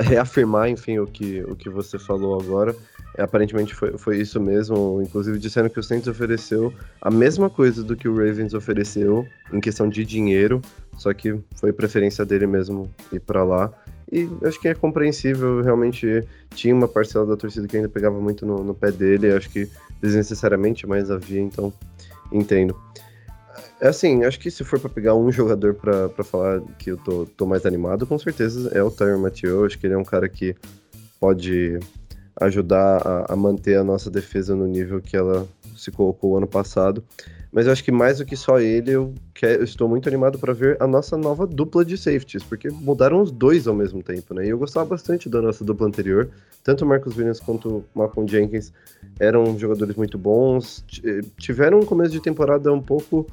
reafirmar, 0.00 0.68
enfim, 0.68 0.98
o 0.98 1.06
que, 1.06 1.42
o 1.44 1.56
que 1.56 1.68
você 1.68 1.98
falou 1.98 2.40
agora. 2.40 2.74
É, 3.16 3.22
aparentemente 3.22 3.74
foi, 3.74 3.96
foi 3.96 4.18
isso 4.18 4.40
mesmo. 4.40 5.00
Inclusive 5.02 5.38
disseram 5.38 5.68
que 5.68 5.78
o 5.78 5.82
Saints 5.82 6.08
ofereceu 6.08 6.72
a 7.00 7.10
mesma 7.10 7.48
coisa 7.48 7.82
do 7.82 7.96
que 7.96 8.08
o 8.08 8.16
Ravens 8.16 8.54
ofereceu 8.54 9.26
em 9.52 9.60
questão 9.60 9.88
de 9.88 10.04
dinheiro, 10.04 10.60
só 10.98 11.12
que 11.12 11.38
foi 11.56 11.72
preferência 11.72 12.24
dele 12.24 12.46
mesmo 12.46 12.90
ir 13.12 13.20
para 13.20 13.44
lá. 13.44 13.72
E 14.10 14.28
acho 14.44 14.60
que 14.60 14.68
é 14.68 14.74
compreensível, 14.74 15.62
realmente 15.62 16.22
tinha 16.54 16.74
uma 16.74 16.86
parcela 16.86 17.26
da 17.26 17.36
torcida 17.36 17.66
que 17.66 17.76
ainda 17.76 17.88
pegava 17.88 18.20
muito 18.20 18.44
no, 18.46 18.62
no 18.62 18.74
pé 18.74 18.92
dele, 18.92 19.32
acho 19.32 19.50
que 19.50 19.68
desnecessariamente, 20.00 20.86
mas 20.86 21.10
havia, 21.10 21.40
então 21.40 21.72
entendo. 22.30 22.76
É 23.80 23.88
assim, 23.88 24.24
acho 24.24 24.38
que 24.38 24.50
se 24.50 24.64
for 24.64 24.78
para 24.78 24.88
pegar 24.88 25.14
um 25.14 25.30
jogador 25.30 25.74
para 25.74 26.24
falar 26.24 26.60
que 26.78 26.90
eu 26.90 26.96
tô, 26.96 27.26
tô 27.26 27.46
mais 27.46 27.66
animado, 27.66 28.06
com 28.06 28.18
certeza 28.18 28.70
é 28.76 28.82
o 28.82 28.90
Tyler 28.90 29.18
Mathieu. 29.18 29.64
Acho 29.64 29.78
que 29.78 29.86
ele 29.86 29.94
é 29.94 29.98
um 29.98 30.04
cara 30.04 30.28
que 30.28 30.54
pode 31.20 31.78
ajudar 32.40 33.06
a, 33.06 33.32
a, 33.32 33.36
manter 33.36 33.76
a 33.76 33.84
nossa 33.84 34.10
defesa 34.10 34.54
no 34.54 34.66
nível 34.66 35.00
que 35.00 35.16
ela 35.16 35.46
se 35.76 35.90
colocou 35.90 36.36
ano 36.36 36.46
passado. 36.46 37.04
Mas 37.54 37.66
eu 37.66 37.72
acho 37.72 37.84
que 37.84 37.92
mais 37.92 38.18
do 38.18 38.24
que 38.24 38.36
só 38.36 38.58
ele, 38.58 38.90
eu, 38.90 39.14
quer, 39.32 39.60
eu 39.60 39.62
estou 39.62 39.88
muito 39.88 40.08
animado 40.08 40.40
para 40.40 40.52
ver 40.52 40.76
a 40.80 40.88
nossa 40.88 41.16
nova 41.16 41.46
dupla 41.46 41.84
de 41.84 41.96
safeties, 41.96 42.42
porque 42.42 42.68
mudaram 42.68 43.22
os 43.22 43.30
dois 43.30 43.68
ao 43.68 43.74
mesmo 43.74 44.02
tempo, 44.02 44.34
né? 44.34 44.44
E 44.44 44.48
eu 44.48 44.58
gostava 44.58 44.84
bastante 44.86 45.28
da 45.28 45.40
nossa 45.40 45.64
dupla 45.64 45.86
anterior. 45.86 46.28
Tanto 46.64 46.84
o 46.84 46.88
Marcus 46.88 47.16
Williams 47.16 47.38
quanto 47.38 47.68
o 47.68 47.84
Malcolm 47.94 48.28
Jenkins 48.28 48.72
eram 49.20 49.56
jogadores 49.56 49.94
muito 49.94 50.18
bons. 50.18 50.84
Tiveram 51.38 51.78
um 51.78 51.84
começo 51.84 52.10
de 52.10 52.20
temporada 52.20 52.72
um 52.72 52.82
pouco 52.82 53.24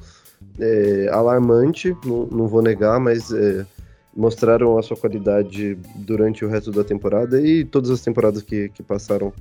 é, 0.56 1.08
alarmante, 1.10 1.96
não, 2.06 2.26
não, 2.26 2.46
vou 2.46 2.62
negar, 2.62 3.00
mas 3.00 3.32
é, 3.32 3.66
mostraram 4.14 4.78
a 4.78 4.82
sua 4.84 4.96
qualidade 4.96 5.76
durante 5.96 6.44
o 6.44 6.48
resto 6.48 6.70
da 6.70 6.84
temporada 6.84 7.40
e 7.40 7.64
todas 7.64 7.90
as 7.90 8.00
temporadas 8.00 8.42
que, 8.42 8.68
que 8.68 8.84
passaram 8.84 9.32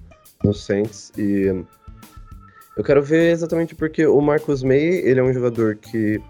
no 0.44 0.56
Saints. 0.56 1.12
E 1.16 1.64
eu 2.76 2.84
quero 2.84 3.02
ver 3.04 3.32
exatamente 3.32 3.76
porque 3.76 4.06
o 4.06 4.22
Marcus 4.22 4.64
May, 4.64 4.80
ele 4.80 5.20
é 5.20 5.24
um 5.24 5.34
jogador 5.34 5.76
que 5.76 6.22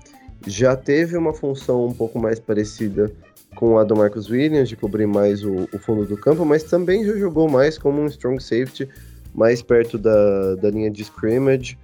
já 0.48 0.76
teve 0.76 1.16
uma 1.16 1.34
função 1.34 1.86
um 1.86 1.94
pouco 1.94 2.20
mais 2.20 2.40
parecida 2.40 3.12
com 3.56 3.78
a 3.78 3.84
do 3.84 3.96
Marcus 3.96 4.30
Williams, 4.30 4.70
de 4.70 4.76
cobrir 4.76 5.06
mais 5.06 5.44
o, 5.44 5.68
o 5.74 5.78
fundo 5.78 6.06
do 6.06 6.18
campo, 6.18 6.46
mas 6.46 6.64
também 6.64 7.06
já 7.06 7.16
jogou 7.18 7.50
mais 7.50 7.78
como 7.78 8.02
um 8.02 8.08
strong 8.08 8.42
safety, 8.42 8.88
mais 9.36 9.62
perto 9.62 9.98
da, 9.98 10.56
da 10.56 10.70
linha 10.70 10.90
de 10.90 11.04
scrimmage, 11.04 11.78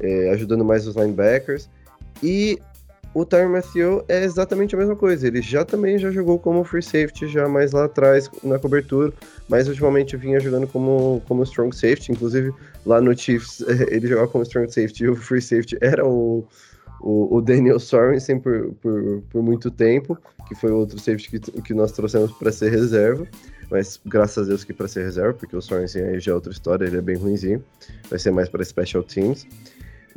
é, 0.00 0.30
ajudando 0.30 0.64
mais 0.64 0.86
os 0.86 0.96
linebackers. 0.96 1.68
E 2.22 2.58
o 3.14 3.24
Tyron 3.26 3.50
Matthew 3.50 4.04
é 4.08 4.24
exatamente 4.24 4.74
a 4.74 4.78
mesma 4.78 4.96
coisa. 4.96 5.26
Ele 5.26 5.42
já 5.42 5.64
também 5.64 5.98
já 5.98 6.10
jogou 6.10 6.38
como 6.38 6.64
free 6.64 6.82
safety, 6.82 7.28
já 7.28 7.46
mais 7.48 7.72
lá 7.72 7.84
atrás 7.84 8.30
na 8.42 8.58
cobertura, 8.58 9.12
mas 9.48 9.68
ultimamente 9.68 10.16
vinha 10.16 10.40
jogando 10.40 10.66
como, 10.66 11.22
como 11.28 11.42
strong 11.42 11.74
safety. 11.74 12.12
Inclusive, 12.12 12.52
lá 12.86 13.00
no 13.00 13.16
Chiefs, 13.16 13.60
ele 13.90 14.06
jogava 14.06 14.28
como 14.28 14.44
strong 14.44 14.72
safety 14.72 15.04
e 15.04 15.08
o 15.08 15.16
free 15.16 15.42
safety 15.42 15.76
era 15.82 16.06
o, 16.06 16.46
o, 17.02 17.36
o 17.36 17.42
Daniel 17.42 17.78
Sorensen 17.78 18.40
por, 18.40 18.72
por, 18.80 19.22
por, 19.30 19.42
muito 19.42 19.70
tempo, 19.70 20.16
que 20.48 20.54
foi 20.54 20.70
outro 20.70 20.98
safety 20.98 21.38
que, 21.38 21.62
que 21.62 21.74
nós 21.74 21.92
trouxemos 21.92 22.32
para 22.32 22.50
ser 22.50 22.70
reserva. 22.70 23.26
Mas 23.70 23.98
graças 24.04 24.46
a 24.46 24.48
Deus 24.48 24.64
que 24.64 24.72
para 24.72 24.86
ser 24.86 25.02
reserva, 25.04 25.32
porque 25.32 25.56
o 25.56 25.62
Sorensen 25.62 26.02
aí 26.02 26.20
já 26.20 26.32
é 26.32 26.34
outra 26.34 26.52
história, 26.52 26.84
ele 26.84 26.98
é 26.98 27.00
bem 27.00 27.16
ruimzinho. 27.16 27.62
Vai 28.08 28.18
ser 28.18 28.30
mais 28.30 28.48
para 28.48 28.64
special 28.64 29.02
teams. 29.02 29.46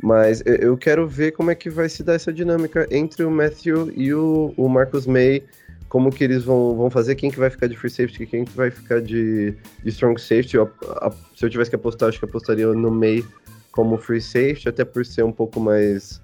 Mas 0.02 0.42
eu 0.44 0.76
quero 0.76 1.08
ver 1.08 1.32
como 1.32 1.50
é 1.50 1.54
que 1.54 1.70
vai 1.70 1.88
se 1.88 2.02
dar 2.02 2.14
essa 2.14 2.32
dinâmica 2.32 2.86
entre 2.90 3.24
o 3.24 3.30
Matthew 3.30 3.92
e 3.96 4.12
o, 4.12 4.52
o 4.56 4.68
Marcus 4.68 5.06
May, 5.06 5.42
como 5.88 6.10
que 6.10 6.24
eles 6.24 6.44
vão, 6.44 6.76
vão 6.76 6.90
fazer, 6.90 7.14
quem 7.14 7.30
que 7.30 7.38
vai 7.38 7.48
ficar 7.48 7.68
de 7.68 7.76
free 7.76 7.90
safety 7.90 8.26
quem 8.26 8.44
que 8.44 8.52
vai 8.56 8.70
ficar 8.70 9.00
de, 9.00 9.54
de 9.82 9.88
strong 9.88 10.20
safety. 10.20 10.56
Eu, 10.56 10.70
a, 11.00 11.10
se 11.34 11.44
eu 11.44 11.50
tivesse 11.50 11.70
que 11.70 11.76
apostar, 11.76 12.08
acho 12.08 12.18
que 12.18 12.24
apostaria 12.24 12.66
no 12.66 12.90
May 12.90 13.24
como 13.70 13.98
free 13.98 14.20
safety, 14.20 14.68
até 14.68 14.84
por 14.84 15.04
ser 15.04 15.22
um 15.22 15.32
pouco 15.32 15.60
mais, 15.60 16.20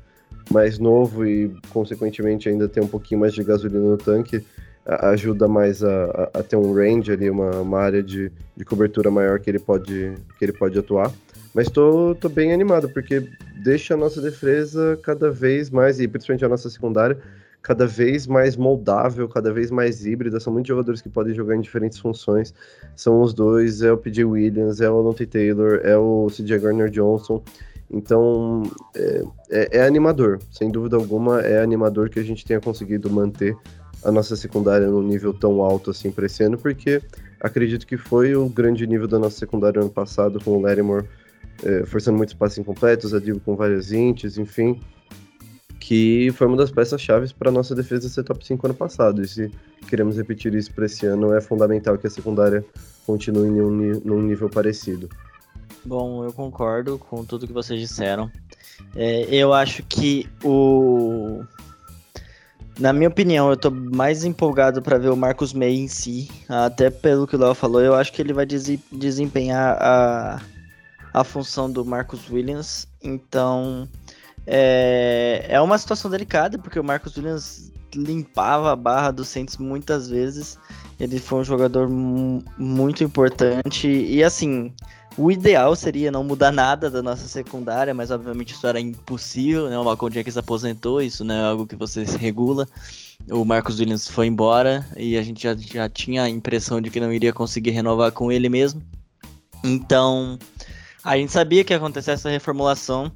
mais 0.50 0.78
novo 0.78 1.26
e, 1.26 1.54
consequentemente, 1.70 2.48
ainda 2.48 2.68
ter 2.68 2.80
um 2.80 2.88
pouquinho 2.88 3.20
mais 3.20 3.34
de 3.34 3.44
gasolina 3.44 3.90
no 3.90 3.96
tanque, 3.98 4.44
a, 4.86 5.10
ajuda 5.10 5.46
mais 5.46 5.84
a, 5.84 6.30
a, 6.34 6.42
ter 6.42 6.56
um 6.56 6.74
range 6.74 7.12
ali, 7.12 7.28
uma, 7.30 7.50
uma 7.60 7.78
área 7.78 8.02
de, 8.02 8.32
de 8.56 8.64
cobertura 8.64 9.10
maior 9.10 9.38
que 9.38 9.50
ele 9.50 9.58
pode, 9.58 10.14
que 10.38 10.44
ele 10.44 10.52
pode 10.52 10.78
atuar. 10.78 11.12
Mas 11.54 11.68
tô, 11.68 12.14
tô 12.14 12.28
bem 12.28 12.52
animado, 12.52 12.88
porque 12.88 13.28
deixa 13.62 13.94
a 13.94 13.96
nossa 13.96 14.20
defesa 14.20 14.98
cada 15.02 15.30
vez 15.30 15.70
mais, 15.70 16.00
e 16.00 16.08
principalmente 16.08 16.44
a 16.44 16.48
nossa 16.48 16.70
secundária, 16.70 17.18
cada 17.62 17.86
vez 17.86 18.26
mais 18.26 18.56
moldável, 18.56 19.28
cada 19.28 19.52
vez 19.52 19.70
mais 19.70 20.04
híbrida. 20.04 20.40
São 20.40 20.52
muitos 20.52 20.68
jogadores 20.68 21.00
que 21.00 21.08
podem 21.08 21.34
jogar 21.34 21.54
em 21.54 21.60
diferentes 21.60 21.98
funções. 21.98 22.52
São 22.96 23.20
os 23.20 23.32
dois, 23.32 23.82
é 23.82 23.92
o 23.92 23.96
PJ 23.96 24.24
Williams, 24.24 24.80
é 24.80 24.90
o 24.90 24.96
Alonte 24.96 25.26
Taylor, 25.26 25.80
é 25.84 25.96
o 25.96 26.26
CJ 26.28 26.58
Garner 26.58 26.90
Johnson. 26.90 27.42
Então, 27.90 28.62
é, 28.96 29.22
é, 29.50 29.78
é, 29.78 29.86
animador, 29.86 30.38
sem 30.50 30.70
dúvida 30.70 30.96
alguma, 30.96 31.42
é 31.42 31.62
animador 31.62 32.08
que 32.08 32.18
a 32.18 32.22
gente 32.22 32.44
tenha 32.44 32.60
conseguido 32.60 33.10
manter 33.10 33.54
a 34.02 34.10
nossa 34.10 34.34
secundária 34.34 34.88
num 34.88 35.02
nível 35.02 35.32
tão 35.32 35.60
alto 35.60 35.90
assim 35.90 36.10
para 36.10 36.26
esse 36.26 36.42
ano, 36.42 36.56
porque 36.56 37.00
acredito 37.38 37.86
que 37.86 37.98
foi 37.98 38.34
o 38.34 38.48
grande 38.48 38.86
nível 38.86 39.06
da 39.06 39.18
nossa 39.18 39.38
secundária 39.38 39.80
ano 39.80 39.90
passado, 39.90 40.42
com 40.42 40.52
o 40.52 40.60
Lattimore 40.60 41.06
é, 41.64 41.84
forçando 41.86 42.16
muitos 42.16 42.34
passes 42.34 42.58
incompletos, 42.58 43.14
Adivo 43.14 43.40
com 43.40 43.56
várias 43.56 43.92
intes, 43.92 44.38
enfim, 44.38 44.80
que 45.78 46.30
foi 46.32 46.46
uma 46.46 46.56
das 46.56 46.70
peças-chave 46.70 47.32
para 47.34 47.48
a 47.48 47.52
nossa 47.52 47.74
defesa 47.74 48.08
ser 48.08 48.24
top 48.24 48.46
5 48.46 48.66
ano 48.66 48.74
passado. 48.74 49.22
E 49.22 49.28
se 49.28 49.50
queremos 49.88 50.16
repetir 50.16 50.54
isso 50.54 50.72
para 50.72 50.86
esse 50.86 51.06
ano, 51.06 51.34
é 51.34 51.40
fundamental 51.40 51.98
que 51.98 52.06
a 52.06 52.10
secundária 52.10 52.64
continue 53.06 53.48
em 53.48 53.60
um, 53.60 54.00
num 54.04 54.22
nível 54.22 54.48
parecido. 54.48 55.08
Bom, 55.84 56.24
eu 56.24 56.32
concordo 56.32 56.98
com 56.98 57.24
tudo 57.24 57.46
que 57.46 57.52
vocês 57.52 57.80
disseram. 57.80 58.30
É, 58.94 59.22
eu 59.34 59.52
acho 59.52 59.82
que 59.82 60.28
o. 60.44 61.42
Na 62.78 62.92
minha 62.92 63.08
opinião, 63.08 63.50
eu 63.50 63.56
tô 63.56 63.70
mais 63.70 64.24
empolgado 64.24 64.80
para 64.80 64.98
ver 64.98 65.10
o 65.10 65.16
Marcos 65.16 65.52
May 65.52 65.74
em 65.74 65.88
si. 65.88 66.30
Até 66.48 66.88
pelo 66.90 67.26
que 67.26 67.36
o 67.36 67.38
Léo 67.38 67.54
falou, 67.54 67.82
eu 67.82 67.94
acho 67.94 68.12
que 68.12 68.22
ele 68.22 68.32
vai 68.32 68.46
desempenhar 68.46 69.76
a, 69.80 70.40
a 71.12 71.24
função 71.24 71.70
do 71.70 71.84
Marcus 71.84 72.30
Williams. 72.30 72.86
Então 73.02 73.88
é, 74.46 75.46
é 75.48 75.60
uma 75.60 75.78
situação 75.78 76.10
delicada, 76.10 76.58
porque 76.58 76.80
o 76.80 76.84
Marcus 76.84 77.16
Williams 77.16 77.72
limpava 77.94 78.72
a 78.72 78.76
barra 78.76 79.10
do 79.10 79.24
Saints 79.24 79.56
muitas 79.58 80.08
vezes. 80.08 80.58
Ele 80.98 81.18
foi 81.18 81.40
um 81.40 81.44
jogador 81.44 81.88
muito 81.88 83.04
importante. 83.04 83.88
E 83.88 84.24
assim, 84.24 84.72
O 85.16 85.30
ideal 85.30 85.76
seria 85.76 86.10
não 86.10 86.24
mudar 86.24 86.50
nada 86.50 86.90
da 86.90 87.02
nossa 87.02 87.28
secundária, 87.28 87.92
mas 87.92 88.10
obviamente 88.10 88.54
isso 88.54 88.66
era 88.66 88.80
impossível, 88.80 89.68
né? 89.68 89.78
O 89.78 89.84
Malcolm 89.84 90.12
Jenkins 90.12 90.38
aposentou, 90.38 91.02
isso 91.02 91.22
não 91.22 91.34
é 91.34 91.44
algo 91.44 91.66
que 91.66 91.76
você 91.76 92.04
regula. 92.04 92.66
O 93.30 93.44
Marcos 93.44 93.78
Williams 93.78 94.08
foi 94.08 94.26
embora 94.26 94.86
e 94.96 95.16
a 95.18 95.22
gente 95.22 95.42
já, 95.42 95.54
já 95.54 95.88
tinha 95.88 96.22
a 96.22 96.28
impressão 96.30 96.80
de 96.80 96.90
que 96.90 96.98
não 96.98 97.12
iria 97.12 97.32
conseguir 97.32 97.70
renovar 97.70 98.10
com 98.12 98.32
ele 98.32 98.48
mesmo. 98.48 98.82
Então, 99.62 100.38
a 101.04 101.16
gente 101.16 101.32
sabia 101.32 101.64
que 101.64 101.72
ia 101.72 101.76
acontecer 101.76 102.12
essa 102.12 102.30
reformulação 102.30 103.10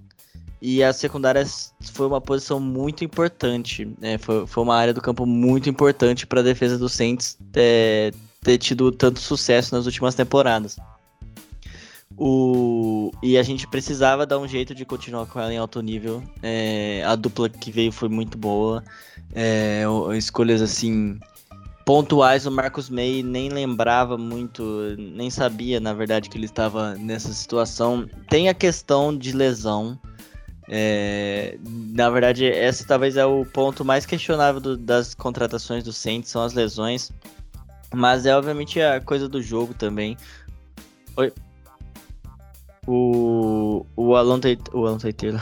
e 0.60 0.82
a 0.82 0.92
secundária 0.92 1.44
foi 1.92 2.06
uma 2.06 2.20
posição 2.20 2.58
muito 2.58 3.04
importante. 3.04 3.88
Né? 4.00 4.18
Foi, 4.18 4.46
foi 4.46 4.62
uma 4.62 4.76
área 4.76 4.94
do 4.94 5.00
campo 5.00 5.26
muito 5.26 5.68
importante 5.68 6.26
para 6.26 6.40
a 6.40 6.42
defesa 6.44 6.78
do 6.78 6.88
Saints 6.88 7.38
é, 7.54 8.12
ter 8.42 8.58
tido 8.58 8.90
tanto 8.90 9.20
sucesso 9.20 9.74
nas 9.74 9.86
últimas 9.86 10.14
temporadas. 10.14 10.76
O... 12.18 13.10
E 13.22 13.36
a 13.36 13.42
gente 13.42 13.66
precisava 13.68 14.24
dar 14.24 14.38
um 14.38 14.48
jeito 14.48 14.74
de 14.74 14.86
continuar 14.86 15.26
com 15.26 15.38
ela 15.38 15.52
em 15.52 15.58
alto 15.58 15.82
nível. 15.82 16.22
É... 16.42 17.04
A 17.04 17.14
dupla 17.14 17.48
que 17.48 17.70
veio 17.70 17.92
foi 17.92 18.08
muito 18.08 18.38
boa. 18.38 18.82
É... 19.34 19.84
Escolhas 20.16 20.62
assim 20.62 21.20
pontuais. 21.86 22.44
O 22.44 22.50
Marcos 22.50 22.90
May 22.90 23.22
nem 23.22 23.48
lembrava 23.48 24.18
muito, 24.18 24.94
nem 24.98 25.30
sabia, 25.30 25.80
na 25.80 25.94
verdade, 25.94 26.28
que 26.28 26.36
ele 26.36 26.44
estava 26.44 26.96
nessa 26.96 27.32
situação. 27.32 28.06
Tem 28.28 28.50
a 28.50 28.54
questão 28.54 29.16
de 29.16 29.32
lesão. 29.32 29.98
É, 30.68 31.56
na 31.62 32.10
verdade, 32.10 32.44
esse 32.44 32.84
talvez 32.84 33.16
é 33.16 33.24
o 33.24 33.46
ponto 33.46 33.84
mais 33.84 34.04
questionável 34.04 34.60
do, 34.60 34.76
das 34.76 35.14
contratações 35.14 35.84
do 35.84 35.92
Saints, 35.92 36.30
são 36.30 36.42
as 36.42 36.52
lesões. 36.52 37.12
Mas 37.94 38.26
é 38.26 38.36
obviamente 38.36 38.80
a 38.80 39.00
coisa 39.00 39.28
do 39.28 39.40
jogo 39.40 39.72
também. 39.72 40.16
Oi. 41.16 41.32
O, 42.84 43.86
o 43.96 44.14
Alon 44.16 44.38
o 44.38 45.12
Taylor, 45.12 45.40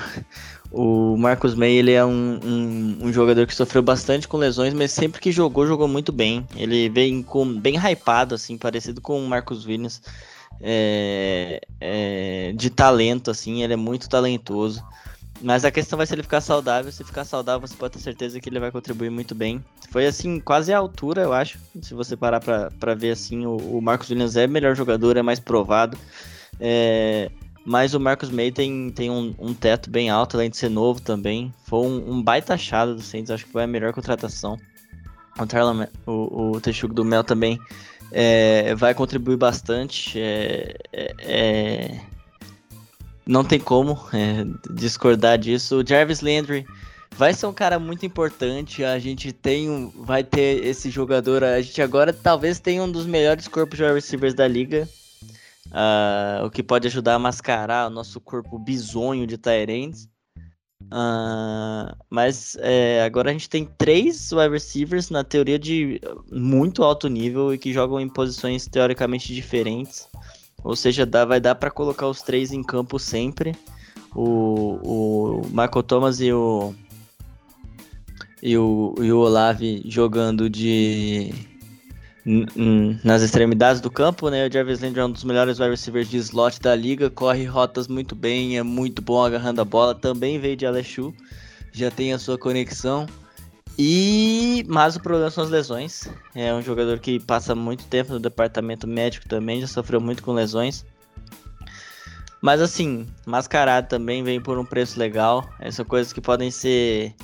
o 0.74 1.16
Marcos 1.16 1.54
May, 1.54 1.72
ele 1.72 1.92
é 1.92 2.04
um, 2.04 2.40
um, 2.42 2.98
um, 3.02 3.12
jogador 3.12 3.46
que 3.46 3.54
sofreu 3.54 3.80
bastante 3.80 4.26
com 4.26 4.36
lesões, 4.36 4.74
mas 4.74 4.90
sempre 4.90 5.20
que 5.20 5.30
jogou, 5.30 5.66
jogou 5.66 5.86
muito 5.86 6.10
bem. 6.10 6.44
Ele 6.56 6.88
vem 6.88 7.22
com, 7.22 7.46
bem 7.60 7.76
hypado, 7.76 8.34
assim, 8.34 8.58
parecido 8.58 9.00
com 9.00 9.24
o 9.24 9.28
Marcos 9.28 9.64
Williams, 9.64 10.02
é, 10.60 11.60
é, 11.80 12.52
de 12.56 12.70
talento, 12.70 13.30
assim, 13.30 13.62
ele 13.62 13.72
é 13.72 13.76
muito 13.76 14.08
talentoso. 14.08 14.84
Mas 15.40 15.64
a 15.64 15.70
questão 15.70 15.96
vai 15.96 16.06
ser 16.06 16.14
ele 16.14 16.22
ficar 16.22 16.40
saudável. 16.40 16.90
Se 16.90 17.04
ficar 17.04 17.24
saudável, 17.24 17.66
você 17.66 17.74
pode 17.76 17.94
ter 17.94 18.00
certeza 18.00 18.40
que 18.40 18.48
ele 18.48 18.58
vai 18.58 18.72
contribuir 18.72 19.10
muito 19.10 19.34
bem. 19.34 19.64
Foi 19.90 20.06
assim, 20.06 20.40
quase 20.40 20.72
a 20.72 20.78
altura, 20.78 21.22
eu 21.22 21.32
acho. 21.32 21.58
Se 21.82 21.94
você 21.94 22.16
parar 22.16 22.40
pra, 22.40 22.94
ver 22.94 23.10
assim, 23.10 23.46
o, 23.46 23.56
o 23.56 23.80
Marcos 23.80 24.10
Williams 24.10 24.36
é 24.36 24.46
melhor 24.46 24.74
jogador, 24.74 25.16
é 25.16 25.22
mais 25.22 25.38
provado. 25.38 25.96
É, 26.58 27.30
mas 27.64 27.94
o 27.94 28.00
Marcos 28.00 28.30
May 28.30 28.52
tem, 28.52 28.90
tem 28.90 29.10
um, 29.10 29.34
um, 29.38 29.54
teto 29.54 29.88
bem 29.88 30.10
alto, 30.10 30.36
além 30.36 30.50
de 30.50 30.56
ser 30.56 30.68
novo 30.68 31.00
também. 31.00 31.52
Foi 31.64 31.80
um, 31.80 32.12
um 32.12 32.22
baita 32.22 32.54
achado 32.54 32.94
do 32.94 33.02
Saints, 33.02 33.30
acho 33.30 33.46
que 33.46 33.52
foi 33.52 33.64
a 33.64 33.66
melhor 33.66 33.92
contratação. 33.92 34.58
O, 35.38 35.46
Tarla, 35.46 35.88
o, 36.06 36.52
o 36.52 36.60
Texugo 36.60 36.92
do 36.92 37.04
Mel 37.04 37.24
também 37.24 37.58
é, 38.12 38.74
vai 38.74 38.94
contribuir 38.94 39.36
bastante. 39.36 40.20
É, 40.20 40.76
é, 40.92 41.14
é 41.18 42.00
não 43.26 43.42
tem 43.42 43.58
como 43.58 43.98
é, 44.12 44.44
discordar 44.70 45.38
disso. 45.38 45.80
O 45.80 45.86
Jarvis 45.86 46.20
Landry 46.20 46.66
vai 47.16 47.32
ser 47.32 47.46
um 47.46 47.52
cara 47.52 47.78
muito 47.78 48.04
importante. 48.04 48.84
A 48.84 48.98
gente 48.98 49.32
tem 49.32 49.70
um, 49.70 49.90
vai 49.90 50.22
ter 50.22 50.64
esse 50.64 50.90
jogador. 50.90 51.42
A 51.42 51.60
gente 51.62 51.80
agora 51.80 52.12
talvez 52.12 52.60
tenha 52.60 52.82
um 52.82 52.90
dos 52.90 53.06
melhores 53.06 53.48
corpos 53.48 53.78
de 53.78 53.92
receivers 53.92 54.34
da 54.34 54.46
liga. 54.46 54.88
Uh, 55.74 56.46
o 56.46 56.50
que 56.50 56.62
pode 56.62 56.86
ajudar 56.86 57.14
a 57.14 57.18
mascarar 57.18 57.88
o 57.88 57.90
nosso 57.90 58.20
corpo 58.20 58.60
bizonho 58.60 59.26
de 59.26 59.36
Tyrants. 59.36 60.08
Uh, 60.84 61.90
mas 62.08 62.56
é, 62.60 63.02
agora 63.02 63.30
a 63.30 63.32
gente 63.32 63.48
tem 63.48 63.64
três 63.76 64.30
wide 64.30 64.50
receivers 64.50 65.10
na 65.10 65.24
teoria 65.24 65.58
de 65.58 66.00
muito 66.30 66.84
alto 66.84 67.08
nível 67.08 67.52
e 67.52 67.58
que 67.58 67.72
jogam 67.72 67.98
em 67.98 68.08
posições 68.08 68.68
teoricamente 68.68 69.34
diferentes. 69.34 70.06
Ou 70.62 70.76
seja, 70.76 71.04
dá, 71.04 71.24
vai 71.24 71.40
dar 71.40 71.56
para 71.56 71.72
colocar 71.72 72.06
os 72.06 72.22
três 72.22 72.52
em 72.52 72.62
campo 72.62 72.96
sempre. 72.98 73.56
O, 74.14 74.78
o 74.84 75.42
Michael 75.48 75.82
Thomas 75.82 76.20
e 76.20 76.32
o 76.32 76.72
e 78.40 78.56
o, 78.56 78.94
e 78.98 79.10
o 79.10 79.18
Olave 79.18 79.82
jogando 79.86 80.48
de 80.48 81.32
nas 82.24 83.22
extremidades 83.22 83.80
do 83.80 83.90
campo, 83.90 84.30
né? 84.30 84.46
O 84.46 84.52
Jarvis 84.52 84.80
Landry 84.80 85.00
é 85.00 85.04
um 85.04 85.10
dos 85.10 85.24
melhores 85.24 85.58
wide 85.58 85.70
receivers 85.70 86.08
de 86.08 86.16
slot 86.18 86.60
da 86.60 86.74
liga, 86.74 87.10
corre 87.10 87.44
rotas 87.44 87.86
muito 87.86 88.14
bem, 88.14 88.56
é 88.56 88.62
muito 88.62 89.02
bom 89.02 89.22
agarrando 89.22 89.60
a 89.60 89.64
bola, 89.64 89.94
também 89.94 90.38
veio 90.38 90.56
de 90.56 90.66
LSU, 90.66 91.14
já 91.72 91.90
tem 91.90 92.12
a 92.12 92.18
sua 92.18 92.38
conexão. 92.38 93.06
E 93.76 94.64
mas 94.68 94.96
o 94.96 95.00
problema 95.00 95.30
são 95.30 95.44
as 95.44 95.50
lesões. 95.50 96.08
É 96.34 96.54
um 96.54 96.62
jogador 96.62 96.98
que 96.98 97.18
passa 97.18 97.54
muito 97.54 97.84
tempo 97.86 98.12
no 98.12 98.20
departamento 98.20 98.86
médico 98.86 99.28
também, 99.28 99.60
já 99.60 99.66
sofreu 99.66 100.00
muito 100.00 100.22
com 100.22 100.32
lesões. 100.32 100.86
Mas 102.40 102.60
assim, 102.60 103.06
mascarado 103.26 103.88
também 103.88 104.22
vem 104.22 104.40
por 104.40 104.58
um 104.58 104.64
preço 104.64 104.98
legal. 104.98 105.48
Essas 105.58 105.86
coisas 105.86 106.12
que 106.12 106.20
podem 106.20 106.50
ser 106.50 107.14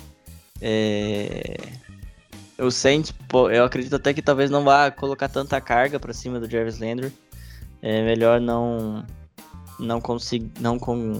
é... 0.61 1.57
O 2.61 2.69
Saints, 2.69 3.13
eu 3.51 3.63
acredito 3.63 3.95
até 3.95 4.13
que 4.13 4.21
talvez 4.21 4.51
não 4.51 4.63
vá 4.63 4.91
colocar 4.91 5.27
tanta 5.27 5.59
carga 5.59 5.99
para 5.99 6.13
cima 6.13 6.39
do 6.39 6.49
Jarvis 6.49 6.79
Landry. 6.79 7.11
É 7.81 8.03
melhor 8.03 8.39
não 8.39 9.03
não 9.79 9.99
conseguir 9.99 10.51
não 10.59 10.77
com 10.77 11.19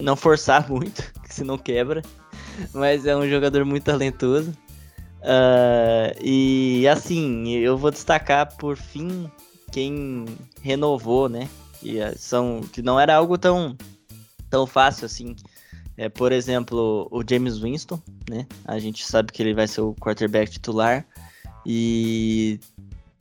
não 0.00 0.16
forçar 0.16 0.66
muito, 0.70 1.02
que 1.22 1.34
senão 1.34 1.58
quebra. 1.58 2.02
Mas 2.72 3.06
é 3.06 3.14
um 3.14 3.28
jogador 3.28 3.64
muito 3.64 3.84
talentoso. 3.84 4.50
Uh, 5.20 6.16
e 6.22 6.86
assim, 6.88 7.48
eu 7.50 7.76
vou 7.76 7.90
destacar 7.90 8.56
por 8.56 8.76
fim 8.76 9.30
quem 9.70 10.24
renovou, 10.62 11.28
né? 11.28 11.48
Que, 11.80 11.98
são, 12.16 12.62
que 12.72 12.80
não 12.80 12.98
era 12.98 13.14
algo 13.14 13.36
tão, 13.36 13.76
tão 14.48 14.66
fácil 14.66 15.04
assim. 15.04 15.36
É, 15.96 16.08
por 16.08 16.30
exemplo, 16.30 17.08
o 17.10 17.22
James 17.28 17.58
Winston, 17.58 18.00
né? 18.28 18.46
A 18.64 18.78
gente 18.78 19.04
sabe 19.04 19.32
que 19.32 19.42
ele 19.42 19.54
vai 19.54 19.66
ser 19.66 19.80
o 19.80 19.94
quarterback 19.94 20.50
titular 20.50 21.06
e 21.64 22.60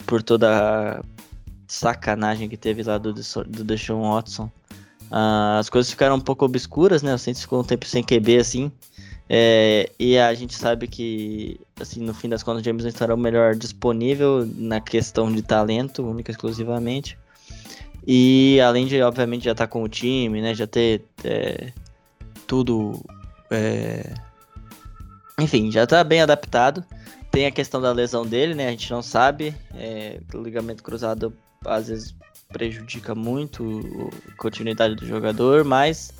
por 0.06 0.22
toda 0.22 1.00
a 1.00 1.04
sacanagem 1.68 2.50
que 2.50 2.58
teve 2.58 2.84
lá 2.84 2.98
do, 2.98 3.14
do 3.14 3.64
Deshaun 3.64 4.12
Watson, 4.12 4.52
uh, 5.12 5.60
as 5.60 5.70
coisas 5.70 5.90
ficaram 5.90 6.16
um 6.16 6.20
pouco 6.20 6.46
obscuras, 6.46 7.02
né? 7.02 7.14
O 7.14 7.18
Saints 7.18 7.42
ficou 7.42 7.62
um 7.62 7.64
tempo 7.64 7.86
sem 7.86 8.04
QB 8.04 8.38
assim. 8.38 8.72
É, 9.28 9.90
e 9.98 10.18
a 10.20 10.34
gente 10.36 10.54
sabe 10.54 10.88
que, 10.88 11.60
assim, 11.80 12.00
no 12.02 12.14
fim 12.14 12.30
das 12.30 12.44
contas, 12.44 12.62
o 12.62 12.66
James 12.66 12.84
Winston 12.84 13.04
era 13.06 13.16
o 13.16 13.18
melhor 13.18 13.56
disponível 13.56 14.48
na 14.56 14.80
questão 14.80 15.32
de 15.32 15.42
talento, 15.42 16.06
única 16.06 16.32
e 16.32 16.34
exclusivamente. 16.34 17.18
E 18.06 18.60
além 18.62 18.86
de, 18.86 19.02
obviamente, 19.02 19.46
já 19.46 19.54
estar 19.54 19.66
tá 19.66 19.72
com 19.72 19.82
o 19.82 19.90
time, 19.90 20.42
né? 20.42 20.54
Já 20.54 20.68
ter 20.68 21.04
é, 21.24 21.74
tudo. 22.46 23.04
É... 23.50 24.14
Enfim, 25.40 25.72
já 25.72 25.84
está 25.84 26.04
bem 26.04 26.22
adaptado. 26.22 26.84
Tem 27.32 27.46
a 27.46 27.52
questão 27.52 27.82
da 27.82 27.92
lesão 27.92 28.26
dele, 28.26 28.56
né? 28.56 28.68
A 28.68 28.72
gente 28.72 28.90
não 28.92 29.02
sabe. 29.02 29.54
É, 29.74 30.20
o 30.34 30.42
ligamento 30.42 30.82
cruzado 30.82 31.34
às 31.66 31.88
vezes 31.88 32.16
prejudica 32.50 33.14
muito 33.14 33.84
a 34.32 34.38
continuidade 34.38 34.96
do 34.96 35.06
jogador, 35.06 35.64
mas 35.66 36.14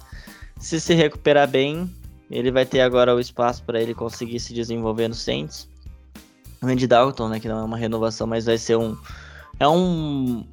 se 0.60 0.82
se 0.82 0.94
recuperar 0.94 1.48
bem, 1.48 1.90
ele 2.30 2.52
vai 2.52 2.66
ter 2.66 2.82
agora 2.82 3.16
o 3.16 3.20
espaço 3.20 3.64
para 3.64 3.82
ele 3.82 3.94
conseguir 3.94 4.40
se 4.40 4.54
desenvolver 4.54 5.08
no 5.08 5.14
Saints. 5.14 5.70
O 6.62 6.68
Andy 6.68 6.88
Dalton, 6.88 7.30
né, 7.30 7.40
que 7.40 7.48
não 7.48 7.60
é 7.60 7.64
uma 7.64 7.78
renovação, 7.78 8.26
mas 8.28 8.46
vai 8.46 8.58
ser 8.58 8.76
um 8.76 8.98
é 9.60 9.68
um 9.68 10.46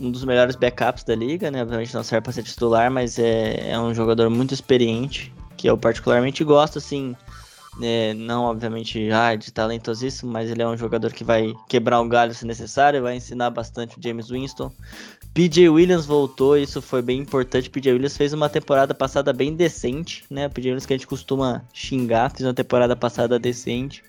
um 0.00 0.10
dos 0.10 0.24
melhores 0.24 0.56
backups 0.56 1.04
da 1.04 1.14
liga, 1.14 1.50
né? 1.50 1.62
Obviamente 1.62 1.94
não 1.94 2.02
serve 2.02 2.24
para 2.24 2.32
ser 2.32 2.42
titular, 2.42 2.90
mas 2.90 3.18
é, 3.18 3.70
é 3.70 3.78
um 3.78 3.94
jogador 3.94 4.28
muito 4.30 4.54
experiente, 4.54 5.32
que 5.56 5.68
eu 5.68 5.76
particularmente 5.76 6.42
gosto, 6.44 6.78
assim. 6.78 7.14
É, 7.80 8.12
não, 8.12 8.44
obviamente, 8.44 9.10
ah, 9.10 9.34
de 9.34 9.50
talentosíssimo, 9.50 10.30
mas 10.30 10.50
ele 10.50 10.60
é 10.60 10.68
um 10.68 10.76
jogador 10.76 11.10
que 11.12 11.24
vai 11.24 11.54
quebrar 11.68 12.02
um 12.02 12.08
galho 12.08 12.34
se 12.34 12.44
necessário, 12.44 13.00
vai 13.02 13.16
ensinar 13.16 13.48
bastante 13.48 13.98
o 13.98 14.02
James 14.02 14.28
Winston. 14.28 14.70
PJ 15.32 15.70
Williams 15.70 16.04
voltou, 16.04 16.58
isso 16.58 16.82
foi 16.82 17.00
bem 17.00 17.20
importante. 17.20 17.70
PJ 17.70 17.92
Williams 17.92 18.16
fez 18.16 18.34
uma 18.34 18.50
temporada 18.50 18.92
passada 18.92 19.32
bem 19.32 19.54
decente, 19.54 20.24
né? 20.28 20.48
PJ 20.50 20.68
Williams 20.68 20.84
que 20.84 20.92
a 20.92 20.96
gente 20.96 21.06
costuma 21.06 21.64
xingar, 21.72 22.30
fez 22.30 22.46
uma 22.46 22.52
temporada 22.52 22.94
passada 22.94 23.38
decente. 23.38 24.04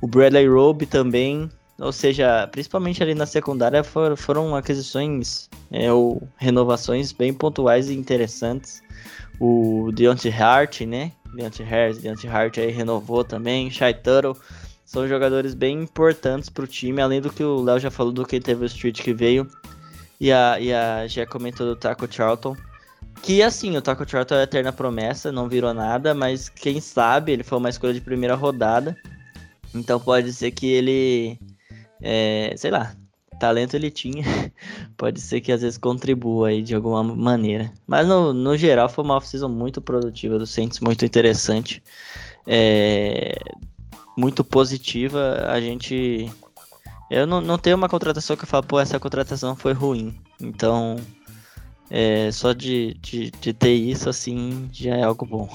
O 0.00 0.06
Bradley 0.06 0.46
Robe 0.46 0.86
também, 0.86 1.50
ou 1.82 1.92
seja, 1.92 2.46
principalmente 2.46 3.02
ali 3.02 3.14
na 3.14 3.26
secundária 3.26 3.82
foram, 3.82 4.16
foram 4.16 4.54
aquisições 4.54 5.50
é, 5.70 5.92
ou 5.92 6.22
renovações 6.36 7.10
bem 7.10 7.34
pontuais 7.34 7.90
e 7.90 7.94
interessantes. 7.94 8.82
O 9.40 9.90
Deontay 9.92 10.32
Hart, 10.32 10.82
né? 10.82 11.10
Deontay 11.34 11.66
Harris, 11.66 11.98
Deontay 11.98 12.30
Hart 12.30 12.58
aí 12.58 12.70
renovou 12.70 13.24
também. 13.24 13.70
Shai 13.70 13.92
Tuttle. 13.92 14.36
São 14.84 15.08
jogadores 15.08 15.54
bem 15.54 15.82
importantes 15.82 16.48
para 16.48 16.64
o 16.64 16.66
time, 16.66 17.00
além 17.00 17.20
do 17.20 17.30
que 17.30 17.42
o 17.42 17.62
Léo 17.62 17.80
já 17.80 17.90
falou 17.90 18.12
do 18.12 18.26
que 18.26 18.38
teve 18.38 18.62
o 18.62 18.66
Street 18.66 19.00
que 19.00 19.12
veio. 19.12 19.48
E 20.20 20.30
a, 20.30 20.60
e 20.60 20.72
a 20.72 21.06
Gé 21.08 21.26
comentou 21.26 21.66
do 21.66 21.74
Taco 21.74 22.06
Charlton. 22.08 22.54
Que 23.22 23.42
assim, 23.42 23.76
o 23.76 23.82
Taco 23.82 24.08
Charlton 24.08 24.34
é 24.36 24.40
a 24.40 24.42
eterna 24.42 24.72
promessa, 24.72 25.32
não 25.32 25.48
virou 25.48 25.74
nada, 25.74 26.14
mas 26.14 26.48
quem 26.48 26.80
sabe 26.80 27.32
ele 27.32 27.42
foi 27.42 27.58
uma 27.58 27.70
escolha 27.70 27.94
de 27.94 28.00
primeira 28.00 28.34
rodada. 28.34 28.96
Então 29.74 29.98
pode 29.98 30.32
ser 30.32 30.50
que 30.50 30.70
ele. 30.70 31.38
É, 32.02 32.52
sei 32.56 32.70
lá, 32.70 32.94
talento 33.38 33.74
ele 33.74 33.90
tinha. 33.90 34.24
pode 34.96 35.20
ser 35.20 35.40
que 35.40 35.50
às 35.50 35.62
vezes 35.62 35.78
contribua 35.78 36.48
aí 36.48 36.62
de 36.62 36.74
alguma 36.74 37.02
maneira. 37.02 37.72
Mas 37.86 38.06
no, 38.06 38.32
no 38.32 38.56
geral 38.56 38.88
foi 38.88 39.04
uma 39.04 39.16
off-season 39.16 39.48
muito 39.48 39.80
produtiva 39.80 40.38
do 40.38 40.46
Saints, 40.46 40.80
muito 40.80 41.04
interessante. 41.04 41.82
É, 42.46 43.36
muito 44.16 44.44
positiva. 44.44 45.46
A 45.48 45.60
gente. 45.60 46.30
Eu 47.10 47.26
não, 47.26 47.40
não 47.40 47.58
tenho 47.58 47.76
uma 47.76 47.88
contratação 47.88 48.36
que 48.36 48.44
eu 48.44 48.48
falo, 48.48 48.64
pô, 48.64 48.80
essa 48.80 48.98
contratação 48.98 49.54
foi 49.54 49.72
ruim. 49.72 50.18
Então, 50.40 50.96
é, 51.90 52.30
só 52.30 52.52
de, 52.52 52.94
de, 52.94 53.30
de 53.30 53.52
ter 53.52 53.74
isso, 53.74 54.08
assim, 54.08 54.68
já 54.72 54.96
é 54.96 55.02
algo 55.02 55.26
bom. 55.26 55.48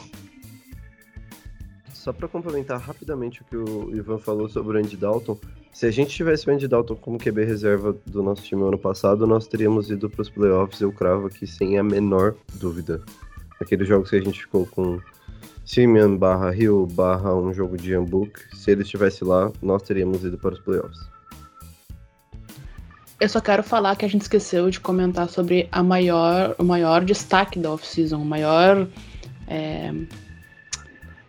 Só 1.93 2.13
para 2.13 2.27
complementar 2.27 2.79
rapidamente 2.79 3.41
o 3.41 3.45
que 3.45 3.57
o 3.57 3.95
Ivan 3.95 4.19
falou 4.19 4.47
sobre 4.47 4.77
o 4.77 4.79
Andy 4.79 4.95
Dalton, 4.95 5.37
se 5.73 5.85
a 5.85 5.91
gente 5.91 6.15
tivesse 6.15 6.49
o 6.49 6.53
Andy 6.53 6.67
Dalton 6.67 6.95
como 6.95 7.17
QB 7.17 7.45
reserva 7.45 7.95
do 8.05 8.23
nosso 8.23 8.43
time 8.43 8.63
ano 8.63 8.77
passado, 8.77 9.27
nós 9.27 9.47
teríamos 9.47 9.89
ido 9.89 10.09
para 10.09 10.21
os 10.21 10.29
playoffs, 10.29 10.81
eu 10.81 10.91
cravo 10.91 11.27
aqui 11.27 11.45
sem 11.45 11.77
a 11.77 11.83
menor 11.83 12.35
dúvida. 12.55 13.01
Aqueles 13.59 13.87
jogos 13.87 14.09
que 14.09 14.15
a 14.15 14.21
gente 14.21 14.41
ficou 14.41 14.65
com 14.65 14.99
Simeon 15.65 16.17
barra 16.17 16.55
Hill 16.55 16.87
barra 16.87 17.35
um 17.35 17.53
jogo 17.53 17.77
de 17.77 17.93
Hamburg, 17.93 18.31
se 18.53 18.71
ele 18.71 18.83
estivesse 18.83 19.23
lá, 19.23 19.51
nós 19.61 19.83
teríamos 19.83 20.23
ido 20.23 20.37
para 20.37 20.53
os 20.53 20.59
playoffs. 20.59 20.99
Eu 23.19 23.27
só 23.27 23.41
quero 23.41 23.63
falar 23.63 23.95
que 23.95 24.05
a 24.05 24.07
gente 24.07 24.21
esqueceu 24.21 24.69
de 24.69 24.79
comentar 24.79 25.27
sobre 25.27 25.67
a 25.71 25.81
maior, 25.81 26.55
o 26.57 26.63
maior 26.63 27.03
destaque 27.03 27.59
da 27.59 27.71
off-season, 27.71 28.21
o 28.21 28.25
maior. 28.25 28.87
É, 29.47 29.91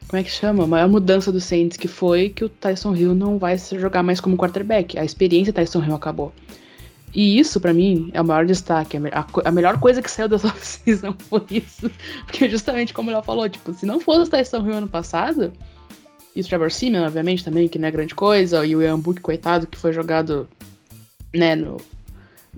como 0.08 0.20
é 0.20 0.24
que 0.24 0.30
chama? 0.30 0.64
A 0.64 0.66
maior 0.66 0.88
mudança 0.88 1.30
do 1.30 1.40
Saints, 1.40 1.76
que 1.76 1.86
foi 1.86 2.30
que 2.30 2.42
o 2.44 2.48
Tyson 2.48 2.96
Hill 2.96 3.14
não 3.14 3.38
vai 3.38 3.58
jogar 3.58 4.02
mais 4.02 4.20
como 4.20 4.38
quarterback. 4.38 4.98
A 4.98 5.04
experiência 5.04 5.52
Tyson 5.52 5.84
Hill 5.84 5.94
acabou. 5.94 6.32
E 7.14 7.38
isso, 7.38 7.60
para 7.60 7.74
mim, 7.74 8.10
é 8.14 8.20
o 8.20 8.24
maior 8.24 8.46
destaque. 8.46 8.96
A, 8.96 9.26
a, 9.44 9.50
melhor 9.50 9.78
coisa 9.78 10.00
que 10.00 10.10
saiu 10.10 10.28
dessa 10.28 10.48
off-season 10.48 11.14
foi 11.18 11.44
isso. 11.50 11.90
Porque 12.24 12.48
justamente 12.48 12.94
como 12.94 13.10
ela 13.10 13.22
falou, 13.22 13.48
tipo, 13.48 13.74
se 13.74 13.84
não 13.84 14.00
fosse 14.00 14.28
o 14.28 14.30
Tyson 14.30 14.66
Hill 14.66 14.78
ano 14.78 14.88
passado, 14.88 15.52
e 16.34 16.40
o 16.40 16.44
Trevor 16.44 16.70
Simeon, 16.70 17.04
obviamente, 17.04 17.44
também, 17.44 17.68
que 17.68 17.78
não 17.78 17.88
é 17.88 17.90
grande 17.90 18.14
coisa, 18.14 18.64
e 18.64 18.74
o 18.74 18.82
Ian 18.82 18.98
Book, 18.98 19.20
coitado, 19.20 19.66
que 19.66 19.76
foi 19.76 19.92
jogado, 19.92 20.48
né, 21.34 21.54
no, 21.54 21.78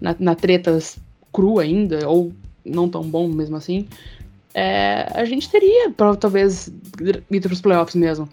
na, 0.00 0.14
na 0.18 0.34
treta 0.36 0.78
crua 1.32 1.62
ainda, 1.62 2.08
ou 2.08 2.32
não 2.64 2.88
tão 2.88 3.02
bom 3.02 3.26
mesmo 3.26 3.56
assim, 3.56 3.88
é, 4.54 5.06
a 5.14 5.24
gente 5.24 5.48
teria, 5.48 5.92
talvez, 6.18 6.72
ido 7.30 7.48
pros 7.48 7.60
playoffs 7.60 7.94
mesmo. 7.94 8.28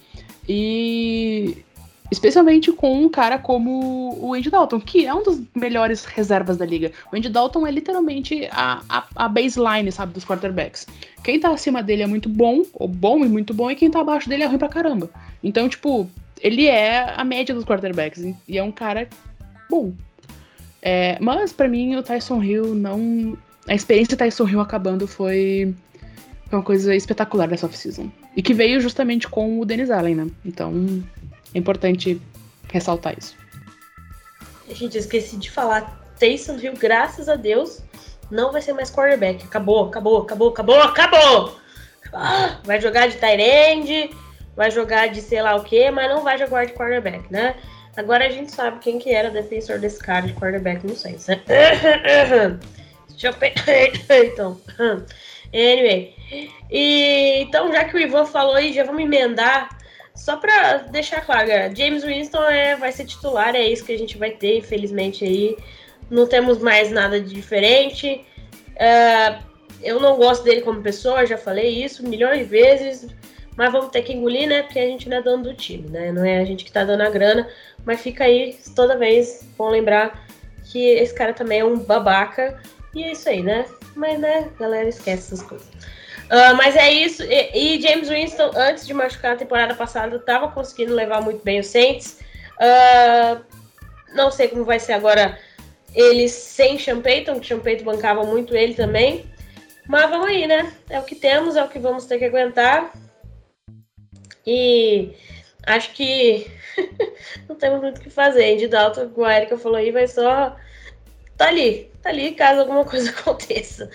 E 0.48 1.64
especialmente 2.10 2.72
com 2.72 3.04
um 3.04 3.10
cara 3.10 3.38
como 3.38 4.18
o 4.20 4.34
Andy 4.34 4.50
Dalton, 4.50 4.80
que 4.80 5.06
é 5.06 5.14
um 5.14 5.24
dos 5.24 5.42
melhores 5.54 6.06
reservas 6.06 6.58
da 6.58 6.66
liga. 6.66 6.92
O 7.12 7.16
Andy 7.16 7.30
Dalton 7.30 7.68
é 7.68 7.72
literalmente 7.72 8.48
a, 8.52 8.82
a, 8.88 9.04
a, 9.16 9.28
baseline, 9.28 9.92
sabe, 9.92 10.14
dos 10.14 10.24
quarterbacks. 10.24 10.88
Quem 11.24 11.40
tá 11.40 11.50
acima 11.50 11.84
dele 11.84 12.04
é 12.04 12.08
muito 12.08 12.30
bom, 12.30 12.64
ou 12.74 12.88
bom 12.88 13.26
e 13.26 13.28
muito 13.28 13.54
bom, 13.54 13.70
e 13.70 13.76
quem 13.76 13.92
tá 13.92 14.00
abaixo 14.00 14.30
dele 14.30 14.44
é 14.44 14.46
ruim 14.46 14.58
pra 14.58 14.70
caramba. 14.70 15.10
Então, 15.44 15.68
tipo, 15.68 16.10
ele 16.42 16.66
é 16.66 17.14
a 17.16 17.24
média 17.24 17.54
dos 17.54 17.66
quarterbacks, 17.66 18.24
e 18.48 18.58
é 18.58 18.64
um 18.64 18.72
cara 18.72 19.10
bom. 19.70 19.92
É, 20.82 21.18
mas, 21.20 21.52
para 21.52 21.68
mim, 21.68 21.96
o 21.96 22.04
Tyson 22.04 22.42
Hill 22.42 22.74
não. 22.74 23.38
A 23.68 23.76
experiência 23.76 24.16
do 24.16 24.20
Tyson 24.20 24.48
Hill 24.48 24.62
acabando 24.62 25.06
foi 25.06 25.76
foi 26.50 26.60
uma 26.60 26.66
coisa 26.66 26.96
espetacular 26.96 27.48
dessa 27.48 27.66
off-season. 27.66 28.10
E 28.36 28.42
que 28.42 28.54
veio 28.54 28.80
justamente 28.80 29.28
com 29.28 29.60
o 29.60 29.66
Dennis 29.66 29.90
Allen, 29.90 30.16
né? 30.16 30.28
Então 30.46 31.04
é 31.54 31.58
importante 31.58 32.22
ressaltar 32.72 33.18
isso. 33.18 33.36
Gente, 34.70 34.98
esqueci 34.98 35.38
de 35.38 35.50
falar. 35.50 36.06
Taysom 36.20 36.58
Hill, 36.58 36.74
graças 36.74 37.30
a 37.30 37.36
Deus, 37.36 37.82
não 38.32 38.52
vai 38.52 38.62
ser 38.62 38.74
mais 38.74 38.90
quarterback. 38.90 39.46
Acabou, 39.46 39.86
acabou, 39.86 40.22
acabou, 40.22 40.50
acabou, 40.50 40.82
acabou! 40.82 41.60
Ah, 42.14 42.60
vai 42.64 42.82
jogar 42.82 43.08
de 43.08 43.18
tight 43.18 43.42
end, 43.42 44.10
vai 44.56 44.72
jogar 44.72 45.08
de 45.08 45.22
sei 45.22 45.42
lá 45.42 45.56
o 45.56 45.64
que, 45.64 45.92
mas 45.92 46.10
não 46.10 46.24
vai 46.24 46.38
jogar 46.38 46.66
de 46.66 46.74
quarterback, 46.74 47.32
né? 47.32 47.56
Agora 47.96 48.26
a 48.26 48.30
gente 48.30 48.52
sabe 48.52 48.80
quem 48.80 48.98
que 49.00 49.12
era 49.12 49.30
defensor 49.30 49.80
desse 49.80 50.00
cara 50.00 50.26
de 50.28 50.34
quarterback, 50.34 50.86
não 50.86 50.96
sei. 50.96 51.18
Deixa 53.10 53.28
eu 53.28 53.34
então. 54.26 54.62
Anyway. 55.54 56.16
E, 56.70 57.42
então, 57.42 57.72
já 57.72 57.86
que 57.86 57.96
o 57.96 58.00
Ivan 58.00 58.26
falou 58.26 58.56
aí, 58.56 58.74
já 58.74 58.84
vamos 58.84 59.02
emendar. 59.02 59.78
Só 60.16 60.36
para 60.36 60.78
deixar 60.78 61.22
claro, 61.22 61.48
James 61.76 62.04
Winston 62.04 62.44
é, 62.46 62.76
vai 62.76 62.92
ser 62.92 63.06
titular, 63.06 63.56
é 63.56 63.68
isso 63.68 63.86
que 63.86 63.92
a 63.92 63.98
gente 63.98 64.18
vai 64.18 64.32
ter, 64.32 64.58
infelizmente 64.58 65.24
aí. 65.24 65.56
Não 66.10 66.26
temos 66.26 66.58
mais 66.58 66.92
nada 66.92 67.22
de 67.22 67.34
diferente. 67.34 68.26
Uh, 68.74 69.44
eu 69.82 70.00
não 70.00 70.16
gosto 70.18 70.44
dele 70.44 70.62
como 70.62 70.82
pessoa, 70.82 71.26
já 71.26 71.38
falei 71.38 71.84
isso 71.84 72.08
milhões 72.08 72.40
de 72.40 72.46
vezes, 72.46 73.08
mas 73.56 73.72
vamos 73.72 73.92
ter 73.92 74.02
que 74.02 74.14
engolir, 74.14 74.48
né? 74.48 74.64
Porque 74.64 74.80
a 74.80 74.86
gente 74.86 75.08
não 75.08 75.18
é 75.18 75.22
dono 75.22 75.44
do 75.44 75.54
time, 75.54 75.88
né? 75.90 76.12
Não 76.12 76.26
é 76.26 76.40
a 76.40 76.46
gente 76.46 76.66
que 76.66 76.72
tá 76.72 76.84
dando 76.84 77.02
a 77.02 77.10
grana, 77.10 77.48
mas 77.86 78.02
fica 78.02 78.24
aí 78.24 78.58
toda 78.76 78.98
vez, 78.98 79.48
bom 79.58 79.70
lembrar 79.70 80.26
que 80.72 80.80
esse 80.80 81.14
cara 81.14 81.34
também 81.34 81.60
é 81.60 81.66
um 81.66 81.78
babaca. 81.78 82.60
E 82.98 83.04
é 83.04 83.12
isso 83.12 83.30
aí, 83.30 83.44
né? 83.44 83.64
Mas, 83.96 84.20
né, 84.20 84.50
galera, 84.60 84.90
esquece 84.90 85.32
essas 85.32 85.44
coisas. 85.44 85.68
Uh, 85.68 86.58
mas 86.58 86.76
é 86.76 86.92
isso. 86.92 87.22
E, 87.22 87.76
e, 87.78 87.80
James 87.80 88.10
Winston, 88.10 88.50
antes 88.56 88.88
de 88.88 88.94
machucar 88.94 89.34
a 89.34 89.38
temporada 89.38 89.76
passada, 89.76 90.16
estava 90.16 90.50
conseguindo 90.50 90.96
levar 90.96 91.22
muito 91.22 91.44
bem 91.44 91.60
o 91.60 91.64
Saints. 91.64 92.20
Uh, 92.60 93.40
não 94.16 94.32
sei 94.32 94.48
como 94.48 94.66
vai 94.66 94.80
ser 94.80 94.94
agora 94.94 95.38
ele 95.94 96.28
sem 96.28 96.80
Sean 96.80 97.00
Payton, 97.02 97.40
que 97.40 97.46
Sean 97.46 97.60
Payton 97.60 97.84
bancava 97.86 98.24
muito 98.24 98.56
ele 98.56 98.74
também. 98.74 99.32
Mas 99.88 100.10
vamos 100.10 100.28
aí, 100.28 100.48
né? 100.48 100.74
É 100.90 101.00
o 101.00 101.04
que 101.04 101.16
temos, 101.16 101.56
é 101.56 101.64
o 101.64 101.70
que 101.70 101.78
vamos 101.78 102.08
ter 102.08 102.18
que 102.18 102.26
aguentar. 102.26 102.92
E 104.44 105.14
acho 105.68 105.94
que 105.94 106.48
não 107.48 107.56
temos 107.56 107.80
muito 107.80 108.00
o 108.00 108.02
que 108.02 108.10
fazer. 108.10 108.56
Andy 108.56 108.68
Dalton, 108.68 109.10
como 109.10 109.28
a 109.28 109.38
Erika 109.38 109.56
falou 109.56 109.78
aí, 109.78 109.92
vai 109.92 110.08
só 110.08 110.58
tá 111.38 111.50
ali, 111.50 111.92
ali 112.08 112.32
caso 112.32 112.62
alguma 112.62 112.86
coisa 112.86 113.10
aconteça, 113.18 113.90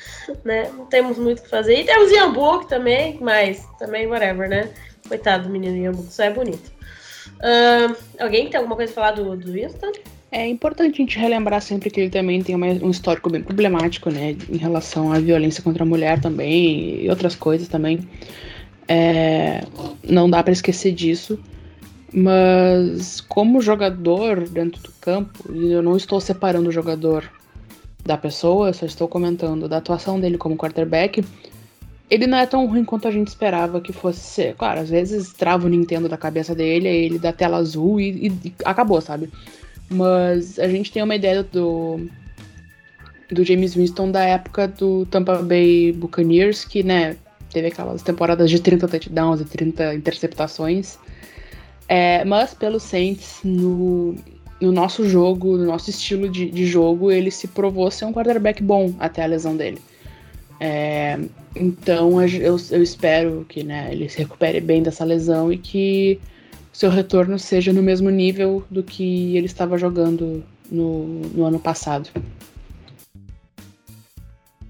né? 0.44 0.70
Não 0.76 0.86
temos 0.86 1.18
muito 1.18 1.40
o 1.40 1.42
que 1.42 1.48
fazer. 1.48 1.80
E 1.80 1.84
temos 1.84 2.10
Yambuk 2.10 2.68
também, 2.68 3.18
mas 3.20 3.66
também 3.78 4.06
whatever, 4.06 4.48
né? 4.48 4.70
Coitado 5.08 5.44
do 5.44 5.50
menino 5.50 5.76
Yambuk, 5.76 6.12
só 6.12 6.24
é 6.24 6.30
bonito. 6.30 6.72
Uh, 7.38 7.96
alguém 8.20 8.48
tem 8.48 8.58
alguma 8.58 8.76
coisa 8.76 8.92
a 8.92 8.94
falar 8.94 9.10
do, 9.12 9.36
do 9.36 9.52
Winston? 9.52 9.92
É 10.30 10.48
importante 10.48 10.94
a 10.94 10.96
gente 10.96 11.18
relembrar 11.18 11.60
sempre 11.60 11.90
que 11.90 12.00
ele 12.00 12.10
também 12.10 12.42
tem 12.42 12.54
uma, 12.54 12.66
um 12.66 12.90
histórico 12.90 13.28
bem 13.28 13.42
problemático, 13.42 14.10
né? 14.10 14.36
Em 14.48 14.56
relação 14.56 15.12
à 15.12 15.18
violência 15.18 15.62
contra 15.62 15.82
a 15.82 15.86
mulher 15.86 16.20
também 16.20 17.02
e 17.02 17.10
outras 17.10 17.34
coisas 17.34 17.68
também. 17.68 18.08
É, 18.88 19.62
não 20.02 20.30
dá 20.30 20.42
para 20.42 20.52
esquecer 20.52 20.92
disso. 20.92 21.38
Mas 22.14 23.20
como 23.22 23.60
jogador 23.62 24.48
dentro 24.48 24.82
do 24.82 24.92
campo, 25.00 25.50
e 25.52 25.72
eu 25.72 25.82
não 25.82 25.96
estou 25.96 26.20
separando 26.20 26.68
o 26.68 26.72
jogador 26.72 27.30
da 28.04 28.16
pessoa, 28.16 28.68
eu 28.68 28.74
só 28.74 28.86
estou 28.86 29.08
comentando 29.08 29.68
da 29.68 29.78
atuação 29.78 30.18
dele 30.18 30.36
como 30.36 30.56
quarterback, 30.56 31.24
ele 32.10 32.26
não 32.26 32.36
é 32.36 32.46
tão 32.46 32.66
ruim 32.66 32.84
quanto 32.84 33.08
a 33.08 33.10
gente 33.10 33.28
esperava 33.28 33.80
que 33.80 33.92
fosse 33.92 34.20
ser. 34.20 34.54
Claro, 34.56 34.80
às 34.80 34.90
vezes 34.90 35.32
trava 35.32 35.66
o 35.66 35.70
Nintendo 35.70 36.08
da 36.08 36.16
cabeça 36.16 36.54
dele, 36.54 36.86
aí 36.86 37.04
ele 37.04 37.18
dá 37.18 37.32
tela 37.32 37.56
azul 37.56 37.98
e, 37.98 38.28
e 38.44 38.54
acabou, 38.64 39.00
sabe? 39.00 39.30
Mas 39.88 40.58
a 40.58 40.68
gente 40.68 40.92
tem 40.92 41.02
uma 41.02 41.14
ideia 41.14 41.42
do, 41.42 42.06
do 43.30 43.44
James 43.44 43.74
Winston 43.74 44.10
da 44.10 44.24
época 44.24 44.68
do 44.68 45.06
Tampa 45.06 45.36
Bay 45.36 45.92
Buccaneers, 45.92 46.64
que, 46.64 46.82
né, 46.82 47.16
teve 47.50 47.68
aquelas 47.68 48.02
temporadas 48.02 48.50
de 48.50 48.60
30 48.60 48.88
touchdowns 48.88 49.40
e 49.40 49.44
30 49.44 49.94
interceptações. 49.94 50.98
É, 51.88 52.24
mas 52.24 52.54
pelo 52.54 52.78
Saints, 52.78 53.40
no, 53.42 54.16
no 54.62 54.70
nosso 54.70 55.08
jogo, 55.08 55.56
no 55.56 55.64
nosso 55.64 55.90
estilo 55.90 56.28
de, 56.28 56.48
de, 56.48 56.64
jogo, 56.66 57.10
ele 57.10 57.32
se 57.32 57.48
provou 57.48 57.90
ser 57.90 58.04
um 58.04 58.12
quarterback 58.12 58.62
bom 58.62 58.94
até 59.00 59.24
a 59.24 59.26
lesão 59.26 59.56
dele. 59.56 59.78
É, 60.60 61.18
então 61.56 62.22
eu, 62.22 62.56
eu, 62.70 62.82
espero 62.82 63.44
que 63.48 63.64
né, 63.64 63.88
ele 63.90 64.08
se 64.08 64.18
recupere 64.18 64.60
bem 64.60 64.80
dessa 64.80 65.04
lesão 65.04 65.52
e 65.52 65.58
que 65.58 66.20
seu 66.72 66.90
retorno 66.90 67.40
seja 67.40 67.72
no 67.72 67.82
mesmo 67.82 68.08
nível 68.08 68.62
do 68.70 68.84
que 68.84 69.36
ele 69.36 69.46
estava 69.46 69.76
jogando 69.76 70.44
no, 70.70 71.06
no 71.34 71.44
ano 71.44 71.58
passado. 71.58 72.08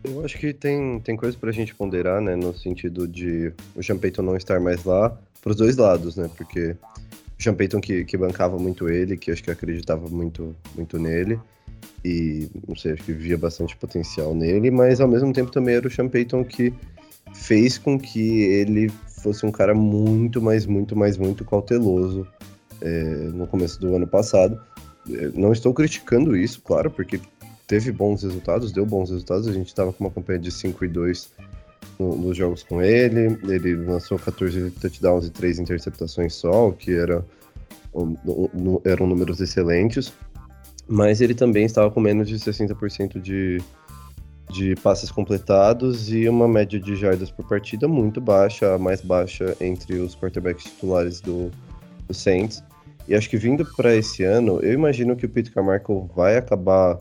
Eu 0.03 0.25
acho 0.25 0.39
que 0.39 0.55
tem, 0.55 0.99
tem 1.01 1.15
coisa 1.15 1.37
pra 1.37 1.53
gente 1.53 1.75
ponderar, 1.75 2.23
né? 2.23 2.35
No 2.35 2.55
sentido 2.55 3.07
de 3.07 3.53
o 3.77 3.83
Sean 3.83 3.99
não 4.23 4.37
estar 4.37 4.59
mais 4.59 4.85
lá, 4.85 5.17
pros 5.43 5.57
dois 5.57 5.77
lados, 5.77 6.17
né? 6.17 6.31
Porque 6.35 6.75
Sean 7.43 7.55
Payton 7.55 7.81
que, 7.81 8.05
que 8.05 8.17
bancava 8.17 8.59
muito 8.59 8.89
ele, 8.89 9.17
que 9.17 9.31
acho 9.31 9.43
que 9.43 9.51
acreditava 9.51 10.09
muito, 10.09 10.55
muito 10.75 10.99
nele. 10.99 11.39
e 12.05 12.49
não 12.67 12.77
sei, 12.77 12.93
acho 12.93 13.03
que 13.03 13.13
via 13.13 13.37
bastante 13.37 13.77
potencial 13.77 14.35
nele, 14.35 14.71
mas 14.71 15.01
ao 15.01 15.09
mesmo 15.09 15.33
tempo 15.33 15.51
também 15.51 15.75
era 15.75 15.87
o 15.87 15.91
Sean 15.91 16.09
Payton 16.09 16.45
que 16.45 16.73
fez 17.35 17.79
com 17.79 17.99
que 17.99 18.43
ele 18.43 18.91
fosse 19.23 19.47
um 19.47 19.51
cara 19.53 19.75
muito, 19.75 20.43
mais, 20.43 20.67
muito, 20.67 20.97
mais, 20.97 21.17
muito 21.17 21.45
cauteloso 21.45 22.27
é, 22.81 23.03
no 23.33 23.47
começo 23.47 23.81
do 23.81 23.95
ano 23.95 24.07
passado. 24.07 24.61
É, 25.09 25.31
não 25.35 25.53
estou 25.53 25.73
criticando 25.73 26.37
isso, 26.37 26.61
claro, 26.61 26.91
porque 26.91 27.21
teve 27.67 27.91
bons 27.93 28.23
resultados, 28.23 28.73
deu 28.73 28.85
bons 28.85 29.11
resultados. 29.11 29.49
A 29.49 29.53
gente 29.53 29.69
estava 29.69 29.93
com 29.93 30.05
uma 30.05 30.11
campanha 30.11 30.39
de 30.39 30.51
5 30.51 30.85
e 30.85 30.89
2 30.89 31.31
no, 32.03 32.17
nos 32.17 32.37
jogos 32.37 32.63
com 32.63 32.83
ele. 32.83 33.39
Ele 33.49 33.77
lançou 33.77 34.19
14 34.19 34.71
touchdowns 34.73 35.27
e 35.27 35.31
3 35.31 35.61
interceptações 35.61 36.35
só, 36.35 36.69
o 36.69 36.73
que 36.73 36.93
era, 36.93 37.25
um, 37.95 38.17
um, 38.27 38.81
eram 38.85 39.07
números 39.07 39.41
excelentes. 39.41 40.13
Mas 40.89 41.21
ele 41.21 41.35
também 41.35 41.65
estava 41.65 41.91
com 41.91 42.01
menos 42.01 42.29
de 42.29 42.37
60% 42.37 43.21
de, 43.21 43.63
de 44.51 44.75
passes 44.77 45.11
completados 45.11 46.13
e 46.13 46.29
uma 46.29 46.49
média 46.49 46.79
de 46.79 46.97
jardas 46.97 47.31
por 47.31 47.47
partida 47.47 47.87
muito 47.87 48.21
baixa, 48.21 48.75
a 48.75 48.79
mais 48.79 49.01
baixa 49.01 49.57
entre 49.61 49.99
os 49.99 50.17
quarterbacks 50.17 50.65
titulares 50.65 51.21
do, 51.21 51.51
do 52.07 52.15
Saints. 52.15 52.63
E 53.07 53.15
acho 53.15 53.29
que 53.29 53.37
vindo 53.37 53.65
para 53.77 53.95
esse 53.95 54.23
ano, 54.23 54.61
eu 54.61 54.73
imagino 54.73 55.17
que 55.17 55.27
o 55.27 55.29
Pete 55.29 55.51
Carmichael 55.51 56.11
vai 56.15 56.37
acabar 56.37 56.99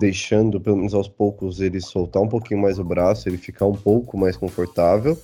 deixando, 0.00 0.60
pelo 0.60 0.76
menos 0.76 0.94
aos 0.94 1.08
poucos, 1.08 1.60
ele 1.60 1.80
soltar 1.80 2.22
um 2.22 2.28
pouquinho 2.28 2.60
mais 2.60 2.78
o 2.78 2.84
braço, 2.84 3.28
ele 3.28 3.36
ficar 3.36 3.66
um 3.66 3.74
pouco 3.74 4.16
mais 4.16 4.36
confortável, 4.36 5.18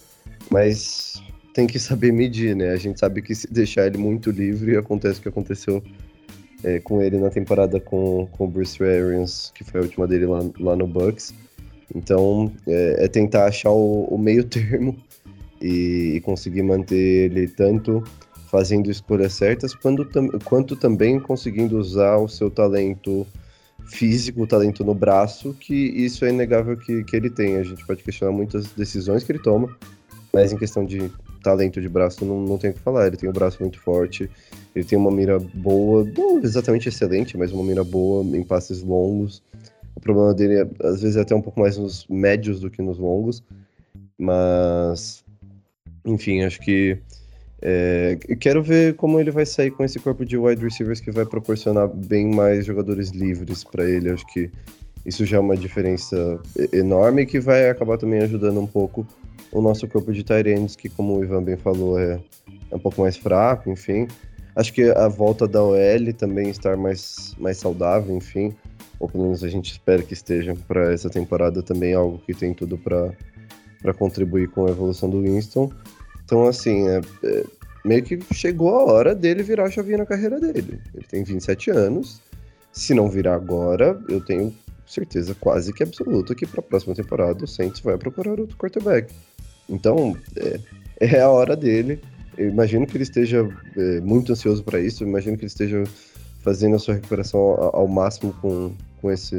mas 0.51 1.23
tem 1.55 1.67
que 1.67 1.79
saber 1.81 2.13
medir, 2.13 2.57
né? 2.57 2.71
A 2.71 2.77
gente 2.77 2.99
sabe 2.99 3.23
que 3.23 3.35
se 3.35 3.51
deixar 3.53 3.87
ele 3.87 3.99
muito 3.99 4.31
livre, 4.31 4.77
acontece 4.77 5.21
o 5.21 5.23
que 5.23 5.29
aconteceu 5.29 5.83
é, 6.65 6.81
com 6.81 7.01
ele 7.01 7.19
na 7.19 7.31
temporada 7.31 7.79
com, 7.79 8.27
com 8.33 8.45
o 8.45 8.49
Bruce 8.49 8.83
Arians, 8.83 9.53
que 9.55 9.63
foi 9.63 9.81
a 9.81 9.85
última 9.85 10.07
dele 10.07 10.27
lá, 10.27 10.41
lá 10.59 10.75
no 10.75 10.87
Bucks. 10.87 11.35
Então, 11.95 12.51
é, 12.67 13.05
é 13.05 13.09
tentar 13.09 13.47
achar 13.47 13.71
o, 13.71 14.05
o 14.05 14.19
meio 14.19 14.43
termo 14.49 14.97
e, 15.61 16.15
e, 16.17 16.21
conseguir 16.23 16.63
manter 16.63 17.31
ele 17.31 17.47
tanto 17.47 18.03
fazendo 18.51 18.91
escolhas 18.91 19.35
certas, 19.35 19.75
quando, 19.75 20.09
quanto 20.45 20.77
também 20.77 21.19
conseguindo 21.19 21.77
usar 21.77 22.17
o 22.17 22.29
seu 22.29 22.51
talento 22.51 23.27
físico, 23.87 24.43
o 24.43 24.47
talento 24.47 24.85
no 24.85 24.95
braço, 24.95 25.55
que 25.55 25.75
isso 25.75 26.25
é 26.25 26.31
inegável 26.31 26.77
que, 26.77 27.05
que 27.05 27.17
ele 27.17 27.31
tem. 27.31 27.57
A 27.57 27.63
gente 27.63 27.85
pode 27.87 28.03
questionar 28.03 28.33
muitas 28.33 28.67
decisões 28.73 29.25
que 29.25 29.33
ele 29.33 29.39
toma, 29.39 29.75
mas 30.33 30.53
em 30.53 30.57
questão 30.57 30.85
de 30.85 31.11
talento 31.43 31.81
de 31.81 31.89
braço 31.89 32.25
não, 32.25 32.41
não 32.41 32.59
tem 32.59 32.71
o 32.71 32.75
que 32.75 32.81
falar. 32.81 33.07
Ele 33.07 33.17
tem 33.17 33.29
um 33.29 33.33
braço 33.33 33.59
muito 33.61 33.79
forte, 33.79 34.29
ele 34.75 34.85
tem 34.85 34.99
uma 34.99 35.11
mira 35.11 35.39
boa, 35.39 36.05
não 36.17 36.39
exatamente 36.43 36.89
excelente, 36.89 37.37
mas 37.37 37.53
uma 37.53 37.63
mira 37.63 37.85
boa 37.85 38.25
em 38.37 38.43
passes 38.43 38.83
longos. 38.83 39.43
O 39.95 40.01
problema 40.01 40.35
dele 40.35 40.55
é, 40.55 40.87
às 40.87 41.03
vezes, 41.03 41.17
é 41.17 41.21
até 41.21 41.35
um 41.35 41.43
pouco 41.43 41.61
mais 41.61 41.77
nos 41.77 42.07
médios 42.09 42.61
do 42.61 42.71
que 42.71 42.83
nos 42.83 42.99
longos. 42.99 43.43
Mas, 44.19 45.25
enfim, 46.05 46.43
acho 46.43 46.61
que 46.61 46.99
é, 47.67 48.19
quero 48.39 48.63
ver 48.63 48.95
como 48.95 49.19
ele 49.19 49.31
vai 49.31 49.47
sair 49.47 49.71
com 49.71 49.83
esse 49.83 49.99
corpo 49.99 50.23
de 50.23 50.37
wide 50.37 50.63
receivers 50.63 51.01
que 51.01 51.11
vai 51.11 51.25
proporcionar 51.25 51.89
bem 51.89 52.31
mais 52.31 52.67
jogadores 52.67 53.09
livres 53.09 53.65
para 53.65 53.89
ele. 53.89 54.11
Acho 54.11 54.27
que 54.27 54.51
isso 55.07 55.25
já 55.25 55.39
é 55.39 55.41
uma 55.41 55.57
diferença 55.57 56.39
enorme 56.75 57.25
que 57.25 57.41
vai 57.41 57.71
acabar 57.71 57.97
também 57.97 58.21
ajudando 58.21 58.61
um 58.61 58.67
pouco 58.67 59.07
o 59.51 59.63
nosso 59.63 59.89
corpo 59.89 60.13
de 60.13 60.23
ends, 60.51 60.77
que 60.77 60.91
como 60.91 61.17
o 61.17 61.25
Ivan 61.25 61.43
bem 61.43 61.57
falou, 61.57 61.99
é, 61.99 62.21
é 62.71 62.77
um 62.77 62.79
pouco 62.79 63.01
mais 63.01 63.17
fraco, 63.17 63.71
enfim. 63.71 64.09
Acho 64.55 64.71
que 64.73 64.83
a 64.91 65.09
volta 65.09 65.49
da 65.49 65.63
OL 65.63 66.13
também 66.19 66.51
estar 66.51 66.77
mais, 66.77 67.35
mais 67.39 67.57
saudável, 67.57 68.15
enfim, 68.15 68.55
ou 69.01 69.09
pelo 69.09 69.25
menos 69.25 69.43
a 69.43 69.49
gente 69.49 69.73
espera 69.73 70.03
que 70.03 70.13
esteja 70.13 70.55
para 70.69 70.93
essa 70.93 71.09
temporada 71.09 71.63
também 71.63 71.95
algo 71.95 72.19
que 72.19 72.35
tem 72.35 72.53
tudo 72.53 72.77
para 72.77 73.95
contribuir 73.95 74.49
com 74.49 74.67
a 74.67 74.71
evolução 74.71 75.09
do 75.09 75.23
Winston. 75.23 75.73
Então, 76.25 76.47
assim, 76.47 76.89
é, 76.89 77.01
é, 77.23 77.45
meio 77.85 78.03
que 78.03 78.19
chegou 78.33 78.75
a 78.77 78.85
hora 78.85 79.15
dele 79.15 79.43
virar 79.43 79.65
a 79.65 79.71
chavinha 79.71 79.99
na 79.99 80.07
carreira 80.07 80.41
dele. 80.41 80.81
Ele 80.95 81.07
tem 81.09 81.23
27 81.23 81.71
anos. 81.71 82.21
Se 82.73 82.95
não 82.95 83.09
virar 83.09 83.35
agora, 83.35 84.01
eu 84.09 84.21
tenho 84.21 84.55
certeza 84.87 85.35
quase 85.39 85.73
que 85.73 85.83
absoluta 85.83 86.35
que 86.35 86.47
para 86.47 86.61
a 86.61 86.63
próxima 86.63 86.95
temporada 86.95 87.45
o 87.45 87.49
Saints 87.49 87.81
vai 87.81 87.97
procurar 87.97 88.39
outro 88.41 88.57
quarterback. 88.57 89.13
Então, 89.69 90.17
é, 90.37 90.61
é 91.01 91.21
a 91.21 91.31
hora 91.31 91.57
dele. 91.57 92.01
Eu 92.37 92.49
imagino 92.49 92.87
que 92.87 92.97
ele 92.97 93.05
esteja 93.05 93.49
é, 93.77 94.01
muito 94.01 94.33
ansioso 94.33 94.63
para 94.63 94.81
isso. 94.81 95.05
Eu 95.05 95.09
imagino 95.09 95.37
que 95.37 95.43
ele 95.43 95.51
esteja 95.51 95.85
fazendo 96.41 96.77
a 96.77 96.79
sua 96.79 96.95
recuperação 96.95 97.41
ao, 97.41 97.77
ao 97.77 97.89
máximo 97.89 98.35
com, 98.41 98.73
com, 99.01 99.11
esse, 99.11 99.37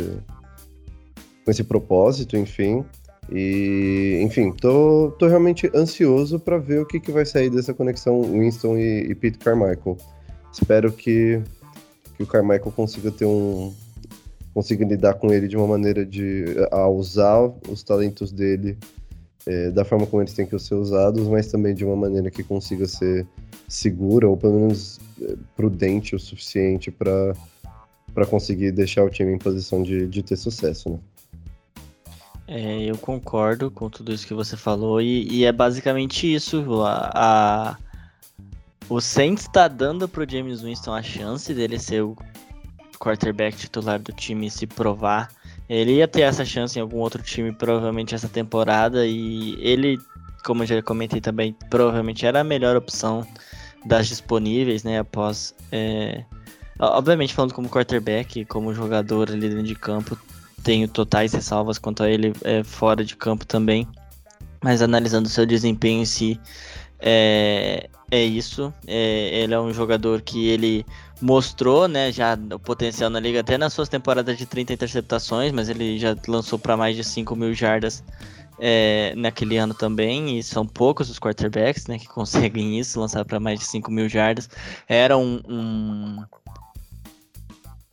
com 1.43 1.51
esse 1.51 1.63
propósito, 1.63 2.37
enfim. 2.37 2.85
E, 3.31 4.19
enfim, 4.21 4.51
tô, 4.51 5.13
tô 5.17 5.27
realmente 5.27 5.69
ansioso 5.73 6.39
para 6.39 6.57
ver 6.57 6.81
o 6.81 6.85
que, 6.85 6.99
que 6.99 7.11
vai 7.11 7.25
sair 7.25 7.49
dessa 7.49 7.73
conexão 7.73 8.21
Winston 8.21 8.77
e, 8.77 9.11
e 9.11 9.15
Pete 9.15 9.39
Carmichael. 9.39 9.97
Espero 10.51 10.91
que, 10.91 11.41
que 12.15 12.23
o 12.23 12.27
Carmichael 12.27 12.71
consiga 12.71 13.11
ter 13.11 13.25
um. 13.25 13.73
consiga 14.53 14.85
lidar 14.85 15.15
com 15.15 15.33
ele 15.33 15.47
de 15.47 15.57
uma 15.57 15.67
maneira 15.67 16.05
de. 16.05 16.45
a 16.71 16.87
usar 16.87 17.51
os 17.67 17.83
talentos 17.83 18.31
dele 18.31 18.77
é, 19.45 19.69
da 19.69 19.85
forma 19.85 20.05
como 20.07 20.21
eles 20.21 20.33
têm 20.33 20.45
que 20.45 20.57
ser 20.59 20.75
usados, 20.75 21.27
mas 21.27 21.47
também 21.47 21.73
de 21.73 21.85
uma 21.85 21.95
maneira 21.95 22.31
que 22.31 22.43
consiga 22.43 22.87
ser 22.87 23.27
segura 23.67 24.27
ou 24.27 24.35
pelo 24.35 24.59
menos 24.59 24.99
é, 25.21 25.35
prudente 25.55 26.15
o 26.15 26.19
suficiente 26.19 26.91
para 26.91 27.35
conseguir 28.29 28.71
deixar 28.71 29.03
o 29.03 29.09
time 29.09 29.33
em 29.33 29.37
posição 29.37 29.83
de, 29.83 30.07
de 30.07 30.23
ter 30.23 30.35
sucesso, 30.35 30.89
né? 30.89 30.99
É, 32.47 32.83
eu 32.83 32.97
concordo 32.97 33.71
com 33.71 33.89
tudo 33.89 34.13
isso 34.13 34.27
que 34.27 34.33
você 34.33 34.55
falou 34.55 35.01
e, 35.01 35.27
e 35.29 35.45
é 35.45 35.51
basicamente 35.51 36.31
isso. 36.31 36.83
A, 36.83 37.11
a, 37.13 37.77
o 38.87 39.01
Saints 39.01 39.43
está 39.43 39.67
dando 39.67 40.07
pro 40.07 40.29
James 40.29 40.61
Winston 40.61 40.93
a 40.93 41.01
chance 41.01 41.53
dele 41.53 41.79
ser 41.79 42.03
o 42.03 42.15
quarterback 42.99 43.57
titular 43.57 43.99
do 43.99 44.11
time 44.11 44.47
e 44.47 44.51
se 44.51 44.67
provar. 44.67 45.31
Ele 45.67 45.95
ia 45.95 46.07
ter 46.07 46.21
essa 46.21 46.45
chance 46.45 46.77
em 46.77 46.81
algum 46.81 46.97
outro 46.97 47.23
time, 47.23 47.51
provavelmente 47.51 48.13
essa 48.13 48.29
temporada, 48.29 49.05
e 49.05 49.57
ele, 49.59 49.97
como 50.43 50.61
eu 50.61 50.67
já 50.67 50.81
comentei 50.83 51.19
também, 51.19 51.55
provavelmente 51.71 52.25
era 52.25 52.41
a 52.41 52.43
melhor 52.43 52.75
opção 52.75 53.25
das 53.85 54.07
disponíveis, 54.07 54.83
né? 54.83 54.99
Após. 54.99 55.55
É... 55.71 56.23
Obviamente, 56.77 57.33
falando 57.33 57.53
como 57.53 57.69
quarterback, 57.69 58.43
como 58.45 58.73
jogador 58.73 59.31
ali 59.31 59.47
dentro 59.47 59.63
de 59.63 59.75
campo, 59.75 60.19
tenho 60.65 60.87
totais 60.87 61.31
ressalvas 61.31 61.77
quanto 61.77 62.01
a 62.01 62.09
ele 62.09 62.33
é, 62.43 62.63
fora 62.63 63.05
de 63.05 63.15
campo 63.15 63.45
também. 63.45 63.87
Mas 64.63 64.81
analisando 64.81 65.29
seu 65.29 65.45
desempenho 65.45 66.01
em 66.01 66.05
si, 66.05 66.39
é, 66.99 67.87
é 68.09 68.23
isso. 68.23 68.73
É, 68.87 69.43
ele 69.43 69.53
é 69.53 69.59
um 69.59 69.71
jogador 69.71 70.21
que 70.23 70.47
ele 70.47 70.83
mostrou, 71.21 71.87
né, 71.87 72.11
já 72.11 72.37
o 72.51 72.59
potencial 72.59 73.11
na 73.11 73.19
liga 73.19 73.41
até 73.41 73.59
nas 73.59 73.73
suas 73.73 73.87
temporadas 73.87 74.37
de 74.37 74.45
30 74.47 74.73
interceptações, 74.73 75.51
mas 75.51 75.69
ele 75.69 75.99
já 75.99 76.15
lançou 76.27 76.57
para 76.57 76.75
mais 76.75 76.95
de 76.95 77.03
5 77.03 77.35
mil 77.35 77.53
jardas 77.53 78.03
é, 78.59 79.13
naquele 79.15 79.57
ano 79.57 79.73
também, 79.73 80.37
e 80.37 80.43
são 80.43 80.65
poucos 80.65 81.11
os 81.11 81.19
quarterbacks, 81.19 81.85
né, 81.85 81.99
que 81.99 82.07
conseguem 82.09 82.79
isso, 82.79 82.99
lançar 82.99 83.23
para 83.23 83.39
mais 83.39 83.59
de 83.59 83.65
5 83.65 83.91
mil 83.91 84.09
jardas. 84.09 84.49
Era 84.89 85.15
um, 85.15 85.39
um 85.47 86.23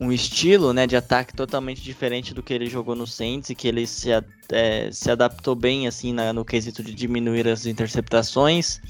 um 0.03 0.11
estilo 0.11 0.73
né, 0.73 0.85
de 0.85 0.95
ataque 0.95 1.33
totalmente 1.33 1.81
diferente 1.81 2.33
do 2.33 2.43
que 2.43 2.53
ele 2.53 2.69
jogou 2.69 2.95
no 2.95 3.07
Saints 3.07 3.49
e 3.49 3.55
que 3.55 3.67
ele 3.67 3.87
se, 3.87 4.09
é, 4.11 4.89
se 4.91 5.09
adaptou 5.09 5.55
bem 5.55 5.87
assim 5.87 6.11
na, 6.11 6.33
no 6.33 6.43
quesito 6.43 6.83
de 6.83 6.93
diminuir 6.93 7.47
as 7.47 7.65
interceptações, 7.65 8.81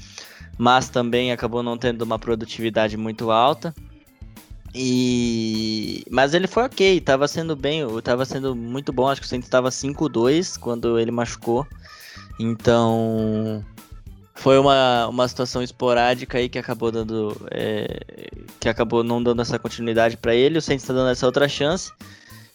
mas 0.58 0.88
também 0.88 1.30
acabou 1.30 1.62
não 1.62 1.78
tendo 1.78 2.02
uma 2.02 2.18
produtividade 2.18 2.96
muito 2.96 3.30
alta. 3.30 3.72
E 4.74 6.02
mas 6.10 6.34
ele 6.34 6.48
foi 6.48 6.64
ok, 6.64 6.96
estava 6.96 7.28
sendo 7.28 7.54
bem, 7.54 7.82
estava 7.96 8.24
sendo 8.24 8.56
muito 8.56 8.92
bom, 8.92 9.08
acho 9.08 9.20
que 9.20 9.26
o 9.26 9.30
Saints 9.30 9.46
estava 9.46 9.68
5-2 9.68 10.58
quando 10.58 10.98
ele 10.98 11.12
machucou. 11.12 11.64
Então, 12.40 13.64
foi 14.34 14.58
uma, 14.58 15.06
uma 15.06 15.28
situação 15.28 15.62
esporádica 15.62 16.38
aí 16.38 16.48
que 16.48 16.58
acabou 16.58 16.90
dando 16.90 17.36
é, 17.50 18.00
que 18.58 18.68
acabou 18.68 19.04
não 19.04 19.22
dando 19.22 19.40
essa 19.40 19.58
continuidade 19.58 20.16
para 20.16 20.34
ele. 20.34 20.58
O 20.58 20.62
Saints 20.62 20.82
está 20.82 20.92
dando 20.92 21.10
essa 21.10 21.24
outra 21.24 21.48
chance. 21.48 21.92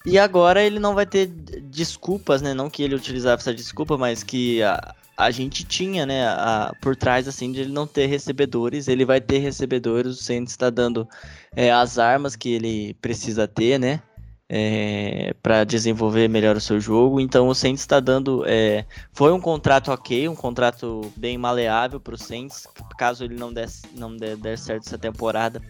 E 0.05 0.17
agora 0.17 0.61
ele 0.63 0.79
não 0.79 0.93
vai 0.93 1.05
ter 1.05 1.27
desculpas, 1.27 2.41
né? 2.41 2.53
Não 2.53 2.69
que 2.69 2.83
ele 2.83 2.95
utilizava 2.95 3.41
essa 3.41 3.53
desculpa, 3.53 3.97
mas 3.97 4.23
que 4.23 4.61
a, 4.63 4.95
a 5.17 5.31
gente 5.31 5.63
tinha, 5.63 6.05
né? 6.05 6.27
A, 6.27 6.73
por 6.81 6.95
trás, 6.95 7.27
assim, 7.27 7.51
de 7.51 7.61
ele 7.61 7.71
não 7.71 7.87
ter 7.87 8.05
recebedores. 8.07 8.87
Ele 8.87 9.05
vai 9.05 9.19
ter 9.19 9.39
recebedores. 9.39 10.19
O 10.19 10.23
Saints 10.23 10.53
está 10.53 10.69
dando 10.69 11.07
é, 11.55 11.71
as 11.71 11.97
armas 11.97 12.35
que 12.35 12.49
ele 12.49 12.93
precisa 12.95 13.47
ter, 13.47 13.79
né? 13.79 14.01
É, 14.49 15.35
para 15.43 15.63
desenvolver 15.63 16.27
melhor 16.27 16.57
o 16.57 16.61
seu 16.61 16.79
jogo. 16.79 17.19
Então 17.19 17.47
o 17.47 17.53
Saints 17.53 17.81
está 17.81 17.99
dando. 17.99 18.43
É, 18.47 18.85
foi 19.13 19.31
um 19.31 19.39
contrato 19.39 19.91
ok, 19.91 20.27
um 20.27 20.35
contrato 20.35 21.13
bem 21.15 21.37
maleável 21.37 21.99
para 21.99 22.15
o 22.15 22.17
Saints. 22.17 22.67
Caso 22.97 23.23
ele 23.23 23.35
não 23.35 23.53
der, 23.53 23.69
não 23.95 24.17
der, 24.17 24.35
der 24.35 24.57
certo 24.57 24.87
essa 24.87 24.97
temporada, 24.97 25.61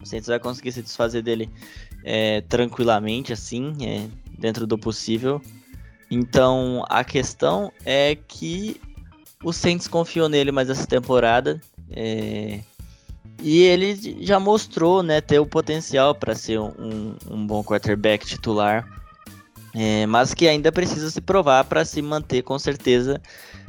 o 0.00 0.06
Saints 0.06 0.26
vai 0.26 0.40
conseguir 0.40 0.72
se 0.72 0.82
desfazer 0.82 1.22
dele 1.22 1.48
é, 2.04 2.40
tranquilamente, 2.42 3.32
assim, 3.32 3.72
é, 3.86 4.08
dentro 4.36 4.66
do 4.66 4.76
possível. 4.76 5.40
Então 6.10 6.84
a 6.88 7.04
questão 7.04 7.72
é 7.86 8.16
que 8.16 8.80
o 9.44 9.52
Saints 9.52 9.86
confiou 9.86 10.28
nele 10.28 10.50
mais 10.50 10.68
essa 10.68 10.86
temporada. 10.86 11.60
É, 11.94 12.60
e 13.42 13.62
ele 13.62 14.18
já 14.24 14.38
mostrou 14.38 15.02
né, 15.02 15.20
ter 15.20 15.38
o 15.38 15.46
potencial 15.46 16.14
para 16.14 16.34
ser 16.34 16.58
um, 16.58 17.14
um, 17.30 17.46
bom 17.46 17.62
quarterback 17.62 18.24
titular. 18.24 18.88
É, 19.74 20.06
mas 20.06 20.34
que 20.34 20.46
ainda 20.46 20.70
precisa 20.70 21.10
se 21.10 21.20
provar 21.20 21.64
para 21.64 21.84
se 21.84 22.02
manter 22.02 22.42
com 22.42 22.58
certeza 22.58 23.20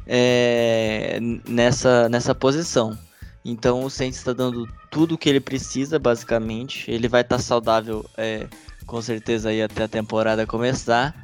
é, 0.05 1.17
nessa, 1.47 2.07
nessa 2.09 2.35
posição. 2.35 2.97
Então 3.43 3.83
o 3.83 3.89
Saints 3.89 4.19
está 4.19 4.33
dando 4.33 4.67
tudo 4.91 5.15
o 5.15 5.17
que 5.17 5.27
ele 5.27 5.39
precisa, 5.39 5.97
basicamente. 5.97 6.89
Ele 6.91 7.07
vai 7.07 7.21
estar 7.21 7.37
tá 7.37 7.41
saudável, 7.41 8.05
é, 8.17 8.47
com 8.85 9.01
certeza, 9.01 9.49
aí 9.49 9.61
até 9.61 9.83
a 9.83 9.87
temporada 9.87 10.45
começar. 10.45 11.15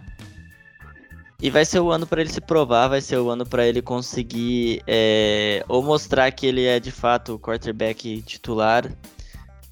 E 1.42 1.50
vai 1.50 1.64
ser 1.64 1.80
o 1.80 1.90
ano 1.90 2.06
para 2.06 2.20
ele 2.20 2.30
se 2.30 2.42
provar, 2.42 2.90
vai 2.90 3.00
ser 3.00 3.18
o 3.18 3.30
ano 3.30 3.46
para 3.46 3.66
ele 3.66 3.82
conseguir 3.82 4.84
é, 4.86 5.64
ou 5.70 5.82
mostrar 5.82 6.30
que 6.32 6.46
ele 6.46 6.66
é 6.66 6.80
de 6.82 6.92
fato 6.92 7.36
o 7.36 7.40
quarterback 7.40 8.22
titular, 8.24 8.92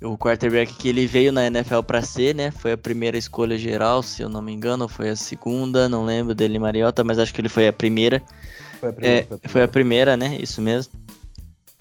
o 0.02 0.18
quarterback 0.18 0.74
que 0.76 0.88
ele 0.88 1.06
veio 1.06 1.34
na 1.34 1.46
NFL 1.48 1.82
para 1.82 2.02
ser, 2.02 2.34
né? 2.34 2.52
Foi 2.52 2.72
a 2.72 2.78
primeira 2.78 3.18
escolha 3.18 3.58
geral, 3.58 4.02
se 4.02 4.22
eu 4.22 4.30
não 4.30 4.42
me 4.42 4.54
engano, 4.54 4.88
foi 4.88 5.10
a 5.10 5.16
segunda, 5.16 5.90
não 5.90 6.06
lembro 6.06 6.34
dele 6.34 6.58
Mariota, 6.58 7.04
mas 7.04 7.20
acho 7.20 7.34
que 7.34 7.42
ele 7.42 7.50
foi 7.50 7.68
a 7.68 7.74
primeira. 7.74 8.24
Foi 8.80 8.90
a 8.90 8.94
primeira, 8.94 9.20
é, 9.20 9.24
foi 9.24 9.36
a 9.36 9.38
primeira. 9.38 9.50
Foi 9.50 9.64
a 9.64 9.68
primeira 9.68 10.18
né? 10.18 10.38
Isso 10.40 10.62
mesmo. 10.62 10.94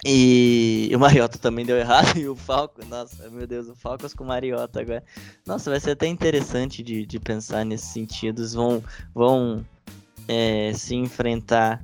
E 0.05 0.91
o 0.95 0.99
Mariota 0.99 1.37
também 1.37 1.65
deu 1.65 1.77
errado. 1.77 2.17
E 2.17 2.27
o 2.27 2.35
Falcon, 2.35 2.83
nossa, 2.89 3.29
meu 3.29 3.47
Deus, 3.47 3.67
o 3.69 3.75
Falcons 3.75 4.13
com 4.13 4.23
o 4.23 4.27
Mariota 4.27 4.81
agora. 4.81 5.03
Nossa, 5.45 5.69
vai 5.69 5.79
ser 5.79 5.91
até 5.91 6.07
interessante 6.07 6.83
de, 6.83 7.05
de 7.05 7.19
pensar 7.19 7.63
nesses 7.65 7.89
sentidos. 7.89 8.53
Vão, 8.53 8.83
vão 9.13 9.65
é, 10.27 10.71
se 10.73 10.95
enfrentar 10.95 11.83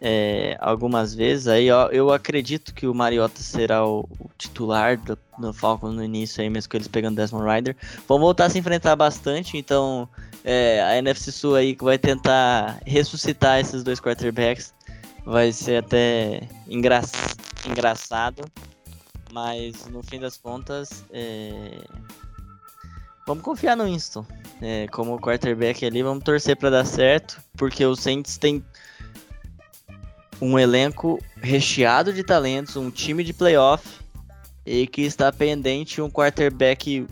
é, 0.00 0.56
algumas 0.60 1.14
vezes. 1.14 1.48
Aí 1.48 1.70
ó, 1.70 1.88
eu 1.88 2.12
acredito 2.12 2.74
que 2.74 2.86
o 2.86 2.94
Mariota 2.94 3.40
será 3.40 3.86
o, 3.86 4.00
o 4.18 4.30
titular 4.36 4.96
do, 4.98 5.18
do 5.38 5.88
no 5.92 6.04
início, 6.04 6.42
aí 6.42 6.50
mesmo 6.50 6.70
com 6.70 6.76
eles 6.76 6.88
pegando 6.88 7.16
Desmond 7.16 7.48
Rider. 7.48 7.76
Vão 8.06 8.18
voltar 8.18 8.46
a 8.46 8.50
se 8.50 8.58
enfrentar 8.58 8.96
bastante, 8.96 9.56
então 9.56 10.08
é, 10.44 10.82
a 10.82 10.96
NFC 10.98 11.32
Sul 11.32 11.54
aí 11.54 11.76
vai 11.80 11.98
tentar 11.98 12.80
ressuscitar 12.84 13.60
esses 13.60 13.82
dois 13.82 14.00
quarterbacks 14.00 14.72
vai 15.28 15.52
ser 15.52 15.84
até 15.84 16.48
engra 16.66 17.02
engraçado, 17.68 18.50
mas 19.30 19.86
no 19.86 20.02
fim 20.02 20.18
das 20.18 20.38
contas, 20.38 21.04
é... 21.10 21.78
vamos 23.28 23.44
confiar 23.44 23.76
no 23.76 23.84
Winston. 23.84 24.24
É, 24.60 24.88
como 24.88 25.20
quarterback 25.20 25.84
ali, 25.84 26.02
vamos 26.02 26.24
torcer 26.24 26.56
para 26.56 26.70
dar 26.70 26.84
certo, 26.86 27.40
porque 27.56 27.84
o 27.84 27.94
Saints 27.94 28.38
tem 28.38 28.64
um 30.40 30.58
elenco 30.58 31.22
recheado 31.36 32.12
de 32.12 32.24
talentos, 32.24 32.74
um 32.76 32.90
time 32.90 33.22
de 33.22 33.34
playoff 33.34 33.86
e 34.64 34.86
que 34.86 35.02
está 35.02 35.30
pendente 35.30 36.00
um 36.00 36.10
quarterback 36.10 37.06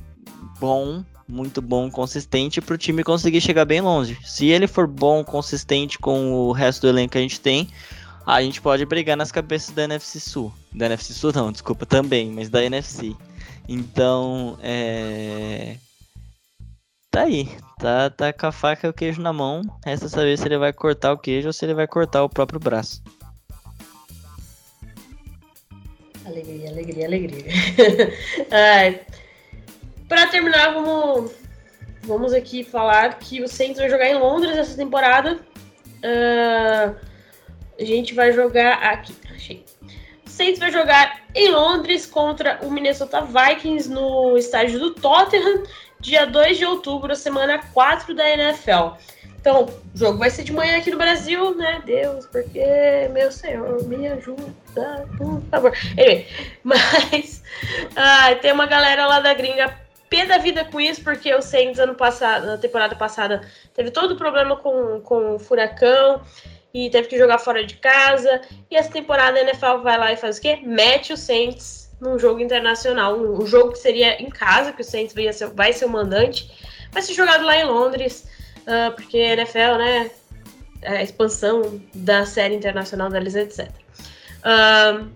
bom, 0.59 1.05
muito 1.28 1.60
bom, 1.60 1.90
consistente 1.90 2.60
para 2.62 2.74
o 2.74 2.78
time 2.78 3.05
conseguir 3.05 3.40
chegar 3.43 3.66
bem 3.66 3.82
longe. 3.82 4.16
Se 4.24 4.47
ele 4.47 4.66
for 4.66 4.86
bom, 4.86 5.22
consistente 5.22 5.98
com 5.98 6.32
o 6.32 6.52
resto 6.52 6.82
do 6.82 6.88
elenco 6.88 7.12
que 7.12 7.18
a 7.18 7.22
gente 7.22 7.40
tem, 7.40 7.68
a 8.24 8.40
gente 8.43 8.60
pode 8.62 8.86
brigar 8.86 9.16
nas 9.16 9.30
cabeças 9.30 9.74
da 9.74 9.84
NFC 9.84 10.18
Sul. 10.18 10.52
Da 10.72 10.86
NFC 10.86 11.12
Sul 11.12 11.32
não, 11.34 11.52
desculpa, 11.52 11.84
também, 11.84 12.30
mas 12.30 12.48
da 12.48 12.64
NFC. 12.64 13.14
Então, 13.68 14.56
é... 14.62 15.76
Tá 17.16 17.22
aí, 17.22 17.48
tá, 17.78 18.10
tá 18.10 18.30
com 18.30 18.47
a 18.47 18.52
faca 18.52 18.86
e 18.86 18.90
o 18.90 18.93
queijo 18.93 19.22
na 19.22 19.32
mão. 19.32 19.62
Resta 19.86 20.06
saber 20.06 20.36
se 20.36 20.47
ele 20.47 20.59
vai 20.59 20.70
cortar 20.70 21.14
o 21.14 21.18
queijo 21.18 21.47
ou 21.47 21.52
se 21.55 21.64
ele 21.64 21.72
vai 21.72 21.86
cortar 21.86 22.22
o 22.22 22.28
próprio 22.28 22.60
braço. 22.60 23.02
Alegria, 26.26 26.68
alegria, 26.68 27.06
alegria. 27.06 27.44
Ai. 28.52 29.01
Pra 30.06 30.26
terminar, 30.26 30.74
vamos, 30.74 31.32
vamos 32.02 32.34
aqui 32.34 32.62
falar 32.62 33.18
que 33.18 33.43
o 33.43 33.48
Saints 33.48 33.78
vai 33.78 33.88
jogar 33.88 34.10
em 34.10 34.18
Londres 34.18 34.55
essa 34.55 34.76
temporada. 34.76 35.40
Uh, 36.05 36.94
a 37.80 37.84
gente 37.84 38.12
vai 38.12 38.30
jogar 38.30 38.74
aqui. 38.74 39.14
Achei. 39.34 39.64
Saints 40.26 40.59
vai 40.59 40.70
jogar 40.70 41.22
em 41.34 41.51
Londres 41.51 42.05
contra 42.05 42.59
o 42.62 42.70
Minnesota 42.70 43.22
Vikings 43.22 43.88
no 43.88 44.36
estádio 44.36 44.78
do 44.78 44.94
Tottenham, 44.94 45.62
dia 46.01 46.27
2 46.27 46.59
de 46.59 46.64
outubro, 46.64 47.14
semana 47.16 47.60
4 47.73 48.14
da 48.14 48.28
NFL. 48.28 48.97
Então, 49.40 49.64
o 49.64 49.97
jogo 49.97 50.18
vai 50.18 50.28
ser 50.28 50.43
de 50.43 50.52
manhã 50.52 50.77
aqui 50.77 50.90
no 50.90 50.98
Brasil, 50.98 51.55
né? 51.55 51.81
Deus, 51.86 52.27
porque, 52.27 53.09
meu 53.12 53.31
senhor, 53.31 53.81
me 53.85 54.09
ajuda, 54.09 55.06
por 55.16 55.40
favor. 55.51 55.73
Anyway, 55.93 56.27
mas 56.64 57.44
ah, 57.94 58.35
tem 58.43 58.51
uma 58.51 58.66
galera 58.66 59.06
lá 59.06 59.20
da 59.20 59.32
gringa 59.35 59.73
pé 60.10 60.27
da 60.27 60.39
vida 60.39 60.64
com 60.64 60.81
isso, 60.81 61.02
porque 61.02 61.32
o 61.32 61.43
Saints 61.43 61.78
ano 61.78 61.94
passado, 61.94 62.47
na 62.47 62.59
temporada 62.59 62.97
passada, 62.97 63.40
teve 63.74 63.90
todo 63.90 64.12
o 64.12 64.16
problema 64.16 64.56
com, 64.56 65.01
com 65.01 65.36
o 65.36 65.39
furacão 65.39 66.23
e 66.74 66.90
teve 66.90 67.09
que 67.09 67.18
jogar 67.18 67.39
fora 67.39 67.64
de 67.64 67.77
casa. 67.77 68.40
E 68.70 68.77
essa 68.77 68.90
temporada 68.90 69.39
a 69.39 69.43
NFL 69.43 69.78
vai 69.82 69.97
lá 69.97 70.12
e 70.12 70.16
faz 70.16 70.39
o 70.39 70.40
quê? 70.40 70.59
Mete 70.62 71.12
o 71.12 71.16
Saints 71.16 71.85
num 72.01 72.18
jogo 72.18 72.40
internacional. 72.40 73.18
Um 73.18 73.47
jogo 73.47 73.73
que 73.73 73.78
seria 73.78 74.20
em 74.23 74.28
casa, 74.28 74.73
que 74.73 74.82
o 74.82 74.85
Saints 74.85 75.14
vai 75.14 75.32
ser, 75.32 75.48
vai 75.48 75.73
ser 75.73 75.85
o 75.85 75.89
mandante. 75.89 76.51
Vai 76.93 77.02
ser 77.02 77.14
jogado 77.14 77.44
lá 77.44 77.56
em 77.56 77.64
Londres, 77.64 78.27
uh, 78.62 78.94
porque 78.94 79.18
NFL, 79.18 79.78
né? 79.78 80.10
A 80.85 81.02
expansão 81.02 81.81
da 81.94 82.24
série 82.27 82.55
internacional 82.55 83.09
deles, 83.09 83.35
etc. 83.35 83.70
Uh, 84.40 85.09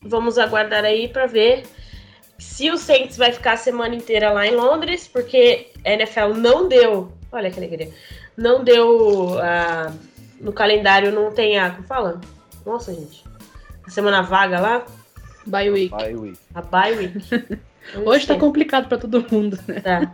vamos 0.00 0.38
aguardar 0.38 0.84
aí 0.84 1.08
para 1.08 1.26
ver 1.26 1.64
se 2.38 2.70
o 2.70 2.78
Saints 2.78 3.16
vai 3.16 3.32
ficar 3.32 3.52
a 3.52 3.56
semana 3.56 3.94
inteira 3.94 4.32
lá 4.32 4.46
em 4.46 4.54
Londres, 4.54 5.06
porque 5.06 5.70
a 5.84 5.90
NFL 5.90 6.34
não 6.36 6.68
deu. 6.68 7.12
Olha 7.30 7.50
que 7.50 7.58
alegria. 7.58 7.90
Não 8.36 8.64
deu. 8.64 9.32
Uh, 9.32 10.08
no 10.40 10.52
calendário 10.52 11.12
não 11.12 11.32
tem 11.32 11.58
a. 11.58 11.70
Como 11.70 11.86
fala? 11.86 12.20
Nossa, 12.64 12.94
gente. 12.94 13.24
A 13.86 13.90
semana 13.90 14.22
vaga 14.22 14.60
lá. 14.60 14.86
Bye 15.48 15.70
week. 15.70 15.90
Bye 15.90 16.14
week. 16.14 16.38
A 16.54 16.62
bye 16.62 16.94
week. 16.94 17.58
Hoje 18.04 18.26
tá 18.26 18.34
complicado 18.36 18.88
para 18.88 18.98
todo 18.98 19.24
mundo, 19.30 19.58
né? 19.66 19.80
Tá. 19.80 20.12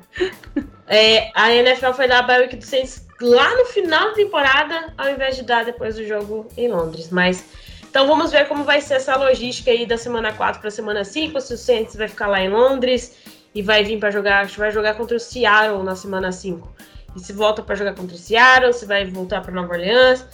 É, 0.87 1.31
a 1.35 1.53
NFL 1.53 1.93
foi 1.93 2.07
dar 2.07 2.21
a 2.21 2.23
bye 2.23 2.41
week 2.41 2.57
do 2.57 2.65
Saints 2.65 3.07
lá 3.21 3.57
no 3.57 3.65
final 3.67 4.11
da 4.11 4.15
temporada, 4.15 4.95
ao 4.97 5.11
invés 5.11 5.37
de 5.37 5.43
dar 5.43 5.65
depois 5.65 5.97
do 5.97 6.07
jogo 6.07 6.49
em 6.57 6.69
Londres. 6.69 7.11
Mas. 7.11 7.45
Então 7.91 8.09
vamos 8.09 8.33
ver 8.33 8.49
como 8.49 8.65
vai 8.65 8.81
ser 8.81 8.95
essa 8.95 9.15
logística 9.17 9.71
aí 9.71 9.87
da 9.87 9.97
semana 9.97 10.33
4 10.33 10.61
para 10.61 10.69
semana 10.69 11.05
5, 11.05 11.41
se 11.41 11.55
o 11.55 11.57
Saints 11.57 11.95
vai 11.95 12.09
ficar 12.09 12.27
lá 12.27 12.41
em 12.41 12.49
Londres 12.49 13.17
e 13.55 13.63
vai 13.63 13.85
vir 13.85 14.01
para 14.01 14.11
jogar, 14.11 14.43
acho 14.43 14.55
que 14.55 14.59
vai 14.59 14.73
jogar 14.73 14.95
contra 14.95 15.17
o 15.17 15.21
Seattle 15.21 15.85
na 15.85 15.95
semana 15.95 16.33
5 16.33 16.75
e 17.17 17.21
se 17.21 17.33
volta 17.33 17.63
para 17.63 17.75
jogar 17.75 17.95
contra 17.95 18.17
o 18.17 18.19
Seattle, 18.19 18.73
se 18.73 18.87
vai 18.87 19.05
voltar 19.07 19.41
para 19.41 19.53
Nova 19.53 19.75
Orleans. 19.75 20.27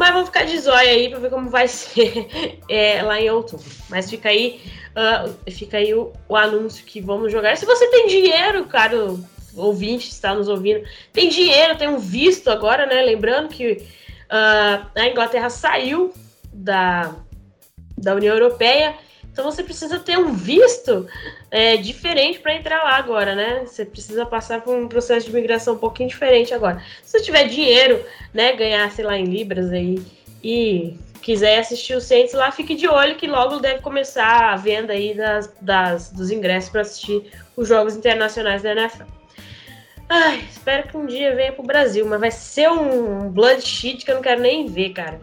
Mas 0.00 0.14
vamos 0.14 0.28
ficar 0.28 0.44
de 0.44 0.58
zóia 0.58 0.92
aí 0.92 1.10
para 1.10 1.18
ver 1.18 1.28
como 1.28 1.50
vai 1.50 1.68
ser 1.68 2.26
é, 2.70 3.02
lá 3.02 3.20
em 3.20 3.28
outubro. 3.28 3.66
Mas 3.90 4.08
fica 4.08 4.30
aí, 4.30 4.58
uh, 4.96 5.50
fica 5.52 5.76
aí 5.76 5.92
o, 5.92 6.10
o, 6.26 6.34
anúncio 6.34 6.86
que 6.86 7.02
vamos 7.02 7.30
jogar. 7.30 7.54
Se 7.58 7.66
você 7.66 7.86
tem 7.88 8.06
dinheiro, 8.06 8.64
caro 8.64 9.22
ouvinte, 9.54 10.08
está 10.08 10.34
nos 10.34 10.48
ouvindo, 10.48 10.82
tem 11.12 11.28
dinheiro, 11.28 11.76
tem 11.76 11.86
um 11.86 11.98
visto 11.98 12.48
agora, 12.48 12.86
né? 12.86 13.02
Lembrando 13.02 13.50
que 13.50 13.72
uh, 13.72 14.86
a 14.94 15.06
Inglaterra 15.06 15.50
saiu 15.50 16.14
da, 16.50 17.14
da 17.98 18.14
União 18.14 18.34
Europeia 18.34 18.94
então 19.32 19.44
você 19.44 19.62
precisa 19.62 19.98
ter 19.98 20.18
um 20.18 20.32
visto 20.32 21.06
é, 21.50 21.76
diferente 21.76 22.38
para 22.40 22.54
entrar 22.54 22.82
lá 22.82 22.96
agora, 22.96 23.34
né? 23.34 23.62
Você 23.64 23.84
precisa 23.84 24.26
passar 24.26 24.60
por 24.60 24.76
um 24.76 24.88
processo 24.88 25.26
de 25.26 25.32
migração 25.32 25.74
um 25.74 25.78
pouquinho 25.78 26.08
diferente 26.08 26.52
agora. 26.52 26.82
Se 27.02 27.12
você 27.12 27.24
tiver 27.24 27.44
dinheiro, 27.44 28.04
né, 28.34 28.52
ganhar, 28.52 28.90
sei 28.90 29.04
lá, 29.04 29.16
em 29.16 29.24
libras 29.24 29.70
aí 29.70 30.02
e 30.42 30.94
quiser 31.22 31.58
assistir 31.58 31.94
o 31.94 32.00
Saints 32.00 32.32
lá, 32.32 32.50
fique 32.50 32.74
de 32.74 32.88
olho 32.88 33.16
que 33.16 33.26
logo 33.26 33.58
deve 33.58 33.80
começar 33.80 34.52
a 34.52 34.56
venda 34.56 34.92
aí 34.92 35.14
das, 35.14 35.52
das 35.60 36.10
dos 36.10 36.30
ingressos 36.30 36.70
para 36.70 36.80
assistir 36.80 37.30
os 37.56 37.68
jogos 37.68 37.94
internacionais 37.94 38.62
da 38.62 38.72
NFL. 38.72 39.04
Ai, 40.08 40.44
espero 40.50 40.88
que 40.88 40.96
um 40.96 41.06
dia 41.06 41.36
venha 41.36 41.52
pro 41.52 41.62
Brasil, 41.62 42.04
mas 42.04 42.18
vai 42.18 42.30
ser 42.32 42.68
um 42.68 43.30
blood 43.30 43.62
sheet 43.62 44.04
que 44.04 44.10
eu 44.10 44.16
não 44.16 44.22
quero 44.22 44.40
nem 44.40 44.66
ver, 44.66 44.90
cara. 44.90 45.20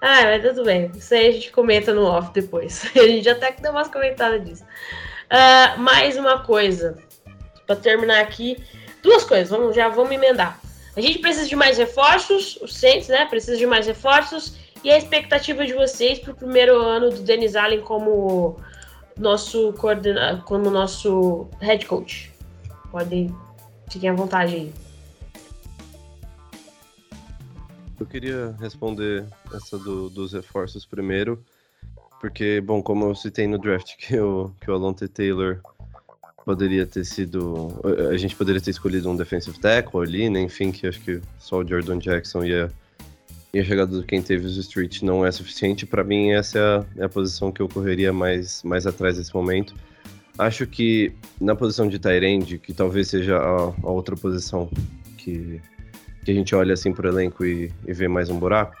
Ah, 0.00 0.22
mas 0.24 0.42
tudo 0.42 0.64
bem. 0.64 0.90
Isso 0.96 1.12
aí 1.12 1.28
a 1.28 1.32
gente 1.32 1.52
comenta 1.52 1.92
no 1.92 2.04
off 2.04 2.32
depois. 2.32 2.84
A 2.96 3.06
gente 3.06 3.28
até 3.28 3.52
que 3.52 3.60
deu 3.60 3.70
umas 3.70 3.88
comentadas 3.88 4.42
disso. 4.42 4.64
Uh, 4.64 5.78
mais 5.78 6.16
uma 6.16 6.42
coisa. 6.42 6.96
Para 7.66 7.76
terminar 7.76 8.20
aqui. 8.20 8.56
Duas 9.02 9.24
coisas. 9.24 9.50
Vamos, 9.50 9.76
já 9.76 9.88
vamos 9.88 10.12
emendar. 10.12 10.58
A 10.96 11.00
gente 11.00 11.18
precisa 11.18 11.46
de 11.46 11.54
mais 11.54 11.76
reforços. 11.76 12.56
O 12.62 12.66
Saints, 12.66 13.08
né? 13.08 13.26
Precisa 13.26 13.58
de 13.58 13.66
mais 13.66 13.86
reforços. 13.86 14.56
E 14.82 14.90
a 14.90 14.96
expectativa 14.96 15.66
de 15.66 15.74
vocês 15.74 16.18
para 16.18 16.32
o 16.32 16.34
primeiro 16.34 16.80
ano 16.80 17.10
do 17.10 17.20
Denis 17.20 17.54
Allen 17.54 17.82
como 17.82 18.56
nosso 19.18 19.74
coordenador, 19.74 20.42
como 20.44 20.70
nosso 20.70 21.46
head 21.60 21.84
coach. 21.84 22.32
Podem. 22.90 23.34
Fiquem 23.90 24.08
à 24.08 24.14
vontade 24.14 24.54
aí. 24.54 24.72
Eu 28.00 28.06
queria 28.06 28.56
responder 28.58 29.26
essa 29.54 29.78
do, 29.78 30.08
dos 30.08 30.32
reforços 30.32 30.86
primeiro, 30.86 31.44
porque, 32.18 32.58
bom, 32.60 32.82
como 32.82 33.04
eu 33.04 33.14
citei 33.14 33.46
no 33.46 33.58
draft 33.58 33.94
que 33.98 34.18
o, 34.18 34.50
que 34.58 34.70
o 34.70 34.74
Alonte 34.74 35.06
Taylor 35.06 35.60
poderia 36.44 36.86
ter 36.86 37.04
sido. 37.04 37.68
A 38.10 38.16
gente 38.16 38.34
poderia 38.34 38.60
ter 38.60 38.70
escolhido 38.70 39.10
um 39.10 39.16
defensive 39.16 39.58
tackle 39.58 40.00
ali, 40.00 40.30
né? 40.30 40.40
Enfim, 40.40 40.72
que 40.72 40.86
acho 40.86 41.00
que 41.00 41.20
só 41.38 41.58
o 41.58 41.68
Jordan 41.68 41.98
Jackson 41.98 42.42
ia, 42.42 42.72
ia 43.52 43.64
chegar 43.64 43.84
do 43.84 44.02
quem 44.02 44.22
teve 44.22 44.46
os 44.46 44.56
Street 44.56 45.02
não 45.02 45.24
é 45.24 45.30
suficiente. 45.30 45.86
Para 45.86 46.02
mim, 46.02 46.30
essa 46.30 46.58
é 46.58 46.62
a, 46.62 46.84
é 47.02 47.04
a, 47.04 47.08
posição 47.08 47.52
que 47.52 47.60
eu 47.60 47.68
correria 47.68 48.12
mais, 48.12 48.62
mais 48.62 48.86
atrás 48.86 49.18
nesse 49.18 49.34
momento. 49.34 49.74
Acho 50.38 50.66
que 50.66 51.12
na 51.40 51.54
posição 51.54 51.86
de 51.86 51.98
Tyrande, 51.98 52.58
que 52.58 52.72
talvez 52.72 53.08
seja 53.08 53.36
a, 53.36 53.74
a 53.82 53.90
outra 53.90 54.16
posição 54.16 54.70
que, 55.18 55.60
que 56.24 56.30
a 56.30 56.34
gente 56.34 56.54
olha 56.54 56.74
assim 56.74 56.92
pro 56.92 57.08
elenco 57.08 57.44
e, 57.44 57.72
e 57.86 57.92
vê 57.92 58.08
mais 58.08 58.30
um 58.30 58.38
buraco, 58.38 58.76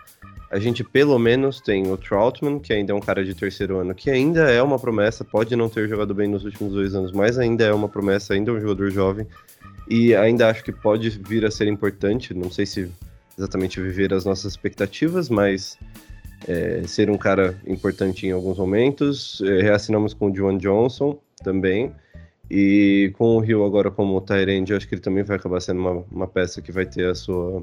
a 0.50 0.58
gente 0.58 0.82
pelo 0.82 1.18
menos 1.18 1.60
tem 1.60 1.90
o 1.90 1.96
Troutman, 1.96 2.58
que 2.58 2.72
ainda 2.72 2.92
é 2.92 2.94
um 2.94 3.00
cara 3.00 3.24
de 3.24 3.34
terceiro 3.34 3.78
ano, 3.78 3.94
que 3.94 4.10
ainda 4.10 4.50
é 4.50 4.62
uma 4.62 4.78
promessa, 4.78 5.24
pode 5.24 5.54
não 5.54 5.68
ter 5.68 5.88
jogado 5.88 6.12
bem 6.12 6.28
nos 6.28 6.44
últimos 6.44 6.72
dois 6.72 6.94
anos, 6.94 7.12
mas 7.12 7.38
ainda 7.38 7.64
é 7.64 7.72
uma 7.72 7.88
promessa, 7.88 8.34
ainda 8.34 8.50
é 8.50 8.54
um 8.54 8.60
jogador 8.60 8.90
jovem, 8.90 9.26
e 9.88 10.14
ainda 10.14 10.48
acho 10.48 10.64
que 10.64 10.72
pode 10.72 11.08
vir 11.10 11.44
a 11.44 11.50
ser 11.50 11.68
importante, 11.68 12.34
não 12.34 12.50
sei 12.50 12.66
se 12.66 12.90
exatamente 13.38 13.80
viver 13.80 14.12
as 14.12 14.24
nossas 14.24 14.52
expectativas, 14.52 15.28
mas 15.28 15.78
é, 16.46 16.82
ser 16.86 17.10
um 17.10 17.16
cara 17.16 17.56
importante 17.66 18.26
em 18.26 18.32
alguns 18.32 18.58
momentos. 18.58 19.40
É, 19.42 19.62
reassinamos 19.62 20.14
com 20.14 20.26
o 20.26 20.32
John 20.32 20.58
Johnson 20.58 21.18
também, 21.42 21.92
e 22.50 23.12
com 23.16 23.36
o 23.36 23.40
Rio 23.40 23.64
agora 23.64 23.90
como 23.90 24.20
Tyrande, 24.20 24.74
acho 24.74 24.88
que 24.88 24.94
ele 24.94 25.02
também 25.02 25.22
vai 25.22 25.36
acabar 25.36 25.60
sendo 25.60 25.80
uma, 25.80 26.04
uma 26.10 26.26
peça 26.26 26.60
que 26.60 26.72
vai 26.72 26.84
ter 26.84 27.06
a 27.08 27.14
sua 27.14 27.62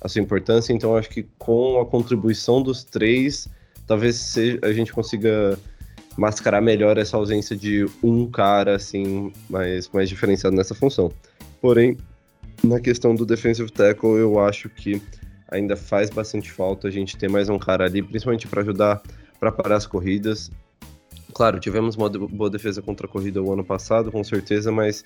a 0.00 0.08
sua 0.08 0.20
importância. 0.20 0.72
Então, 0.72 0.96
acho 0.96 1.08
que 1.08 1.24
com 1.38 1.80
a 1.80 1.86
contribuição 1.86 2.60
dos 2.60 2.82
três, 2.82 3.48
talvez 3.86 4.16
seja, 4.16 4.58
a 4.62 4.72
gente 4.72 4.92
consiga 4.92 5.58
mascarar 6.16 6.60
melhor 6.60 6.98
essa 6.98 7.16
ausência 7.16 7.56
de 7.56 7.86
um 8.02 8.28
cara 8.28 8.76
assim 8.76 9.32
mais, 9.48 9.88
mais 9.90 10.08
diferenciado 10.08 10.56
nessa 10.56 10.74
função. 10.74 11.10
Porém, 11.60 11.96
na 12.64 12.80
questão 12.80 13.14
do 13.14 13.24
defensive 13.24 13.70
tackle, 13.70 14.18
eu 14.18 14.40
acho 14.40 14.68
que 14.68 15.00
ainda 15.48 15.76
faz 15.76 16.10
bastante 16.10 16.50
falta 16.50 16.88
a 16.88 16.90
gente 16.90 17.16
ter 17.16 17.28
mais 17.28 17.48
um 17.48 17.58
cara 17.58 17.84
ali, 17.84 18.02
principalmente 18.02 18.48
para 18.48 18.62
ajudar 18.62 19.02
para 19.38 19.50
parar 19.50 19.76
as 19.76 19.86
corridas. 19.86 20.50
Claro, 21.32 21.58
tivemos 21.58 21.96
uma 21.96 22.08
boa 22.08 22.50
defesa 22.50 22.82
contra 22.82 23.06
a 23.06 23.08
corrida 23.08 23.42
o 23.42 23.52
ano 23.52 23.64
passado, 23.64 24.12
com 24.12 24.22
certeza, 24.22 24.70
mas 24.70 25.04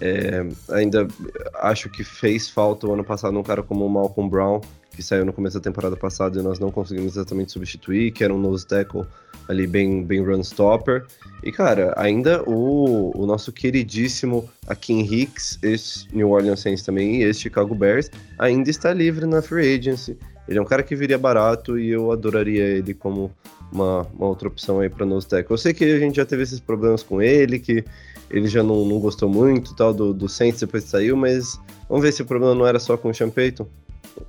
é, 0.00 0.46
ainda 0.70 1.08
acho 1.54 1.88
que 1.88 2.04
fez 2.04 2.48
falta 2.48 2.86
o 2.86 2.92
ano 2.92 3.04
passado 3.04 3.38
um 3.38 3.42
cara 3.42 3.62
como 3.62 3.86
o 3.86 3.88
Malcolm 3.88 4.30
Brown, 4.30 4.60
que 4.90 5.02
saiu 5.02 5.24
no 5.24 5.32
começo 5.32 5.58
da 5.58 5.62
temporada 5.62 5.96
passada 5.96 6.38
e 6.38 6.42
nós 6.42 6.58
não 6.58 6.70
conseguimos 6.70 7.12
exatamente 7.12 7.52
substituir, 7.52 8.12
que 8.12 8.22
era 8.22 8.32
um 8.32 8.38
nose 8.38 8.66
tackle 8.66 9.04
ali 9.48 9.66
bem, 9.66 10.04
bem 10.04 10.22
run 10.22 10.40
stopper. 10.40 11.06
E, 11.42 11.50
cara, 11.50 11.94
ainda 11.96 12.42
o, 12.48 13.10
o 13.16 13.26
nosso 13.26 13.52
queridíssimo 13.52 14.48
Akin 14.66 15.00
Hicks, 15.00 15.58
esse 15.62 16.06
New 16.14 16.30
Orleans 16.30 16.60
Saints 16.60 16.84
também, 16.84 17.16
e 17.16 17.24
esse 17.24 17.40
Chicago 17.40 17.74
Bears, 17.74 18.10
ainda 18.38 18.70
está 18.70 18.92
livre 18.92 19.26
na 19.26 19.40
free 19.40 19.74
agency. 19.74 20.16
Ele 20.46 20.58
é 20.58 20.62
um 20.62 20.66
cara 20.66 20.82
que 20.82 20.94
viria 20.94 21.18
barato 21.18 21.78
e 21.78 21.90
eu 21.90 22.12
adoraria 22.12 22.64
ele 22.64 22.94
como 22.94 23.32
uma, 23.72 24.06
uma 24.14 24.26
outra 24.26 24.48
opção 24.48 24.80
aí 24.80 24.88
para 24.88 25.06
nose 25.06 25.26
tackle. 25.26 25.54
Eu 25.54 25.58
sei 25.58 25.72
que 25.72 25.84
a 25.84 25.98
gente 25.98 26.16
já 26.16 26.26
teve 26.26 26.42
esses 26.42 26.60
problemas 26.60 27.02
com 27.02 27.22
ele, 27.22 27.58
que 27.58 27.84
ele 28.30 28.46
já 28.46 28.62
não, 28.62 28.84
não 28.84 28.98
gostou 29.00 29.28
muito 29.28 29.74
tal 29.74 29.92
do, 29.92 30.12
do 30.12 30.28
Saints 30.28 30.60
depois 30.60 30.84
que 30.84 30.90
saiu, 30.90 31.16
mas 31.16 31.58
vamos 31.88 32.04
ver 32.04 32.12
se 32.12 32.22
o 32.22 32.26
problema 32.26 32.54
não 32.54 32.66
era 32.66 32.78
só 32.78 32.96
com 32.96 33.10
o 33.10 33.14
Sean 33.14 33.30
Payton. 33.30 33.66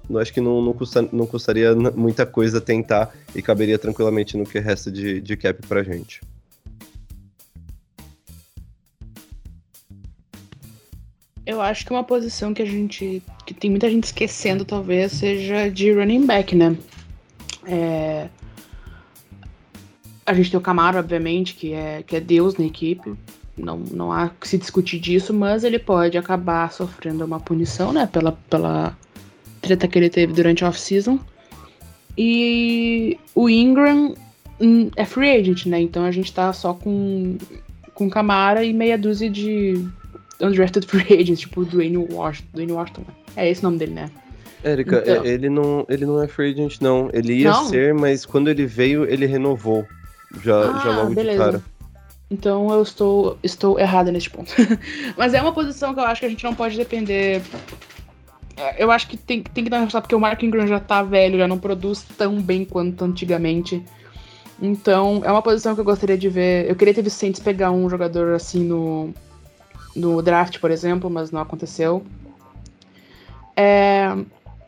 Eu 0.09 0.17
acho 0.17 0.33
que 0.33 0.41
não, 0.41 0.61
não, 0.61 0.73
custa, 0.73 1.07
não 1.11 1.25
custaria 1.25 1.75
muita 1.75 2.25
coisa 2.25 2.61
tentar 2.61 3.13
e 3.35 3.41
caberia 3.41 3.77
tranquilamente 3.77 4.37
no 4.37 4.45
que 4.45 4.59
resta 4.59 4.91
de, 4.91 5.19
de 5.19 5.37
cap 5.37 5.65
pra 5.67 5.83
gente. 5.83 6.21
Eu 11.45 11.61
acho 11.61 11.85
que 11.85 11.91
uma 11.91 12.03
posição 12.03 12.53
que 12.53 12.61
a 12.61 12.65
gente. 12.65 13.21
que 13.45 13.53
tem 13.53 13.69
muita 13.69 13.89
gente 13.89 14.05
esquecendo, 14.05 14.63
talvez, 14.63 15.11
seja 15.11 15.69
de 15.69 15.91
running 15.91 16.25
back, 16.25 16.55
né? 16.55 16.77
É... 17.65 18.29
A 20.25 20.33
gente 20.33 20.51
tem 20.51 20.57
o 20.57 20.63
Camaro, 20.63 20.97
obviamente, 20.97 21.55
que 21.55 21.73
é, 21.73 22.03
que 22.03 22.15
é 22.15 22.19
Deus 22.19 22.55
na 22.55 22.65
equipe 22.65 23.15
não, 23.57 23.77
não 23.77 24.11
há 24.11 24.29
que 24.29 24.47
se 24.47 24.57
discutir 24.57 24.99
disso, 24.99 25.33
mas 25.33 25.63
ele 25.63 25.77
pode 25.77 26.17
acabar 26.17 26.71
sofrendo 26.71 27.23
uma 27.23 27.39
punição, 27.39 27.93
né, 27.93 28.07
pela, 28.11 28.31
pela 28.49 28.97
treta 29.61 29.87
que 29.87 29.97
ele 29.97 30.09
teve 30.09 30.33
durante 30.33 30.63
a 30.63 30.69
off-season. 30.69 31.19
E 32.17 33.17
o 33.33 33.49
Ingram 33.49 34.15
hum, 34.59 34.89
é 34.95 35.05
free 35.05 35.31
agent, 35.31 35.65
né, 35.67 35.79
então 35.81 36.03
a 36.03 36.11
gente 36.11 36.33
tá 36.33 36.51
só 36.51 36.73
com, 36.73 37.37
com 37.93 38.09
Camara 38.09 38.63
e 38.63 38.73
meia 38.73 38.97
dúzia 38.97 39.29
de 39.29 39.85
undrafted 40.41 40.85
free 40.87 41.13
agents, 41.13 41.41
tipo 41.41 41.61
o 41.61 41.65
Dwayne 41.65 41.97
Washington, 41.97 42.49
Dwayne 42.53 42.71
Washington. 42.71 43.03
É 43.35 43.49
esse 43.49 43.61
o 43.61 43.65
nome 43.65 43.77
dele, 43.77 43.93
né? 43.93 44.11
Érica, 44.63 45.03
então... 45.05 45.25
ele, 45.25 45.49
não, 45.49 45.85
ele 45.89 46.05
não 46.05 46.23
é 46.23 46.27
free 46.27 46.53
agent, 46.53 46.79
não. 46.79 47.09
Ele 47.13 47.41
ia 47.41 47.51
não? 47.51 47.65
ser, 47.65 47.93
mas 47.93 48.25
quando 48.25 48.49
ele 48.49 48.65
veio, 48.65 49.05
ele 49.05 49.25
renovou. 49.25 49.85
Já, 50.41 50.59
ah, 50.59 50.81
já 50.83 50.95
logo 50.97 51.13
beleza. 51.13 51.37
de 51.37 51.51
cara. 51.51 51.63
Então 52.29 52.71
eu 52.71 52.81
estou, 52.81 53.37
estou 53.43 53.79
errada 53.79 54.11
neste 54.11 54.29
ponto. 54.29 54.51
Mas 55.17 55.33
é 55.33 55.41
uma 55.41 55.53
posição 55.53 55.93
que 55.93 55.99
eu 55.99 56.05
acho 56.05 56.21
que 56.21 56.25
a 56.25 56.29
gente 56.29 56.43
não 56.43 56.55
pode 56.55 56.75
depender. 56.75 57.41
É, 58.57 58.83
eu 58.83 58.89
acho 58.89 59.07
que 59.07 59.17
tem, 59.17 59.43
tem 59.43 59.63
que 59.63 59.69
dar 59.69 59.79
uma 59.79 60.01
porque 60.01 60.15
o 60.15 60.19
Mark 60.19 60.41
Ingram 60.41 60.65
já 60.65 60.79
tá 60.79 61.03
velho, 61.03 61.37
já 61.37 61.47
não 61.47 61.59
produz 61.59 62.03
tão 62.17 62.41
bem 62.41 62.65
quanto 62.65 63.03
antigamente. 63.05 63.83
Então, 64.61 65.21
é 65.25 65.31
uma 65.31 65.41
posição 65.41 65.75
que 65.75 65.81
eu 65.81 65.85
gostaria 65.85 66.17
de 66.17 66.29
ver. 66.29 66.69
Eu 66.69 66.75
queria 66.75 66.93
ter 66.93 67.01
Vicentes 67.01 67.41
pegar 67.41 67.71
um 67.71 67.89
jogador 67.89 68.33
assim 68.33 68.63
no, 68.63 69.13
no 69.95 70.21
draft, 70.21 70.59
por 70.59 70.71
exemplo, 70.71 71.09
mas 71.09 71.31
não 71.31 71.41
aconteceu. 71.41 72.03
É, 73.55 74.07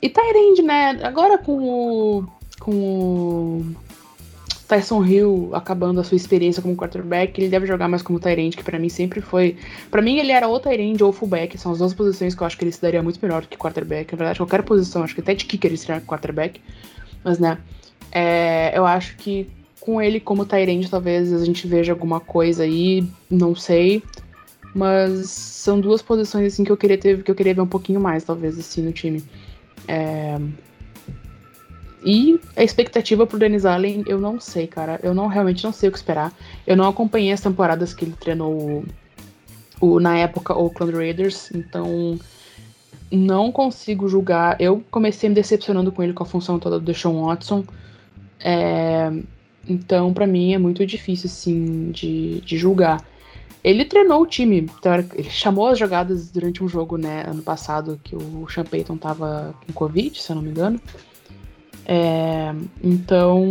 e 0.01 0.09
Tyrande, 0.09 0.61
né? 0.61 0.99
Agora 1.03 1.37
com 1.37 1.57
o. 1.57 2.25
Com 2.59 2.71
o 2.71 3.75
Tyson 4.67 5.05
Hill 5.05 5.51
acabando 5.53 5.99
a 5.99 6.03
sua 6.03 6.15
experiência 6.15 6.61
como 6.61 6.75
quarterback, 6.75 7.39
ele 7.39 7.49
deve 7.49 7.67
jogar 7.67 7.87
mais 7.87 8.01
como 8.01 8.19
Tyrande, 8.19 8.57
que 8.57 8.63
para 8.63 8.79
mim 8.79 8.89
sempre 8.89 9.21
foi. 9.21 9.57
para 9.91 10.01
mim, 10.01 10.17
ele 10.17 10.31
era 10.31 10.47
ou 10.47 10.59
Tyrande 10.59 11.03
ou 11.03 11.13
fullback. 11.13 11.57
São 11.57 11.71
as 11.71 11.77
duas 11.77 11.93
posições 11.93 12.33
que 12.33 12.41
eu 12.41 12.47
acho 12.47 12.57
que 12.57 12.63
ele 12.63 12.71
se 12.71 12.81
daria 12.81 13.03
muito 13.03 13.19
melhor 13.21 13.43
do 13.43 13.47
que 13.47 13.57
quarterback. 13.57 14.11
Na 14.11 14.17
verdade, 14.17 14.39
qualquer 14.39 14.63
posição, 14.63 15.03
acho 15.03 15.13
que 15.13 15.21
até 15.21 15.35
de 15.35 15.45
kicker 15.45 15.69
ele 15.69 15.77
seria 15.77 16.01
quarterback. 16.01 16.59
Mas, 17.23 17.37
né, 17.37 17.59
é, 18.11 18.71
eu 18.75 18.85
acho 18.85 19.15
que 19.17 19.47
com 19.79 20.01
ele 20.01 20.19
como 20.19 20.45
Tyrande, 20.45 20.89
talvez 20.89 21.31
a 21.31 21.45
gente 21.45 21.67
veja 21.67 21.93
alguma 21.93 22.19
coisa 22.19 22.63
aí, 22.63 23.07
não 23.29 23.55
sei. 23.55 24.01
Mas 24.73 25.29
são 25.29 25.79
duas 25.79 26.01
posições 26.01 26.53
assim 26.53 26.63
que 26.63 26.71
eu 26.71 26.77
queria 26.77 26.97
ter, 26.97 27.23
que 27.23 27.29
eu 27.29 27.35
queria 27.35 27.53
ver 27.53 27.61
um 27.61 27.67
pouquinho 27.67 27.99
mais, 27.99 28.23
talvez, 28.23 28.57
assim, 28.57 28.81
no 28.81 28.91
time. 28.91 29.23
É, 29.87 30.37
e 32.05 32.39
a 32.55 32.63
expectativa 32.63 33.25
pro 33.25 33.39
Dennis 33.39 33.65
Allen, 33.65 34.03
eu 34.05 34.19
não 34.19 34.39
sei, 34.39 34.67
cara. 34.67 34.99
Eu 35.01 35.15
não 35.15 35.25
realmente 35.25 35.63
não 35.63 35.73
sei 35.73 35.89
o 35.89 35.91
que 35.91 35.97
esperar. 35.97 36.31
Eu 36.67 36.77
não 36.77 36.87
acompanhei 36.87 37.31
as 37.31 37.41
temporadas 37.41 37.95
que 37.95 38.05
ele 38.05 38.13
treinou 38.19 38.53
o, 38.53 38.85
o 39.81 39.99
na 39.99 40.15
época 40.15 40.53
Oakland 40.53 40.93
Raiders, 40.93 41.49
então 41.51 42.19
não 43.11 43.51
consigo 43.51 44.07
julgar. 44.07 44.55
Eu 44.61 44.83
comecei 44.91 45.27
me 45.29 45.33
decepcionando 45.33 45.91
com 45.91 46.03
ele 46.03 46.13
com 46.13 46.21
a 46.21 46.27
função 46.27 46.59
toda 46.59 46.79
do 46.79 46.85
Deshaun 46.85 47.25
Watson. 47.25 47.65
É, 48.39 49.11
então, 49.67 50.13
para 50.13 50.27
mim, 50.27 50.53
é 50.53 50.59
muito 50.59 50.85
difícil, 50.85 51.27
assim, 51.27 51.89
de, 51.91 52.39
de 52.41 52.55
julgar. 52.55 53.03
Ele 53.63 53.83
treinou 53.83 54.21
o 54.21 54.27
time, 54.27 54.69
ele 55.15 55.29
chamou 55.31 55.65
as 55.65 55.79
jogadas 55.79 56.29
durante 56.29 56.63
um 56.63 56.67
jogo, 56.67 56.97
né, 56.97 57.23
ano 57.27 57.41
passado, 57.41 57.99
que 58.03 58.15
o 58.15 58.47
Sean 58.47 58.63
Payton 58.63 58.95
tava 58.95 59.55
com 59.65 59.73
Covid, 59.73 60.21
se 60.21 60.31
eu 60.31 60.35
não 60.35 60.43
me 60.43 60.51
engano. 60.51 60.79
É, 61.85 62.53
então, 62.83 63.47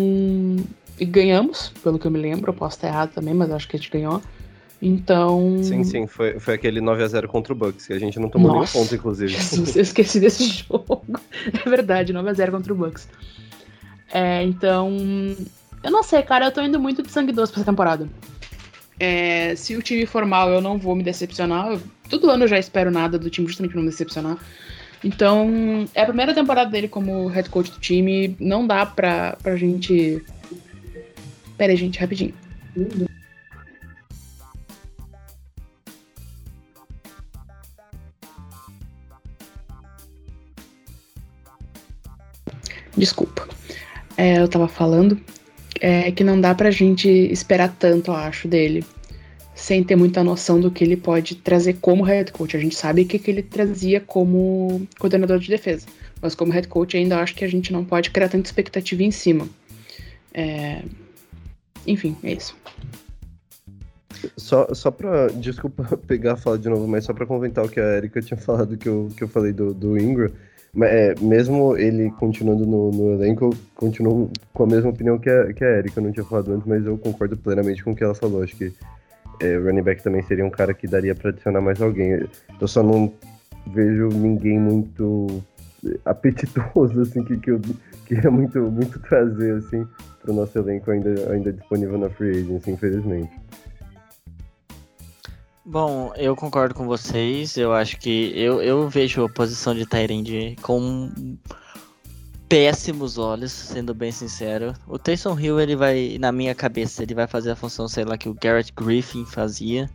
e 0.99 1.05
ganhamos, 1.05 1.73
pelo 1.83 1.99
que 1.99 2.07
eu 2.07 2.11
me 2.11 2.19
lembro. 2.19 2.51
Eu 2.51 2.55
posso 2.55 2.77
estar 2.77 2.89
errado 2.89 3.13
também, 3.13 3.35
mas 3.35 3.51
acho 3.51 3.69
que 3.69 3.77
a 3.77 3.79
gente 3.79 3.91
ganhou. 3.91 4.23
Então. 4.83 5.63
Sim, 5.63 5.85
sim, 5.85 6.07
foi, 6.07 6.39
foi 6.39 6.55
aquele 6.55 6.81
9x0 6.81 7.27
contra 7.27 7.53
o 7.53 7.57
Bucks, 7.57 7.87
que 7.87 7.93
a 7.93 7.99
gente 7.99 8.19
não 8.19 8.29
tomou 8.29 8.53
Nossa, 8.53 8.75
nenhum 8.75 8.85
ponto, 8.85 8.95
inclusive. 8.95 9.33
Jesus, 9.33 9.77
eu 9.77 9.83
esqueci 9.83 10.21
desse 10.21 10.45
jogo. 10.69 11.03
É 11.65 11.69
verdade, 11.69 12.13
9x0 12.13 12.51
contra 12.51 12.73
o 12.73 12.77
Bucks. 12.77 13.09
É, 14.13 14.43
então. 14.43 14.95
Eu 15.83 15.91
não 15.91 16.03
sei, 16.03 16.23
cara, 16.23 16.47
eu 16.47 16.53
tô 16.53 16.63
indo 16.63 16.81
muito 16.81 17.03
de 17.03 17.11
sangue 17.11 17.33
doce 17.33 17.53
pra 17.53 17.61
essa 17.61 17.71
temporada. 17.71 18.09
É, 18.99 19.55
se 19.57 19.77
o 19.77 19.83
time 19.83 20.07
for 20.07 20.25
mal, 20.25 20.49
eu 20.51 20.61
não 20.61 20.79
vou 20.79 20.95
me 20.95 21.03
decepcionar. 21.03 21.79
todo 22.09 22.31
ano 22.31 22.45
eu 22.45 22.49
já 22.49 22.59
espero 22.59 22.91
nada 22.91 23.19
do 23.19 23.29
time, 23.29 23.47
justamente 23.47 23.73
pra 23.73 23.81
não 23.81 23.85
me 23.85 23.91
decepcionar. 23.91 24.39
Então, 25.05 25.87
é 25.95 26.01
a 26.01 26.07
primeira 26.07 26.35
temporada 26.35 26.71
dele 26.71 26.89
como 26.89 27.27
head 27.27 27.51
coach 27.51 27.71
do 27.71 27.79
time. 27.79 28.35
Não 28.41 28.67
dá 28.67 28.87
pra, 28.87 29.37
pra 29.43 29.55
gente. 29.55 30.25
Pera 31.59 31.73
aí, 31.73 31.77
gente, 31.77 32.01
rapidinho. 32.01 32.35
Desculpa. 42.97 43.47
É, 44.17 44.39
eu 44.39 44.49
tava 44.49 44.69
falando 44.69 45.21
é, 45.81 46.11
que 46.13 46.25
não 46.25 46.41
dá 46.41 46.55
pra 46.55 46.71
gente 46.71 47.09
esperar 47.09 47.75
tanto, 47.79 48.11
eu 48.11 48.17
acho, 48.17 48.49
dele 48.49 48.85
sem 49.65 49.83
ter 49.83 49.97
muita 49.97 50.23
noção 50.23 50.61
do 50.61 50.71
que 50.71 50.85
ele 50.85 50.95
pode 50.95 51.37
trazer 51.37 51.79
como 51.81 52.05
head 52.05 52.31
coach. 52.31 52.55
A 52.55 52.61
gente 52.61 52.77
sabe 52.77 53.01
o 53.01 53.07
que, 53.07 53.19
que 53.19 53.31
ele 53.31 53.43
trazia 53.43 53.99
como 53.99 54.87
coordenador 54.99 55.39
de 55.39 55.49
defesa, 55.49 55.87
mas 56.21 56.35
como 56.35 56.53
head 56.53 56.69
coach 56.69 56.99
ainda 56.99 57.19
acho 57.19 57.35
que 57.35 57.47
a 57.47 57.49
gente 57.49 57.73
não 57.73 57.83
pode 57.83 58.11
criar 58.11 58.29
tanta 58.29 58.47
expectativa 58.47 59.03
em 59.03 59.11
cima. 59.11 59.49
É... 60.35 60.83
Enfim, 61.87 62.15
é 62.23 62.35
isso. 62.35 62.55
Só, 64.37 64.69
só 64.75 64.91
pra. 64.91 65.29
Desculpa 65.29 65.97
pegar 66.07 66.35
a 66.35 66.37
fala 66.37 66.59
de 66.59 66.69
novo, 66.69 66.87
mas 66.87 67.05
só 67.05 67.15
pra 67.15 67.25
comentar 67.25 67.65
o 67.65 67.69
que 67.69 67.81
a 67.81 67.97
Erika 67.97 68.21
tinha 68.21 68.37
falado 68.37 68.77
que 68.77 68.89
eu, 68.89 69.09
que 69.17 69.25
eu 69.25 69.29
falei 69.29 69.55
do, 69.55 69.73
do 69.73 69.99
Ingram. 69.99 70.31
É, 70.83 71.15
mesmo 71.21 71.75
ele 71.79 72.11
continuando 72.11 72.67
no, 72.67 72.91
no, 72.91 73.13
elenco, 73.15 73.47
eu 73.47 73.55
continuo 73.75 74.31
com 74.53 74.65
a 74.65 74.67
mesma 74.67 74.91
opinião 74.91 75.19
que 75.19 75.31
a, 75.31 75.55
que 75.55 75.65
a 75.65 75.79
Erika. 75.79 76.01
Eu 76.01 76.05
não 76.05 76.13
tinha 76.13 76.25
falado 76.25 76.53
antes, 76.53 76.67
mas 76.67 76.85
eu 76.85 76.99
concordo 76.99 77.35
plenamente 77.35 77.83
com 77.83 77.93
o 77.93 77.97
que 77.97 78.05
ela 78.05 78.15
falou. 78.15 78.43
Acho 78.43 78.57
que 78.57 78.71
é, 79.41 79.57
o 79.59 79.65
running 79.65 79.83
back 79.83 80.03
também 80.03 80.23
seria 80.23 80.45
um 80.45 80.51
cara 80.51 80.75
que 80.75 80.87
daria 80.87 81.15
pra 81.15 81.31
adicionar 81.31 81.61
mais 81.61 81.81
alguém. 81.81 82.27
Eu 82.61 82.69
só 82.69 82.83
não 82.83 83.13
vejo 83.67 84.09
ninguém 84.09 84.59
muito 84.59 85.43
apetitoso, 86.05 87.01
assim, 87.01 87.25
que, 87.25 87.37
que 87.39 87.51
eu 87.51 87.61
queria 88.07 88.31
muito, 88.31 88.61
muito 88.61 88.99
trazer, 89.01 89.57
assim, 89.57 89.87
pro 90.23 90.33
nosso 90.33 90.59
elenco 90.59 90.91
ainda, 90.91 91.33
ainda 91.33 91.53
disponível 91.53 91.99
na 91.99 92.11
Free 92.11 92.31
Agency, 92.31 92.71
infelizmente. 92.71 93.31
Bom, 95.67 96.13
eu 96.17 96.37
concordo 96.37 96.75
com 96.75 96.87
vocês. 96.87 97.57
Eu 97.57 97.73
acho 97.73 97.99
que 97.99 98.33
eu, 98.37 98.63
eu 98.63 98.89
vejo 98.89 99.25
a 99.25 99.29
posição 99.31 99.75
de 99.75 99.87
Tyrande 99.87 100.57
com 100.61 101.11
péssimos 102.49 103.19
olhos, 103.19 103.53
sendo 103.53 103.95
bem 103.95 104.13
sincero. 104.13 104.75
O 104.87 104.99
Taysom 104.99 105.39
Hill, 105.39 105.61
ele 105.61 105.77
vai, 105.77 106.17
na 106.19 106.31
minha 106.33 106.55
cabeça, 106.55 107.03
ele 107.03 107.15
vai 107.15 107.27
fazer 107.27 107.53
a 107.53 107.57
função, 107.57 107.89
sei 107.89 108.05
lá, 108.05 108.17
que 108.17 108.29
o 108.29 108.35
Garrett 108.35 108.73
Griffin 108.73 109.25
fazia, 109.25 109.91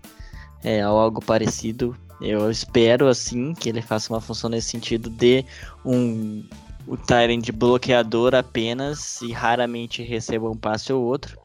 é, 0.64 0.82
algo 0.82 1.24
parecido. 1.24 1.96
Eu 2.22 2.52
espero, 2.52 3.08
assim, 3.08 3.54
que 3.54 3.70
ele 3.70 3.82
faça 3.82 4.12
uma 4.12 4.20
função 4.20 4.50
nesse 4.50 4.70
sentido 4.70 5.10
de 5.10 5.46
um 5.86 6.44
o 6.88 6.98
Tyrant 6.98 7.52
bloqueador 7.52 8.34
apenas 8.34 9.22
e 9.22 9.32
raramente 9.32 10.02
receba 10.02 10.50
um 10.50 10.58
passe 10.58 10.92
ou 10.92 11.04
outro. 11.04 11.38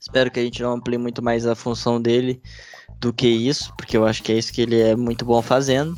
Espero 0.00 0.30
que 0.32 0.40
a 0.40 0.42
gente 0.42 0.62
não 0.62 0.72
amplie 0.72 0.98
muito 0.98 1.22
mais 1.22 1.46
a 1.46 1.54
função 1.54 2.02
dele 2.02 2.42
do 2.98 3.12
que 3.12 3.28
isso, 3.28 3.72
porque 3.76 3.96
eu 3.96 4.04
acho 4.04 4.20
que 4.22 4.32
é 4.32 4.38
isso 4.38 4.52
que 4.52 4.62
ele 4.62 4.80
é 4.80 4.96
muito 4.96 5.24
bom 5.24 5.40
fazendo. 5.40 5.96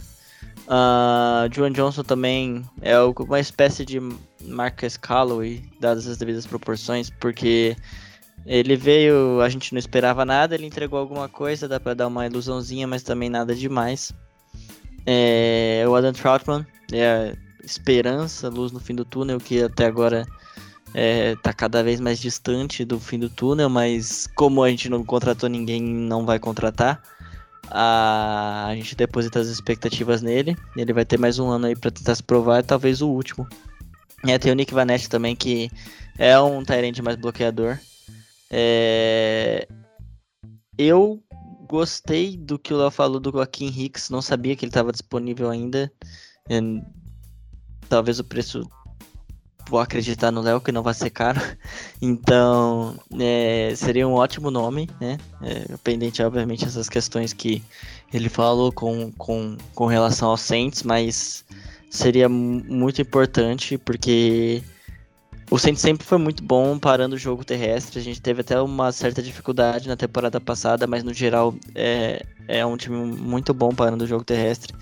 Uh, 0.70 1.48
John 1.48 1.70
Johnson 1.70 2.04
também 2.04 2.64
é 2.80 2.94
uma 3.00 3.40
espécie 3.40 3.84
de 3.84 3.98
Marcus 4.44 4.96
Calloway, 4.96 5.64
dadas 5.80 6.06
as 6.06 6.16
devidas 6.16 6.46
proporções, 6.46 7.10
porque 7.10 7.76
ele 8.46 8.76
veio, 8.76 9.40
a 9.40 9.48
gente 9.48 9.72
não 9.72 9.80
esperava 9.80 10.24
nada, 10.24 10.54
ele 10.54 10.66
entregou 10.66 11.00
alguma 11.00 11.28
coisa, 11.28 11.66
dá 11.66 11.80
pra 11.80 11.92
dar 11.92 12.06
uma 12.06 12.24
ilusãozinha, 12.24 12.86
mas 12.86 13.02
também 13.02 13.28
nada 13.28 13.52
demais. 13.52 14.12
É, 15.04 15.84
o 15.88 15.94
Adam 15.96 16.12
Troutman 16.12 16.64
é 16.92 17.34
esperança, 17.64 18.48
luz 18.48 18.70
no 18.70 18.78
fim 18.78 18.94
do 18.94 19.04
túnel, 19.04 19.40
que 19.40 19.64
até 19.64 19.86
agora 19.86 20.24
é, 20.94 21.34
tá 21.42 21.52
cada 21.52 21.82
vez 21.82 21.98
mais 21.98 22.20
distante 22.20 22.84
do 22.84 23.00
fim 23.00 23.18
do 23.18 23.28
túnel, 23.28 23.68
mas 23.68 24.28
como 24.36 24.62
a 24.62 24.70
gente 24.70 24.88
não 24.88 25.04
contratou 25.04 25.48
ninguém, 25.48 25.82
não 25.82 26.24
vai 26.24 26.38
contratar. 26.38 27.02
A, 27.70 28.66
a 28.68 28.74
gente 28.74 28.94
deposita 28.96 29.40
as 29.40 29.48
expectativas 29.48 30.22
nele. 30.22 30.56
Ele 30.76 30.92
vai 30.92 31.04
ter 31.04 31.18
mais 31.18 31.38
um 31.38 31.48
ano 31.48 31.66
aí 31.66 31.76
para 31.76 31.90
tentar 31.90 32.14
se 32.14 32.22
provar, 32.22 32.62
talvez 32.62 33.00
o 33.00 33.08
último. 33.08 33.46
E 34.24 34.38
tem 34.38 34.52
o 34.52 34.54
Nick 34.54 34.74
Vanette 34.74 35.08
também, 35.08 35.34
que 35.34 35.70
é 36.18 36.38
um 36.40 36.62
Tyrant 36.62 36.98
mais 36.98 37.16
bloqueador. 37.16 37.78
É... 38.50 39.66
Eu 40.76 41.22
gostei 41.68 42.36
do 42.36 42.58
que 42.58 42.74
o 42.74 42.76
Léo 42.76 42.90
falou 42.90 43.20
do 43.20 43.30
Joaquim 43.30 43.68
Hicks, 43.68 44.10
não 44.10 44.20
sabia 44.20 44.56
que 44.56 44.64
ele 44.64 44.70
estava 44.70 44.90
disponível 44.90 45.48
ainda. 45.48 45.92
É, 46.48 46.58
talvez 47.88 48.18
o 48.18 48.24
preço 48.24 48.68
vou 49.70 49.78
acreditar 49.78 50.32
no 50.32 50.40
Léo 50.40 50.60
que 50.60 50.72
não 50.72 50.82
vai 50.82 50.92
ser 50.92 51.10
caro. 51.10 51.40
Então, 52.02 52.98
é, 53.18 53.74
seria 53.76 54.08
um 54.08 54.14
ótimo 54.14 54.50
nome, 54.50 54.88
né? 54.98 55.18
É, 55.42 55.76
pendente, 55.84 56.22
obviamente, 56.22 56.64
essas 56.64 56.88
questões 56.88 57.34
que 57.34 57.62
ele 58.12 58.30
falou 58.30 58.72
com, 58.72 59.12
com, 59.12 59.58
com 59.74 59.86
relação 59.86 60.30
aos 60.30 60.40
Saints, 60.40 60.82
mas 60.82 61.44
seria 61.90 62.26
muito 62.26 63.02
importante 63.02 63.76
porque 63.76 64.62
o 65.50 65.58
Saints 65.58 65.82
sempre 65.82 66.06
foi 66.06 66.16
muito 66.16 66.42
bom 66.42 66.78
parando 66.78 67.16
o 67.16 67.18
jogo 67.18 67.44
terrestre. 67.44 68.00
A 68.00 68.02
gente 68.02 68.22
teve 68.22 68.40
até 68.40 68.58
uma 68.58 68.90
certa 68.92 69.22
dificuldade 69.22 69.86
na 69.86 69.96
temporada 69.96 70.40
passada, 70.40 70.86
mas 70.86 71.04
no 71.04 71.12
geral 71.12 71.54
é, 71.74 72.24
é 72.48 72.64
um 72.64 72.78
time 72.78 72.96
muito 72.96 73.52
bom 73.52 73.74
parando 73.74 74.04
o 74.04 74.06
jogo 74.06 74.24
terrestre. 74.24 74.74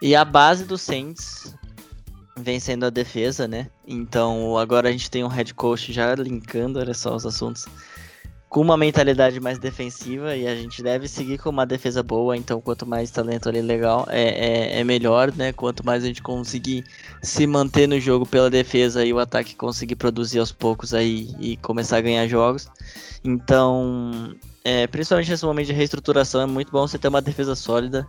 E 0.00 0.14
a 0.14 0.24
base 0.24 0.64
do 0.64 0.78
Saints 0.78 1.52
vencendo 2.36 2.84
a 2.84 2.90
defesa, 2.90 3.46
né? 3.46 3.68
Então 3.86 4.58
agora 4.58 4.88
a 4.88 4.92
gente 4.92 5.10
tem 5.10 5.24
um 5.24 5.28
head 5.28 5.54
coach 5.54 5.92
já 5.92 6.14
linkando, 6.14 6.78
olha 6.78 6.94
só 6.94 7.14
os 7.14 7.24
assuntos, 7.24 7.66
com 8.48 8.60
uma 8.60 8.76
mentalidade 8.76 9.40
mais 9.40 9.58
defensiva 9.58 10.36
e 10.36 10.46
a 10.46 10.54
gente 10.54 10.82
deve 10.82 11.08
seguir 11.08 11.38
com 11.38 11.50
uma 11.50 11.66
defesa 11.66 12.02
boa. 12.02 12.36
Então 12.36 12.60
quanto 12.60 12.86
mais 12.86 13.10
talento 13.10 13.48
ali 13.48 13.60
legal 13.60 14.06
é, 14.08 14.22
é, 14.22 14.80
é 14.80 14.84
melhor, 14.84 15.32
né? 15.32 15.52
Quanto 15.52 15.84
mais 15.84 16.02
a 16.02 16.06
gente 16.06 16.22
conseguir 16.22 16.84
se 17.22 17.46
manter 17.46 17.86
no 17.86 17.98
jogo 18.00 18.26
pela 18.26 18.50
defesa 18.50 19.04
e 19.04 19.12
o 19.12 19.18
ataque 19.18 19.54
conseguir 19.54 19.96
produzir 19.96 20.38
aos 20.40 20.52
poucos 20.52 20.92
aí 20.92 21.34
e 21.38 21.56
começar 21.58 21.98
a 21.98 22.00
ganhar 22.00 22.26
jogos. 22.26 22.68
Então, 23.24 24.34
é, 24.64 24.86
principalmente 24.86 25.30
nesse 25.30 25.44
momento 25.44 25.66
de 25.66 25.72
reestruturação, 25.72 26.40
é 26.40 26.46
muito 26.46 26.70
bom 26.70 26.86
você 26.86 26.98
ter 26.98 27.08
uma 27.08 27.22
defesa 27.22 27.54
sólida 27.54 28.06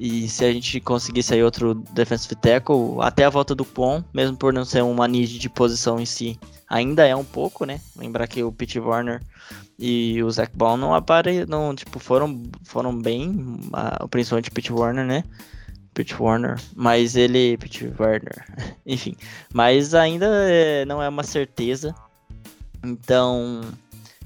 e 0.00 0.26
se 0.30 0.46
a 0.46 0.50
gente 0.50 0.80
conseguisse 0.80 1.34
aí 1.34 1.44
outro 1.44 1.74
defensive 1.74 2.34
tackle, 2.34 2.96
até 3.02 3.26
a 3.26 3.28
volta 3.28 3.54
do 3.54 3.66
Pon, 3.66 4.02
mesmo 4.14 4.34
por 4.34 4.50
não 4.50 4.64
ser 4.64 4.82
uma 4.82 5.06
need 5.06 5.38
de 5.38 5.50
posição 5.50 6.00
em 6.00 6.06
si, 6.06 6.40
ainda 6.66 7.06
é 7.06 7.14
um 7.14 7.24
pouco, 7.24 7.66
né? 7.66 7.78
Lembrar 7.94 8.26
que 8.26 8.42
o 8.42 8.50
Pete 8.50 8.80
Warner 8.80 9.20
e 9.78 10.22
o 10.22 10.30
Zach 10.30 10.56
Ball 10.56 10.78
não 10.78 10.94
apare, 10.94 11.44
não, 11.44 11.74
tipo, 11.74 11.98
foram, 11.98 12.42
foram 12.64 12.98
bem, 12.98 13.60
principalmente 14.08 14.48
o 14.48 14.52
Pete 14.52 14.72
Warner, 14.72 15.04
né? 15.04 15.22
Pete 15.92 16.14
Warner, 16.18 16.58
mas 16.74 17.14
ele, 17.14 17.58
Pete 17.58 17.92
Warner, 17.98 18.46
enfim, 18.86 19.14
mas 19.52 19.92
ainda 19.92 20.26
é, 20.48 20.86
não 20.86 21.02
é 21.02 21.10
uma 21.10 21.24
certeza, 21.24 21.94
então 22.82 23.60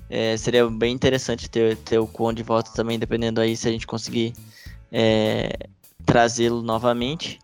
é, 0.08 0.36
seria 0.36 0.70
bem 0.70 0.94
interessante 0.94 1.50
ter, 1.50 1.76
ter 1.78 1.98
o 1.98 2.06
Kwon 2.06 2.32
de 2.32 2.44
volta 2.44 2.70
também, 2.72 2.96
dependendo 2.96 3.40
aí 3.40 3.56
se 3.56 3.66
a 3.66 3.72
gente 3.72 3.88
conseguir 3.88 4.34
é, 4.90 5.50
trazê-lo 6.04 6.62
novamente. 6.62 7.38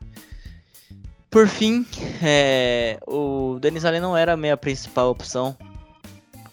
Por 1.30 1.46
fim, 1.46 1.86
é, 2.22 2.98
o 3.06 3.58
Denis 3.60 3.84
Allen 3.84 4.00
não 4.00 4.16
era 4.16 4.32
a 4.32 4.36
minha 4.36 4.56
principal 4.56 5.10
opção 5.10 5.56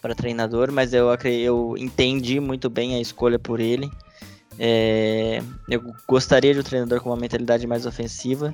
para 0.01 0.13
treinador, 0.13 0.71
mas 0.71 0.93
eu, 0.93 1.07
eu 1.25 1.75
entendi 1.77 2.39
muito 2.39 2.69
bem 2.69 2.95
a 2.95 2.99
escolha 2.99 3.39
por 3.39 3.59
ele. 3.59 3.89
É, 4.59 5.41
eu 5.69 5.81
gostaria 6.07 6.53
de 6.53 6.59
um 6.59 6.63
treinador 6.63 7.01
com 7.01 7.09
uma 7.09 7.17
mentalidade 7.17 7.65
mais 7.67 7.85
ofensiva, 7.85 8.53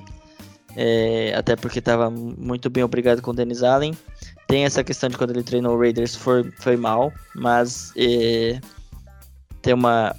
é, 0.76 1.34
até 1.36 1.56
porque 1.56 1.78
estava 1.78 2.10
muito 2.10 2.68
bem 2.68 2.82
obrigado 2.82 3.22
com 3.22 3.30
o 3.30 3.34
Denis 3.34 3.62
Allen. 3.62 3.94
Tem 4.46 4.64
essa 4.64 4.84
questão 4.84 5.08
de 5.08 5.16
quando 5.16 5.30
ele 5.30 5.42
treinou 5.42 5.74
o 5.74 5.78
Raiders 5.78 6.14
foi, 6.14 6.50
foi 6.58 6.76
mal, 6.76 7.12
mas 7.34 7.92
é, 7.96 8.60
tem 9.62 9.74
uma 9.74 10.14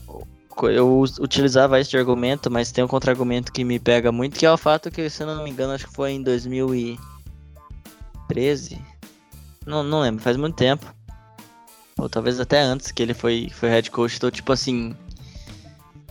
eu 0.64 1.04
utilizava 1.20 1.80
este 1.80 1.98
argumento, 1.98 2.50
mas 2.50 2.72
tem 2.72 2.84
um 2.84 2.88
contra-argumento 2.88 3.52
que 3.52 3.64
me 3.64 3.80
pega 3.80 4.12
muito, 4.12 4.38
que 4.38 4.46
é 4.46 4.52
o 4.52 4.58
fato 4.58 4.90
que, 4.90 5.10
se 5.10 5.24
eu 5.24 5.28
não 5.28 5.44
me 5.44 5.50
engano, 5.50 5.74
acho 5.74 5.88
que 5.88 5.94
foi 5.94 6.12
em 6.12 6.24
2013. 6.24 8.82
Não, 9.66 9.84
não 9.84 10.02
lembro, 10.02 10.24
faz 10.24 10.38
muito 10.38 10.56
tempo. 10.56 10.86
Ou 11.98 12.10
talvez 12.10 12.40
até 12.40 12.60
antes 12.60 12.92
que 12.92 13.02
ele 13.02 13.14
foi, 13.14 13.50
foi 13.54 13.70
head 13.70 13.90
coach. 13.92 14.18
Então, 14.18 14.32
tipo 14.32 14.52
assim, 14.52 14.96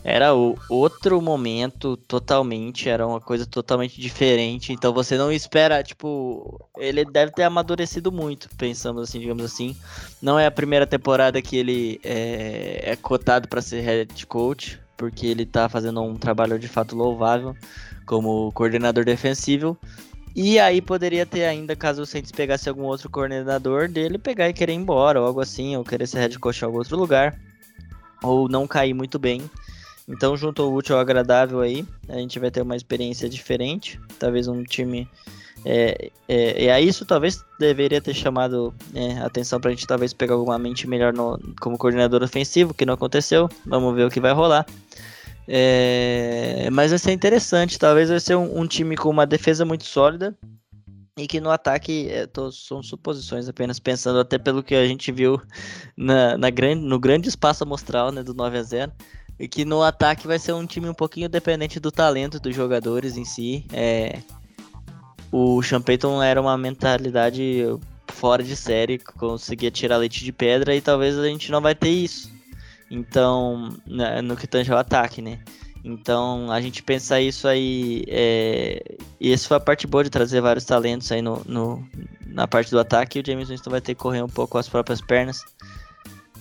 era 0.04 0.34
o 0.34 0.54
outro 0.68 1.18
momento 1.22 1.96
totalmente, 1.96 2.90
era 2.90 3.06
uma 3.06 3.22
coisa 3.22 3.46
totalmente 3.46 3.98
diferente. 3.98 4.70
Então 4.70 4.92
você 4.92 5.16
não 5.16 5.32
espera, 5.32 5.82
tipo, 5.82 6.60
ele 6.76 7.06
deve 7.06 7.32
ter 7.32 7.44
amadurecido 7.44 8.12
muito, 8.12 8.50
pensamos 8.58 9.04
assim, 9.04 9.18
digamos 9.18 9.42
assim. 9.42 9.74
Não 10.20 10.38
é 10.38 10.44
a 10.44 10.50
primeira 10.50 10.86
temporada 10.86 11.40
que 11.40 11.56
ele 11.56 11.98
é, 12.04 12.90
é 12.92 12.96
cotado 12.96 13.48
para 13.48 13.62
ser 13.62 13.80
head 13.80 14.26
coach, 14.26 14.78
porque 14.94 15.26
ele 15.26 15.46
tá 15.46 15.70
fazendo 15.70 16.02
um 16.02 16.16
trabalho 16.16 16.58
de 16.58 16.68
fato 16.68 16.94
louvável 16.94 17.56
como 18.04 18.52
coordenador 18.52 19.06
defensivo. 19.06 19.74
E 20.36 20.58
aí 20.58 20.82
poderia 20.82 21.24
ter 21.24 21.46
ainda, 21.46 21.74
caso 21.74 22.02
o 22.02 22.06
Saints 22.06 22.30
pegasse 22.30 22.68
algum 22.68 22.82
outro 22.82 23.08
coordenador 23.08 23.88
dele, 23.88 24.18
pegar 24.18 24.50
e 24.50 24.52
querer 24.52 24.72
ir 24.72 24.76
embora, 24.76 25.18
ou 25.18 25.26
algo 25.26 25.40
assim, 25.40 25.76
ou 25.76 25.84
querer 25.84 26.06
ser 26.06 26.18
head 26.18 26.38
coach 26.38 26.60
em 26.60 26.66
algum 26.66 26.78
outro 26.78 26.96
lugar, 26.98 27.38
ou 28.22 28.50
não 28.50 28.66
cair 28.66 28.92
muito 28.92 29.18
bem 29.18 29.48
Então, 30.08 30.36
junto 30.36 30.62
ao 30.62 30.72
útil 30.72 30.96
ao 30.96 31.00
agradável 31.00 31.60
aí, 31.60 31.84
a 32.08 32.16
gente 32.18 32.38
vai 32.38 32.50
ter 32.50 32.62
uma 32.62 32.76
experiência 32.76 33.28
diferente. 33.28 33.98
Talvez 34.18 34.48
um 34.48 34.62
time. 34.62 35.08
É, 35.66 36.10
é, 36.28 36.66
é 36.66 36.80
isso 36.80 37.06
talvez 37.06 37.42
deveria 37.58 37.98
ter 37.98 38.12
chamado 38.12 38.74
é, 38.94 39.18
atenção 39.20 39.58
pra 39.58 39.70
gente 39.70 39.86
talvez 39.86 40.12
pegar 40.12 40.34
alguma 40.34 40.58
mente 40.58 40.86
melhor 40.86 41.14
no, 41.14 41.40
como 41.58 41.78
coordenador 41.78 42.22
ofensivo, 42.22 42.74
que 42.74 42.84
não 42.84 42.94
aconteceu. 42.94 43.48
Vamos 43.64 43.94
ver 43.94 44.06
o 44.06 44.10
que 44.10 44.20
vai 44.20 44.32
rolar. 44.32 44.66
É, 45.48 46.68
mas 46.70 46.90
vai 46.90 46.98
ser 46.98 47.12
interessante. 47.12 47.78
Talvez 47.78 48.10
vai 48.10 48.20
ser 48.20 48.36
um, 48.36 48.60
um, 48.60 48.66
time 48.66 48.96
com 48.96 49.08
uma 49.08 49.26
defesa 49.26 49.64
muito 49.64 49.84
sólida. 49.84 50.36
E 51.16 51.28
que 51.28 51.40
no 51.40 51.48
ataque, 51.48 52.08
é, 52.10 52.26
tô, 52.26 52.50
são 52.50 52.82
suposições 52.82 53.48
apenas, 53.48 53.78
pensando 53.78 54.18
até 54.18 54.36
pelo 54.36 54.64
que 54.64 54.74
a 54.74 54.84
gente 54.84 55.12
viu 55.12 55.40
na, 55.96 56.36
na 56.36 56.50
grande, 56.50 56.84
no 56.84 56.98
grande 56.98 57.28
espaço 57.28 57.62
amostral 57.62 58.10
né, 58.10 58.20
do 58.22 58.34
9 58.34 58.58
a 58.58 58.62
0 58.64 58.92
e 59.38 59.48
que 59.48 59.64
no 59.64 59.82
ataque 59.82 60.26
vai 60.26 60.38
ser 60.38 60.52
um 60.52 60.66
time 60.66 60.88
um 60.88 60.94
pouquinho 60.94 61.28
dependente 61.28 61.80
do 61.80 61.90
talento 61.90 62.38
dos 62.38 62.54
jogadores 62.54 63.16
em 63.16 63.24
si. 63.24 63.64
É, 63.72 64.20
o 65.32 65.60
Champeyton 65.62 66.22
era 66.22 66.40
uma 66.40 66.56
mentalidade 66.56 67.64
fora 68.08 68.42
de 68.42 68.54
série, 68.54 68.98
conseguia 68.98 69.70
tirar 69.70 69.96
leite 69.96 70.24
de 70.24 70.32
pedra 70.32 70.74
e 70.74 70.80
talvez 70.80 71.18
a 71.18 71.26
gente 71.26 71.50
não 71.50 71.60
vai 71.60 71.74
ter 71.74 71.90
isso. 71.90 72.32
Então, 72.90 73.76
no 74.22 74.36
que 74.36 74.46
tange 74.46 74.70
ao 74.70 74.78
ataque, 74.78 75.20
né? 75.20 75.40
Então, 75.84 76.50
a 76.50 76.60
gente 76.60 76.82
pensa 76.82 77.20
isso 77.20 77.46
aí. 77.46 78.04
É... 78.08 78.96
E 79.20 79.32
essa 79.32 79.48
foi 79.48 79.56
a 79.58 79.60
parte 79.60 79.86
boa 79.86 80.02
de 80.02 80.10
trazer 80.10 80.40
vários 80.40 80.64
talentos 80.64 81.10
aí 81.12 81.20
no, 81.20 81.42
no 81.44 81.86
na 82.26 82.48
parte 82.48 82.70
do 82.70 82.78
ataque. 82.78 83.18
E 83.18 83.22
o 83.22 83.26
James 83.26 83.48
Winston 83.48 83.70
vai 83.70 83.80
ter 83.80 83.94
que 83.94 84.00
correr 84.00 84.22
um 84.22 84.28
pouco 84.28 84.52
com 84.52 84.58
as 84.58 84.68
próprias 84.68 85.02
pernas. 85.02 85.44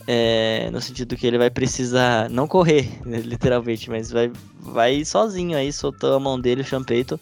É, 0.05 0.69
no 0.71 0.81
sentido 0.81 1.15
que 1.15 1.25
ele 1.25 1.37
vai 1.37 1.49
precisar 1.49 2.29
não 2.29 2.47
correr, 2.47 2.89
literalmente, 3.05 3.89
mas 3.89 4.11
vai, 4.11 4.31
vai 4.59 5.05
sozinho 5.05 5.57
aí, 5.57 5.71
soltou 5.71 6.13
a 6.15 6.19
mão 6.19 6.39
dele, 6.39 6.61
o 6.61 6.65
Champeito. 6.65 7.19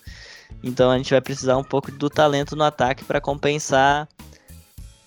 Então 0.64 0.90
a 0.90 0.98
gente 0.98 1.12
vai 1.12 1.22
precisar 1.22 1.58
um 1.58 1.64
pouco 1.64 1.92
do 1.92 2.10
talento 2.10 2.56
no 2.56 2.64
ataque 2.64 3.04
para 3.04 3.22
compensar 3.22 4.08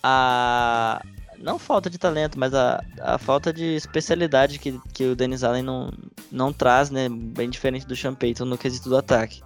a. 0.03 1.03
Não 1.39 1.59
falta 1.59 1.91
de 1.91 1.99
talento, 1.99 2.39
mas 2.39 2.55
a, 2.55 2.83
a 3.01 3.19
falta 3.19 3.53
de 3.53 3.75
especialidade 3.75 4.59
que, 4.59 4.81
que 4.93 5.05
o 5.05 5.17
Dennis 5.17 5.43
Allen 5.43 5.63
não, 5.63 5.93
não 6.31 6.53
traz, 6.53 6.91
né? 6.91 7.09
Bem 7.09 7.51
diferente 7.51 7.87
do 7.87 7.97
Champeito 7.97 8.45
no 8.45 8.57
quesito 8.57 8.89
do 8.89 8.97
ataque. 8.97 9.43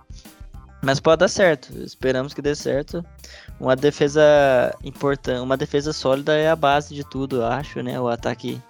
Mas 0.82 1.00
pode 1.00 1.20
dar 1.20 1.28
certo. 1.28 1.76
Esperamos 1.82 2.34
que 2.34 2.42
dê 2.42 2.54
certo. 2.54 3.04
Uma 3.60 3.74
defesa 3.74 4.22
importante, 4.84 5.40
uma 5.40 5.56
defesa 5.56 5.92
sólida 5.92 6.36
é 6.36 6.48
a 6.48 6.56
base 6.56 6.94
de 6.94 7.02
tudo, 7.02 7.36
eu 7.36 7.46
acho, 7.46 7.82
né? 7.82 8.00
O 8.00 8.08
ataque 8.08 8.62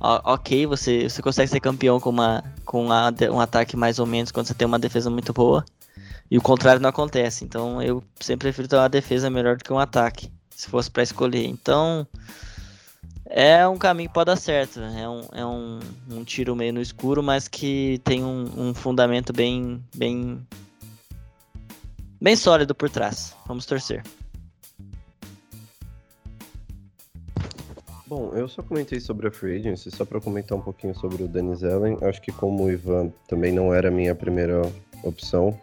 ok, 0.00 0.66
você, 0.66 1.08
você 1.08 1.22
consegue 1.22 1.50
ser 1.50 1.60
campeão 1.60 1.98
com, 1.98 2.10
uma, 2.10 2.44
com 2.64 2.84
uma, 2.84 3.12
um 3.30 3.40
ataque 3.40 3.76
mais 3.76 3.98
ou 3.98 4.06
menos 4.06 4.30
quando 4.30 4.46
você 4.46 4.54
tem 4.54 4.66
uma 4.66 4.78
defesa 4.78 5.08
muito 5.08 5.32
boa. 5.32 5.64
E 6.30 6.38
o 6.38 6.42
contrário 6.42 6.80
não 6.80 6.90
acontece. 6.90 7.44
Então 7.44 7.80
eu 7.82 8.02
sempre 8.20 8.48
prefiro 8.48 8.68
ter 8.68 8.76
uma 8.76 8.88
defesa 8.88 9.30
melhor 9.30 9.56
do 9.56 9.64
que 9.64 9.72
um 9.72 9.78
ataque, 9.78 10.30
se 10.50 10.68
fosse 10.68 10.90
para 10.90 11.02
escolher. 11.02 11.46
Então 11.46 12.06
é 13.26 13.66
um 13.66 13.78
caminho 13.78 14.08
que 14.08 14.14
pode 14.14 14.26
dar 14.26 14.36
certo. 14.36 14.80
É 14.80 15.08
um, 15.08 15.22
é 15.32 15.46
um, 15.46 15.80
um 16.10 16.24
tiro 16.24 16.54
meio 16.54 16.72
no 16.72 16.80
escuro, 16.80 17.22
mas 17.22 17.48
que 17.48 18.00
tem 18.04 18.24
um, 18.24 18.50
um 18.56 18.74
fundamento 18.74 19.32
bem, 19.32 19.82
bem 19.94 20.46
bem 22.20 22.36
sólido 22.36 22.74
por 22.74 22.90
trás. 22.90 23.34
Vamos 23.46 23.66
torcer. 23.66 24.02
Bom, 28.16 28.30
eu 28.32 28.46
só 28.46 28.62
comentei 28.62 29.00
sobre 29.00 29.26
a 29.26 29.30
Free 29.32 29.56
Agency, 29.56 29.90
só 29.90 30.04
para 30.04 30.20
comentar 30.20 30.56
um 30.56 30.60
pouquinho 30.60 30.94
sobre 30.94 31.24
o 31.24 31.26
Dennis 31.26 31.64
Allen. 31.64 31.98
Acho 32.00 32.22
que 32.22 32.30
como 32.30 32.62
o 32.62 32.70
Ivan 32.70 33.12
também 33.26 33.50
não 33.50 33.74
era 33.74 33.88
a 33.88 33.90
minha 33.90 34.14
primeira 34.14 34.62
opção, 35.02 35.58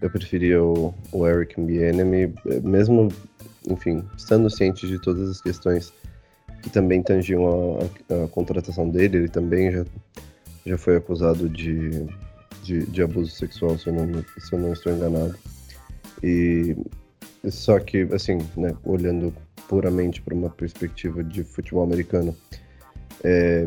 eu 0.00 0.08
preferia 0.08 0.62
o, 0.62 0.94
o 1.10 1.26
Eric 1.26 1.60
Bienemy, 1.60 2.32
mesmo, 2.62 3.08
enfim, 3.68 4.04
estando 4.16 4.48
ciente 4.48 4.86
de 4.86 5.00
todas 5.00 5.28
as 5.28 5.40
questões 5.40 5.92
que 6.62 6.70
também 6.70 7.02
tangiam 7.02 7.80
a, 7.80 8.14
a, 8.14 8.24
a 8.24 8.28
contratação 8.28 8.88
dele, 8.88 9.16
ele 9.16 9.28
também 9.28 9.72
já, 9.72 9.84
já 10.66 10.78
foi 10.78 10.94
acusado 10.94 11.48
de, 11.48 12.06
de, 12.62 12.86
de 12.86 13.02
abuso 13.02 13.32
sexual, 13.32 13.76
se 13.76 13.88
eu 13.88 13.94
não, 13.94 14.24
se 14.38 14.52
eu 14.52 14.60
não 14.60 14.72
estou 14.72 14.92
enganado. 14.92 15.34
E 16.22 16.76
só 17.50 17.80
que, 17.80 18.02
assim, 18.12 18.38
né, 18.56 18.76
olhando 18.84 19.34
puramente 19.68 20.20
para 20.20 20.34
uma 20.34 20.50
perspectiva 20.50 21.22
de 21.22 21.44
futebol 21.44 21.82
americano, 21.82 22.36
é, 23.24 23.66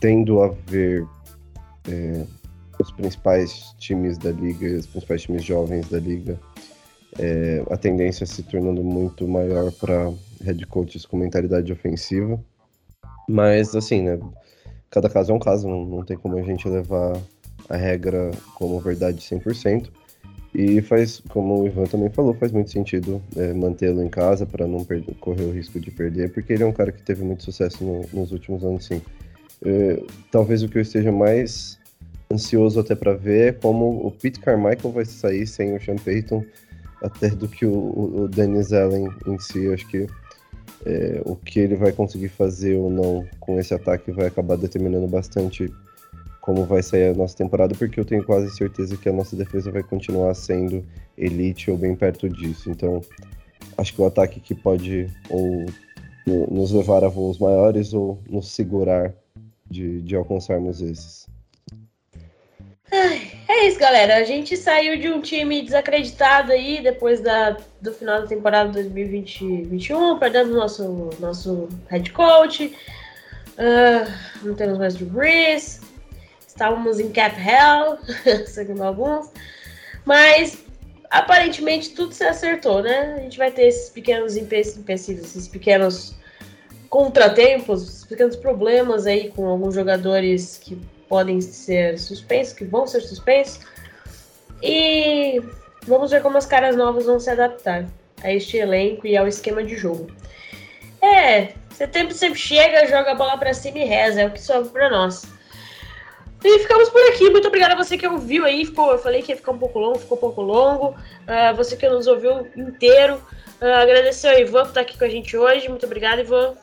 tendo 0.00 0.42
a 0.42 0.48
ver 0.66 1.06
é, 1.88 2.24
os 2.78 2.90
principais 2.92 3.74
times 3.78 4.18
da 4.18 4.30
liga, 4.30 4.66
os 4.78 4.86
principais 4.86 5.22
times 5.22 5.44
jovens 5.44 5.88
da 5.88 5.98
liga, 5.98 6.38
é, 7.18 7.62
a 7.70 7.76
tendência 7.76 8.26
se 8.26 8.42
tornando 8.42 8.82
muito 8.82 9.26
maior 9.28 9.70
para 9.72 10.12
head 10.42 10.66
coaches 10.66 11.04
com 11.04 11.16
mentalidade 11.16 11.72
ofensiva. 11.72 12.42
Mas, 13.28 13.74
assim, 13.74 14.02
né, 14.02 14.18
cada 14.90 15.08
caso 15.08 15.32
é 15.32 15.34
um 15.34 15.38
caso, 15.38 15.68
não, 15.68 15.84
não 15.84 16.04
tem 16.04 16.16
como 16.16 16.36
a 16.36 16.42
gente 16.42 16.68
levar 16.68 17.20
a 17.68 17.76
regra 17.76 18.30
como 18.54 18.80
verdade 18.80 19.20
100%. 19.20 19.90
E 20.54 20.82
faz, 20.82 21.22
como 21.30 21.62
o 21.62 21.66
Ivan 21.66 21.84
também 21.84 22.10
falou, 22.10 22.34
faz 22.34 22.52
muito 22.52 22.70
sentido 22.70 23.22
é, 23.36 23.54
mantê-lo 23.54 24.02
em 24.02 24.08
casa 24.08 24.44
para 24.44 24.66
não 24.66 24.84
perder, 24.84 25.14
correr 25.14 25.44
o 25.44 25.50
risco 25.50 25.80
de 25.80 25.90
perder, 25.90 26.30
porque 26.30 26.52
ele 26.52 26.62
é 26.62 26.66
um 26.66 26.72
cara 26.72 26.92
que 26.92 27.02
teve 27.02 27.24
muito 27.24 27.42
sucesso 27.42 27.82
no, 27.82 28.04
nos 28.12 28.32
últimos 28.32 28.62
anos, 28.62 28.84
sim. 28.84 29.00
É, 29.64 30.02
talvez 30.30 30.62
o 30.62 30.68
que 30.68 30.76
eu 30.76 30.82
esteja 30.82 31.10
mais 31.10 31.78
ansioso 32.30 32.80
até 32.80 32.94
para 32.94 33.14
ver 33.14 33.48
é 33.48 33.52
como 33.52 34.06
o 34.06 34.10
Pete 34.10 34.40
Carmichael 34.40 34.92
vai 34.92 35.04
sair 35.04 35.46
sem 35.46 35.74
o 35.74 35.82
Sean 35.82 35.96
Payton, 35.96 36.44
até 37.02 37.30
do 37.30 37.48
que 37.48 37.64
o, 37.64 38.22
o 38.22 38.28
Dennis 38.28 38.72
Allen 38.72 39.08
em 39.26 39.38
si. 39.38 39.72
Acho 39.72 39.86
que 39.88 40.06
é, 40.84 41.22
o 41.24 41.36
que 41.36 41.60
ele 41.60 41.76
vai 41.76 41.92
conseguir 41.92 42.28
fazer 42.28 42.76
ou 42.76 42.90
não 42.90 43.26
com 43.40 43.58
esse 43.58 43.72
ataque 43.72 44.10
vai 44.10 44.26
acabar 44.26 44.56
determinando 44.56 45.06
bastante 45.06 45.72
como 46.42 46.64
vai 46.64 46.82
sair 46.82 47.10
a 47.10 47.14
nossa 47.14 47.36
temporada, 47.36 47.72
porque 47.72 47.98
eu 47.98 48.04
tenho 48.04 48.24
quase 48.24 48.50
certeza 48.54 48.96
que 48.96 49.08
a 49.08 49.12
nossa 49.12 49.36
defesa 49.36 49.70
vai 49.70 49.82
continuar 49.82 50.34
sendo 50.34 50.84
elite 51.16 51.70
ou 51.70 51.78
bem 51.78 51.94
perto 51.94 52.28
disso. 52.28 52.68
Então, 52.68 53.00
acho 53.78 53.94
que 53.94 54.02
o 54.02 54.06
ataque 54.06 54.40
que 54.40 54.52
pode 54.52 55.08
ou 55.30 55.64
nos 56.26 56.72
levar 56.72 57.04
a 57.04 57.08
voos 57.08 57.38
maiores 57.38 57.94
ou 57.94 58.20
nos 58.28 58.48
segurar 58.48 59.14
de, 59.70 60.02
de 60.02 60.16
alcançarmos 60.16 60.82
esses. 60.82 61.28
É 62.90 63.66
isso, 63.68 63.78
galera. 63.78 64.16
A 64.16 64.24
gente 64.24 64.56
saiu 64.56 64.98
de 64.98 65.08
um 65.08 65.20
time 65.20 65.62
desacreditado 65.62 66.50
aí 66.50 66.82
depois 66.82 67.20
da, 67.20 67.56
do 67.80 67.92
final 67.92 68.20
da 68.20 68.26
temporada 68.26 68.82
2020-21, 68.82 70.18
perdendo 70.18 70.54
nosso, 70.54 71.10
nosso 71.20 71.68
head 71.88 72.10
coach. 72.12 72.76
Uh, 73.52 74.12
não 74.42 74.54
temos 74.56 74.76
mais 74.76 75.00
o 75.00 75.04
Breeze 75.04 75.91
estávamos 76.52 77.00
em 77.00 77.10
cap 77.10 77.34
hell, 77.34 77.98
segundo 78.46 78.82
alguns, 78.82 79.30
mas 80.04 80.58
aparentemente 81.10 81.90
tudo 81.90 82.12
se 82.12 82.24
acertou, 82.24 82.82
né? 82.82 83.14
A 83.16 83.20
gente 83.20 83.38
vai 83.38 83.50
ter 83.50 83.68
esses 83.68 83.88
pequenos 83.88 84.36
empecilhos, 84.36 85.24
esses 85.24 85.48
pequenos 85.48 86.14
contratempos, 86.88 87.82
esses 87.82 88.04
pequenos 88.04 88.36
problemas 88.36 89.06
aí 89.06 89.30
com 89.30 89.46
alguns 89.46 89.74
jogadores 89.74 90.58
que 90.62 90.78
podem 91.08 91.40
ser 91.40 91.98
suspensos, 91.98 92.52
que 92.52 92.64
vão 92.64 92.86
ser 92.86 93.00
suspensos. 93.00 93.60
E 94.62 95.42
vamos 95.86 96.10
ver 96.10 96.22
como 96.22 96.36
as 96.36 96.46
caras 96.46 96.76
novas 96.76 97.06
vão 97.06 97.18
se 97.18 97.30
adaptar 97.30 97.86
a 98.22 98.32
este 98.32 98.58
elenco 98.58 99.06
e 99.06 99.16
ao 99.16 99.26
esquema 99.26 99.64
de 99.64 99.74
jogo. 99.74 100.10
É, 101.00 101.54
setembro 101.70 102.14
sempre 102.14 102.38
chega, 102.38 102.86
joga 102.86 103.12
a 103.12 103.14
bola 103.14 103.38
para 103.38 103.54
cima 103.54 103.78
e 103.78 103.84
reza, 103.84 104.20
é 104.20 104.26
o 104.26 104.30
que 104.30 104.40
sobra 104.40 104.70
para 104.70 104.90
nós. 104.90 105.26
E 106.44 106.58
ficamos 106.58 106.88
por 106.90 107.00
aqui. 107.08 107.30
Muito 107.30 107.48
obrigada 107.48 107.74
a 107.74 107.76
você 107.76 107.96
que 107.96 108.06
ouviu 108.06 108.44
aí. 108.44 108.64
Ficou, 108.64 108.92
eu 108.92 108.98
falei 108.98 109.22
que 109.22 109.32
ia 109.32 109.36
ficar 109.36 109.52
um 109.52 109.58
pouco 109.58 109.78
longo, 109.78 109.98
ficou 109.98 110.18
um 110.18 110.20
pouco 110.20 110.42
longo. 110.42 110.88
Uh, 110.88 111.56
você 111.56 111.76
que 111.76 111.88
nos 111.88 112.06
ouviu 112.06 112.48
inteiro. 112.56 113.14
Uh, 113.60 113.80
agradecer 113.80 114.28
ao 114.28 114.38
Ivan 114.38 114.62
por 114.62 114.68
estar 114.68 114.80
aqui 114.80 114.98
com 114.98 115.04
a 115.04 115.08
gente 115.08 115.36
hoje. 115.36 115.68
Muito 115.68 115.86
obrigado, 115.86 116.20
Ivan. 116.20 116.54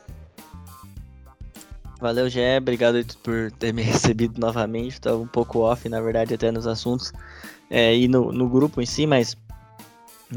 Valeu, 2.00 2.28
Gé. 2.28 2.58
Obrigado 2.58 2.98
por 3.22 3.50
ter 3.52 3.72
me 3.72 3.80
recebido 3.82 4.38
novamente. 4.38 4.92
Estava 4.92 5.16
um 5.16 5.26
pouco 5.26 5.60
off, 5.60 5.88
na 5.88 6.00
verdade, 6.00 6.34
até 6.34 6.50
nos 6.50 6.66
assuntos 6.66 7.12
é, 7.70 7.94
e 7.94 8.06
no, 8.08 8.32
no 8.32 8.48
grupo 8.48 8.82
em 8.82 8.86
si, 8.86 9.06
mas 9.06 9.36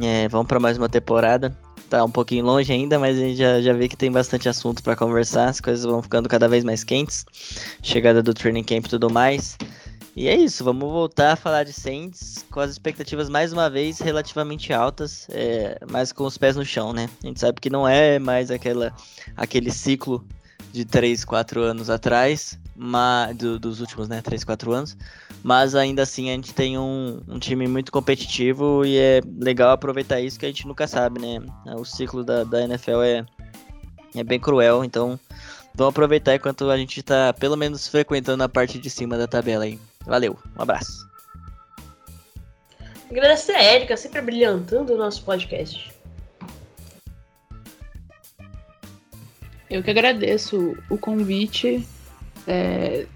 é, 0.02 0.28
vamos 0.28 0.48
para 0.48 0.60
mais 0.60 0.78
uma 0.78 0.88
temporada 0.88 1.56
tá 1.90 2.04
um 2.04 2.10
pouquinho 2.10 2.46
longe 2.46 2.72
ainda, 2.72 2.98
mas 2.98 3.18
a 3.18 3.22
gente 3.22 3.38
já, 3.38 3.62
já 3.62 3.74
vê 3.74 3.88
que 3.88 3.98
tem 3.98 4.12
bastante 4.12 4.50
assunto 4.50 4.82
para 4.84 4.96
conversar, 4.96 5.50
as 5.50 5.62
coisas 5.62 5.86
vão 5.86 6.02
ficando 6.02 6.28
cada 6.28 6.48
vez 6.48 6.64
mais 6.64 6.84
quentes. 6.84 7.26
Chegada 7.82 8.22
do 8.22 8.34
training 8.34 8.64
camp 8.64 8.86
e 8.86 8.90
tudo 8.90 9.10
mais. 9.10 9.58
E 10.16 10.28
é 10.28 10.36
isso, 10.36 10.64
vamos 10.64 10.92
voltar 10.92 11.34
a 11.34 11.36
falar 11.36 11.64
de 11.64 11.74
Saints 11.74 12.46
com 12.52 12.60
as 12.60 12.70
expectativas 12.70 13.30
mais 13.30 13.52
uma 13.52 13.68
vez 13.68 14.00
relativamente 14.00 14.72
altas, 14.72 15.28
é, 15.32 15.80
mas 15.90 16.12
com 16.14 16.24
os 16.26 16.38
pés 16.38 16.56
no 16.56 16.64
chão, 16.64 16.94
né? 16.94 17.10
A 17.24 17.28
gente 17.28 17.40
sabe 17.40 17.60
que 17.60 17.68
não 17.68 17.88
é 17.88 18.20
mais 18.20 18.52
aquela, 18.52 18.94
aquele 19.36 19.72
ciclo 19.72 20.24
de 20.72 20.86
3, 20.86 21.26
4 21.26 21.62
anos 21.62 21.90
atrás, 21.90 22.60
mas, 22.76 23.36
do, 23.36 23.58
dos 23.58 23.82
últimos, 23.82 24.08
né, 24.08 24.22
3, 24.22 24.44
4 24.44 24.72
anos. 24.72 24.96
Mas 25.44 25.76
ainda 25.76 26.04
assim 26.04 26.30
a 26.30 26.34
gente 26.34 26.54
tem 26.54 26.78
um, 26.78 27.22
um, 27.28 27.38
time 27.38 27.68
muito 27.68 27.92
competitivo 27.92 28.86
e 28.86 28.98
é 28.98 29.20
legal 29.38 29.72
aproveitar 29.72 30.22
isso 30.22 30.40
que 30.40 30.46
a 30.46 30.48
gente 30.48 30.66
nunca 30.66 30.88
sabe, 30.88 31.20
né? 31.20 31.46
O 31.76 31.84
ciclo 31.84 32.24
da, 32.24 32.46
da 32.46 32.64
NFL 32.64 33.02
é, 33.02 33.26
é 34.16 34.24
bem 34.24 34.40
cruel, 34.40 34.86
então 34.86 35.20
vamos 35.76 35.92
aproveitar 35.92 36.36
enquanto 36.36 36.70
a 36.70 36.78
gente 36.78 37.02
está 37.02 37.34
pelo 37.34 37.58
menos 37.58 37.90
frequentando 37.90 38.42
a 38.42 38.48
parte 38.48 38.80
de 38.80 38.90
cima 38.90 39.18
da 39.18 39.28
tabela 39.28 39.66
aí. 39.66 39.78
Valeu, 40.06 40.40
um 40.58 40.62
abraço. 40.62 41.06
Agradecer 43.12 43.52
a 43.52 43.76
Erika, 43.76 43.98
sempre 43.98 44.22
brilhantando 44.22 44.94
o 44.94 44.98
nosso 44.98 45.24
podcast. 45.24 45.94
Eu 49.70 49.84
que 49.84 49.90
agradeço 49.90 50.78
o 50.90 50.98
convite. 50.98 51.86
É, 52.48 53.08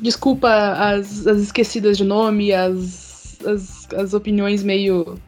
desculpa 0.00 0.48
as, 0.48 1.26
as 1.26 1.38
esquecidas 1.38 1.96
de 1.96 2.04
nome, 2.04 2.52
as, 2.52 3.38
as, 3.44 3.88
as 3.92 4.14
opiniões 4.14 4.62
meio. 4.62 5.18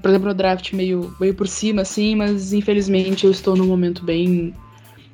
por 0.00 0.08
exemplo, 0.08 0.28
no 0.28 0.34
draft 0.34 0.72
meio, 0.72 1.14
meio 1.20 1.34
por 1.34 1.46
cima, 1.46 1.82
assim, 1.82 2.14
mas 2.14 2.52
infelizmente 2.52 3.24
eu 3.24 3.30
estou 3.30 3.56
num 3.56 3.66
momento 3.66 4.04
bem 4.04 4.54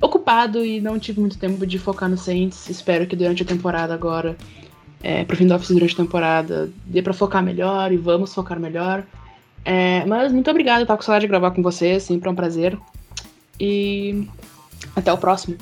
ocupado 0.01 0.65
e 0.65 0.81
não 0.81 0.99
tive 0.99 1.19
muito 1.19 1.37
tempo 1.37 1.65
de 1.65 1.79
focar 1.79 2.09
no 2.09 2.17
Saints. 2.17 2.69
Espero 2.69 3.07
que 3.07 3.15
durante 3.15 3.43
a 3.43 3.45
temporada 3.45 3.93
agora, 3.93 4.37
é, 5.01 5.23
pro 5.23 5.37
fim 5.37 5.47
do 5.47 5.53
office 5.53 5.71
durante 5.71 5.93
a 5.93 5.97
temporada, 5.97 6.69
dê 6.85 7.01
pra 7.01 7.13
focar 7.13 7.43
melhor 7.43 7.91
e 7.91 7.97
vamos 7.97 8.33
focar 8.33 8.59
melhor. 8.59 9.03
É, 9.65 10.05
mas 10.05 10.31
muito 10.33 10.49
obrigado, 10.49 10.85
tava 10.85 10.97
com 10.97 11.03
saudade 11.03 11.23
de 11.23 11.29
gravar 11.29 11.51
com 11.51 11.61
vocês, 11.61 12.03
sempre 12.03 12.27
é 12.27 12.31
um 12.31 12.35
prazer. 12.35 12.77
E 13.59 14.27
até 14.95 15.11
o 15.11 15.17
próximo. 15.17 15.57